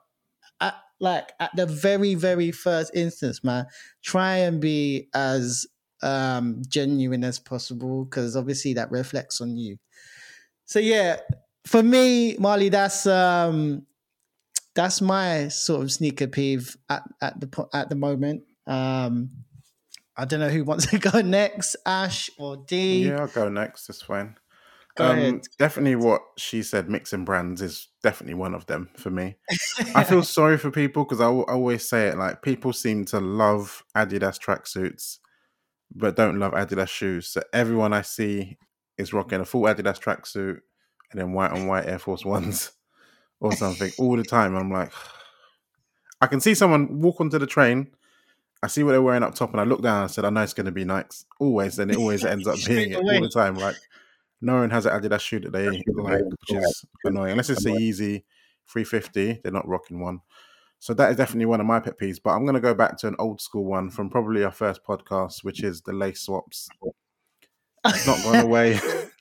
at, 0.60 0.74
like 1.00 1.32
at 1.40 1.50
the 1.56 1.66
very 1.66 2.14
very 2.14 2.50
first 2.50 2.90
instance 2.94 3.44
man 3.44 3.66
try 4.02 4.36
and 4.36 4.60
be 4.60 5.08
as 5.14 5.66
um 6.02 6.62
genuine 6.68 7.24
as 7.24 7.38
possible 7.38 8.04
because 8.04 8.36
obviously 8.36 8.72
that 8.74 8.90
reflects 8.90 9.40
on 9.40 9.56
you 9.56 9.76
so 10.64 10.78
yeah 10.78 11.16
for 11.66 11.82
me 11.82 12.36
marley 12.38 12.68
that's 12.68 13.06
um 13.06 13.84
that's 14.74 15.00
my 15.00 15.48
sort 15.48 15.82
of 15.82 15.90
sneaker 15.90 16.26
peeve 16.26 16.76
at, 16.88 17.02
at 17.20 17.40
the 17.40 17.68
at 17.72 17.88
the 17.88 17.96
moment 17.96 18.42
um 18.66 19.30
I 20.16 20.24
don't 20.24 20.40
know 20.40 20.48
who 20.48 20.64
wants 20.64 20.86
to 20.86 20.98
go 21.10 21.20
next, 21.20 21.76
Ash 21.84 22.30
or 22.38 22.56
D. 22.56 23.08
Yeah, 23.08 23.20
I'll 23.20 23.26
go 23.28 23.48
next. 23.48 23.86
That's 23.86 24.02
fine. 24.02 24.36
Go 24.96 25.04
um. 25.04 25.42
Definitely, 25.58 25.96
what 25.96 26.22
she 26.38 26.62
said, 26.62 26.88
mixing 26.88 27.24
brands 27.24 27.60
is 27.60 27.88
definitely 28.02 28.34
one 28.34 28.54
of 28.54 28.66
them 28.66 28.88
for 28.96 29.10
me. 29.10 29.36
I 29.94 30.04
feel 30.04 30.22
sorry 30.22 30.56
for 30.56 30.70
people 30.70 31.04
because 31.04 31.20
I, 31.20 31.26
I 31.26 31.52
always 31.52 31.88
say 31.88 32.08
it 32.08 32.16
like 32.16 32.42
people 32.42 32.72
seem 32.72 33.04
to 33.06 33.20
love 33.20 33.84
Adidas 33.94 34.40
tracksuits, 34.40 35.18
but 35.94 36.16
don't 36.16 36.38
love 36.38 36.52
Adidas 36.52 36.88
shoes. 36.88 37.28
So 37.28 37.42
everyone 37.52 37.92
I 37.92 38.02
see 38.02 38.56
is 38.96 39.12
rocking 39.12 39.40
a 39.40 39.44
full 39.44 39.62
Adidas 39.62 40.00
tracksuit 40.00 40.60
and 41.10 41.20
then 41.20 41.32
white 41.32 41.52
on 41.52 41.66
white 41.66 41.86
Air 41.86 41.98
Force 41.98 42.24
Ones 42.24 42.72
or 43.40 43.52
something 43.52 43.90
all 43.98 44.16
the 44.16 44.24
time. 44.24 44.54
I'm 44.56 44.70
like, 44.70 44.92
I 46.20 46.26
can 46.26 46.40
see 46.40 46.54
someone 46.54 47.00
walk 47.00 47.20
onto 47.20 47.38
the 47.38 47.46
train. 47.46 47.88
I 48.62 48.68
see 48.68 48.82
what 48.82 48.92
they're 48.92 49.02
wearing 49.02 49.22
up 49.22 49.34
top, 49.34 49.52
and 49.52 49.60
I 49.60 49.64
look 49.64 49.82
down. 49.82 49.96
and 49.96 50.04
I 50.04 50.06
said, 50.06 50.24
"I 50.24 50.30
know 50.30 50.42
it's 50.42 50.54
going 50.54 50.66
to 50.66 50.72
be 50.72 50.84
Nikes." 50.84 51.24
Always, 51.38 51.78
and 51.78 51.90
it 51.90 51.98
always 51.98 52.24
ends 52.24 52.46
up 52.46 52.56
being 52.66 52.92
it 52.92 52.96
all 52.96 53.20
the 53.20 53.28
time. 53.28 53.56
Like 53.56 53.76
no 54.40 54.56
one 54.56 54.70
has 54.70 54.86
an 54.86 55.00
Adidas 55.00 55.20
shoe 55.20 55.40
that 55.40 55.52
they 55.52 55.68
like, 55.68 56.22
which 56.24 56.52
is 56.52 56.84
annoying. 57.04 57.32
Unless 57.32 57.50
it's 57.50 57.66
a 57.66 57.70
Yeezy 57.70 58.24
350, 58.68 59.40
they're 59.42 59.52
not 59.52 59.68
rocking 59.68 60.00
one. 60.00 60.20
So 60.78 60.94
that 60.94 61.10
is 61.10 61.16
definitely 61.16 61.46
one 61.46 61.60
of 61.60 61.66
my 61.66 61.80
pet 61.80 61.98
peeves. 61.98 62.18
But 62.22 62.30
I'm 62.30 62.44
going 62.44 62.54
to 62.54 62.60
go 62.60 62.74
back 62.74 62.98
to 62.98 63.08
an 63.08 63.16
old 63.18 63.40
school 63.40 63.64
one 63.64 63.90
from 63.90 64.10
probably 64.10 64.44
our 64.44 64.52
first 64.52 64.84
podcast, 64.84 65.42
which 65.42 65.62
is 65.62 65.80
the 65.80 65.92
lace 65.92 66.20
swaps. 66.20 66.68
It's 67.86 68.06
not 68.06 68.22
gone 68.22 68.44
away. 68.44 68.78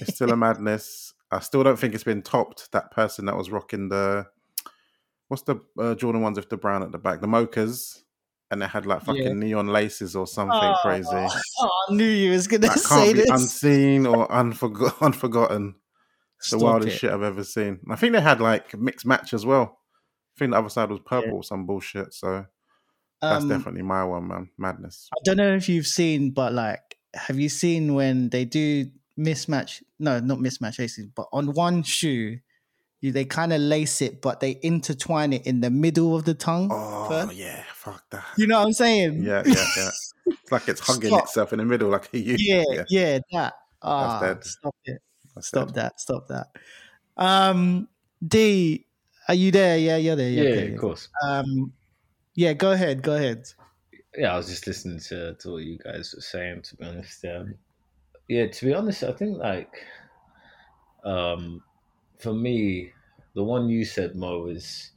it's 0.00 0.14
still 0.14 0.32
a 0.32 0.36
madness. 0.36 1.14
I 1.30 1.40
still 1.40 1.62
don't 1.62 1.78
think 1.78 1.94
it's 1.94 2.04
been 2.04 2.22
topped. 2.22 2.72
That 2.72 2.90
person 2.90 3.26
that 3.26 3.36
was 3.36 3.50
rocking 3.50 3.88
the 3.88 4.26
what's 5.28 5.42
the 5.42 5.60
uh, 5.78 5.94
Jordan 5.94 6.22
ones 6.22 6.36
with 6.36 6.48
the 6.48 6.56
brown 6.56 6.82
at 6.82 6.92
the 6.92 6.98
back, 6.98 7.20
the 7.20 7.26
mochas, 7.26 8.02
and 8.50 8.60
they 8.60 8.66
had 8.66 8.84
like 8.84 9.02
fucking 9.02 9.22
yeah. 9.22 9.32
neon 9.32 9.68
laces 9.68 10.16
or 10.16 10.26
something 10.26 10.58
oh, 10.60 10.76
crazy. 10.82 11.08
Oh, 11.12 11.70
I 11.88 11.94
knew 11.94 12.04
you 12.04 12.32
was 12.32 12.48
gonna 12.48 12.66
that 12.68 12.78
say 12.78 13.12
this. 13.12 13.30
Unseen 13.30 14.06
or 14.06 14.28
unforgo- 14.28 15.00
unforgotten. 15.00 15.76
It's 16.38 16.50
the 16.50 16.58
wildest 16.58 16.96
it. 16.96 16.98
shit 16.98 17.12
I've 17.12 17.22
ever 17.22 17.44
seen. 17.44 17.80
I 17.88 17.96
think 17.96 18.12
they 18.12 18.20
had 18.20 18.40
like 18.40 18.76
mixed 18.76 19.06
match 19.06 19.34
as 19.34 19.46
well. 19.46 19.78
I 20.34 20.38
think 20.38 20.52
the 20.52 20.58
other 20.58 20.68
side 20.68 20.90
was 20.90 21.00
purple 21.00 21.28
yeah. 21.28 21.34
or 21.34 21.44
some 21.44 21.66
bullshit. 21.66 22.14
So 22.14 22.46
that's 23.20 23.44
um, 23.44 23.48
definitely 23.48 23.82
my 23.82 24.04
one, 24.04 24.26
man. 24.26 24.50
Madness. 24.58 25.08
I 25.12 25.20
don't 25.24 25.36
know 25.36 25.54
if 25.54 25.68
you've 25.68 25.86
seen, 25.86 26.30
but 26.30 26.52
like, 26.52 26.96
have 27.14 27.38
you 27.38 27.48
seen 27.48 27.94
when 27.94 28.30
they 28.30 28.44
do 28.46 28.86
mismatch? 29.20 29.82
No, 29.98 30.18
not 30.20 30.38
mismatch 30.38 30.78
laces, 30.78 31.06
but 31.06 31.28
on 31.32 31.52
one 31.52 31.82
shoe 31.82 32.38
you, 33.00 33.12
they 33.12 33.24
kind 33.24 33.52
of 33.52 33.60
lace 33.60 34.02
it, 34.02 34.20
but 34.20 34.40
they 34.40 34.58
intertwine 34.62 35.32
it 35.32 35.46
in 35.46 35.60
the 35.60 35.70
middle 35.70 36.14
of 36.14 36.24
the 36.24 36.34
tongue. 36.34 36.68
Oh 36.70 37.08
first. 37.08 37.34
yeah, 37.34 37.62
fuck 37.74 38.04
that. 38.10 38.24
You 38.36 38.46
know 38.46 38.58
what 38.58 38.66
I'm 38.66 38.72
saying? 38.74 39.22
Yeah, 39.22 39.42
yeah, 39.46 39.64
yeah. 39.76 39.90
it's 40.26 40.52
like 40.52 40.68
it's 40.68 40.80
hugging 40.80 41.08
stop. 41.08 41.24
itself 41.24 41.52
in 41.52 41.60
the 41.60 41.64
middle, 41.64 41.88
like 41.88 42.08
you. 42.12 42.36
Yeah, 42.38 42.64
yeah, 42.70 42.84
yeah, 42.88 43.18
that. 43.32 43.54
Ah, 43.82 44.36
stop 44.42 44.76
it. 44.84 45.00
That's 45.34 45.48
stop 45.48 45.68
dead. 45.68 45.74
that. 45.76 46.00
Stop 46.00 46.28
that. 46.28 46.48
Um, 47.16 47.88
D, 48.26 48.84
are 49.28 49.34
you 49.34 49.50
there? 49.50 49.78
Yeah, 49.78 49.96
you're 49.96 50.16
there. 50.16 50.30
Yeah, 50.30 50.42
yeah 50.42 50.50
okay. 50.50 50.74
of 50.74 50.80
course. 50.80 51.08
Um, 51.22 51.72
yeah, 52.34 52.52
go 52.52 52.72
ahead. 52.72 53.02
Go 53.02 53.14
ahead. 53.14 53.46
Yeah, 54.16 54.34
I 54.34 54.36
was 54.36 54.48
just 54.48 54.66
listening 54.66 55.00
to, 55.08 55.34
to 55.34 55.52
what 55.52 55.62
you 55.62 55.78
guys 55.78 56.12
were 56.14 56.20
saying. 56.20 56.62
To 56.62 56.76
be 56.76 56.84
honest, 56.84 57.24
um, 57.24 57.54
yeah, 58.30 58.46
to 58.46 58.64
be 58.64 58.72
honest, 58.72 59.02
I 59.02 59.10
think 59.10 59.38
like, 59.38 59.74
um, 61.04 61.62
for 62.18 62.32
me, 62.32 62.92
the 63.34 63.42
one 63.42 63.68
you 63.68 63.84
said, 63.84 64.14
Mo, 64.14 64.46
is 64.46 64.92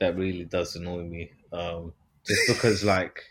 that 0.00 0.16
really 0.16 0.44
does 0.44 0.74
annoy 0.74 1.02
me. 1.02 1.30
Um, 1.52 1.92
just 2.24 2.48
because 2.48 2.82
like 2.96 3.22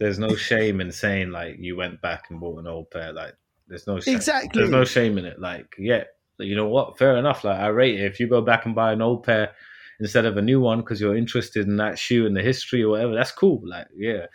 there's 0.00 0.18
no 0.18 0.34
shame 0.34 0.80
in 0.80 0.90
saying 0.90 1.30
like 1.30 1.56
you 1.60 1.76
went 1.76 2.02
back 2.02 2.30
and 2.30 2.40
bought 2.40 2.58
an 2.58 2.66
old 2.66 2.90
pair. 2.90 3.12
Like 3.12 3.36
there's 3.68 3.86
no 3.86 4.00
shame. 4.00 4.16
exactly 4.16 4.60
there's 4.60 4.72
no 4.72 4.84
shame 4.84 5.18
in 5.18 5.24
it. 5.24 5.40
Like 5.40 5.76
yeah, 5.78 6.04
you 6.38 6.56
know 6.56 6.66
what? 6.66 6.98
Fair 6.98 7.16
enough. 7.16 7.44
Like 7.44 7.60
I 7.60 7.68
rate 7.68 8.00
it 8.00 8.04
if 8.04 8.18
you 8.18 8.26
go 8.26 8.40
back 8.40 8.66
and 8.66 8.74
buy 8.74 8.92
an 8.92 9.02
old 9.02 9.22
pair 9.22 9.52
instead 10.00 10.24
of 10.24 10.36
a 10.36 10.42
new 10.42 10.60
one 10.60 10.80
because 10.80 11.00
you're 11.00 11.16
interested 11.16 11.66
in 11.66 11.76
that 11.76 11.98
shoe 11.98 12.26
and 12.26 12.36
the 12.36 12.42
history 12.42 12.82
or 12.82 12.90
whatever. 12.90 13.14
That's 13.14 13.32
cool. 13.32 13.62
Like 13.64 13.86
yeah. 13.96 14.26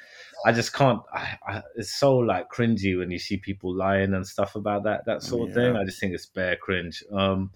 I 0.45 0.51
just 0.51 0.74
can't. 0.74 1.01
I, 1.14 1.38
I, 1.45 1.62
it's 1.76 1.99
so 1.99 2.18
like 2.18 2.49
cringy 2.49 2.97
when 2.97 3.12
you 3.12 3.20
see 3.20 3.38
people 3.38 3.76
lying 3.76 4.14
and 4.14 4.26
stuff 4.26 4.55
about 4.55 4.84
that 4.84 5.05
that 5.05 5.22
sort 5.22 5.49
of 5.49 5.55
thing. 5.55 5.76
I 5.76 5.84
just 5.84 5.99
think 5.99 6.14
it's 6.14 6.26
bare 6.26 6.55
cringe. 6.55 7.03
Um, 7.14 7.51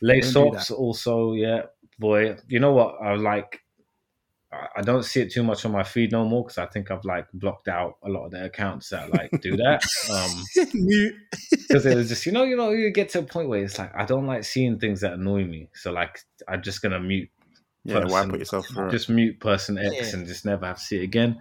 Lace 0.00 0.32
socks 0.32 0.70
also, 0.70 1.32
yeah, 1.32 1.62
boy. 1.98 2.36
You 2.48 2.60
know 2.60 2.72
what? 2.72 2.96
I 3.02 3.14
like. 3.16 3.60
I 4.50 4.80
don't 4.80 5.02
see 5.02 5.20
it 5.20 5.30
too 5.30 5.42
much 5.42 5.66
on 5.66 5.72
my 5.72 5.82
feed 5.82 6.10
no 6.10 6.24
more 6.24 6.42
because 6.44 6.56
I 6.56 6.66
think 6.66 6.90
I've 6.90 7.04
like 7.04 7.26
blocked 7.34 7.68
out 7.68 7.96
a 8.02 8.08
lot 8.08 8.26
of 8.26 8.30
the 8.30 8.46
accounts 8.46 8.88
that 8.88 9.12
like 9.12 9.30
do 9.42 9.56
that. 9.56 9.82
Um 10.10 10.44
Because 11.50 11.84
it 11.86 11.94
was 11.94 12.08
just 12.08 12.24
you 12.24 12.32
know 12.32 12.44
you 12.44 12.56
know 12.56 12.70
you 12.70 12.90
get 12.90 13.10
to 13.10 13.18
a 13.18 13.22
point 13.22 13.48
where 13.48 13.62
it's 13.62 13.78
like 13.78 13.94
I 13.94 14.06
don't 14.06 14.26
like 14.26 14.44
seeing 14.44 14.78
things 14.78 15.02
that 15.02 15.12
annoy 15.12 15.44
me, 15.44 15.68
so 15.74 15.92
like 15.92 16.20
I'm 16.48 16.62
just 16.62 16.80
gonna 16.80 17.00
mute. 17.00 17.28
Yeah, 17.84 18.04
why 18.04 18.26
put 18.26 18.38
yourself 18.38 18.66
through 18.66 18.90
Just 18.90 19.08
mute 19.08 19.38
person 19.40 19.78
X 19.78 19.94
yeah. 19.94 20.18
and 20.18 20.26
just 20.26 20.44
never 20.44 20.66
have 20.66 20.76
to 20.76 20.82
see 20.82 20.98
it 20.98 21.04
again. 21.04 21.38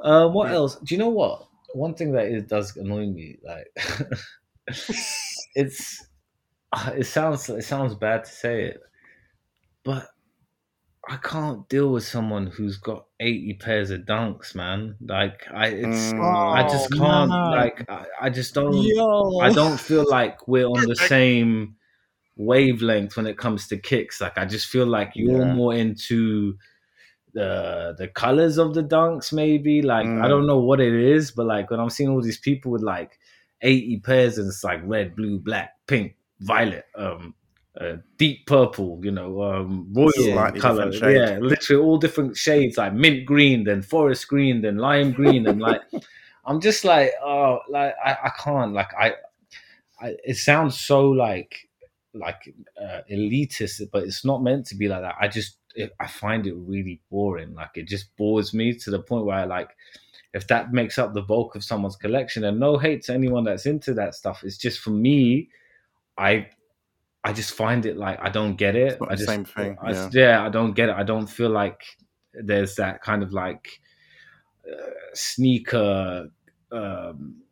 Uh, 0.00 0.28
what 0.28 0.48
yeah. 0.48 0.56
else? 0.56 0.76
Do 0.76 0.94
you 0.94 0.98
know 0.98 1.08
what? 1.08 1.46
One 1.74 1.94
thing 1.94 2.12
that 2.12 2.26
it 2.26 2.48
does 2.48 2.76
annoy 2.76 3.06
me, 3.06 3.38
like 3.44 3.66
it's 5.54 6.06
it 6.94 7.06
sounds 7.06 7.48
it 7.48 7.64
sounds 7.64 7.94
bad 7.94 8.24
to 8.24 8.30
say 8.30 8.64
it, 8.64 8.80
but 9.84 10.08
I 11.08 11.16
can't 11.16 11.68
deal 11.68 11.90
with 11.90 12.04
someone 12.04 12.48
who's 12.48 12.76
got 12.76 13.06
eighty 13.18 13.54
pairs 13.54 13.90
of 13.90 14.02
dunks, 14.02 14.54
man. 14.54 14.96
Like 15.00 15.46
I, 15.52 15.68
it's 15.68 16.12
mm. 16.12 16.54
I 16.54 16.62
just 16.68 16.90
oh, 16.94 16.98
can't. 16.98 17.30
Like 17.30 17.90
I, 17.90 18.04
I 18.20 18.30
just 18.30 18.54
don't. 18.54 18.74
Yo. 18.74 19.38
I 19.38 19.52
don't 19.52 19.80
feel 19.80 20.08
like 20.08 20.46
we're 20.46 20.66
on 20.66 20.86
the 20.86 20.96
same 21.08 21.76
wavelength 22.36 23.16
when 23.16 23.26
it 23.26 23.38
comes 23.38 23.66
to 23.68 23.78
kicks. 23.78 24.20
Like 24.20 24.36
I 24.36 24.44
just 24.44 24.68
feel 24.68 24.86
like 24.86 25.12
you're 25.14 25.46
yeah. 25.46 25.54
more 25.54 25.74
into 25.74 26.56
the 27.32 27.94
the 27.96 28.08
colors 28.08 28.58
of 28.58 28.74
the 28.74 28.82
dunks, 28.82 29.32
maybe. 29.32 29.80
Like 29.80 30.06
mm. 30.06 30.22
I 30.22 30.28
don't 30.28 30.46
know 30.46 30.58
what 30.58 30.80
it 30.80 30.94
is, 30.94 31.30
but 31.30 31.46
like 31.46 31.70
when 31.70 31.80
I'm 31.80 31.90
seeing 31.90 32.10
all 32.10 32.22
these 32.22 32.38
people 32.38 32.70
with 32.70 32.82
like 32.82 33.18
80 33.62 34.00
pairs 34.00 34.38
and 34.38 34.48
it's 34.48 34.64
like 34.64 34.80
red, 34.84 35.16
blue, 35.16 35.38
black, 35.38 35.74
pink, 35.86 36.16
violet, 36.40 36.84
um, 36.94 37.34
uh, 37.80 37.96
deep 38.16 38.46
purple, 38.46 39.00
you 39.02 39.10
know, 39.10 39.42
um, 39.42 39.86
royal 39.92 40.10
yeah, 40.16 40.50
color. 40.52 40.90
Yeah, 40.92 41.38
literally 41.38 41.82
all 41.82 41.98
different 41.98 42.36
shades, 42.36 42.76
like 42.76 42.92
mint 42.92 43.24
green, 43.24 43.64
then 43.64 43.82
forest 43.82 44.26
green, 44.28 44.62
then 44.62 44.78
lime 44.78 45.12
green, 45.12 45.46
and 45.46 45.60
like 45.60 45.82
I'm 46.44 46.60
just 46.60 46.84
like, 46.84 47.12
oh, 47.22 47.60
like 47.68 47.94
I, 48.04 48.16
I 48.24 48.32
can't, 48.38 48.72
like 48.72 48.92
I, 48.94 49.14
I, 50.00 50.16
it 50.24 50.36
sounds 50.36 50.78
so 50.78 51.08
like 51.08 51.68
like 52.14 52.52
uh, 52.82 53.00
elitist, 53.10 53.80
but 53.92 54.02
it's 54.02 54.24
not 54.24 54.42
meant 54.42 54.66
to 54.66 54.74
be 54.74 54.88
like 54.88 55.02
that. 55.02 55.16
I 55.20 55.28
just 55.28 55.58
it, 55.76 55.92
I 56.00 56.08
find 56.08 56.46
it 56.46 56.54
really 56.56 57.00
boring. 57.10 57.54
Like 57.54 57.70
it 57.76 57.86
just 57.86 58.16
bores 58.16 58.52
me 58.52 58.74
to 58.74 58.90
the 58.90 59.00
point 59.00 59.24
where 59.24 59.36
I 59.36 59.44
like 59.44 59.70
if 60.34 60.46
that 60.48 60.72
makes 60.72 60.98
up 60.98 61.14
the 61.14 61.22
bulk 61.22 61.54
of 61.54 61.64
someone's 61.64 61.96
collection 61.96 62.44
and 62.44 62.60
no 62.60 62.76
hate 62.76 63.02
to 63.02 63.14
anyone 63.14 63.44
that's 63.44 63.66
into 63.66 63.94
that 63.94 64.14
stuff 64.14 64.44
it's 64.44 64.58
just 64.58 64.78
for 64.80 64.90
me 64.90 65.48
I 66.18 66.48
I 67.28 67.32
just 67.34 67.52
find 67.52 67.84
it 67.84 67.98
like 67.98 68.18
I 68.22 68.30
don't 68.30 68.56
get 68.56 68.74
it. 68.74 68.98
I 69.06 69.14
just, 69.14 69.28
same 69.28 69.44
thing. 69.44 69.76
I, 69.82 69.92
yeah. 69.92 70.10
yeah. 70.12 70.46
I 70.46 70.48
don't 70.48 70.72
get 70.72 70.88
it. 70.88 70.94
I 70.96 71.02
don't 71.02 71.26
feel 71.26 71.50
like 71.50 71.82
there's 72.32 72.76
that 72.76 73.02
kind 73.02 73.22
of 73.22 73.34
like 73.34 73.80
uh, 74.66 74.92
sneaker 75.12 76.30
um, 76.72 77.42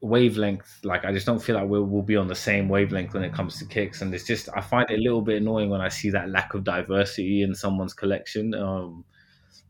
wavelength. 0.00 0.78
Like 0.82 1.04
I 1.04 1.12
just 1.12 1.26
don't 1.26 1.42
feel 1.42 1.56
like 1.56 1.68
we'll, 1.68 1.84
we'll 1.84 2.00
be 2.00 2.16
on 2.16 2.26
the 2.26 2.34
same 2.34 2.70
wavelength 2.70 3.12
when 3.12 3.22
it 3.22 3.34
comes 3.34 3.58
to 3.58 3.66
kicks. 3.66 4.00
And 4.00 4.14
it's 4.14 4.24
just 4.24 4.48
I 4.56 4.62
find 4.62 4.90
it 4.90 4.98
a 4.98 5.02
little 5.02 5.20
bit 5.20 5.42
annoying 5.42 5.68
when 5.68 5.82
I 5.82 5.90
see 5.90 6.08
that 6.12 6.30
lack 6.30 6.54
of 6.54 6.64
diversity 6.64 7.42
in 7.42 7.54
someone's 7.54 7.92
collection. 7.92 8.54
Um, 8.54 9.04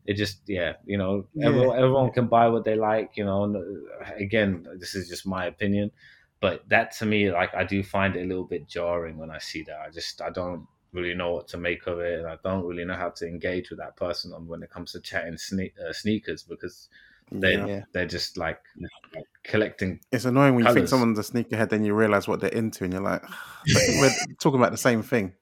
it 0.05 0.15
just 0.15 0.39
yeah, 0.47 0.75
you 0.85 0.97
know, 0.97 1.27
yeah. 1.33 1.47
everyone, 1.47 1.77
everyone 1.77 2.11
can 2.11 2.27
buy 2.27 2.47
what 2.47 2.63
they 2.63 2.75
like. 2.75 3.17
You 3.17 3.25
know, 3.25 3.43
and 3.43 3.57
uh, 3.57 4.13
again, 4.17 4.65
this 4.79 4.95
is 4.95 5.09
just 5.09 5.27
my 5.27 5.47
opinion 5.47 5.91
but 6.39 6.67
that 6.69 6.91
to 6.91 7.05
me 7.05 7.31
like 7.31 7.53
i 7.55 7.63
do 7.63 7.83
find 7.83 8.15
it 8.15 8.23
a 8.23 8.27
little 8.27 8.43
bit 8.43 8.67
jarring 8.67 9.17
when 9.17 9.31
i 9.31 9.37
see 9.37 9.63
that 9.63 9.79
i 9.85 9.89
just 9.89 10.21
i 10.21 10.29
don't 10.29 10.65
really 10.93 11.13
know 11.13 11.33
what 11.33 11.47
to 11.47 11.57
make 11.57 11.85
of 11.87 11.99
it 11.99 12.19
and 12.19 12.27
i 12.27 12.37
don't 12.43 12.65
really 12.65 12.85
know 12.85 12.95
how 12.95 13.09
to 13.09 13.27
engage 13.27 13.69
with 13.69 13.79
that 13.79 13.95
person 13.95 14.33
on 14.33 14.47
when 14.47 14.63
it 14.63 14.69
comes 14.69 14.91
to 14.91 14.99
chatting 15.01 15.33
sne- 15.33 15.73
uh, 15.79 15.93
sneakers 15.93 16.43
because 16.43 16.89
they 17.31 17.55
yeah. 17.55 17.81
they're 17.91 18.05
just 18.05 18.37
like 18.37 18.59
collecting 19.43 19.99
it's 20.13 20.23
annoying 20.23 20.55
when 20.55 20.63
colors. 20.63 20.75
you 20.75 20.81
think 20.81 20.89
someone's 20.89 21.19
a 21.19 21.21
sneakerhead 21.21 21.69
then 21.69 21.83
you 21.83 21.93
realize 21.93 22.27
what 22.27 22.39
they're 22.39 22.49
into 22.51 22.85
and 22.85 22.93
you're 22.93 23.01
like 23.01 23.21
we're 23.99 24.15
talking 24.39 24.59
about 24.59 24.71
the 24.71 24.77
same 24.77 25.03
thing 25.03 25.33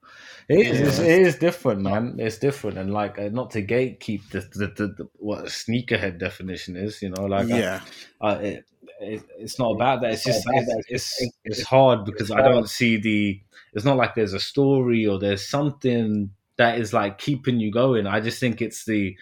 it 0.48 0.66
is, 0.68 0.98
yeah. 1.00 1.06
it 1.06 1.22
is 1.22 1.38
different, 1.38 1.80
man. 1.80 2.16
It's 2.20 2.38
different, 2.38 2.78
and 2.78 2.92
like 2.92 3.18
uh, 3.18 3.30
not 3.32 3.50
to 3.52 3.62
gatekeep 3.64 4.30
the, 4.30 4.40
the, 4.40 4.66
the, 4.68 4.86
the, 4.86 5.08
what 5.14 5.40
a 5.40 5.42
sneakerhead 5.46 6.20
definition 6.20 6.76
is, 6.76 7.02
you 7.02 7.10
know, 7.10 7.24
like 7.24 7.48
yeah, 7.48 7.80
I, 8.20 8.28
uh, 8.28 8.34
it, 8.36 8.46
it, 8.46 8.64
it's 9.00 9.58
not 9.58 9.72
about 9.72 10.00
that. 10.02 10.12
It's 10.12 10.24
just 10.24 10.46
it's, 10.46 10.84
it's, 10.88 11.30
it's 11.44 11.62
hard 11.62 12.04
because 12.04 12.30
I 12.30 12.42
don't 12.42 12.68
see 12.68 12.96
the. 12.96 13.40
It's 13.74 13.84
not 13.84 13.96
like 13.96 14.14
there's 14.14 14.32
a 14.32 14.40
story 14.40 15.06
or 15.06 15.18
there's 15.18 15.46
something 15.46 16.30
that 16.56 16.78
is 16.78 16.92
like 16.92 17.18
keeping 17.18 17.60
you 17.60 17.70
going. 17.70 18.06
I 18.06 18.20
just 18.20 18.40
think 18.40 18.62
it's 18.62 18.84
the 18.84 19.16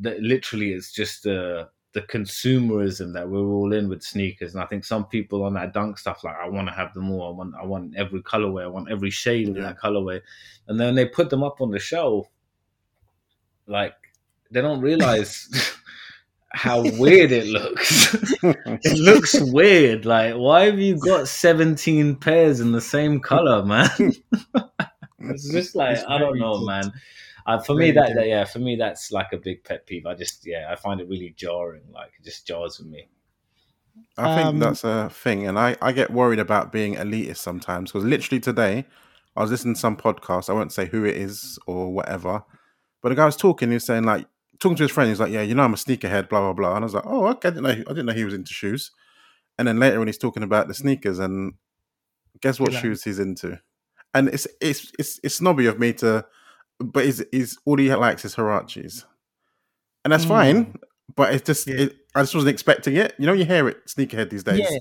that 0.00 0.20
literally 0.20 0.72
it's 0.72 0.92
just 0.92 1.22
the 1.22 1.68
the 1.94 2.02
consumerism 2.02 3.14
that 3.14 3.28
we're 3.28 3.46
all 3.46 3.72
in 3.72 3.88
with 3.88 4.02
sneakers. 4.02 4.54
And 4.54 4.62
I 4.62 4.66
think 4.66 4.84
some 4.84 5.06
people 5.06 5.42
on 5.42 5.54
that 5.54 5.72
dunk 5.72 5.98
stuff, 5.98 6.22
like 6.22 6.36
I 6.36 6.48
want 6.48 6.68
to 6.68 6.74
have 6.74 6.92
them 6.92 7.10
all. 7.10 7.32
I 7.32 7.36
want 7.36 7.54
I 7.60 7.64
want 7.64 7.96
every 7.96 8.22
colorway. 8.22 8.64
I 8.64 8.68
want 8.68 8.90
every 8.90 9.10
shade 9.10 9.48
yeah. 9.48 9.54
of 9.54 9.62
that 9.62 9.80
colorway. 9.80 10.20
And 10.66 10.78
then 10.78 10.94
they 10.94 11.06
put 11.06 11.30
them 11.30 11.42
up 11.42 11.60
on 11.60 11.70
the 11.70 11.78
shelf. 11.78 12.26
Like 13.66 13.94
they 14.50 14.60
don't 14.60 14.80
realize 14.80 15.48
how 16.52 16.82
weird 16.98 17.32
it 17.32 17.46
looks. 17.46 18.14
it 18.42 18.98
looks 18.98 19.38
weird. 19.40 20.06
Like 20.06 20.34
why 20.34 20.66
have 20.66 20.78
you 20.78 20.98
got 20.98 21.28
17 21.28 22.16
pairs 22.16 22.60
in 22.60 22.72
the 22.72 22.80
same 22.80 23.20
color, 23.20 23.64
man? 23.64 23.90
it's 25.18 25.50
just 25.50 25.74
like 25.74 25.98
I 26.08 26.18
don't 26.18 26.38
know, 26.38 26.64
man. 26.64 26.92
Uh, 27.46 27.58
for 27.58 27.74
me, 27.74 27.90
that, 27.90 28.12
that, 28.14 28.26
yeah, 28.26 28.44
for 28.44 28.58
me 28.58 28.76
that's 28.76 29.10
like 29.10 29.32
a 29.32 29.38
big 29.38 29.64
pet 29.64 29.86
peeve. 29.86 30.04
I 30.04 30.14
just 30.14 30.46
yeah, 30.46 30.68
I 30.70 30.76
find 30.76 31.00
it 31.00 31.08
really 31.08 31.34
jarring. 31.36 31.82
Like 31.92 32.12
it 32.18 32.24
just 32.24 32.46
jars 32.46 32.78
with 32.78 32.88
me. 32.88 33.08
I 34.16 34.36
think 34.36 34.46
um, 34.48 34.58
that's 34.58 34.84
a 34.84 35.08
thing, 35.10 35.46
and 35.46 35.58
I 35.58 35.76
I 35.80 35.92
get 35.92 36.10
worried 36.10 36.40
about 36.40 36.72
being 36.72 36.94
elitist 36.96 37.38
sometimes 37.38 37.90
because 37.90 38.04
literally 38.04 38.40
today 38.40 38.84
I 39.36 39.42
was 39.42 39.50
listening 39.50 39.74
to 39.74 39.80
some 39.80 39.96
podcast. 39.96 40.50
I 40.50 40.52
won't 40.52 40.72
say 40.72 40.86
who 40.86 41.04
it 41.04 41.16
is 41.16 41.58
or 41.66 41.92
whatever, 41.92 42.42
but 43.02 43.10
the 43.10 43.14
guy 43.14 43.24
was 43.24 43.36
talking. 43.36 43.68
He 43.68 43.74
was 43.74 43.86
saying 43.86 44.04
like 44.04 44.26
talking 44.60 44.76
to 44.76 44.84
his 44.84 44.92
friend. 44.92 45.08
He's 45.08 45.20
like, 45.20 45.32
"Yeah, 45.32 45.42
you 45.42 45.54
know, 45.54 45.62
I'm 45.62 45.74
a 45.74 45.76
sneakerhead." 45.76 46.28
Blah 46.28 46.40
blah 46.40 46.52
blah. 46.52 46.76
And 46.76 46.84
I 46.84 46.86
was 46.86 46.94
like, 46.94 47.06
"Oh, 47.06 47.26
okay. 47.28 47.48
I 47.48 47.50
didn't 47.50 47.64
know. 47.64 47.70
I 47.70 47.74
didn't 47.74 48.06
know 48.06 48.12
he 48.12 48.24
was 48.24 48.34
into 48.34 48.52
shoes." 48.52 48.90
And 49.58 49.66
then 49.66 49.78
later 49.78 49.98
when 49.98 50.08
he's 50.08 50.18
talking 50.18 50.42
about 50.42 50.68
the 50.68 50.74
sneakers, 50.74 51.18
and 51.18 51.54
guess 52.40 52.60
what 52.60 52.72
shoes 52.72 53.02
he's 53.02 53.18
into? 53.18 53.60
And 54.14 54.28
it's 54.28 54.46
it's 54.60 54.92
it's 54.98 55.20
it's 55.22 55.34
snobby 55.34 55.66
of 55.66 55.78
me 55.78 55.92
to 55.94 56.24
but 56.80 57.04
is 57.04 57.20
is 57.32 57.58
all 57.64 57.76
he 57.76 57.92
likes 57.94 58.24
is 58.24 58.36
Huaraches, 58.36 59.04
and 60.04 60.12
that's 60.12 60.24
mm. 60.24 60.28
fine. 60.28 60.74
But 61.16 61.34
it's 61.34 61.46
just 61.46 61.66
yeah. 61.66 61.76
it, 61.76 61.96
I 62.14 62.22
just 62.22 62.34
wasn't 62.34 62.52
expecting 62.52 62.96
it. 62.96 63.14
You 63.18 63.26
know, 63.26 63.32
you 63.32 63.44
hear 63.44 63.68
it 63.68 63.86
sneakerhead 63.86 64.30
these 64.30 64.44
days. 64.44 64.60
Yeah. 64.60 64.78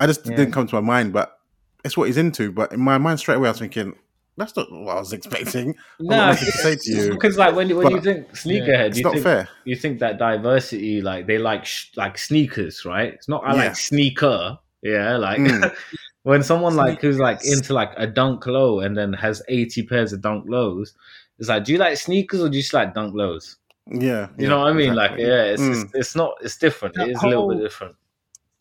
I 0.00 0.06
just 0.06 0.26
yeah. 0.26 0.36
didn't 0.36 0.52
come 0.52 0.66
to 0.66 0.74
my 0.74 0.80
mind, 0.80 1.12
but 1.12 1.38
it's 1.84 1.96
what 1.96 2.08
he's 2.08 2.16
into. 2.16 2.52
But 2.52 2.72
in 2.72 2.80
my 2.80 2.98
mind, 2.98 3.20
straight 3.20 3.36
away, 3.36 3.48
I 3.48 3.52
was 3.52 3.60
thinking. 3.60 3.94
That's 4.36 4.56
not 4.56 4.70
what 4.72 4.96
I 4.96 4.98
was 4.98 5.12
expecting. 5.12 5.76
No, 6.00 6.34
to 6.34 6.44
say 6.44 6.76
to 6.76 6.92
you 6.92 7.10
because 7.10 7.38
like 7.38 7.54
when 7.54 7.74
when 7.76 7.90
you 7.90 8.00
think 8.00 8.30
sneakerhead, 8.32 8.96
you 8.96 9.02
think 9.10 9.22
fair. 9.22 9.48
you 9.64 9.76
think 9.76 10.00
that 10.00 10.18
diversity, 10.18 11.00
like 11.00 11.26
they 11.26 11.38
like 11.38 11.64
sh- 11.64 11.90
like 11.96 12.18
sneakers, 12.18 12.84
right? 12.84 13.12
It's 13.14 13.28
not 13.28 13.44
I 13.44 13.52
like 13.52 13.76
sneaker, 13.76 14.58
yeah, 14.82 15.16
like 15.16 15.38
mm. 15.38 15.74
When 16.24 16.42
someone 16.42 16.74
like 16.74 17.02
who's 17.02 17.18
like 17.18 17.44
into 17.44 17.74
like 17.74 17.92
a 17.98 18.06
dunk 18.06 18.46
low 18.46 18.80
and 18.80 18.96
then 18.96 19.12
has 19.12 19.42
80 19.46 19.82
pairs 19.82 20.12
of 20.14 20.22
dunk 20.22 20.46
lows, 20.48 20.94
it's 21.38 21.50
like, 21.50 21.64
do 21.64 21.72
you 21.72 21.78
like 21.78 21.98
sneakers 21.98 22.40
or 22.40 22.48
do 22.48 22.56
you 22.56 22.62
just 22.62 22.72
like 22.72 22.94
dunk 22.94 23.14
lows? 23.14 23.56
Yeah. 23.86 24.28
You 24.38 24.44
yeah, 24.44 24.48
know 24.48 24.60
what 24.60 24.68
I 24.68 24.72
mean? 24.72 24.92
Exactly. 24.92 25.22
Like, 25.22 25.28
yeah, 25.28 25.42
it's, 25.44 25.62
mm. 25.62 25.84
it's, 25.84 25.94
it's 25.94 26.16
not 26.16 26.32
it's 26.40 26.56
different. 26.56 26.94
That 26.94 27.08
it 27.08 27.12
is 27.12 27.20
whole, 27.20 27.28
a 27.28 27.30
little 27.30 27.48
bit 27.50 27.62
different. 27.62 27.96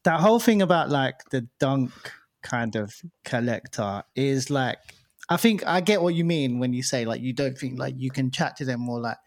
That 0.03 0.19
whole 0.19 0.41
thing 0.41 0.61
about 0.61 0.89
like 0.89 1.15
the 1.31 1.47
dunk 1.61 1.93
kind 2.41 2.75
of 2.75 2.93
collector 3.23 4.03
is 4.13 4.49
like 4.49 4.79
I 5.29 5.37
think 5.37 5.65
I 5.65 5.81
get 5.81 6.01
what 6.01 6.15
you 6.15 6.25
mean 6.25 6.59
when 6.59 6.73
you 6.73 6.83
say 6.83 7.05
like 7.05 7.21
you 7.21 7.33
don't 7.33 7.57
think 7.57 7.79
like 7.79 7.95
you 7.97 8.11
can 8.11 8.31
chat 8.31 8.57
to 8.57 8.65
them 8.65 8.87
or 8.89 8.99
like 8.99 9.17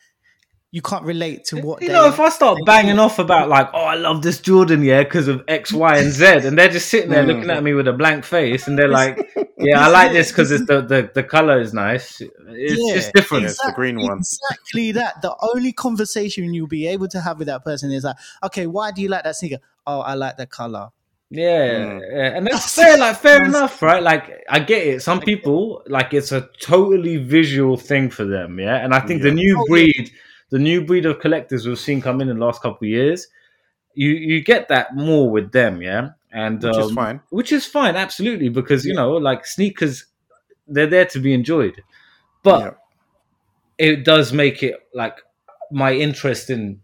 you 0.73 0.83
can't 0.83 1.05
relate 1.05 1.45
to 1.45 1.61
what 1.63 1.81
you 1.81 1.89
know. 1.89 2.07
If 2.07 2.21
I 2.21 2.29
start 2.29 2.59
banging 2.67 2.99
off 2.99 3.19
about 3.19 3.49
like, 3.49 3.71
oh, 3.73 3.85
I 3.85 3.95
love 3.95 4.21
this 4.21 4.41
Jordan, 4.41 4.83
yeah, 4.83 5.03
because 5.05 5.27
of 5.27 5.43
X, 5.49 5.73
Y, 5.73 5.97
and 5.97 6.13
Z, 6.13 6.27
and 6.47 6.59
they're 6.59 6.69
just 6.69 6.89
sitting 6.89 7.09
there 7.09 7.25
mm. 7.25 7.29
looking 7.29 7.51
at 7.51 7.63
me 7.63 7.73
with 7.73 7.89
a 7.89 7.95
blank 7.95 8.25
face, 8.25 8.69
and 8.69 8.79
they're 8.79 8.89
like, 8.89 9.17
yeah, 9.59 9.81
I 9.81 9.89
like 9.89 10.13
this 10.13 10.31
because 10.31 10.51
it's 10.51 10.67
the, 10.67 10.83
the 10.83 11.11
the 11.15 11.23
color 11.23 11.61
is 11.61 11.73
nice. 11.73 12.21
It's 12.21 12.31
yeah, 12.79 12.95
just 12.95 13.15
different. 13.15 13.45
Exactly, 13.45 13.47
it's 13.47 13.65
the 13.65 13.73
green 13.73 14.03
one. 14.03 14.19
Exactly 14.19 14.93
that. 14.93 15.23
The 15.23 15.35
only 15.55 15.73
conversation 15.73 16.53
you'll 16.53 16.67
be 16.67 16.87
able 16.89 17.09
to 17.09 17.21
have 17.21 17.39
with 17.39 17.47
that 17.47 17.65
person 17.65 17.91
is 17.91 18.05
like, 18.05 18.17
okay, 18.43 18.67
why 18.67 18.91
do 18.91 19.01
you 19.01 19.09
like 19.09 19.25
that 19.25 19.37
sneaker? 19.37 19.61
Oh, 19.87 20.01
I 20.01 20.13
like 20.15 20.37
the 20.37 20.47
color. 20.47 20.91
Yeah, 21.29 21.69
mm. 21.69 22.01
yeah, 22.13 22.37
and 22.37 22.47
that's 22.47 22.75
fair. 22.75 22.97
Like 22.99 23.17
fair 23.17 23.45
enough, 23.45 23.83
right? 23.83 24.03
Like 24.03 24.45
I 24.49 24.61
get 24.61 24.87
it. 24.87 25.03
Some 25.03 25.21
people 25.21 25.83
like 25.89 26.15
it's 26.15 26.31
a 26.31 26.49
totally 26.61 27.17
visual 27.17 27.77
thing 27.77 28.11
for 28.11 28.25
them. 28.25 28.61
Yeah, 28.61 28.77
and 28.77 28.95
I 28.95 29.01
think 29.01 29.23
yeah. 29.23 29.31
the 29.31 29.35
new 29.35 29.65
breed 29.69 30.13
the 30.51 30.59
new 30.59 30.85
breed 30.85 31.07
of 31.07 31.21
collectors 31.21 31.67
we've 31.67 31.79
seen 31.79 32.01
come 32.01 32.21
in, 32.21 32.29
in 32.29 32.39
the 32.39 32.45
last 32.45 32.63
couple 32.63 32.87
of 32.87 32.91
years, 32.91 33.27
you 33.95 34.11
you 34.11 34.43
get 34.43 34.69
that 34.69 34.95
more 34.95 35.29
with 35.29 35.53
them, 35.53 35.83
yeah, 35.83 36.11
and 36.33 36.63
which 36.63 36.75
um, 36.75 36.83
is 36.83 36.93
fine, 36.93 37.21
which 37.31 37.53
is 37.53 37.67
fine, 37.67 37.97
absolutely, 37.97 38.49
because 38.49 38.85
you 38.85 38.95
know, 38.95 39.13
like 39.13 39.47
sneakers, 39.47 40.07
they're 40.69 40.87
there 40.87 41.07
to 41.07 41.19
be 41.19 41.33
enjoyed, 41.33 41.83
but 42.43 42.79
yeah. 43.81 43.87
it 43.87 44.05
does 44.05 44.33
make 44.33 44.63
it 44.63 44.77
like 44.95 45.19
my 45.71 45.93
interest 45.93 46.51
in 46.51 46.81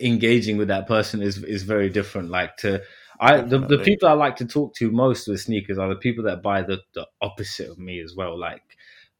engaging 0.00 0.56
with 0.56 0.68
that 0.68 0.86
person 0.86 1.22
is 1.22 1.42
is 1.42 1.64
very 1.64 1.88
different. 1.88 2.30
Like 2.30 2.56
to 2.58 2.82
I 3.20 3.42
the, 3.42 3.58
the 3.58 3.78
people 3.78 4.08
I 4.08 4.12
like 4.12 4.36
to 4.36 4.46
talk 4.46 4.74
to 4.76 4.90
most 4.90 5.28
with 5.28 5.40
sneakers 5.40 5.78
are 5.78 5.88
the 5.88 5.96
people 5.96 6.24
that 6.24 6.42
buy 6.42 6.62
the, 6.62 6.80
the 6.94 7.06
opposite 7.20 7.68
of 7.68 7.78
me 7.78 8.00
as 8.00 8.14
well. 8.16 8.38
Like 8.38 8.62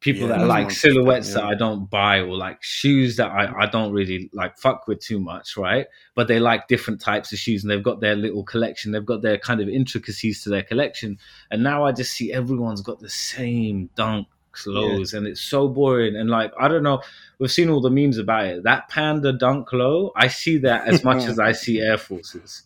people 0.00 0.28
yeah, 0.28 0.38
that 0.38 0.46
like 0.46 0.70
silhouettes 0.70 1.28
yeah. 1.28 1.34
that 1.34 1.44
I 1.44 1.54
don't 1.54 1.88
buy 1.90 2.20
or 2.20 2.34
like 2.34 2.62
shoes 2.62 3.16
that 3.16 3.30
I, 3.30 3.64
I 3.64 3.66
don't 3.66 3.92
really 3.92 4.30
like 4.32 4.58
fuck 4.58 4.88
with 4.88 5.00
too 5.00 5.20
much, 5.20 5.56
right? 5.56 5.86
But 6.14 6.28
they 6.28 6.40
like 6.40 6.66
different 6.66 7.00
types 7.00 7.32
of 7.32 7.38
shoes 7.38 7.62
and 7.62 7.70
they've 7.70 7.82
got 7.82 8.00
their 8.00 8.16
little 8.16 8.42
collection, 8.42 8.92
they've 8.92 9.04
got 9.04 9.20
their 9.20 9.38
kind 9.38 9.60
of 9.60 9.68
intricacies 9.68 10.42
to 10.44 10.48
their 10.48 10.62
collection. 10.62 11.18
And 11.50 11.62
now 11.62 11.84
I 11.84 11.92
just 11.92 12.12
see 12.12 12.32
everyone's 12.32 12.80
got 12.80 13.00
the 13.00 13.10
same 13.10 13.90
dunk 13.94 14.26
lows 14.66 15.12
yeah. 15.12 15.18
and 15.18 15.26
it's 15.26 15.42
so 15.42 15.68
boring. 15.68 16.16
And 16.16 16.30
like, 16.30 16.52
I 16.58 16.68
don't 16.68 16.82
know, 16.82 17.02
we've 17.38 17.52
seen 17.52 17.68
all 17.68 17.82
the 17.82 17.90
memes 17.90 18.16
about 18.16 18.46
it. 18.46 18.62
That 18.62 18.88
panda 18.88 19.34
dunk 19.34 19.70
low, 19.74 20.12
I 20.16 20.28
see 20.28 20.56
that 20.58 20.88
as 20.88 21.04
much 21.04 21.24
as 21.28 21.38
I 21.38 21.52
see 21.52 21.80
Air 21.80 21.98
Forces. 21.98 22.62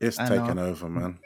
It's 0.00 0.16
taken 0.16 0.58
over, 0.58 0.88
man. 0.88 1.18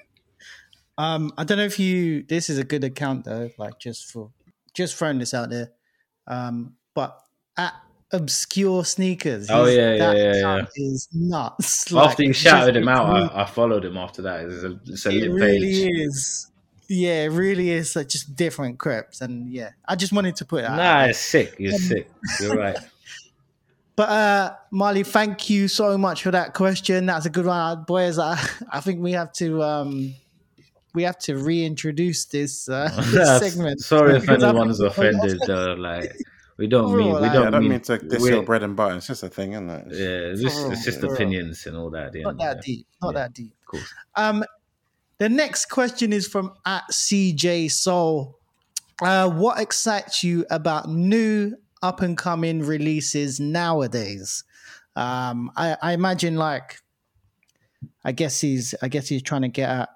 Um, 0.96 1.32
I 1.38 1.44
don't 1.44 1.58
know 1.58 1.64
if 1.64 1.78
you. 1.78 2.24
This 2.24 2.50
is 2.50 2.58
a 2.58 2.64
good 2.64 2.84
account 2.84 3.24
though, 3.24 3.50
like 3.56 3.78
just 3.78 4.10
for 4.10 4.30
just 4.74 4.96
throwing 4.96 5.18
this 5.18 5.32
out 5.32 5.50
there. 5.50 5.70
Um, 6.26 6.74
but 6.94 7.18
at 7.56 7.74
obscure 8.12 8.84
sneakers. 8.84 9.48
Oh 9.50 9.66
yeah, 9.66 9.94
yeah, 9.94 10.12
yeah, 10.12 10.34
yeah. 10.34 10.66
Is 10.76 11.08
nuts. 11.12 11.92
Like, 11.92 12.10
after 12.10 12.22
you 12.24 12.32
shouted 12.32 12.76
him 12.76 12.88
out, 12.88 13.32
I, 13.32 13.42
I, 13.42 13.44
followed 13.46 13.84
him 13.84 13.96
after 13.96 14.22
that. 14.22 14.44
It's 14.44 14.64
a, 14.64 14.80
it's 14.86 15.06
a 15.06 15.10
it 15.10 15.28
really 15.30 15.60
page. 15.60 15.90
is. 15.92 16.50
Yeah, 16.88 17.24
it 17.24 17.28
really 17.28 17.70
is 17.70 17.94
like 17.94 18.08
just 18.08 18.34
different 18.34 18.78
crips, 18.78 19.20
and 19.20 19.52
yeah, 19.52 19.70
I 19.86 19.94
just 19.94 20.12
wanted 20.12 20.36
to 20.36 20.44
put 20.44 20.62
that. 20.62 20.76
Nah, 20.76 21.04
it's 21.04 21.18
sick. 21.18 21.54
You're 21.58 21.74
um, 21.74 21.78
sick. 21.80 22.10
You're 22.40 22.56
right. 22.56 22.76
But 23.98 24.10
uh 24.10 24.54
Marley, 24.70 25.02
thank 25.02 25.50
you 25.50 25.66
so 25.66 25.98
much 25.98 26.22
for 26.22 26.30
that 26.30 26.54
question. 26.54 27.06
That's 27.06 27.26
a 27.26 27.30
good 27.30 27.46
one, 27.46 27.82
boys. 27.82 28.16
I, 28.16 28.40
I 28.70 28.80
think 28.80 29.00
we 29.00 29.10
have 29.10 29.32
to 29.34 29.60
um 29.64 30.14
we 30.94 31.02
have 31.02 31.18
to 31.18 31.36
reintroduce 31.36 32.26
this, 32.26 32.68
uh, 32.68 32.90
this 33.10 33.40
segment. 33.40 33.80
Sorry 33.80 34.16
if 34.18 34.28
anyone's 34.28 34.78
offended. 34.78 35.40
Uh, 35.50 35.74
like 35.76 36.16
we 36.58 36.68
don't 36.68 36.96
mean 36.96 37.08
we 37.08 37.12
don't, 37.12 37.22
yeah, 37.22 37.40
I 37.48 37.50
don't 37.50 37.62
mean, 37.62 37.72
mean 37.72 37.80
to 37.80 37.98
diss 37.98 38.24
your 38.24 38.44
bread 38.44 38.62
and 38.62 38.76
butter. 38.76 38.94
It's 38.94 39.08
just 39.08 39.24
a 39.24 39.28
thing, 39.28 39.54
isn't 39.54 39.68
it? 39.68 39.86
It's, 39.88 39.98
yeah, 39.98 40.06
it's 40.06 40.42
just, 40.42 40.70
it's 40.70 40.84
just 40.84 41.02
opinions 41.02 41.66
and 41.66 41.76
all 41.76 41.90
that. 41.90 42.14
Not 42.14 42.38
that 42.38 42.62
deep. 42.62 42.86
Not 43.02 43.14
yeah, 43.14 43.20
that 43.20 43.32
deep. 43.34 43.52
Of 43.62 43.66
course. 43.66 43.94
Um, 44.14 44.44
the 45.18 45.28
next 45.28 45.66
question 45.66 46.12
is 46.12 46.28
from 46.28 46.52
at 46.64 46.84
CJ 46.92 47.72
Soul. 47.72 48.38
Uh, 49.02 49.28
what 49.28 49.58
excites 49.58 50.22
you 50.22 50.46
about 50.50 50.88
new 50.88 51.56
up 51.82 52.00
and 52.00 52.16
coming 52.16 52.60
releases 52.60 53.40
nowadays? 53.40 54.44
Um, 54.96 55.50
I, 55.56 55.76
I 55.80 55.92
imagine 55.92 56.36
like 56.36 56.80
I 58.04 58.12
guess 58.12 58.40
he's 58.40 58.74
I 58.82 58.88
guess 58.88 59.08
he's 59.08 59.22
trying 59.22 59.42
to 59.42 59.48
get 59.48 59.68
at 59.70 59.88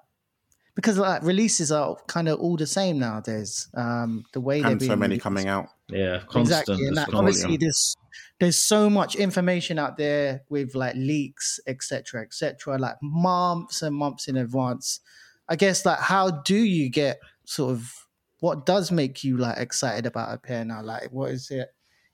because 0.75 0.97
like 0.97 1.23
releases 1.23 1.71
are 1.71 1.95
kind 2.07 2.27
of 2.27 2.39
all 2.39 2.57
the 2.57 2.65
same 2.65 2.99
nowadays. 2.99 3.67
Um, 3.73 4.25
the 4.33 4.41
way 4.41 4.61
and 4.61 4.81
so 4.81 4.95
many 4.95 5.17
coming 5.17 5.47
out, 5.47 5.69
yeah, 5.89 6.19
constant, 6.27 6.61
exactly. 6.61 6.87
And 6.87 6.97
that, 6.97 7.13
obviously, 7.13 7.57
there's 7.57 7.95
there's 8.39 8.57
so 8.57 8.89
much 8.89 9.15
information 9.15 9.77
out 9.77 9.97
there 9.97 10.43
with 10.49 10.75
like 10.75 10.95
leaks, 10.95 11.59
etc., 11.67 12.21
etc., 12.21 12.77
like 12.77 12.95
months 13.01 13.81
and 13.81 13.95
months 13.95 14.27
in 14.27 14.37
advance. 14.37 14.99
I 15.47 15.55
guess 15.55 15.85
like 15.85 15.99
how 15.99 16.31
do 16.31 16.57
you 16.57 16.89
get 16.89 17.19
sort 17.45 17.71
of 17.71 18.02
what 18.43 18.65
does 18.65 18.91
make 18.91 19.23
you 19.23 19.37
like 19.37 19.57
excited 19.57 20.05
about 20.05 20.33
a 20.33 20.37
pair 20.37 20.65
now? 20.65 20.83
Like, 20.83 21.13
what 21.13 21.31
is 21.31 21.49
it? 21.49 21.69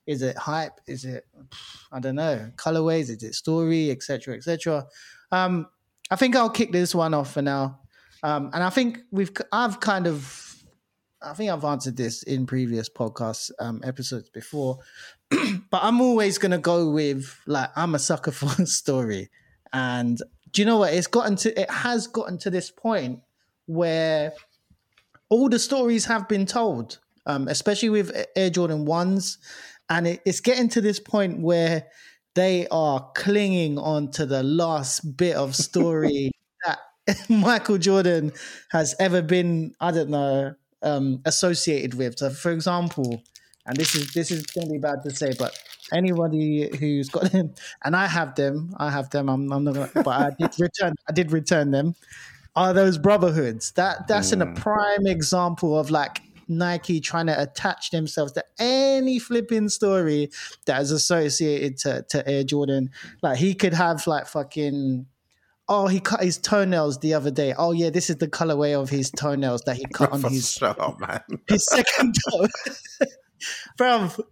Is 0.06 0.22
it 0.22 0.36
hype? 0.36 0.80
Is 0.86 1.04
it 1.04 1.26
I 1.90 1.98
don't 1.98 2.14
know 2.14 2.52
colorways? 2.54 3.10
Is 3.10 3.24
it 3.24 3.34
story, 3.34 3.90
etc., 3.90 4.36
etc. 4.36 4.86
Um, 5.32 5.66
I 6.08 6.14
think 6.14 6.36
I'll 6.36 6.48
kick 6.48 6.70
this 6.70 6.94
one 6.94 7.14
off 7.14 7.32
for 7.32 7.42
now. 7.42 7.80
Um, 8.22 8.50
and 8.54 8.62
I 8.62 8.70
think 8.70 8.98
we've 9.10 9.32
I've 9.50 9.80
kind 9.80 10.06
of 10.06 10.54
I 11.20 11.32
think 11.32 11.50
I've 11.50 11.64
answered 11.64 11.96
this 11.96 12.22
in 12.22 12.46
previous 12.46 12.88
podcast 12.88 13.50
um, 13.58 13.80
episodes 13.82 14.30
before, 14.30 14.78
but 15.30 15.82
I'm 15.82 16.00
always 16.00 16.38
gonna 16.38 16.58
go 16.58 16.90
with 16.90 17.40
like 17.48 17.70
I'm 17.74 17.96
a 17.96 17.98
sucker 17.98 18.30
for 18.30 18.62
a 18.62 18.66
story, 18.66 19.30
and 19.72 20.16
do 20.52 20.62
you 20.62 20.66
know 20.66 20.78
what? 20.78 20.94
It's 20.94 21.08
gotten 21.08 21.34
to 21.38 21.60
it 21.60 21.68
has 21.68 22.06
gotten 22.06 22.38
to 22.38 22.50
this 22.50 22.70
point 22.70 23.18
where 23.66 24.32
all 25.30 25.48
the 25.48 25.58
stories 25.58 26.04
have 26.06 26.28
been 26.28 26.44
told, 26.44 26.98
um, 27.26 27.48
especially 27.48 27.88
with 27.88 28.26
Air 28.36 28.50
Jordan 28.50 28.84
ones, 28.84 29.38
and 29.88 30.06
it, 30.06 30.20
it's 30.26 30.40
getting 30.40 30.68
to 30.70 30.80
this 30.80 31.00
point 31.00 31.40
where 31.40 31.86
they 32.34 32.66
are 32.70 33.10
clinging 33.14 33.78
on 33.78 34.10
to 34.12 34.26
the 34.26 34.42
last 34.42 35.16
bit 35.16 35.36
of 35.36 35.56
story 35.56 36.30
that 36.66 36.78
Michael 37.28 37.78
Jordan 37.78 38.32
has 38.70 38.94
ever 39.00 39.22
been, 39.22 39.74
I 39.80 39.90
don't 39.90 40.10
know, 40.10 40.54
um, 40.82 41.20
associated 41.24 41.94
with. 41.94 42.18
So, 42.18 42.30
for 42.30 42.50
example, 42.52 43.22
and 43.66 43.76
this 43.76 43.94
is 43.94 44.12
this 44.12 44.30
is 44.30 44.44
going 44.46 44.66
to 44.66 44.72
be 44.72 44.78
bad 44.78 45.02
to 45.04 45.10
say, 45.10 45.32
but 45.38 45.56
anybody 45.92 46.70
who's 46.78 47.08
got 47.08 47.24
them, 47.32 47.54
and 47.84 47.94
I 47.94 48.06
have 48.06 48.34
them, 48.34 48.74
I 48.78 48.90
have 48.90 49.10
them. 49.10 49.28
I'm, 49.28 49.52
I'm 49.52 49.64
not, 49.64 49.74
gonna, 49.74 49.90
but 49.94 50.08
I 50.08 50.30
did 50.38 50.58
return. 50.58 50.94
I 51.08 51.12
did 51.12 51.32
return 51.32 51.70
them. 51.70 51.94
Are 52.60 52.74
those 52.74 52.98
brotherhoods? 52.98 53.72
That 53.72 54.06
that's 54.06 54.30
mm. 54.30 54.34
in 54.34 54.42
a 54.42 54.52
prime 54.52 55.06
example 55.06 55.78
of 55.78 55.90
like 55.90 56.20
Nike 56.46 57.00
trying 57.00 57.26
to 57.26 57.40
attach 57.40 57.90
themselves 57.90 58.32
to 58.32 58.44
any 58.58 59.18
flipping 59.18 59.70
story 59.70 60.30
that 60.66 60.82
is 60.82 60.90
associated 60.90 61.78
to, 61.78 62.04
to 62.10 62.28
Air 62.28 62.44
Jordan. 62.44 62.90
Like 63.22 63.38
he 63.38 63.54
could 63.54 63.72
have 63.72 64.06
like 64.06 64.26
fucking 64.26 65.06
oh, 65.70 65.86
he 65.86 66.00
cut 66.00 66.22
his 66.22 66.36
toenails 66.36 66.98
the 66.98 67.14
other 67.14 67.30
day. 67.30 67.54
Oh 67.56 67.72
yeah, 67.72 67.88
this 67.88 68.10
is 68.10 68.16
the 68.16 68.28
colorway 68.28 68.78
of 68.78 68.90
his 68.90 69.10
toenails 69.10 69.62
that 69.62 69.76
he 69.78 69.86
cut 69.94 70.12
on 70.12 70.22
his 70.24 70.60
up, 70.60 71.00
man. 71.00 71.22
his 71.48 71.64
second 71.64 72.14
toe. 72.30 72.46
Bro, 73.78 74.10
do 74.18 74.24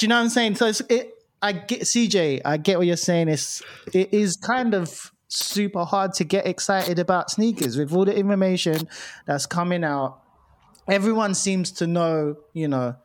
you 0.00 0.08
know 0.08 0.16
what 0.16 0.22
I'm 0.22 0.28
saying? 0.30 0.56
So 0.56 0.72
it, 0.88 1.12
I 1.40 1.52
get 1.52 1.82
CJ, 1.82 2.40
I 2.44 2.56
get 2.56 2.78
what 2.78 2.88
you're 2.88 2.96
saying. 2.96 3.28
It's 3.28 3.62
it 3.94 4.12
is 4.12 4.36
kind 4.36 4.74
of 4.74 5.12
super 5.28 5.84
hard 5.84 6.12
to 6.14 6.24
get 6.24 6.46
excited 6.46 6.98
about 6.98 7.30
sneakers 7.30 7.76
with 7.76 7.92
all 7.92 8.04
the 8.04 8.16
information 8.16 8.88
that's 9.26 9.46
coming 9.46 9.82
out 9.84 10.22
everyone 10.88 11.34
seems 11.34 11.72
to 11.72 11.86
know, 11.86 12.36
you 12.52 12.68
know, 12.68 12.96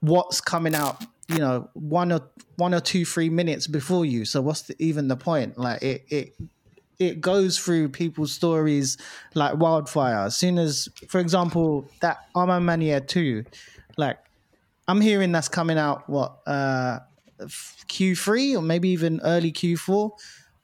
what's 0.00 0.40
coming 0.40 0.74
out, 0.74 1.04
you 1.28 1.38
know, 1.38 1.68
one 1.74 2.12
or 2.12 2.20
one 2.56 2.74
or 2.74 2.80
two, 2.80 3.04
three 3.04 3.30
minutes 3.30 3.66
before 3.66 4.04
you. 4.04 4.24
So 4.24 4.40
what's 4.40 4.62
the, 4.62 4.76
even 4.78 5.08
the 5.08 5.16
point? 5.16 5.58
Like 5.58 5.82
it, 5.82 6.04
it, 6.08 6.34
it 6.98 7.20
goes 7.20 7.58
through 7.58 7.90
people's 7.90 8.32
stories 8.32 8.96
like 9.34 9.56
wildfire. 9.56 10.26
As 10.26 10.36
soon 10.36 10.58
as, 10.58 10.88
for 11.08 11.20
example, 11.20 11.88
that 12.00 12.18
A 12.34 12.46
Ma 12.46 12.58
Maniére 12.58 13.06
two, 13.06 13.44
like 13.96 14.18
I'm 14.88 15.00
hearing 15.00 15.32
that's 15.32 15.48
coming 15.48 15.78
out 15.78 16.08
what 16.08 16.38
uh 16.46 17.00
Q3 17.40 18.58
or 18.58 18.62
maybe 18.62 18.88
even 18.88 19.20
early 19.22 19.52
Q4. 19.52 20.10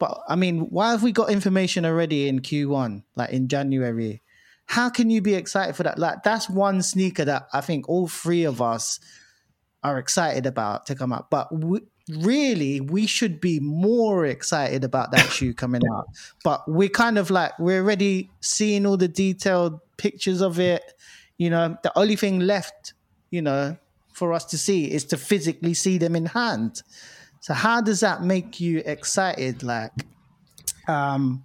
But 0.05 0.20
I 0.28 0.36
mean, 0.36 0.60
why 0.70 0.90
have 0.90 1.02
we 1.02 1.12
got 1.12 1.31
information 1.31 1.86
already 1.86 2.28
in 2.28 2.40
Q1, 2.40 3.05
like 3.16 3.31
in 3.31 3.48
January? 3.48 4.22
how 4.66 4.89
can 4.89 5.10
you 5.10 5.20
be 5.20 5.35
excited 5.35 5.76
for 5.76 5.82
that? 5.82 5.98
Like 5.98 6.22
that's 6.22 6.48
one 6.48 6.82
sneaker 6.82 7.24
that 7.24 7.48
I 7.52 7.60
think 7.60 7.89
all 7.89 8.09
three 8.09 8.44
of 8.44 8.62
us 8.62 9.01
are 9.82 9.98
excited 9.98 10.47
about 10.47 10.86
to 10.86 10.94
come 10.94 11.12
out. 11.12 11.31
But 11.31 11.55
we, 11.55 11.81
really, 12.09 12.81
we 12.81 13.06
should 13.06 13.40
be 13.40 13.60
more 13.60 14.24
excited 14.24 14.82
about 14.82 15.10
that 15.12 15.31
shoe 15.31 15.55
coming 15.55 15.82
out. 15.94 16.06
But 16.43 16.62
we're 16.66 16.89
kind 16.89 17.18
of 17.18 17.31
like 17.31 17.59
we're 17.59 17.82
already 17.82 18.31
seeing 18.40 18.86
all 18.86 18.97
the 18.97 19.09
detailed 19.09 19.81
pictures 19.98 20.40
of 20.40 20.59
it. 20.59 20.82
You 21.36 21.51
know, 21.51 21.76
the 21.82 21.97
only 21.97 22.16
thing 22.16 22.40
left, 22.40 22.94
you 23.31 23.43
know, 23.43 23.76
for 24.12 24.32
us 24.32 24.44
to 24.47 24.59
see 24.59 24.90
is 24.90 25.05
to 25.06 25.16
physically 25.16 25.74
see 25.74 25.98
them 25.98 26.16
in 26.16 26.26
hand. 26.26 26.82
So 27.45 27.53
how 27.53 27.83
does 27.83 28.01
that 28.01 28.23
make 28.23 28.59
you 28.59 28.83
excited? 28.87 29.62
Like, 29.62 29.93
um, 30.89 31.45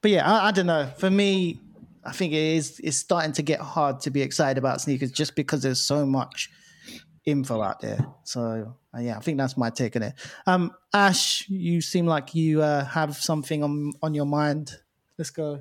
but 0.00 0.10
yeah, 0.10 0.26
I, 0.26 0.48
I 0.48 0.52
don't 0.52 0.64
know. 0.64 0.86
For 0.96 1.10
me, 1.10 1.60
I 2.02 2.12
think 2.12 2.32
it 2.32 2.38
is 2.38 2.80
it's 2.82 2.96
starting 2.96 3.32
to 3.32 3.42
get 3.42 3.60
hard 3.60 4.00
to 4.00 4.10
be 4.10 4.22
excited 4.22 4.56
about 4.56 4.80
sneakers 4.80 5.12
just 5.12 5.36
because 5.36 5.60
there's 5.60 5.82
so 5.82 6.06
much 6.06 6.48
info 7.26 7.60
out 7.60 7.80
there. 7.80 8.06
So 8.22 8.74
uh, 8.96 9.00
yeah, 9.00 9.18
I 9.18 9.20
think 9.20 9.36
that's 9.36 9.54
my 9.54 9.68
take 9.68 9.96
on 9.96 10.04
it. 10.04 10.14
Um, 10.46 10.72
Ash, 10.94 11.46
you 11.50 11.82
seem 11.82 12.06
like 12.06 12.34
you 12.34 12.62
uh, 12.62 12.86
have 12.86 13.14
something 13.18 13.62
on 13.62 13.92
on 14.02 14.14
your 14.14 14.24
mind. 14.24 14.72
Let's 15.18 15.28
go. 15.28 15.60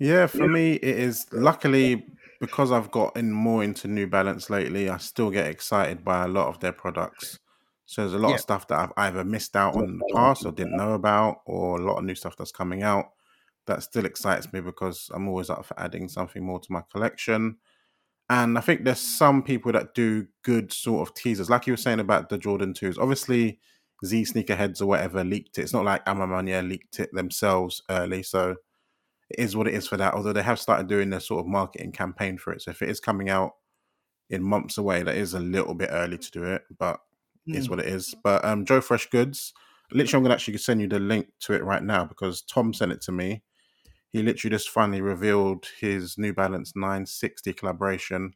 Yeah, 0.00 0.26
for 0.26 0.48
me, 0.48 0.72
it 0.72 0.98
is 0.98 1.26
luckily 1.30 2.08
because 2.40 2.72
I've 2.72 2.90
gotten 2.90 3.30
more 3.30 3.62
into 3.62 3.86
New 3.86 4.08
Balance 4.08 4.50
lately. 4.50 4.90
I 4.90 4.96
still 4.96 5.30
get 5.30 5.46
excited 5.46 6.04
by 6.04 6.24
a 6.24 6.28
lot 6.28 6.48
of 6.48 6.58
their 6.58 6.72
products. 6.72 7.38
So 7.86 8.02
there's 8.02 8.14
a 8.14 8.18
lot 8.18 8.30
yeah. 8.30 8.34
of 8.36 8.40
stuff 8.40 8.68
that 8.68 8.78
I've 8.78 8.92
either 8.96 9.24
missed 9.24 9.56
out 9.56 9.76
on 9.76 9.84
in 9.84 9.98
the 9.98 10.12
past 10.14 10.46
or 10.46 10.52
didn't 10.52 10.76
know 10.76 10.94
about, 10.94 11.40
or 11.46 11.78
a 11.78 11.84
lot 11.84 11.98
of 11.98 12.04
new 12.04 12.14
stuff 12.14 12.36
that's 12.36 12.52
coming 12.52 12.82
out 12.82 13.06
that 13.66 13.82
still 13.82 14.06
excites 14.06 14.52
me 14.52 14.60
because 14.60 15.10
I'm 15.14 15.28
always 15.28 15.50
up 15.50 15.64
for 15.64 15.78
adding 15.78 16.08
something 16.08 16.44
more 16.44 16.58
to 16.58 16.72
my 16.72 16.82
collection. 16.90 17.58
And 18.30 18.56
I 18.56 18.60
think 18.60 18.84
there's 18.84 19.00
some 19.00 19.42
people 19.42 19.72
that 19.72 19.94
do 19.94 20.26
good 20.42 20.72
sort 20.72 21.06
of 21.06 21.14
teasers, 21.14 21.50
like 21.50 21.66
you 21.66 21.74
were 21.74 21.78
saying 21.78 22.00
about 22.00 22.28
the 22.28 22.38
Jordan 22.38 22.72
2s. 22.72 22.98
Obviously, 22.98 23.60
Z 24.04 24.22
Sneakerheads 24.22 24.80
or 24.80 24.86
whatever 24.86 25.22
leaked 25.22 25.58
it. 25.58 25.62
It's 25.62 25.72
not 25.72 25.84
like 25.84 26.02
A 26.06 26.14
Ma 26.14 26.26
Maniére 26.26 26.66
leaked 26.66 26.98
it 26.98 27.10
themselves 27.12 27.82
early. 27.90 28.22
So 28.22 28.56
it 29.28 29.38
is 29.38 29.54
what 29.54 29.68
it 29.68 29.74
is 29.74 29.86
for 29.86 29.96
that. 29.96 30.14
Although 30.14 30.32
they 30.32 30.42
have 30.42 30.58
started 30.58 30.88
doing 30.88 31.10
their 31.10 31.20
sort 31.20 31.40
of 31.40 31.46
marketing 31.46 31.92
campaign 31.92 32.38
for 32.38 32.52
it. 32.52 32.62
So 32.62 32.70
if 32.70 32.82
it 32.82 32.88
is 32.88 33.00
coming 33.00 33.28
out 33.28 33.52
in 34.30 34.42
months 34.42 34.78
away, 34.78 35.02
that 35.02 35.16
is 35.16 35.34
a 35.34 35.40
little 35.40 35.74
bit 35.74 35.90
early 35.92 36.18
to 36.18 36.30
do 36.30 36.44
it, 36.44 36.62
but 36.78 37.00
mm. 37.48 37.54
is 37.54 37.68
what 37.68 37.80
it 37.80 37.86
is. 37.86 38.14
But 38.22 38.44
um, 38.44 38.64
Joe 38.64 38.80
Freshgoods, 38.80 39.52
literally, 39.90 40.18
I'm 40.18 40.22
going 40.22 40.30
to 40.30 40.34
actually 40.34 40.58
send 40.58 40.80
you 40.80 40.88
the 40.88 41.00
link 41.00 41.28
to 41.40 41.54
it 41.54 41.64
right 41.64 41.82
now 41.82 42.04
because 42.04 42.42
Tom 42.42 42.72
sent 42.72 42.92
it 42.92 43.00
to 43.02 43.12
me 43.12 43.42
he 44.12 44.22
literally 44.22 44.54
just 44.54 44.68
finally 44.68 45.00
revealed 45.00 45.66
his 45.80 46.18
New 46.18 46.34
Balance 46.34 46.72
960 46.76 47.54
collaboration, 47.54 48.34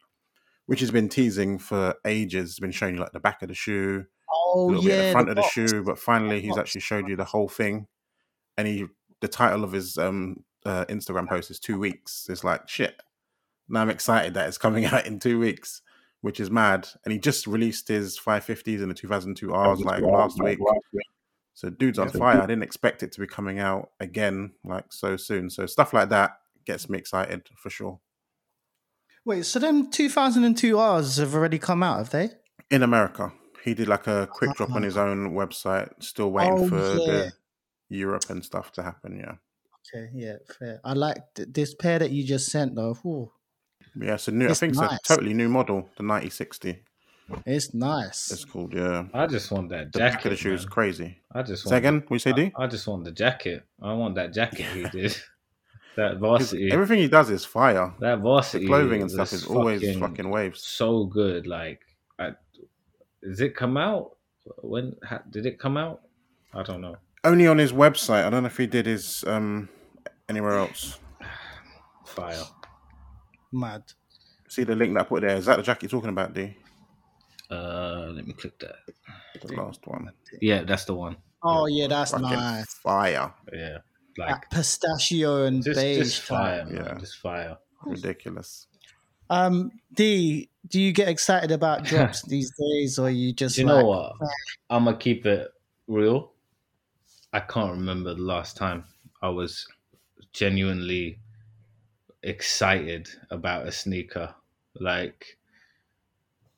which 0.65 0.81
has 0.81 0.91
been 0.91 1.09
teasing 1.09 1.59
for 1.59 1.95
ages. 2.07 2.51
It's 2.51 2.59
been 2.59 2.71
showing 2.71 2.95
you 2.95 3.01
like 3.01 3.13
the 3.13 3.21
back 3.21 3.43
of 3.43 3.49
the 3.49 3.55
shoe, 3.55 4.07
oh, 4.33 4.71
a 4.71 4.71
little 4.71 4.85
yeah, 4.85 4.89
bit 4.89 5.07
the 5.07 5.13
front 5.13 5.27
the 5.27 5.31
of 5.33 5.37
the 5.37 5.49
shoe, 5.51 5.85
but 5.85 5.99
finally 5.99 6.41
he's 6.41 6.57
actually 6.57 6.81
showed 6.81 7.09
you 7.09 7.17
the 7.17 7.25
whole 7.25 7.49
thing. 7.49 7.87
And 8.57 8.67
he, 8.67 8.87
the 9.21 9.29
title 9.29 9.65
of 9.65 9.73
his 9.73 9.99
um, 9.99 10.45
uh, 10.65 10.87
Instagram 10.87 11.29
post 11.29 11.51
is 11.51 11.61
two 11.61 11.79
weeks. 11.79 12.27
It's 12.31 12.43
like 12.43 12.69
shit. 12.69 12.99
Now 13.69 13.83
I'm 13.83 13.91
excited 13.91 14.33
that 14.35 14.49
it's 14.49 14.59
coming 14.59 14.85
out 14.87 15.07
in 15.07 15.19
two 15.19 15.39
weeks, 15.39 15.83
which 16.27 16.41
is 16.41 16.51
mad. 16.51 16.89
And 17.05 17.13
he 17.13 17.21
just 17.21 17.47
released 17.47 17.87
his 17.87 18.19
550s 18.19 18.83
and 18.83 18.91
the 18.91 18.95
2002 18.95 19.47
Rs 19.55 19.81
like 19.83 20.03
last 20.03 20.43
week. 20.43 20.59
So 21.55 21.71
dude's 21.71 22.01
on 22.01 22.09
fire. 22.09 22.43
I 22.43 22.47
didn't 22.47 22.65
expect 22.65 23.05
it 23.05 23.13
to 23.13 23.21
be 23.21 23.29
coming 23.29 23.61
out 23.61 23.91
again 24.01 24.55
like 24.65 24.87
so 24.93 25.17
soon. 25.17 25.51
So 25.51 25.67
stuff 25.67 25.93
like 25.93 26.09
that 26.09 26.33
gets 26.65 26.91
me 26.91 26.99
excited 26.99 27.49
for 27.57 27.71
sure. 27.71 28.01
Wait, 29.25 29.47
so 29.47 29.61
them 29.61 29.89
2002 29.89 30.77
Rs 30.77 31.19
have 31.19 31.33
already 31.33 31.61
come 31.61 31.85
out, 31.85 31.99
have 31.99 32.11
they? 32.11 32.31
In 32.73 32.83
America. 32.83 33.33
He 33.63 33.75
did 33.75 33.87
like 33.87 34.09
a 34.09 34.27
quick 34.29 34.53
drop 34.57 34.73
on 34.73 34.83
ah. 34.83 34.85
his 34.85 34.97
own 34.97 35.31
website, 35.31 35.91
still 36.03 36.33
waiting 36.33 36.55
oh, 36.55 36.69
for 36.69 36.77
yeah. 36.77 37.07
the 37.07 37.33
Europe 37.89 38.25
and 38.31 38.45
stuff 38.45 38.73
to 38.73 38.83
happen, 38.83 39.17
yeah. 39.17 39.35
Okay, 39.95 40.11
yeah, 40.13 40.39
fair. 40.59 40.81
I 40.85 40.95
like 40.95 41.19
th- 41.37 41.51
this 41.53 41.73
pair 41.73 42.01
that 42.01 42.11
you 42.11 42.25
just 42.25 42.51
sent 42.51 42.75
though. 42.75 42.99
Ooh. 43.07 43.31
Yeah, 44.01 44.17
so 44.17 44.33
new. 44.33 44.47
It's 44.47 44.63
I 44.63 44.67
think 44.67 44.75
nice. 44.77 44.93
it's 44.93 45.11
a 45.11 45.15
totally 45.15 45.35
new 45.35 45.49
model, 45.49 45.89
the 45.97 46.03
9060. 46.03 46.83
It's 47.45 47.75
nice. 47.75 48.31
It's 48.31 48.45
called, 48.45 48.73
yeah. 48.73 49.07
I 49.13 49.27
just 49.27 49.51
want 49.51 49.71
that 49.71 49.93
the 49.93 49.99
jacket. 49.99 50.15
back 50.17 50.25
of 50.27 50.31
the 50.31 50.37
shoe 50.37 50.53
is 50.53 50.65
crazy. 50.65 51.19
I 51.33 51.43
just 51.43 51.65
want 51.65 51.71
Second, 51.71 52.05
we 52.09 52.19
say 52.19 52.33
D. 52.33 52.53
I 52.57 52.67
just 52.67 52.87
want 52.87 53.05
the 53.05 53.11
jacket. 53.11 53.65
I 53.83 53.93
want 53.95 54.15
that 54.15 54.33
jacket 54.33 54.67
he 54.67 54.83
did. 54.85 55.17
that 55.97 56.19
varsity. 56.19 56.71
Everything 56.71 56.99
he 56.99 57.09
does 57.09 57.31
is 57.31 57.45
fire. 57.45 57.93
That 58.01 58.21
varsity 58.21 58.65
the 58.65 58.69
clothing 58.69 59.03
and 59.03 59.11
stuff 59.11 59.33
is 59.33 59.43
fucking, 59.43 59.57
always 59.57 59.99
fucking 59.99 60.31
waves. 60.31 60.63
So 60.63 61.05
good. 61.07 61.47
Like, 61.47 61.81
I, 62.19 62.33
does 63.23 63.41
it 63.41 63.57
come 63.57 63.77
out? 63.77 64.17
When 64.63 64.95
ha, 65.03 65.23
did 65.29 65.47
it 65.47 65.59
come 65.59 65.77
out? 65.77 66.03
I 66.55 66.63
don't 66.63 66.81
know. 66.81 66.97
Only 67.25 67.49
on 67.49 67.59
his 67.59 67.73
website. 67.73 68.25
I 68.25 68.31
don't 68.31 68.45
know 68.45 68.49
if 68.49 68.57
he 68.57 68.69
did 68.69 68.87
his 68.87 69.25
um 69.27 69.69
anywhere 70.29 70.59
else. 70.59 71.01
Fire. 72.07 72.45
Mad. 73.57 73.83
See 74.49 74.65
the 74.65 74.77
link 74.77 74.95
that 74.95 75.01
I 75.01 75.05
put 75.05 75.23
there. 75.23 75.37
Is 75.37 75.47
that 75.47 75.57
the 75.57 75.63
jacket 75.63 75.83
you're 75.83 75.91
talking 75.91 76.11
about, 76.11 76.35
D? 76.35 76.57
Uh, 77.51 78.11
let 78.13 78.27
me 78.27 78.33
click 78.33 78.59
that. 78.61 78.77
The 79.43 79.55
last 79.55 79.87
one. 79.87 80.11
Yeah, 80.41 80.63
that's 80.63 80.85
the 80.85 80.95
one. 80.95 81.17
Oh 81.43 81.67
yeah, 81.67 81.87
that's 81.87 82.11
Fucking 82.11 82.29
nice. 82.29 82.75
Fire. 82.75 83.33
Yeah, 83.53 83.79
like 84.19 84.29
that 84.29 84.51
pistachio 84.51 85.45
and 85.45 85.63
just, 85.63 85.79
beige. 85.79 85.99
Just 85.99 86.23
fire, 86.23 86.65
man. 86.65 86.75
Yeah, 86.75 86.99
just 86.99 87.19
fire. 87.19 87.57
Ridiculous. 87.85 88.67
Um, 89.29 89.73
D, 89.93 90.49
do 90.69 90.81
you 90.81 90.93
get 90.93 91.09
excited 91.09 91.51
about 91.51 91.85
drops 91.85 92.23
these 92.23 92.51
days, 92.59 92.99
or 92.99 93.11
you 93.11 93.33
just? 93.33 93.57
Do 93.57 93.63
you 93.63 93.69
like, 93.69 93.81
know 93.81 93.87
what? 93.87 94.13
I'm 94.71 94.85
gonna 94.85 94.97
keep 94.97 95.27
it 95.27 95.51
real. 95.87 96.33
I 97.33 97.41
can't 97.41 97.73
remember 97.73 98.15
the 98.15 98.23
last 98.23 98.57
time 98.57 98.85
I 99.23 99.29
was 99.29 99.67
genuinely 100.33 101.19
excited 102.27 103.09
about 103.31 103.67
a 103.67 103.73
sneaker. 103.73 104.35
Like 104.79 105.39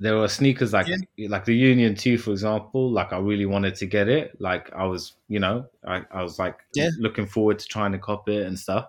there 0.01 0.17
were 0.17 0.29
sneakers 0.29 0.73
like 0.73 0.89
yeah. 0.89 1.29
like 1.29 1.45
the 1.45 1.55
Union 1.55 1.95
Two, 1.95 2.19
for 2.19 2.31
example. 2.31 2.91
Like 2.91 3.13
I 3.13 3.19
really 3.19 3.47
wanted 3.47 3.75
to 3.77 3.87
get 3.87 4.09
it. 4.09 4.41
Like 4.41 4.73
I 4.75 4.85
was, 4.85 5.15
you 5.29 5.39
know, 5.39 5.67
I, 5.87 6.03
I 6.11 6.23
was 6.23 6.39
like 6.39 6.59
yeah. 6.75 6.91
looking 6.99 7.27
forward 7.27 7.59
to 7.61 7.67
trying 7.67 7.93
to 7.93 7.99
cop 7.99 8.29
it 8.29 8.47
and 8.47 8.59
stuff. 8.59 8.89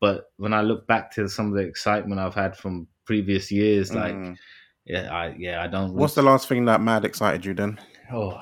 But 0.00 0.32
when 0.36 0.52
I 0.52 0.62
look 0.62 0.86
back 0.86 1.10
to 1.12 1.28
some 1.28 1.48
of 1.48 1.54
the 1.54 1.62
excitement 1.62 2.20
I've 2.20 2.34
had 2.34 2.56
from 2.56 2.86
previous 3.04 3.50
years, 3.50 3.94
like 3.94 4.14
mm. 4.14 4.36
yeah, 4.84 5.12
I 5.12 5.34
yeah, 5.38 5.62
I 5.62 5.66
don't. 5.66 5.94
What's 5.94 6.14
the 6.14 6.22
last 6.22 6.48
thing 6.48 6.64
that 6.66 6.80
mad 6.80 7.04
excited 7.04 7.44
you 7.44 7.54
then? 7.54 7.78
Oh, 8.12 8.40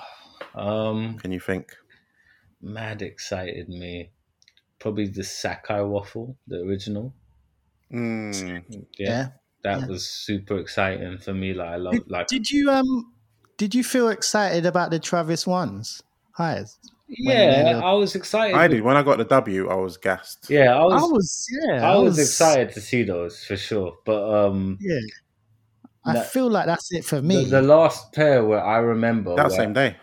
Um, 0.55 1.19
Can 1.19 1.33
you 1.33 1.41
think? 1.41 1.73
mad 2.63 3.03
excited 3.03 3.69
me. 3.69 4.11
Probably 4.79 5.09
the 5.09 5.23
Sacai 5.23 5.87
waffle, 5.87 6.37
the 6.47 6.61
original. 6.61 7.13
Mm. 7.93 8.65
Yeah, 8.71 8.81
Yeah. 8.99 9.29
that 9.65 9.81
yeah. 9.81 9.87
was 9.87 10.09
super 10.09 10.59
exciting 10.59 11.19
for 11.19 11.35
me. 11.35 11.53
Like 11.55 11.69
I 11.69 11.77
love 11.77 11.93
Did, 11.95 12.11
like 12.11 12.27
did 12.29 12.51
you 12.51 12.71
um 12.71 13.13
did 13.59 13.75
you 13.75 13.85
feel 13.85 14.09
excited 14.09 14.67
about 14.67 14.91
the 14.91 14.99
Travis 14.99 15.47
ones? 15.47 16.03
Hi. 16.37 16.65
yeah, 17.09 17.65
when, 17.65 17.77
uh, 17.77 17.81
I 17.87 17.93
was 17.93 18.15
excited. 18.15 18.57
I 18.57 18.67
did. 18.69 18.83
When 18.83 18.97
I 18.97 19.03
got 19.03 19.19
the 19.19 19.25
W, 19.25 19.69
I 19.69 19.75
was 19.75 19.99
gassed. 19.99 20.47
Yeah, 20.49 20.75
I 20.75 20.81
I 20.81 20.85
was. 20.87 21.13
was 21.13 21.47
yeah. 21.69 21.91
I 21.93 21.97
was 21.99 22.19
excited 22.19 22.73
to 22.75 22.81
see 22.81 23.03
those 23.03 23.45
for 23.45 23.57
sure, 23.57 23.93
but 24.07 24.23
um, 24.47 24.79
Yeah. 24.81 24.99
I 26.05 26.15
That- 26.15 26.33
feel 26.33 26.49
like 26.51 26.67
that's 26.67 26.91
it 26.93 27.05
for 27.05 27.21
me. 27.23 27.45
the 27.45 27.63
last 27.63 28.13
pair 28.13 28.45
where 28.45 28.65
I 28.65 28.79
remember, 28.79 29.37
That 29.37 29.49
where- 29.49 29.57
same 29.57 29.73
day. 29.75 29.97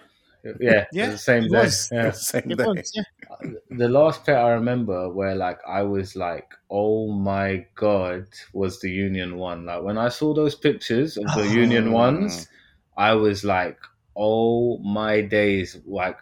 yeah, 0.61 0.85
Yeah, 0.93 1.09
the 1.09 1.17
same 1.17 1.43
day, 1.49 1.49
was. 1.63 1.89
yeah. 1.91 2.11
same 2.33 2.47
day. 2.49 2.63
was, 2.63 2.91
yeah. 2.95 3.03
The 3.69 3.87
last 3.87 4.25
pair 4.25 4.37
I 4.37 4.51
remember 4.51 5.09
where 5.09 5.35
like 5.35 5.59
I 5.67 5.83
was 5.83 6.15
like, 6.15 6.53
oh 6.69 7.11
my 7.11 7.65
god, 7.75 8.27
was 8.53 8.79
the 8.81 8.89
Union 8.91 9.37
one. 9.37 9.65
Like 9.65 9.83
when 9.83 9.97
I 9.97 10.09
saw 10.09 10.33
those 10.33 10.55
pictures 10.55 11.17
of 11.17 11.33
the 11.33 11.47
Union 11.47 11.91
Oh. 11.91 11.91
ones, 11.91 12.47
I 12.97 13.13
was 13.13 13.43
like, 13.43 13.79
oh 14.15 14.77
my 14.79 15.21
days, 15.21 15.77
like 15.85 16.17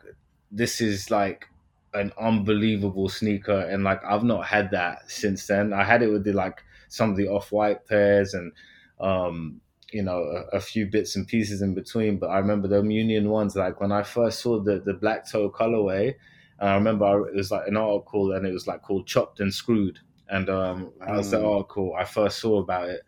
this 0.52 0.80
is 0.81 1.10
like 1.10 1.48
an 1.94 2.11
unbelievable 2.19 3.10
sneaker, 3.10 3.60
and 3.61 3.84
like 3.84 4.03
I've 4.03 4.23
not 4.23 4.45
had 4.45 4.72
that 4.72 5.10
since 5.10 5.48
then. 5.48 5.73
I 5.73 5.84
had 5.84 6.03
it 6.03 6.10
with 6.11 6.23
the 6.23 6.34
like 6.34 6.64
some 6.89 7.10
of 7.11 7.18
the 7.18 7.27
off 7.27 7.52
white 7.52 7.85
pairs 7.88 8.34
and 8.34 8.52
um 8.99 9.61
you 9.91 10.02
know 10.03 10.19
a, 10.53 10.57
a 10.57 10.60
few 10.60 10.85
bits 10.85 11.15
and 11.15 11.27
pieces 11.27 11.61
in 11.61 11.73
between 11.76 12.18
but 12.18 12.27
i 12.27 12.38
remember 12.39 12.68
the 12.68 12.81
union 12.81 13.30
ones 13.30 13.56
like 13.56 13.80
when 13.80 13.91
i 13.91 14.02
first 14.02 14.39
saw 14.39 14.60
the 14.60 14.80
the 14.80 14.94
black 14.94 15.30
toe 15.30 15.49
colorway 15.52 16.15
and 16.60 16.70
I 16.70 16.76
remember 16.76 17.06
I, 17.06 17.30
it 17.30 17.36
was 17.36 17.52
like 17.52 17.68
an 17.68 17.78
article 17.78 18.32
and 18.32 18.46
it 18.46 18.54
was 18.54 18.68
like 18.68 18.82
called 18.82 19.08
Chopped 19.08 19.40
and 19.40 19.54
Screwed. 19.54 20.00
And 20.30 20.50
um, 20.50 20.92
that 21.00 21.16
was 21.16 21.30
the 21.32 21.38
Mm. 21.38 21.56
article 21.56 21.94
I 21.98 22.04
first 22.04 22.40
saw 22.40 22.60
about 22.60 22.90
it. 22.90 23.02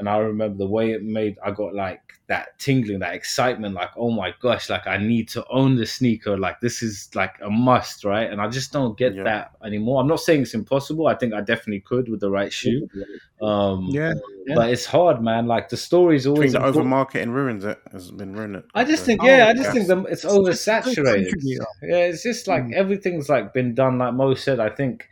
And 0.00 0.08
I 0.08 0.16
remember 0.16 0.56
the 0.58 0.66
way 0.66 0.92
it 0.92 1.04
made, 1.04 1.36
I 1.44 1.50
got 1.50 1.74
like 1.74 2.00
that 2.26 2.58
tingling, 2.58 3.00
that 3.00 3.12
excitement, 3.14 3.74
like, 3.74 3.90
oh 3.98 4.10
my 4.10 4.32
gosh, 4.40 4.70
like 4.70 4.86
I 4.86 4.96
need 4.96 5.28
to 5.30 5.44
own 5.50 5.76
the 5.76 5.84
sneaker. 5.84 6.38
Like 6.38 6.58
this 6.60 6.82
is 6.82 7.10
like 7.14 7.34
a 7.42 7.50
must, 7.50 8.04
right? 8.04 8.30
And 8.30 8.40
I 8.40 8.48
just 8.48 8.72
don't 8.72 8.96
get 8.96 9.14
Yeah. 9.14 9.24
that 9.24 9.50
anymore. 9.62 10.00
I'm 10.00 10.08
not 10.08 10.20
saying 10.20 10.42
it's 10.42 10.54
impossible. 10.54 11.06
I 11.06 11.16
think 11.16 11.34
I 11.34 11.42
definitely 11.42 11.80
could 11.80 12.08
with 12.08 12.20
the 12.20 12.30
right 12.30 12.52
shoe. 12.52 12.88
Um, 13.42 13.88
Yeah. 13.90 14.14
Yeah. 14.46 14.54
But 14.54 14.70
it's 14.70 14.86
hard, 14.86 15.22
man. 15.22 15.46
Like 15.46 15.68
the 15.68 15.76
story's 15.76 16.26
I 16.26 16.30
always 16.30 16.52
the 16.54 16.64
over 16.64 16.82
marketing 16.82 17.30
ruins 17.30 17.64
it. 17.66 17.78
Has 17.92 18.10
been 18.10 18.32
ruined 18.34 18.56
it. 18.56 18.64
I 18.74 18.84
just 18.84 19.02
So- 19.02 19.06
think, 19.06 19.22
yeah, 19.22 19.44
Oh, 19.46 19.50
I 19.50 19.52
just 19.52 19.64
yeah. 19.66 19.72
think 19.72 19.86
the, 19.88 19.98
it's 20.04 20.24
It's 20.24 20.24
a 20.24 20.28
good 20.28 20.46
oversaturated. 20.46 21.28
contributor. 21.28 21.66
Yeah, 21.82 21.96
it's 22.10 22.22
just 22.22 22.48
like 22.48 22.64
Mm. 22.64 22.72
everything's 22.74 23.28
like 23.28 23.52
been 23.52 23.74
done. 23.74 23.98
Like 23.98 24.14
Mo 24.14 24.32
said, 24.34 24.60
I 24.60 24.70
think 24.70 25.06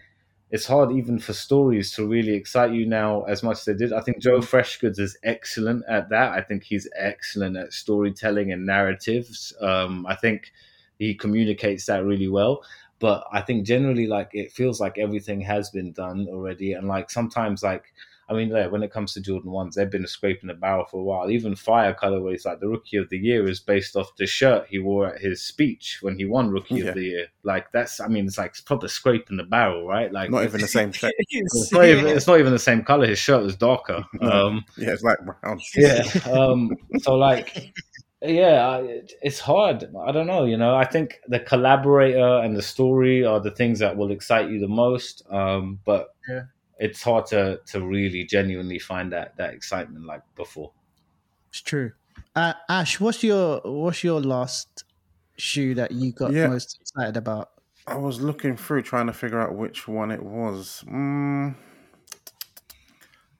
it's 0.50 0.66
hard 0.66 0.92
even 0.92 1.18
for 1.18 1.32
stories 1.32 1.92
to 1.92 2.06
really 2.06 2.32
excite 2.32 2.72
you 2.72 2.86
now 2.86 3.22
as 3.24 3.42
much 3.42 3.58
as 3.58 3.64
they 3.66 3.74
did. 3.74 3.92
I 3.92 4.00
think 4.00 4.18
Joe 4.18 4.38
Freshgoods 4.38 4.98
is 4.98 5.18
excellent 5.22 5.84
at 5.88 6.08
that. 6.08 6.32
I 6.32 6.40
think 6.40 6.64
he's 6.64 6.88
excellent 6.96 7.56
at 7.56 7.72
storytelling 7.72 8.50
and 8.52 8.64
narratives. 8.64 9.52
Um, 9.60 10.06
I 10.06 10.14
think 10.14 10.52
he 10.98 11.14
communicates 11.14 11.86
that 11.86 12.04
really 12.04 12.28
well. 12.28 12.62
But 12.98 13.24
I 13.30 13.42
think 13.42 13.64
generally, 13.66 14.06
like 14.06 14.30
it 14.32 14.50
feels 14.50 14.80
like 14.80 14.98
everything 14.98 15.40
has 15.42 15.70
been 15.70 15.92
done 15.92 16.26
already, 16.28 16.72
and 16.72 16.88
like 16.88 17.10
sometimes, 17.10 17.62
like 17.62 17.92
I 18.30 18.34
mean, 18.34 18.50
like, 18.50 18.70
when 18.70 18.82
it 18.82 18.90
comes 18.92 19.14
to 19.14 19.20
Jordan 19.20 19.50
ones, 19.50 19.74
they've 19.74 19.90
been 19.90 20.06
scraping 20.06 20.48
the 20.48 20.54
barrel 20.54 20.84
for 20.84 21.00
a 21.00 21.02
while. 21.02 21.30
Even 21.30 21.56
Fire 21.56 21.94
colorways, 21.94 22.44
like 22.44 22.60
the 22.60 22.68
Rookie 22.68 22.98
of 22.98 23.08
the 23.08 23.16
Year, 23.18 23.48
is 23.48 23.58
based 23.60 23.96
off 23.96 24.14
the 24.16 24.26
shirt 24.26 24.66
he 24.68 24.78
wore 24.78 25.14
at 25.14 25.20
his 25.20 25.42
speech 25.42 25.98
when 26.02 26.18
he 26.18 26.24
won 26.26 26.50
Rookie 26.50 26.76
Yeah. 26.76 26.88
of 26.90 26.94
the 26.96 27.04
Year. 27.04 27.26
Like 27.42 27.72
that's, 27.72 28.00
I 28.00 28.08
mean, 28.08 28.26
it's 28.26 28.36
like 28.38 28.54
proper 28.66 28.88
scraping 28.88 29.38
the 29.38 29.44
barrel, 29.44 29.86
right? 29.86 30.12
Like 30.12 30.30
Not 30.30 30.44
even 30.44 30.60
the 30.60 30.68
same 30.68 30.92
shape. 31.00 31.14
It's 31.18 31.72
not 31.72 31.84
even, 31.86 32.06
it's 32.06 32.26
not 32.26 32.38
even 32.38 32.52
the 32.52 32.58
same 32.58 32.82
color. 32.84 33.06
His 33.06 33.18
shirt 33.18 33.42
was 33.42 33.56
darker. 33.56 34.04
Um, 34.20 34.64
Yeah, 34.76 34.90
it's 34.90 35.02
like 35.02 35.18
brown. 35.24 35.58
yeah. 35.74 36.02
Um, 36.30 36.70
so 37.00 37.14
like, 37.14 37.72
yeah, 38.20 38.68
I- 38.68 39.02
it's 39.22 39.38
hard. 39.40 39.88
I 40.06 40.12
don't 40.12 40.26
know. 40.26 40.44
You 40.44 40.56
know, 40.58 40.74
I 40.74 40.84
think 40.84 41.20
the 41.28 41.40
collaborator 41.40 42.40
and 42.44 42.54
the 42.56 42.62
story 42.62 43.24
are 43.24 43.40
the 43.40 43.52
things 43.52 43.78
that 43.78 43.96
will 43.96 44.10
excite 44.10 44.50
you 44.50 44.60
the 44.60 44.68
most. 44.68 45.22
Um, 45.30 45.78
but 45.86 46.08
Yeah. 46.28 46.42
It's 46.78 47.02
hard 47.02 47.26
to 47.26 47.60
to 47.66 47.86
really 47.86 48.24
genuinely 48.24 48.78
find 48.78 49.12
that 49.12 49.36
that 49.36 49.54
excitement 49.54 50.06
like 50.06 50.22
before. 50.36 50.72
It's 51.50 51.60
true. 51.60 51.92
Uh, 52.36 52.52
Ash, 52.68 53.00
what's 53.00 53.22
your 53.22 53.60
what's 53.64 54.04
your 54.04 54.20
last 54.20 54.84
shoe 55.36 55.74
that 55.74 55.92
you 55.92 56.12
got 56.12 56.32
Yeah. 56.32 56.48
most 56.48 56.78
excited 56.80 57.16
about? 57.16 57.50
I 57.86 57.96
was 57.96 58.20
looking 58.20 58.56
through 58.56 58.82
trying 58.82 59.06
to 59.06 59.12
figure 59.12 59.40
out 59.40 59.54
which 59.56 59.88
one 59.88 60.10
it 60.10 60.22
was. 60.22 60.84
Mm, 60.86 61.54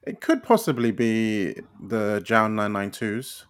it 0.03 0.21
could 0.21 0.43
possibly 0.43 0.91
be 0.91 1.53
the 1.79 2.21
JJJJound 2.25 2.55
992s, 2.55 3.45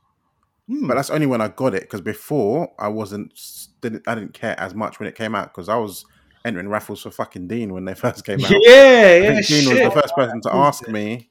Hmm. 0.68 0.88
but 0.88 0.96
that's 0.96 1.10
only 1.10 1.26
when 1.28 1.42
I 1.42 1.48
got 1.48 1.74
it 1.74 1.84
because 1.84 2.02
before 2.02 2.74
I 2.78 2.90
wasn't 2.90 3.34
didn't 3.82 4.04
I 4.08 4.16
didn't 4.16 4.34
care 4.34 4.60
as 4.60 4.76
much 4.76 5.00
when 5.00 5.08
it 5.08 5.16
came 5.16 5.36
out 5.36 5.54
because 5.54 5.70
I 5.70 5.78
was 5.78 6.06
entering 6.46 6.70
raffles 6.70 7.02
for 7.02 7.12
fucking 7.12 7.48
Dean 7.48 7.74
when 7.74 7.86
they 7.86 7.94
first 7.96 8.26
came 8.26 8.44
out. 8.44 8.52
Yeah, 8.52 9.16
yeah, 9.16 9.42
Dean 9.42 9.70
was 9.70 9.80
the 9.80 9.92
first 9.92 10.16
person 10.16 10.42
to 10.42 10.54
ask 10.54 10.88
me 10.88 11.30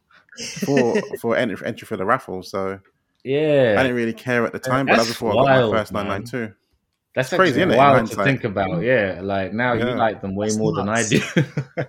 for 0.64 1.00
for 1.20 1.36
entry, 1.36 1.66
entry 1.66 1.86
for 1.86 1.96
the 1.96 2.04
raffle, 2.04 2.42
so 2.42 2.80
yeah, 3.24 3.76
I 3.78 3.82
didn't 3.82 3.96
really 3.96 4.12
care 4.12 4.44
at 4.44 4.52
the 4.52 4.58
time. 4.58 4.86
But 4.86 4.92
that 4.92 4.98
was 5.00 5.08
That's 5.08 5.18
before 5.18 5.32
I 5.32 5.34
got 5.34 5.44
wild, 5.44 5.72
my 5.72 5.78
first 5.78 5.92
992. 5.92 6.54
That's 7.18 7.30
crazy, 7.30 7.54
crazy. 7.54 7.72
isn't 7.72 8.04
it, 8.06 8.10
to 8.10 8.22
think 8.22 8.44
about. 8.44 8.68
Mm. 8.68 8.84
Yeah, 8.84 9.20
like 9.22 9.52
now 9.52 9.72
you 9.72 9.84
like 9.84 10.20
them 10.20 10.36
way 10.36 10.46
That's 10.46 10.56
more 10.56 10.72
than 10.72 10.88
I 10.88 11.02
nuts. 11.02 11.08
do. 11.08 11.20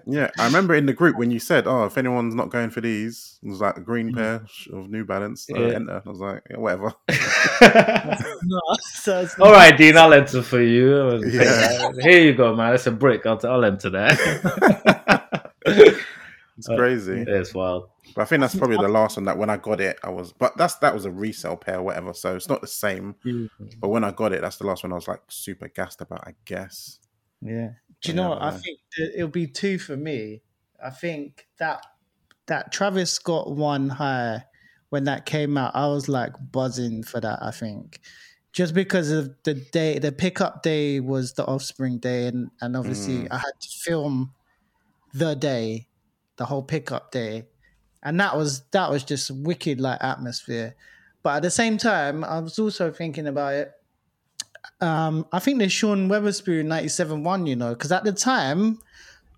Yeah, 0.08 0.32
I 0.40 0.46
remember 0.46 0.74
in 0.74 0.88
the 0.88 0.94
group 0.94 1.18
when 1.18 1.30
you 1.30 1.38
said, 1.38 1.68
"Oh, 1.68 1.86
if 1.86 2.00
anyone's 2.00 2.34
not 2.34 2.50
going 2.50 2.72
for 2.72 2.82
these, 2.82 3.38
it 3.44 3.50
was 3.50 3.62
like 3.62 3.78
a 3.78 3.82
green 3.82 4.12
mm. 4.12 4.16
pair 4.16 4.44
of 4.74 4.90
New 4.90 5.06
Balance." 5.06 5.46
So 5.46 5.56
Yeah. 5.56 5.76
enter. 5.76 6.02
I 6.04 6.10
was 6.10 6.20
like, 6.20 6.42
yeah, 6.50 6.58
whatever. 6.58 6.94
no, 8.44 8.60
so 8.80 9.28
All 9.40 9.52
right, 9.52 9.78
Dean, 9.78 9.98
I'll 9.98 10.14
enter 10.14 10.42
for 10.42 10.62
you. 10.62 11.24
Yeah. 11.26 11.92
Here 12.02 12.22
you 12.22 12.34
go, 12.34 12.56
man. 12.56 12.74
It's 12.74 12.88
a 12.88 12.92
brick. 12.92 13.28
I'll, 13.28 13.40
I'll 13.44 13.66
enter 13.66 13.92
that. 13.92 16.10
It's 16.60 16.70
Uh, 16.70 16.76
crazy. 16.76 17.24
it's 17.28 17.54
wild. 17.54 17.90
But 18.16 18.24
I 18.24 18.26
think 18.26 18.42
that's 18.42 18.56
probably 18.56 18.78
the 18.78 18.88
last 18.88 19.18
one 19.18 19.26
that 19.26 19.38
when 19.38 19.50
I 19.50 19.58
got 19.58 19.82
it, 19.82 19.98
I 20.04 20.10
was. 20.10 20.34
But 20.34 20.56
that's 20.58 20.76
that 20.76 20.94
was 20.94 21.06
a 21.06 21.12
resale 21.12 21.58
pair, 21.58 21.80
or 21.80 21.84
whatever. 21.84 22.14
So 22.14 22.36
it's 22.36 22.50
not 22.50 22.62
the 22.62 22.68
same. 22.68 23.16
But 23.80 23.90
when 23.90 24.04
I 24.04 24.12
got 24.12 24.34
it, 24.34 24.42
that's 24.42 24.58
the 24.58 24.68
last 24.68 24.84
one 24.84 24.92
I 24.92 24.96
was 24.96 25.08
like 25.08 25.22
super 25.30 25.68
gassed 25.70 26.02
about. 26.02 26.28
I 26.28 26.36
guess. 26.46 27.00
Yeah. 27.42 27.70
Do 28.02 28.12
you 28.12 28.16
Yeah, 28.18 28.22
know 28.22 28.30
what? 28.30 28.42
I 28.42 28.52
think 28.52 28.80
it'll 29.16 29.30
be 29.30 29.48
two 29.48 29.80
for 29.80 29.96
me. 29.98 30.42
I 30.84 30.90
think 30.90 31.48
that 31.58 31.86
that 32.48 32.72
Travis 32.72 33.12
Scott 33.12 33.52
one 33.56 33.90
higher 33.90 34.44
when 34.90 35.04
that 35.06 35.26
came 35.26 35.58
out, 35.58 35.76
I 35.76 35.88
was 35.88 36.10
like 36.10 36.34
buzzing 36.52 37.04
for 37.04 37.20
that. 37.22 37.40
I 37.44 37.52
think 37.52 38.00
just 38.54 38.74
because 38.74 39.12
of 39.12 39.36
the 39.44 39.54
day, 39.54 40.00
the 40.00 40.12
pickup 40.12 40.64
day 40.64 41.00
was 41.00 41.34
the 41.34 41.46
Offspring 41.46 42.00
day, 42.00 42.28
and 42.28 42.50
and 42.62 42.76
obviously 42.76 43.20
Mm. 43.26 43.28
I 43.32 43.38
had 43.38 43.60
to 43.62 43.70
film 43.70 44.34
the 45.14 45.36
day, 45.36 45.89
the 46.40 46.46
whole 46.46 46.64
pickup 46.64 47.12
day, 47.12 47.44
and 48.02 48.20
that 48.20 48.36
was 48.36 48.64
that 48.72 48.90
was 48.90 49.04
just 49.04 49.30
wicked 49.30 49.80
like 49.80 50.00
atmosphere. 50.02 50.76
But 51.22 51.36
at 51.36 51.42
the 51.44 51.52
same 51.52 51.78
time, 51.78 52.24
I 52.24 52.40
was 52.40 52.58
also 52.58 52.92
thinking 52.92 53.28
about 53.28 53.54
it 53.54 53.74
um, 54.82 55.26
I 55.32 55.40
think 55.40 55.60
there's 55.60 55.74
Sean 55.74 56.08
Wotherspoon 56.08 56.68
97 56.68 57.24
1, 57.24 57.46
you 57.46 57.56
know, 57.56 57.74
because 57.74 57.92
at 57.92 58.04
the 58.04 58.14
time 58.14 58.80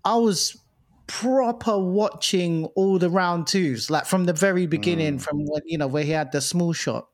I 0.04 0.16
was 0.16 0.56
proper 1.06 1.78
watching 1.78 2.66
all 2.76 2.98
the 2.98 3.10
round 3.10 3.46
twos, 3.46 3.90
like 3.90 4.06
from 4.06 4.24
the 4.24 4.32
very 4.32 4.66
beginning, 4.66 5.18
from 5.18 5.44
when, 5.46 5.62
you 5.66 5.78
know, 5.78 5.88
where 5.88 6.04
he 6.04 6.12
had 6.12 6.32
the 6.32 6.40
small 6.40 6.72
shop, 6.72 7.12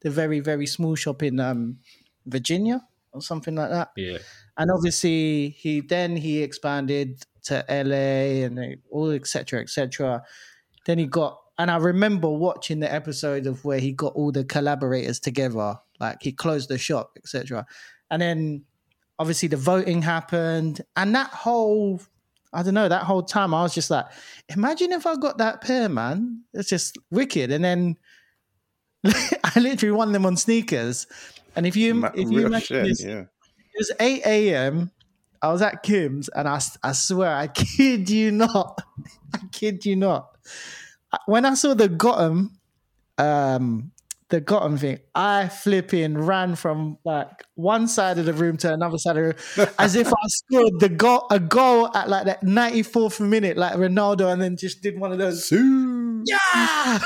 the 0.00 0.10
very, 0.10 0.40
very 0.40 0.66
small 0.66 0.94
shop 0.94 1.22
in 1.22 1.38
um, 1.38 1.78
Virginia 2.26 2.82
or 3.12 3.20
something 3.20 3.54
like 3.54 3.70
that. 3.70 3.90
Yeah. 3.96 4.18
And 4.56 4.70
obviously, 4.70 5.50
he 5.50 5.80
then 5.80 6.16
he 6.16 6.42
expanded 6.42 7.24
to 7.50 7.64
LA 7.68 8.44
and 8.44 8.56
they- 8.56 8.78
all 8.90 9.10
etc. 9.10 9.60
etc. 9.60 10.22
Then 10.86 10.98
he 10.98 11.06
got, 11.06 11.38
and 11.58 11.70
I 11.70 11.76
remember 11.76 12.28
watching 12.30 12.80
the 12.80 12.92
episode 12.92 13.46
of 13.46 13.64
where 13.64 13.78
he 13.78 13.92
got 13.92 14.14
all 14.14 14.32
the 14.32 14.44
collaborators 14.44 15.20
together, 15.20 15.76
like 16.00 16.22
he 16.22 16.32
closed 16.32 16.68
the 16.68 16.78
shop, 16.78 17.12
etc. 17.16 17.66
And 18.10 18.22
then 18.22 18.64
obviously 19.18 19.48
the 19.48 19.56
voting 19.58 20.02
happened, 20.02 20.80
and 20.96 21.14
that 21.14 21.30
whole, 21.30 22.00
I 22.52 22.62
don't 22.62 22.74
know, 22.74 22.88
that 22.88 23.04
whole 23.04 23.22
time 23.22 23.52
I 23.52 23.62
was 23.62 23.74
just 23.74 23.90
like, 23.90 24.06
imagine 24.48 24.92
if 24.92 25.06
I 25.06 25.16
got 25.16 25.38
that 25.38 25.60
pair, 25.60 25.88
man. 25.88 26.42
It's 26.54 26.68
just 26.70 26.96
wicked. 27.10 27.52
And 27.52 27.62
then 27.62 27.96
I 29.04 29.60
literally 29.60 29.92
won 29.92 30.12
them 30.12 30.26
on 30.26 30.36
sneakers. 30.36 31.06
And 31.56 31.66
if 31.66 31.76
you 31.76 32.04
if 32.14 32.30
you 32.30 32.46
imagine 32.46 32.66
shit, 32.66 32.84
this, 32.84 33.04
yeah. 33.04 33.20
it 33.20 33.78
was 33.78 33.92
8 34.00 34.22
a.m. 34.24 34.90
I 35.42 35.50
was 35.52 35.62
at 35.62 35.82
Kim's 35.82 36.28
and 36.28 36.48
I, 36.48 36.60
I 36.82 36.92
swear, 36.92 37.34
I 37.34 37.46
kid 37.48 38.10
you 38.10 38.30
not. 38.30 38.80
I 39.34 39.40
kid 39.52 39.84
you 39.86 39.96
not. 39.96 40.36
When 41.26 41.44
I 41.44 41.54
saw 41.54 41.74
the 41.74 41.88
Got 41.88 42.20
'Em 42.20 42.58
um, 43.18 43.92
the 44.28 44.40
Got 44.40 44.64
'Em 44.64 44.78
thing, 44.78 44.98
I 45.14 45.48
flipping 45.48 46.16
ran 46.16 46.54
from 46.54 46.98
like 47.04 47.44
one 47.54 47.88
side 47.88 48.18
of 48.18 48.26
the 48.26 48.32
room 48.32 48.56
to 48.58 48.72
another 48.72 48.98
side 48.98 49.16
of 49.16 49.36
the 49.56 49.62
room 49.62 49.68
as 49.78 49.96
if 49.96 50.06
I 50.08 50.26
scored 50.28 50.78
the 50.78 50.88
goal 50.88 51.26
a 51.30 51.40
goal 51.40 51.94
at 51.96 52.08
like 52.08 52.26
that 52.26 52.42
94th 52.42 53.20
minute, 53.20 53.56
like 53.56 53.74
Ronaldo, 53.74 54.32
and 54.32 54.40
then 54.40 54.56
just 54.56 54.82
did 54.82 55.00
one 55.00 55.10
of 55.10 55.18
those. 55.18 55.50
Yeah, 55.50 55.58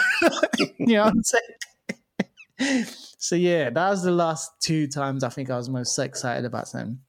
you 0.79 0.97
know 0.97 1.05
what 1.05 1.15
I'm 1.15 1.23
saying. 1.23 2.87
so 3.19 3.37
yeah, 3.37 3.71
that 3.71 3.91
was 3.91 4.03
the 4.03 4.11
last 4.11 4.51
two 4.61 4.87
times 4.87 5.25
I 5.25 5.31
think 5.31 5.51
I 5.51 5.57
was 5.57 5.69
most 5.69 5.99
excited 5.99 6.45
about 6.45 6.71
them. 6.73 7.01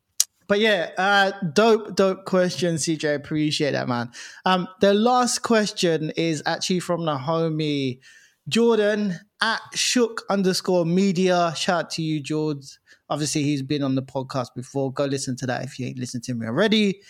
But 0.48 0.60
yeah, 0.60 0.92
uh, 0.98 1.32
dope, 1.54 1.96
dope 1.96 2.26
question, 2.26 2.76
CJ. 2.76 3.16
Appreciate 3.16 3.72
that, 3.72 3.88
man. 3.88 4.12
Um, 4.46 4.68
the 4.80 4.94
last 4.94 5.40
question 5.40 6.12
is 6.16 6.44
actually 6.46 6.82
from 6.82 7.06
the 7.06 7.18
homie 7.18 8.00
Jordan 8.48 9.20
at 9.42 9.62
shook 9.74 10.24
underscore 10.30 10.86
media. 10.86 11.54
Shout 11.58 11.86
out 11.86 11.90
to 11.92 12.04
you, 12.04 12.22
George. 12.22 12.78
Obviously, 13.10 13.44
he's 13.44 13.64
been 13.64 13.84
on 13.84 13.96
the 13.96 14.04
podcast 14.04 14.50
before. 14.56 14.94
Go 14.94 15.06
listen 15.06 15.36
to 15.38 15.48
that 15.48 15.64
if 15.64 15.80
you 15.80 15.88
ain't 15.88 15.98
listened 16.00 16.24
to 16.26 16.34
me 16.34 16.46
already. 16.46 17.02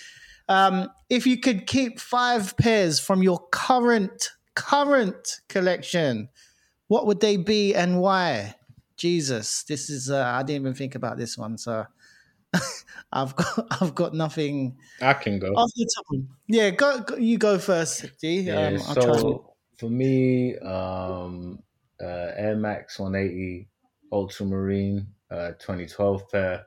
Um, 0.48 0.90
if 1.10 1.26
you 1.26 1.40
could 1.40 1.68
keep 1.68 2.00
five 2.00 2.56
pairs 2.58 3.00
from 3.00 3.24
your 3.24 3.40
current 3.52 4.32
current 4.56 5.42
collection, 5.50 6.30
what 6.88 7.06
would 7.08 7.20
they 7.20 7.38
be 7.38 7.76
and 7.76 8.00
why? 8.00 8.56
Jesus, 8.98 9.64
this 9.64 9.90
is 9.90 10.10
uh, 10.10 10.24
I 10.24 10.44
didn't 10.44 10.62
even 10.62 10.74
think 10.74 10.96
about 10.96 11.18
this 11.18 11.38
one, 11.38 11.58
so 11.58 11.86
I've 13.12 13.36
got 13.36 13.68
I've 13.82 13.96
got 13.96 14.14
nothing. 14.14 14.78
I 15.02 15.14
can 15.14 15.40
go. 15.40 15.54
Off 15.54 15.72
the 15.76 15.90
top. 15.96 16.22
Yeah, 16.48 16.70
go, 16.72 17.02
go 17.02 17.16
you 17.16 17.38
go 17.38 17.60
first, 17.60 18.06
D. 18.20 18.42
Yeah, 18.42 18.68
um, 18.68 18.80
so 18.80 19.56
for 19.78 19.90
me, 19.90 20.58
um, 20.60 21.60
uh, 22.02 22.32
Air 22.36 22.56
Max 22.56 23.00
180 23.00 23.68
Ultramarine 24.12 25.08
uh, 25.32 25.52
2012 25.60 26.30
pair, 26.32 26.64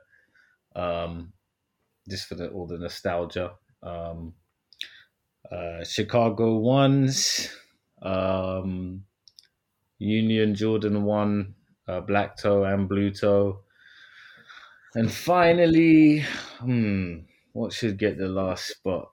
um, 0.75 1.33
just 2.09 2.27
for 2.27 2.35
the, 2.35 2.49
all 2.49 2.67
the 2.67 2.77
nostalgia. 2.77 3.51
Um, 3.81 4.33
uh, 5.51 5.83
Chicago 5.83 6.57
ones, 6.57 7.49
um, 8.01 9.03
Union 9.97 10.53
Jordan 10.53 11.03
one, 11.03 11.55
uh, 11.87 12.01
black 12.01 12.37
toe 12.37 12.63
and 12.63 12.87
blue 12.87 13.11
toe. 13.11 13.63
And 14.95 15.11
finally, 15.11 16.25
hmm, 16.59 17.19
what 17.53 17.73
should 17.73 17.97
get 17.97 18.17
the 18.17 18.27
last 18.27 18.67
spot? 18.67 19.09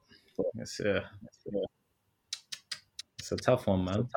It's 0.58 0.80
a, 0.80 1.04
it's 3.18 3.32
a 3.32 3.36
tough 3.36 3.66
one, 3.66 3.84
man. 3.84 4.08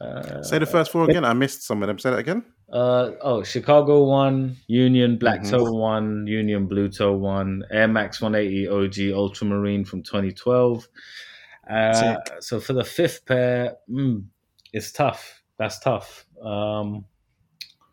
Uh, 0.00 0.42
Say 0.42 0.58
the 0.58 0.66
first 0.66 0.90
four 0.90 1.08
again. 1.08 1.24
I 1.24 1.32
missed 1.32 1.62
some 1.62 1.82
of 1.82 1.86
them. 1.86 1.98
Say 1.98 2.10
that 2.10 2.18
again. 2.18 2.44
Uh, 2.72 3.12
oh, 3.20 3.42
Chicago 3.42 4.04
one, 4.04 4.56
Union 4.66 5.18
Black 5.18 5.40
mm-hmm. 5.40 5.50
Toe 5.50 5.72
one, 5.72 6.26
Union 6.26 6.66
Blue 6.66 6.88
Toe 6.88 7.12
one, 7.12 7.62
Air 7.70 7.88
Max 7.88 8.20
180 8.20 8.68
OG 8.68 9.14
Ultramarine 9.16 9.84
from 9.84 10.02
2012. 10.02 10.88
Uh, 11.70 12.16
so 12.40 12.60
for 12.60 12.72
the 12.72 12.84
fifth 12.84 13.24
pair, 13.26 13.76
mm, 13.88 14.24
it's 14.72 14.92
tough. 14.92 15.42
That's 15.58 15.78
tough. 15.78 16.26
Um, 16.42 17.04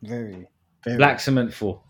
very, 0.01 0.47
very. 0.83 0.97
Black 0.97 1.19
Cement 1.19 1.53
4. 1.53 1.81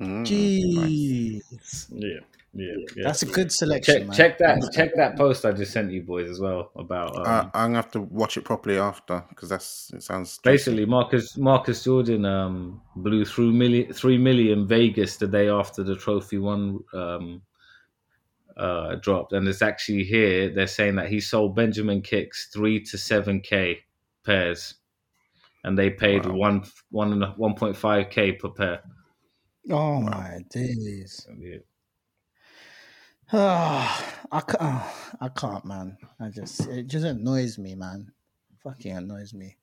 Mm, 0.00 0.26
Jeez. 0.26 1.42
Nice. 1.44 1.86
Yeah. 1.90 2.20
Yeah, 2.54 2.74
yeah, 2.94 3.04
that's 3.04 3.22
a 3.22 3.26
good 3.26 3.50
selection. 3.50 4.08
Check, 4.08 4.14
check, 4.14 4.38
that. 4.38 4.72
Check 4.74 4.94
that 4.96 5.16
post 5.16 5.46
I 5.46 5.52
just 5.52 5.72
sent 5.72 5.90
you 5.90 6.02
boys 6.02 6.28
as 6.28 6.38
well 6.38 6.70
about. 6.76 7.16
Um, 7.16 7.22
uh, 7.24 7.44
I'm 7.54 7.68
gonna 7.68 7.76
have 7.76 7.90
to 7.92 8.02
watch 8.02 8.36
it 8.36 8.44
properly 8.44 8.78
after 8.78 9.24
because 9.30 9.48
that's 9.48 9.90
it 9.94 10.02
sounds. 10.02 10.38
Basically, 10.44 10.84
Marcus 10.84 11.38
Marcus 11.38 11.82
Jordan 11.82 12.26
um, 12.26 12.82
blew 12.96 13.24
through 13.24 13.52
million 13.52 13.90
three 13.94 14.18
million 14.18 14.68
Vegas 14.68 15.16
the 15.16 15.26
day 15.26 15.48
after 15.48 15.82
the 15.82 15.96
trophy 15.96 16.36
one 16.36 16.80
um, 16.92 17.40
uh, 18.58 18.96
dropped, 18.96 19.32
and 19.32 19.48
it's 19.48 19.62
actually 19.62 20.04
here. 20.04 20.50
They're 20.50 20.66
saying 20.66 20.96
that 20.96 21.08
he 21.08 21.20
sold 21.20 21.56
Benjamin 21.56 22.02
kicks 22.02 22.50
three 22.52 22.82
to 22.84 22.98
seven 22.98 23.40
k 23.40 23.78
pairs, 24.26 24.74
and 25.64 25.78
they 25.78 25.88
paid 25.88 26.26
wow. 26.26 26.34
one 26.34 26.64
one 26.90 27.22
one 27.38 27.54
point 27.54 27.76
five 27.76 28.10
k 28.10 28.32
per 28.32 28.50
pair. 28.50 28.82
Oh 29.70 30.00
wow. 30.00 30.00
my 30.00 30.38
days! 30.50 31.26
Oh, 33.32 34.12
I 34.32 34.40
can't, 34.40 34.56
oh, 34.60 34.94
I 35.20 35.28
can't, 35.28 35.64
man. 35.64 35.96
I 36.20 36.28
just 36.28 36.66
it 36.66 36.88
just 36.88 37.04
annoys 37.04 37.58
me, 37.58 37.74
man. 37.74 38.12
Fucking 38.62 38.96
annoys 38.96 39.32
me. 39.32 39.56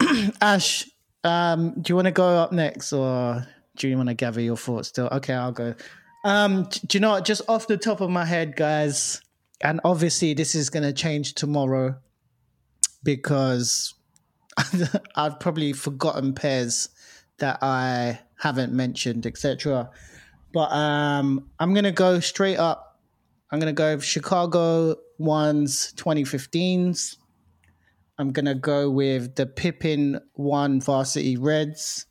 Ash, 0.40 0.88
um, 1.24 1.74
do 1.80 1.90
you 1.90 1.94
want 1.96 2.06
to 2.06 2.12
go 2.12 2.28
up 2.28 2.52
next, 2.52 2.92
or 2.92 3.46
do 3.76 3.88
you 3.88 3.96
want 3.96 4.08
to 4.08 4.14
gather 4.14 4.40
your 4.40 4.56
thoughts 4.56 4.88
still? 4.88 5.08
Okay, 5.12 5.34
I'll 5.34 5.52
go. 5.52 5.74
Um, 6.24 6.68
do 6.86 6.96
you 6.96 7.00
know 7.00 7.10
what? 7.10 7.24
Just 7.24 7.42
off 7.48 7.66
the 7.66 7.76
top 7.76 8.00
of 8.00 8.10
my 8.10 8.24
head, 8.24 8.56
guys, 8.56 9.22
and 9.62 9.80
obviously 9.84 10.34
this 10.34 10.54
is 10.54 10.70
going 10.70 10.82
to 10.82 10.92
change 10.92 11.34
tomorrow 11.34 11.96
because 13.02 13.94
I've 15.16 15.40
probably 15.40 15.72
forgotten 15.72 16.34
pairs 16.34 16.88
that 17.38 17.62
I 17.62 18.20
haven't 18.38 18.72
mentioned, 18.72 19.26
etc. 19.26 19.90
But 20.52 20.72
um, 20.72 21.50
I'm 21.58 21.74
gonna 21.74 21.92
go 21.92 22.20
straight 22.20 22.58
up. 22.58 23.00
I'm 23.50 23.58
gonna 23.58 23.72
go 23.72 23.98
Chicago 23.98 24.96
ones 25.18 25.92
2015s. 25.96 27.16
I'm 28.18 28.32
gonna 28.32 28.54
go 28.54 28.90
with 28.90 29.34
the 29.34 29.46
Pippin 29.46 30.20
one 30.34 30.80
varsity 30.80 31.36
Reds. 31.36 32.06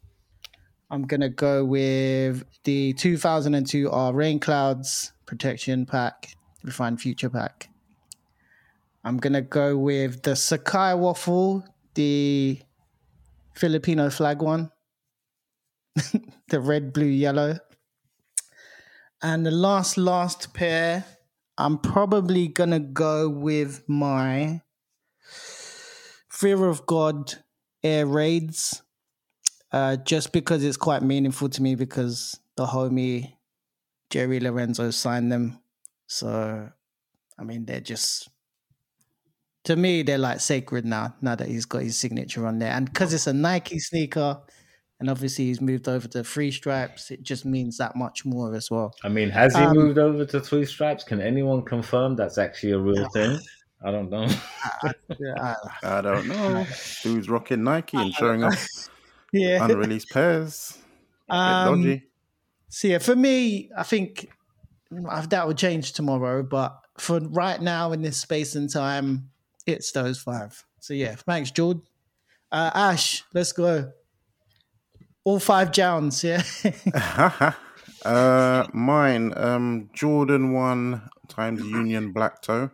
I'm 0.92 1.08
gonna 1.08 1.30
go 1.30 1.66
with 1.66 2.44
the 2.64 2.94
2002 2.94 3.90
R 3.90 4.14
Rain 4.14 4.40
Clouds 4.40 5.14
protection 5.26 5.86
pack, 5.86 6.36
refined 6.64 7.02
future 7.02 7.30
pack. 7.30 7.70
I'm 9.04 9.18
gonna 9.18 9.42
go 9.42 9.78
with 9.78 10.24
the 10.24 10.32
Sacai 10.32 10.98
waffle, 10.98 11.66
the 11.96 12.60
Filipino 13.54 14.10
flag 14.10 14.42
one, 14.42 14.72
the 16.50 16.60
red, 16.60 16.94
blue, 16.94 17.06
yellow. 17.06 17.58
And 19.22 19.46
the 19.46 19.52
last, 19.52 19.98
last 19.98 20.54
pair, 20.54 21.06
I'm 21.58 21.78
probably 21.78 22.48
going 22.48 22.72
to 22.72 22.80
go 22.80 23.30
with 23.30 23.84
my 23.88 24.62
Fear 26.30 26.66
of 26.66 26.86
God 26.86 27.34
Air 27.82 28.06
Raids, 28.06 28.82
uh, 29.72 29.96
just 29.98 30.34
because 30.34 30.64
it's 30.64 30.78
quite 30.78 31.02
meaningful 31.02 31.50
to 31.50 31.62
me 31.62 31.76
because 31.76 32.40
the 32.58 32.66
homie 32.66 33.34
Jerry 34.10 34.40
Lorenzo 34.40 34.92
signed 34.92 35.32
them. 35.32 35.60
So, 36.08 36.70
I 37.40 37.44
mean, 37.44 37.66
they're 37.66 37.80
just, 37.82 38.30
to 39.66 39.76
me, 39.76 40.04
they're 40.04 40.18
like 40.18 40.40
sacred 40.42 40.86
now, 40.86 41.16
now 41.22 41.36
that 41.36 41.48
he's 41.48 41.66
got 41.66 41.84
his 41.84 41.98
signature 42.00 42.46
on 42.46 42.60
there. 42.60 42.72
And 42.72 42.86
because 42.86 43.14
it's 43.14 43.28
a 43.28 43.34
Nike 43.34 43.80
sneaker, 43.80 44.42
and 45.00 45.10
obviously 45.10 45.46
he's 45.46 45.62
moved 45.62 45.88
over 45.88 46.08
to 46.10 46.24
three 46.24 46.52
stripes. 46.52 47.12
It 47.12 47.24
just 47.24 47.46
means 47.46 47.78
that 47.78 47.96
much 47.96 48.26
more 48.26 48.54
as 48.56 48.72
well. 48.72 48.94
I 49.04 49.10
mean, 49.10 49.30
has 49.30 49.56
he 49.56 49.62
um, 49.62 49.76
moved 49.76 49.98
over 49.98 50.26
to 50.26 50.40
three 50.40 50.66
stripes? 50.66 51.04
Can 51.04 51.22
anyone 51.22 51.64
confirm 51.64 52.16
that's 52.16 52.38
actually 52.38 52.72
a 52.72 52.80
real 52.80 53.08
thing? 53.10 53.40
I 53.84 53.92
don't 53.92 54.10
know. 54.10 54.28
I, 54.84 54.94
I, 55.38 55.56
I, 55.98 56.02
don't 56.02 56.28
know. 56.28 56.66
Dude's 57.04 57.30
rocking 57.30 57.64
Nike 57.64 57.98
and 57.98 58.14
showing 58.14 58.44
off 58.44 58.68
yeah. 59.34 59.64
unreleased 59.64 60.10
pairs. 60.10 60.78
Um, 61.30 61.82
dodgy. 61.84 62.04
So 62.70 62.88
yeah, 62.88 62.98
for 62.98 63.16
me, 63.16 63.70
I 63.78 63.84
think 63.84 64.30
that 64.92 65.46
will 65.46 65.54
change 65.54 65.94
tomorrow. 65.94 66.42
But 66.42 66.78
for 66.98 67.20
right 67.20 67.62
now, 67.62 67.92
in 67.92 68.02
this 68.02 68.18
space 68.18 68.56
and 68.56 68.72
time, 68.72 69.30
it's 69.68 69.92
those 69.92 70.20
five. 70.20 70.64
So 70.80 70.94
yeah, 70.94 71.16
thanks, 71.16 71.52
George. 71.52 71.80
Uh, 72.52 72.72
Ash, 72.74 73.24
let's 73.34 73.52
go. 73.52 73.92
All 75.26 75.40
five 75.40 75.72
Jones, 75.72 76.24
yeah. 76.24 76.44
uh, 78.06 78.68
mine, 78.74 79.34
um, 79.36 79.90
Jordan 79.92 80.54
one 80.54 81.10
times 81.28 81.62
Union 81.62 82.12
Black 82.12 82.44
Toe. 82.44 82.70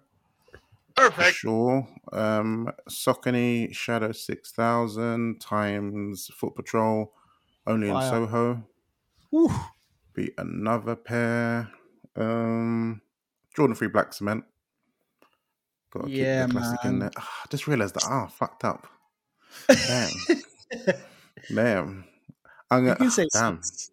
Perfect. 0.98 1.38
Sure. 1.38 1.88
Um, 2.12 2.70
Saucony 2.90 3.74
Shadow 3.74 4.12
six 4.12 4.52
thousand 4.52 5.40
times 5.40 6.30
Foot 6.36 6.56
Patrol, 6.56 7.14
only 7.66 7.88
in 7.88 8.02
Soho. 8.02 8.64
Ooh. 9.34 9.52
Be 10.14 10.32
another 10.38 10.98
pair. 10.98 11.72
Um, 12.18 13.02
Jordan 13.56 13.78
Three 13.78 13.88
Black 13.88 14.12
Cement. 14.12 14.44
Got 15.92 16.08
to 16.08 16.12
yeah, 16.12 16.46
keep 16.46 16.54
the 16.54 16.60
classic 16.60 16.84
man. 16.84 16.94
in 16.94 17.00
there. 17.00 17.12
Oh, 17.18 17.28
I 17.44 17.48
just 17.50 17.68
realized 17.68 17.96
that. 17.96 18.04
Ah, 18.06 18.26
oh, 18.26 18.30
fucked 18.30 18.66
up. 18.66 18.88
Damn. 19.70 20.12
Damn. 21.56 22.11
I'm 22.72 22.86
gonna, 22.86 22.92
you 22.92 22.96
can 22.96 23.12
say 23.12 23.28
damn. 23.34 23.62
six. 23.62 23.92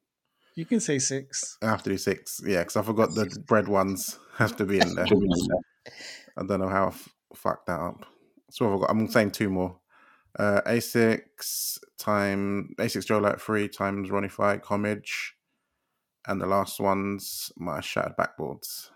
You 0.54 0.64
can 0.64 0.80
say 0.80 0.98
six. 0.98 1.58
I 1.60 1.66
have 1.66 1.82
to 1.82 1.90
do 1.90 1.98
six. 1.98 2.40
Yeah, 2.44 2.60
because 2.60 2.76
I 2.76 2.82
forgot 2.82 3.14
the 3.14 3.26
bread 3.46 3.68
ones 3.68 4.18
have 4.36 4.56
to 4.56 4.64
be 4.64 4.80
in 4.80 4.94
there. 4.94 5.06
I 6.36 6.44
don't 6.44 6.60
know 6.60 6.68
how 6.68 6.84
I 6.84 6.88
f- 6.88 7.08
fucked 7.34 7.66
that 7.66 7.80
up. 7.80 8.06
So 8.50 8.72
I've 8.72 8.80
got, 8.80 8.90
I'm 8.90 9.08
saying 9.08 9.32
two 9.32 9.50
more. 9.50 9.78
Uh, 10.38 10.60
Asics 10.66 11.78
time 11.98 12.74
Asics 12.78 13.06
Gel-Lyte 13.06 13.40
three 13.40 13.68
times 13.68 14.10
Ronnie 14.10 14.28
Fieg 14.28 14.64
homage, 14.64 15.34
and 16.26 16.40
the 16.40 16.46
last 16.46 16.78
one's 16.78 17.50
my 17.56 17.80
shattered 17.80 18.16
backboards. 18.16 18.90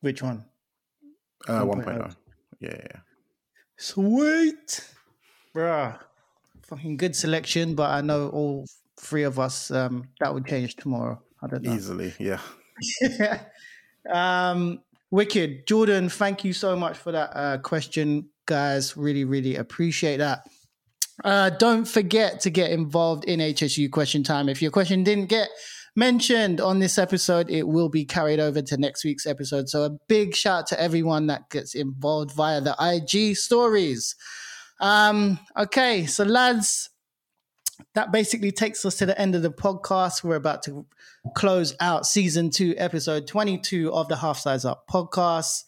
Which 0.00 0.22
one? 0.22 0.46
Uh, 1.46 1.64
1.0. 1.64 1.84
1.0. 1.84 2.16
Yeah, 2.60 2.70
yeah. 2.74 3.00
Sweet, 3.76 4.86
bruh. 5.54 5.98
Fucking 6.70 6.96
good 6.96 7.16
selection, 7.16 7.74
but 7.74 7.90
I 7.90 8.00
know 8.00 8.28
all 8.28 8.66
three 8.98 9.24
of 9.24 9.38
us 9.38 9.70
um, 9.70 10.04
that 10.20 10.32
would 10.32 10.46
change 10.46 10.76
tomorrow. 10.76 11.20
I 11.42 11.48
don't 11.48 11.62
know. 11.62 11.74
Easily, 11.74 12.14
yeah. 12.18 12.40
um, 14.10 14.80
wicked, 15.10 15.66
Jordan. 15.66 16.08
Thank 16.08 16.44
you 16.44 16.52
so 16.52 16.76
much 16.76 16.96
for 16.96 17.12
that 17.12 17.30
uh, 17.34 17.58
question, 17.58 18.28
guys. 18.46 18.96
Really, 18.96 19.24
really 19.24 19.56
appreciate 19.56 20.18
that. 20.18 20.46
Uh, 21.24 21.50
don't 21.50 21.86
forget 21.86 22.40
to 22.40 22.50
get 22.50 22.70
involved 22.70 23.24
in 23.24 23.40
HSU 23.40 23.90
question 23.90 24.22
time. 24.22 24.48
If 24.48 24.62
your 24.62 24.70
question 24.70 25.02
didn't 25.04 25.26
get 25.26 25.48
mentioned 25.96 26.60
on 26.60 26.78
this 26.78 26.98
episode, 26.98 27.50
it 27.50 27.66
will 27.66 27.88
be 27.88 28.04
carried 28.04 28.40
over 28.40 28.62
to 28.62 28.76
next 28.76 29.04
week's 29.04 29.26
episode. 29.26 29.68
So 29.68 29.84
a 29.84 29.90
big 30.08 30.34
shout 30.34 30.66
to 30.68 30.80
everyone 30.80 31.26
that 31.26 31.50
gets 31.50 31.74
involved 31.74 32.32
via 32.34 32.60
the 32.60 32.76
IG 32.80 33.36
stories. 33.36 34.14
Um, 34.80 35.38
okay, 35.56 36.06
so 36.06 36.24
lads, 36.24 36.90
that 37.94 38.12
basically 38.12 38.50
takes 38.50 38.84
us 38.84 38.96
to 38.96 39.06
the 39.06 39.20
end 39.20 39.34
of 39.34 39.42
the 39.42 39.50
podcast. 39.50 40.24
We're 40.24 40.36
about 40.36 40.62
to 40.64 40.86
close 41.34 41.74
out 41.80 42.06
season 42.06 42.50
two, 42.50 42.74
episode 42.78 43.26
22 43.26 43.92
of 43.92 44.08
the 44.08 44.16
Half 44.16 44.38
Size 44.38 44.64
Up 44.64 44.84
podcast. 44.90 45.64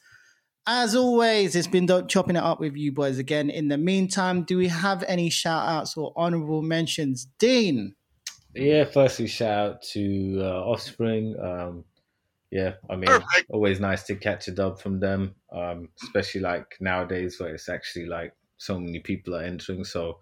As 0.66 0.94
always, 0.94 1.56
it's 1.56 1.66
been 1.66 1.86
dope 1.86 2.08
chopping 2.08 2.36
it 2.36 2.42
up 2.42 2.60
with 2.60 2.76
you 2.76 2.92
boys 2.92 3.18
again. 3.18 3.50
In 3.50 3.68
the 3.68 3.76
meantime, 3.76 4.44
do 4.44 4.56
we 4.56 4.68
have 4.68 5.02
any 5.08 5.28
shout 5.28 5.68
outs 5.68 5.96
or 5.96 6.12
honorable 6.16 6.62
mentions? 6.62 7.26
Dean. 7.38 7.96
Yeah, 8.54 8.84
firstly, 8.84 9.26
shout 9.26 9.58
out 9.58 9.82
to 9.92 10.38
uh, 10.40 10.70
Offspring. 10.70 11.36
Um, 11.40 11.84
yeah, 12.50 12.74
I 12.88 12.96
mean, 12.96 13.06
Perfect. 13.06 13.50
always 13.50 13.80
nice 13.80 14.04
to 14.04 14.14
catch 14.14 14.46
a 14.46 14.52
dub 14.52 14.78
from 14.78 15.00
them, 15.00 15.34
um, 15.50 15.88
especially 16.04 16.42
like 16.42 16.76
nowadays 16.80 17.40
where 17.40 17.54
it's 17.54 17.68
actually 17.68 18.06
like 18.06 18.34
so 18.62 18.78
many 18.78 19.00
people 19.00 19.34
are 19.34 19.42
entering. 19.42 19.84
So, 19.84 20.18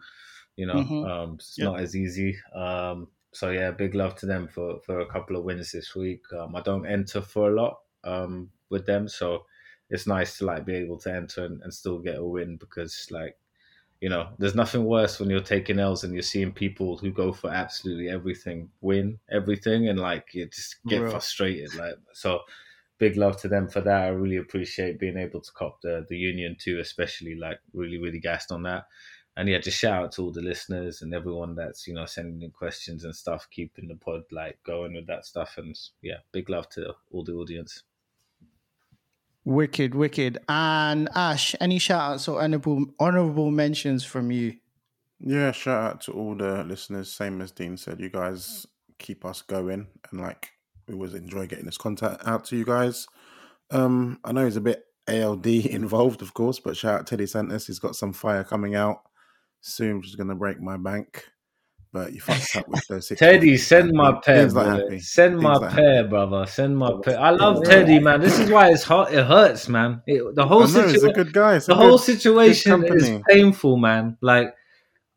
you 0.56 0.66
know, 0.66 0.74
mm-hmm. 0.74 1.04
um, 1.04 1.34
it's 1.34 1.58
yep. 1.58 1.66
not 1.66 1.80
as 1.80 1.94
easy. 1.94 2.36
Um, 2.54 3.08
so 3.32 3.50
yeah, 3.50 3.70
big 3.70 3.94
love 3.94 4.16
to 4.16 4.26
them 4.26 4.48
for 4.48 4.80
for 4.80 5.00
a 5.00 5.06
couple 5.06 5.36
of 5.36 5.44
wins 5.44 5.72
this 5.72 5.94
week. 5.94 6.22
Um, 6.32 6.56
I 6.56 6.62
don't 6.62 6.86
enter 6.86 7.20
for 7.20 7.50
a 7.50 7.54
lot 7.54 7.80
um, 8.04 8.50
with 8.70 8.86
them, 8.86 9.08
so 9.08 9.46
it's 9.90 10.06
nice 10.06 10.38
to 10.38 10.46
like 10.46 10.64
be 10.64 10.74
able 10.76 10.98
to 10.98 11.12
enter 11.12 11.44
and, 11.44 11.62
and 11.62 11.72
still 11.72 11.98
get 11.98 12.18
a 12.18 12.24
win 12.24 12.56
because 12.56 13.08
like 13.10 13.36
you 14.00 14.08
know, 14.08 14.28
there's 14.38 14.54
nothing 14.54 14.84
worse 14.84 15.20
when 15.20 15.28
you're 15.28 15.40
taking 15.42 15.78
L's 15.78 16.04
and 16.04 16.14
you're 16.14 16.22
seeing 16.22 16.52
people 16.52 16.96
who 16.96 17.10
go 17.10 17.32
for 17.32 17.50
absolutely 17.50 18.08
everything 18.08 18.70
win 18.80 19.18
everything, 19.30 19.88
and 19.88 20.00
like 20.00 20.32
you 20.32 20.46
just 20.46 20.76
get 20.88 21.02
Real. 21.02 21.10
frustrated. 21.10 21.74
Like 21.74 21.96
so, 22.12 22.40
big 23.00 23.16
love 23.16 23.36
to 23.38 23.48
them 23.48 23.66
for 23.66 23.80
that. 23.80 24.02
I 24.02 24.08
really 24.08 24.36
appreciate 24.36 25.00
being 25.00 25.16
able 25.16 25.40
to 25.40 25.52
cop 25.52 25.80
the 25.80 26.06
the 26.08 26.16
union 26.16 26.56
too, 26.60 26.78
especially 26.78 27.34
like 27.34 27.58
really 27.72 27.98
really 27.98 28.20
gassed 28.20 28.52
on 28.52 28.62
that. 28.64 28.84
And 29.36 29.48
yeah, 29.48 29.58
just 29.58 29.78
shout 29.78 30.04
out 30.04 30.12
to 30.12 30.22
all 30.22 30.32
the 30.32 30.42
listeners 30.42 31.02
and 31.02 31.14
everyone 31.14 31.56
that's 31.56 31.88
you 31.88 31.94
know 31.94 32.06
sending 32.06 32.42
in 32.42 32.50
questions 32.50 33.04
and 33.04 33.16
stuff, 33.16 33.48
keeping 33.50 33.88
the 33.88 33.96
pod 33.96 34.22
like 34.30 34.58
going 34.64 34.94
with 34.94 35.06
that 35.08 35.24
stuff. 35.24 35.54
And 35.56 35.76
yeah, 36.02 36.18
big 36.30 36.48
love 36.48 36.68
to 36.70 36.94
all 37.10 37.24
the 37.24 37.32
audience. 37.32 37.82
Wicked, 39.44 39.94
wicked. 39.94 40.38
And 40.48 41.08
Ash, 41.14 41.56
any 41.60 41.78
shout 41.78 42.12
outs 42.12 42.28
or 42.28 42.42
honorable 42.42 42.84
honorable 43.00 43.50
mentions 43.50 44.04
from 44.04 44.30
you? 44.30 44.56
Yeah, 45.18 45.52
shout 45.52 45.82
out 45.84 46.00
to 46.02 46.12
all 46.12 46.34
the 46.34 46.62
listeners. 46.64 47.10
Same 47.10 47.40
as 47.40 47.50
Dean 47.50 47.76
said, 47.76 47.98
you 48.00 48.10
guys 48.10 48.66
keep 48.98 49.24
us 49.24 49.40
going 49.40 49.86
and 50.10 50.20
like 50.20 50.50
we 50.90 50.94
always 50.94 51.14
enjoy 51.14 51.46
getting 51.46 51.66
this 51.66 51.78
content 51.78 52.18
out 52.24 52.44
to 52.46 52.56
you 52.56 52.64
guys. 52.64 53.06
Um, 53.70 54.18
I 54.24 54.32
know 54.32 54.44
he's 54.44 54.56
a 54.56 54.60
bit 54.60 54.84
ALD 55.08 55.46
involved, 55.46 56.22
of 56.22 56.34
course, 56.34 56.58
but 56.58 56.76
shout 56.76 57.00
out 57.00 57.06
Teddy 57.06 57.24
Santis. 57.24 57.66
He's 57.66 57.78
got 57.78 57.96
some 57.96 58.12
fire 58.12 58.44
coming 58.44 58.74
out 58.74 59.02
soon, 59.60 59.98
which 59.98 60.08
is 60.08 60.16
gonna 60.16 60.34
break 60.34 60.60
my 60.60 60.76
bank 60.76 61.30
but 61.92 62.12
you 62.12 62.20
fucked 62.20 62.56
up 62.56 62.68
with 62.68 62.86
those. 62.86 63.08
Teddy, 63.08 63.56
send 63.56 63.92
my 63.92 64.12
pair, 64.24 64.48
Send 65.00 65.40
my 65.40 65.68
pair, 65.68 66.04
brother. 66.04 66.46
Send 66.46 66.78
my 66.78 66.92
pair. 67.02 67.18
I 67.18 67.30
love 67.30 67.62
yeah. 67.64 67.70
Teddy, 67.70 67.98
man. 67.98 68.20
This 68.20 68.38
is 68.38 68.48
why 68.48 68.70
it's 68.70 68.84
hot. 68.84 69.12
It 69.12 69.26
hurts, 69.26 69.68
man. 69.68 70.02
It, 70.06 70.34
the 70.36 70.46
whole 70.46 70.66
situation. 70.66 71.10
a 71.10 71.12
good 71.12 71.32
the 71.32 71.74
whole 71.74 71.98
situation 71.98 72.84
is 72.84 73.20
painful, 73.28 73.76
man. 73.76 74.16
Like 74.20 74.54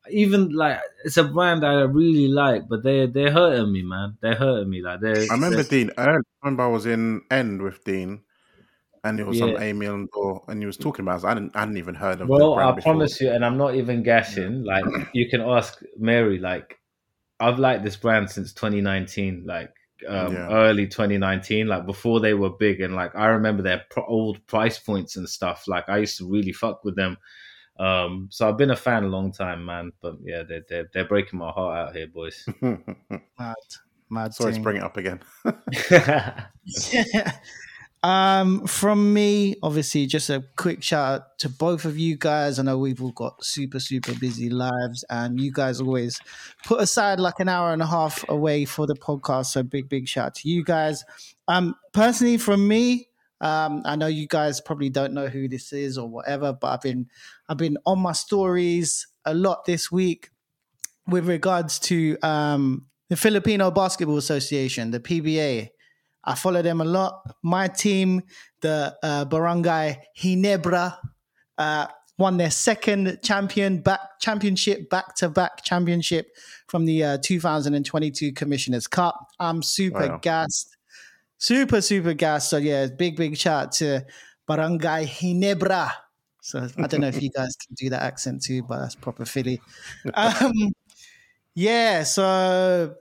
even 0.09 0.49
like 0.49 0.79
it's 1.05 1.17
a 1.17 1.23
brand 1.23 1.63
that 1.63 1.71
I 1.71 1.81
really 1.81 2.27
like, 2.27 2.67
but 2.67 2.83
they 2.83 3.07
they're 3.07 3.31
hurting 3.31 3.71
me, 3.71 3.81
man. 3.83 4.17
They're 4.21 4.35
hurting 4.35 4.69
me. 4.69 4.81
Like 4.81 5.01
they. 5.01 5.27
I 5.29 5.33
remember 5.33 5.63
Dean. 5.63 5.91
I 5.97 6.19
remember 6.41 6.63
I 6.63 6.67
was 6.67 6.85
in 6.85 7.21
End 7.31 7.61
with 7.61 7.83
Dean 7.83 8.21
and 9.03 9.19
it 9.19 9.27
was 9.27 9.37
yeah. 9.37 9.47
some 9.47 9.55
Aimé 9.55 9.79
Leon 9.81 10.09
Dore, 10.13 10.43
and 10.47 10.61
he 10.61 10.65
was 10.65 10.77
talking 10.77 11.03
about. 11.03 11.23
It. 11.23 11.25
I 11.25 11.33
didn't, 11.33 11.55
I 11.55 11.59
hadn't 11.61 11.77
even 11.77 11.95
heard 11.95 12.21
of. 12.21 12.29
Well, 12.29 12.55
I 12.55 12.71
before. 12.71 12.93
promise 12.93 13.19
you, 13.19 13.31
and 13.31 13.43
I'm 13.45 13.57
not 13.57 13.75
even 13.75 14.01
gashing. 14.01 14.63
Like 14.63 14.85
you 15.13 15.29
can 15.29 15.41
ask 15.41 15.81
Mary. 15.97 16.39
Like 16.39 16.79
I've 17.39 17.59
liked 17.59 17.83
this 17.83 17.97
brand 17.97 18.29
since 18.29 18.53
2019. 18.53 19.43
Like 19.45 19.73
um, 20.07 20.33
yeah. 20.33 20.49
early 20.49 20.87
2019, 20.87 21.67
like 21.67 21.85
before 21.85 22.21
they 22.21 22.33
were 22.33 22.51
big, 22.51 22.79
and 22.79 22.95
like 22.95 23.15
I 23.15 23.27
remember 23.27 23.61
their 23.61 23.83
pro- 23.89 24.05
old 24.05 24.45
price 24.47 24.79
points 24.79 25.17
and 25.17 25.27
stuff. 25.27 25.67
Like 25.67 25.89
I 25.89 25.97
used 25.97 26.17
to 26.19 26.29
really 26.29 26.53
fuck 26.53 26.85
with 26.85 26.95
them. 26.95 27.17
Um, 27.79 28.27
so 28.31 28.47
I've 28.47 28.57
been 28.57 28.71
a 28.71 28.75
fan 28.75 29.03
a 29.03 29.07
long 29.07 29.31
time, 29.31 29.65
man. 29.65 29.91
But 30.01 30.17
yeah, 30.23 30.43
they're 30.43 30.63
they're, 30.67 30.89
they're 30.93 31.05
breaking 31.05 31.39
my 31.39 31.51
heart 31.51 31.89
out 31.89 31.95
here, 31.95 32.07
boys. 32.07 32.45
mad, 32.61 33.55
mad. 34.09 34.33
Sorry 34.33 34.53
to 34.53 34.59
bring 34.61 34.77
it 34.77 34.83
up 34.83 34.97
again. 34.97 35.21
yeah. 35.91 36.45
Um, 38.03 38.67
from 38.67 39.13
me, 39.13 39.55
obviously, 39.63 40.05
just 40.07 40.29
a 40.29 40.43
quick 40.57 40.83
shout 40.83 41.21
out 41.21 41.39
to 41.39 41.49
both 41.49 41.85
of 41.85 41.97
you 41.97 42.17
guys. 42.17 42.59
I 42.59 42.63
know 42.63 42.77
we've 42.77 43.01
all 43.01 43.13
got 43.13 43.43
super, 43.43 43.79
super 43.79 44.13
busy 44.19 44.49
lives, 44.49 45.05
and 45.09 45.39
you 45.39 45.53
guys 45.53 45.79
always 45.79 46.19
put 46.65 46.81
aside 46.81 47.21
like 47.21 47.39
an 47.39 47.47
hour 47.47 47.71
and 47.71 47.81
a 47.81 47.85
half 47.85 48.27
away 48.27 48.65
for 48.65 48.85
the 48.85 48.95
podcast. 48.95 49.47
So, 49.47 49.63
big, 49.63 49.87
big 49.87 50.09
shout 50.09 50.27
out 50.27 50.35
to 50.35 50.49
you 50.49 50.65
guys. 50.65 51.05
Um, 51.47 51.75
personally, 51.93 52.37
from 52.37 52.67
me, 52.67 53.07
um, 53.43 53.81
I 53.83 53.97
know 53.97 54.07
you 54.07 54.27
guys 54.27 54.61
probably 54.61 54.89
don't 54.89 55.13
know 55.13 55.27
who 55.27 55.49
this 55.49 55.73
is 55.73 55.97
or 55.97 56.07
whatever, 56.07 56.53
but 56.53 56.67
I've 56.67 56.81
been, 56.81 57.07
I've 57.49 57.57
been 57.57 57.77
on 57.85 57.99
my 57.99 58.13
stories 58.13 59.05
a 59.25 59.33
lot 59.33 59.65
this 59.65 59.91
week 59.91 60.29
with 61.07 61.27
regards 61.27 61.77
to 61.79 62.17
um, 62.23 62.85
the 63.09 63.17
Filipino 63.17 63.69
Basketball 63.69 64.17
Association, 64.17 64.91
the 64.91 65.01
PBA. 65.01 65.69
I 66.23 66.35
follow 66.35 66.61
them 66.61 66.79
a 66.79 66.85
lot. 66.85 67.21
My 67.43 67.67
team, 67.67 68.21
the 68.61 68.95
uh, 69.03 69.25
Barangay 69.25 70.01
Ginebra, 70.17 70.97
uh, 71.57 71.87
won 72.17 72.37
their 72.37 72.51
second 72.51 73.19
champion 73.23 73.81
back 73.81 73.99
championship 74.21 74.89
back 74.89 75.15
to 75.15 75.27
back 75.27 75.63
championship 75.63 76.27
from 76.67 76.85
the 76.85 77.03
uh, 77.03 77.17
2022 77.21 78.31
Commissioners 78.33 78.87
Cup. 78.87 79.27
I'm 79.39 79.61
super 79.61 80.07
wow. 80.07 80.19
gassed, 80.21 80.72
super 81.43 81.81
super 81.81 82.13
gassed. 82.13 82.49
So 82.49 82.57
yeah, 82.57 82.87
big 82.87 83.17
big 83.17 83.37
shout 83.37 83.73
to 83.73 84.05
Barangay 84.47 85.05
Ginebra. 85.07 85.91
So 86.41 86.67
I 86.77 86.87
don't 86.87 87.01
know 87.01 87.07
if 87.07 87.21
you 87.21 87.29
guys 87.35 87.55
can 87.55 87.75
do 87.75 87.89
that 87.89 88.01
accent 88.01 88.43
too, 88.43 88.63
but 88.63 88.79
that's 88.79 88.95
proper 88.95 89.25
Philly. 89.25 89.61
Um, 90.13 90.73
yeah, 91.55 92.01
so 92.03 92.95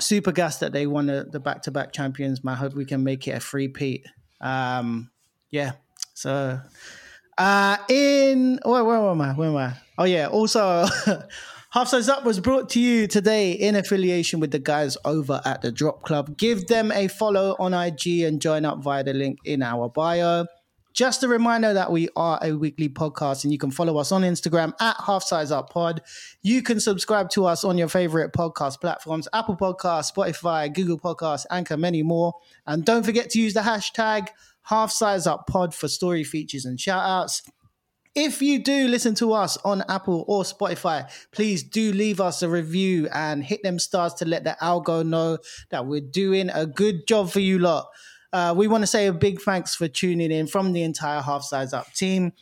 super 0.00 0.32
gas 0.32 0.60
that 0.60 0.72
they 0.72 0.86
won 0.86 1.06
the, 1.06 1.40
back 1.40 1.62
to 1.62 1.70
back 1.70 1.92
champions. 1.92 2.42
Man, 2.42 2.54
I 2.54 2.56
hope 2.56 2.74
we 2.74 2.86
can 2.86 3.04
make 3.04 3.28
it 3.28 3.32
a 3.32 3.40
free 3.40 3.68
peat. 3.68 4.06
Um, 4.40 5.10
yeah. 5.50 5.72
So, 6.14 6.58
uh, 7.36 7.76
in 7.90 8.60
where, 8.64 8.84
where 8.84 9.10
am 9.10 9.20
I? 9.20 9.32
Where 9.34 9.48
am 9.48 9.56
I? 9.56 9.74
Oh 9.98 10.04
yeah. 10.04 10.28
Also, 10.28 10.86
Half 11.72 11.88
Size 11.88 12.10
Up 12.10 12.24
was 12.24 12.38
brought 12.38 12.68
to 12.70 12.80
you 12.80 13.06
today 13.06 13.52
in 13.52 13.76
affiliation 13.76 14.40
with 14.40 14.50
the 14.50 14.58
guys 14.58 14.98
over 15.06 15.40
at 15.46 15.62
the 15.62 15.72
Drop 15.72 16.02
Club. 16.02 16.36
Give 16.36 16.66
them 16.66 16.92
a 16.92 17.08
follow 17.08 17.56
on 17.58 17.72
IG 17.72 18.24
and 18.24 18.42
join 18.42 18.66
up 18.66 18.82
via 18.82 19.02
the 19.02 19.14
link 19.14 19.38
in 19.46 19.62
our 19.62 19.88
bio. 19.88 20.44
Just 20.92 21.22
a 21.22 21.28
reminder 21.28 21.72
that 21.72 21.90
we 21.90 22.10
are 22.14 22.38
a 22.42 22.52
weekly 22.52 22.90
podcast 22.90 23.44
and 23.44 23.54
you 23.54 23.58
can 23.58 23.70
follow 23.70 23.96
us 23.96 24.12
on 24.12 24.20
Instagram 24.20 24.74
at 24.82 24.96
Half 25.06 25.22
Size 25.22 25.50
Up 25.50 25.70
Pod. 25.70 26.02
You 26.42 26.62
can 26.62 26.78
subscribe 26.78 27.30
to 27.30 27.46
us 27.46 27.64
on 27.64 27.78
your 27.78 27.88
favorite 27.88 28.34
podcast 28.34 28.78
platforms 28.82 29.26
Apple 29.32 29.56
Podcasts, 29.56 30.12
Spotify, 30.12 30.70
Google 30.70 30.98
Podcasts, 30.98 31.46
Anchor, 31.50 31.78
many 31.78 32.02
more. 32.02 32.34
And 32.66 32.84
don't 32.84 33.02
forget 33.02 33.30
to 33.30 33.40
use 33.40 33.54
the 33.54 33.60
hashtag 33.60 34.28
Half 34.64 34.92
Size 34.92 35.26
Up 35.26 35.46
Pod 35.46 35.74
for 35.74 35.88
story 35.88 36.22
features 36.22 36.66
and 36.66 36.78
shout 36.78 37.02
outs. 37.02 37.40
If 38.14 38.42
you 38.42 38.62
do 38.62 38.88
listen 38.88 39.14
to 39.16 39.32
us 39.32 39.56
on 39.64 39.82
Apple 39.88 40.26
or 40.28 40.42
Spotify, 40.42 41.10
please 41.30 41.62
do 41.62 41.92
leave 41.92 42.20
us 42.20 42.42
a 42.42 42.48
review 42.48 43.08
and 43.12 43.42
hit 43.42 43.62
them 43.62 43.78
stars 43.78 44.12
to 44.14 44.26
let 44.26 44.44
the 44.44 44.54
algo 44.60 45.04
know 45.06 45.38
that 45.70 45.86
we're 45.86 46.02
doing 46.02 46.50
a 46.52 46.66
good 46.66 47.06
job 47.06 47.30
for 47.30 47.40
you 47.40 47.58
lot. 47.58 47.88
Uh, 48.30 48.52
we 48.54 48.68
want 48.68 48.82
to 48.82 48.86
say 48.86 49.06
a 49.06 49.12
big 49.12 49.40
thanks 49.40 49.74
for 49.74 49.88
tuning 49.88 50.30
in 50.30 50.46
from 50.46 50.72
the 50.72 50.82
entire 50.82 51.22
Half 51.22 51.44
Size 51.44 51.72
Up 51.72 51.90
team. 51.94 52.32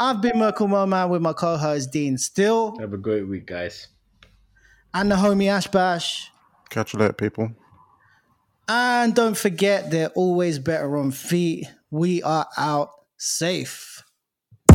I've 0.00 0.22
been 0.22 0.38
Merkle 0.38 0.68
Man 0.68 1.10
with 1.10 1.20
my 1.20 1.34
co-host 1.34 1.92
Dean 1.92 2.16
Still. 2.16 2.78
Have 2.78 2.94
a 2.94 2.98
great 2.98 3.28
week, 3.28 3.46
guys. 3.46 3.88
And 4.94 5.10
the 5.10 5.16
homie 5.16 5.50
Ash 5.50 5.66
Bash. 5.66 6.30
Catch 6.70 6.94
you 6.94 7.00
later, 7.00 7.12
people. 7.12 7.50
And 8.66 9.14
don't 9.14 9.36
forget, 9.36 9.90
they're 9.90 10.10
always 10.10 10.58
better 10.58 10.96
on 10.96 11.10
feet. 11.10 11.66
We 11.90 12.22
are 12.22 12.46
out 12.56 12.90
safe. 13.16 13.97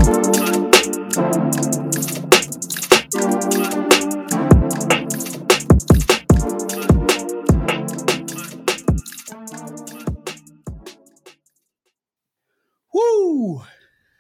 Woo! 0.03 0.11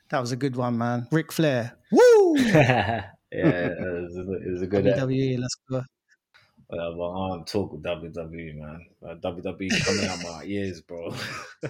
That 0.09 0.21
was 0.21 0.31
a 0.31 0.37
good 0.37 0.55
one, 0.55 0.77
man. 0.77 1.09
Ric 1.11 1.33
Flair. 1.33 1.77
Woo! 1.91 2.37
yeah, 2.53 3.09
it 3.31 3.31
was, 3.31 4.15
a, 4.15 4.21
it 4.21 4.51
was 4.51 4.61
a 4.61 4.67
good. 4.67 4.85
WWE, 4.85 5.37
let's 5.37 5.55
go. 5.69 5.83
Well, 6.69 7.11
I 7.11 7.27
don't 7.29 7.45
talk 7.45 7.73
with 7.73 7.83
WWE, 7.83 8.55
man. 8.55 8.85
WWE 9.03 9.85
coming 9.85 10.05
out 10.05 10.23
my 10.23 10.43
ears, 10.45 10.79
bro. 10.79 11.13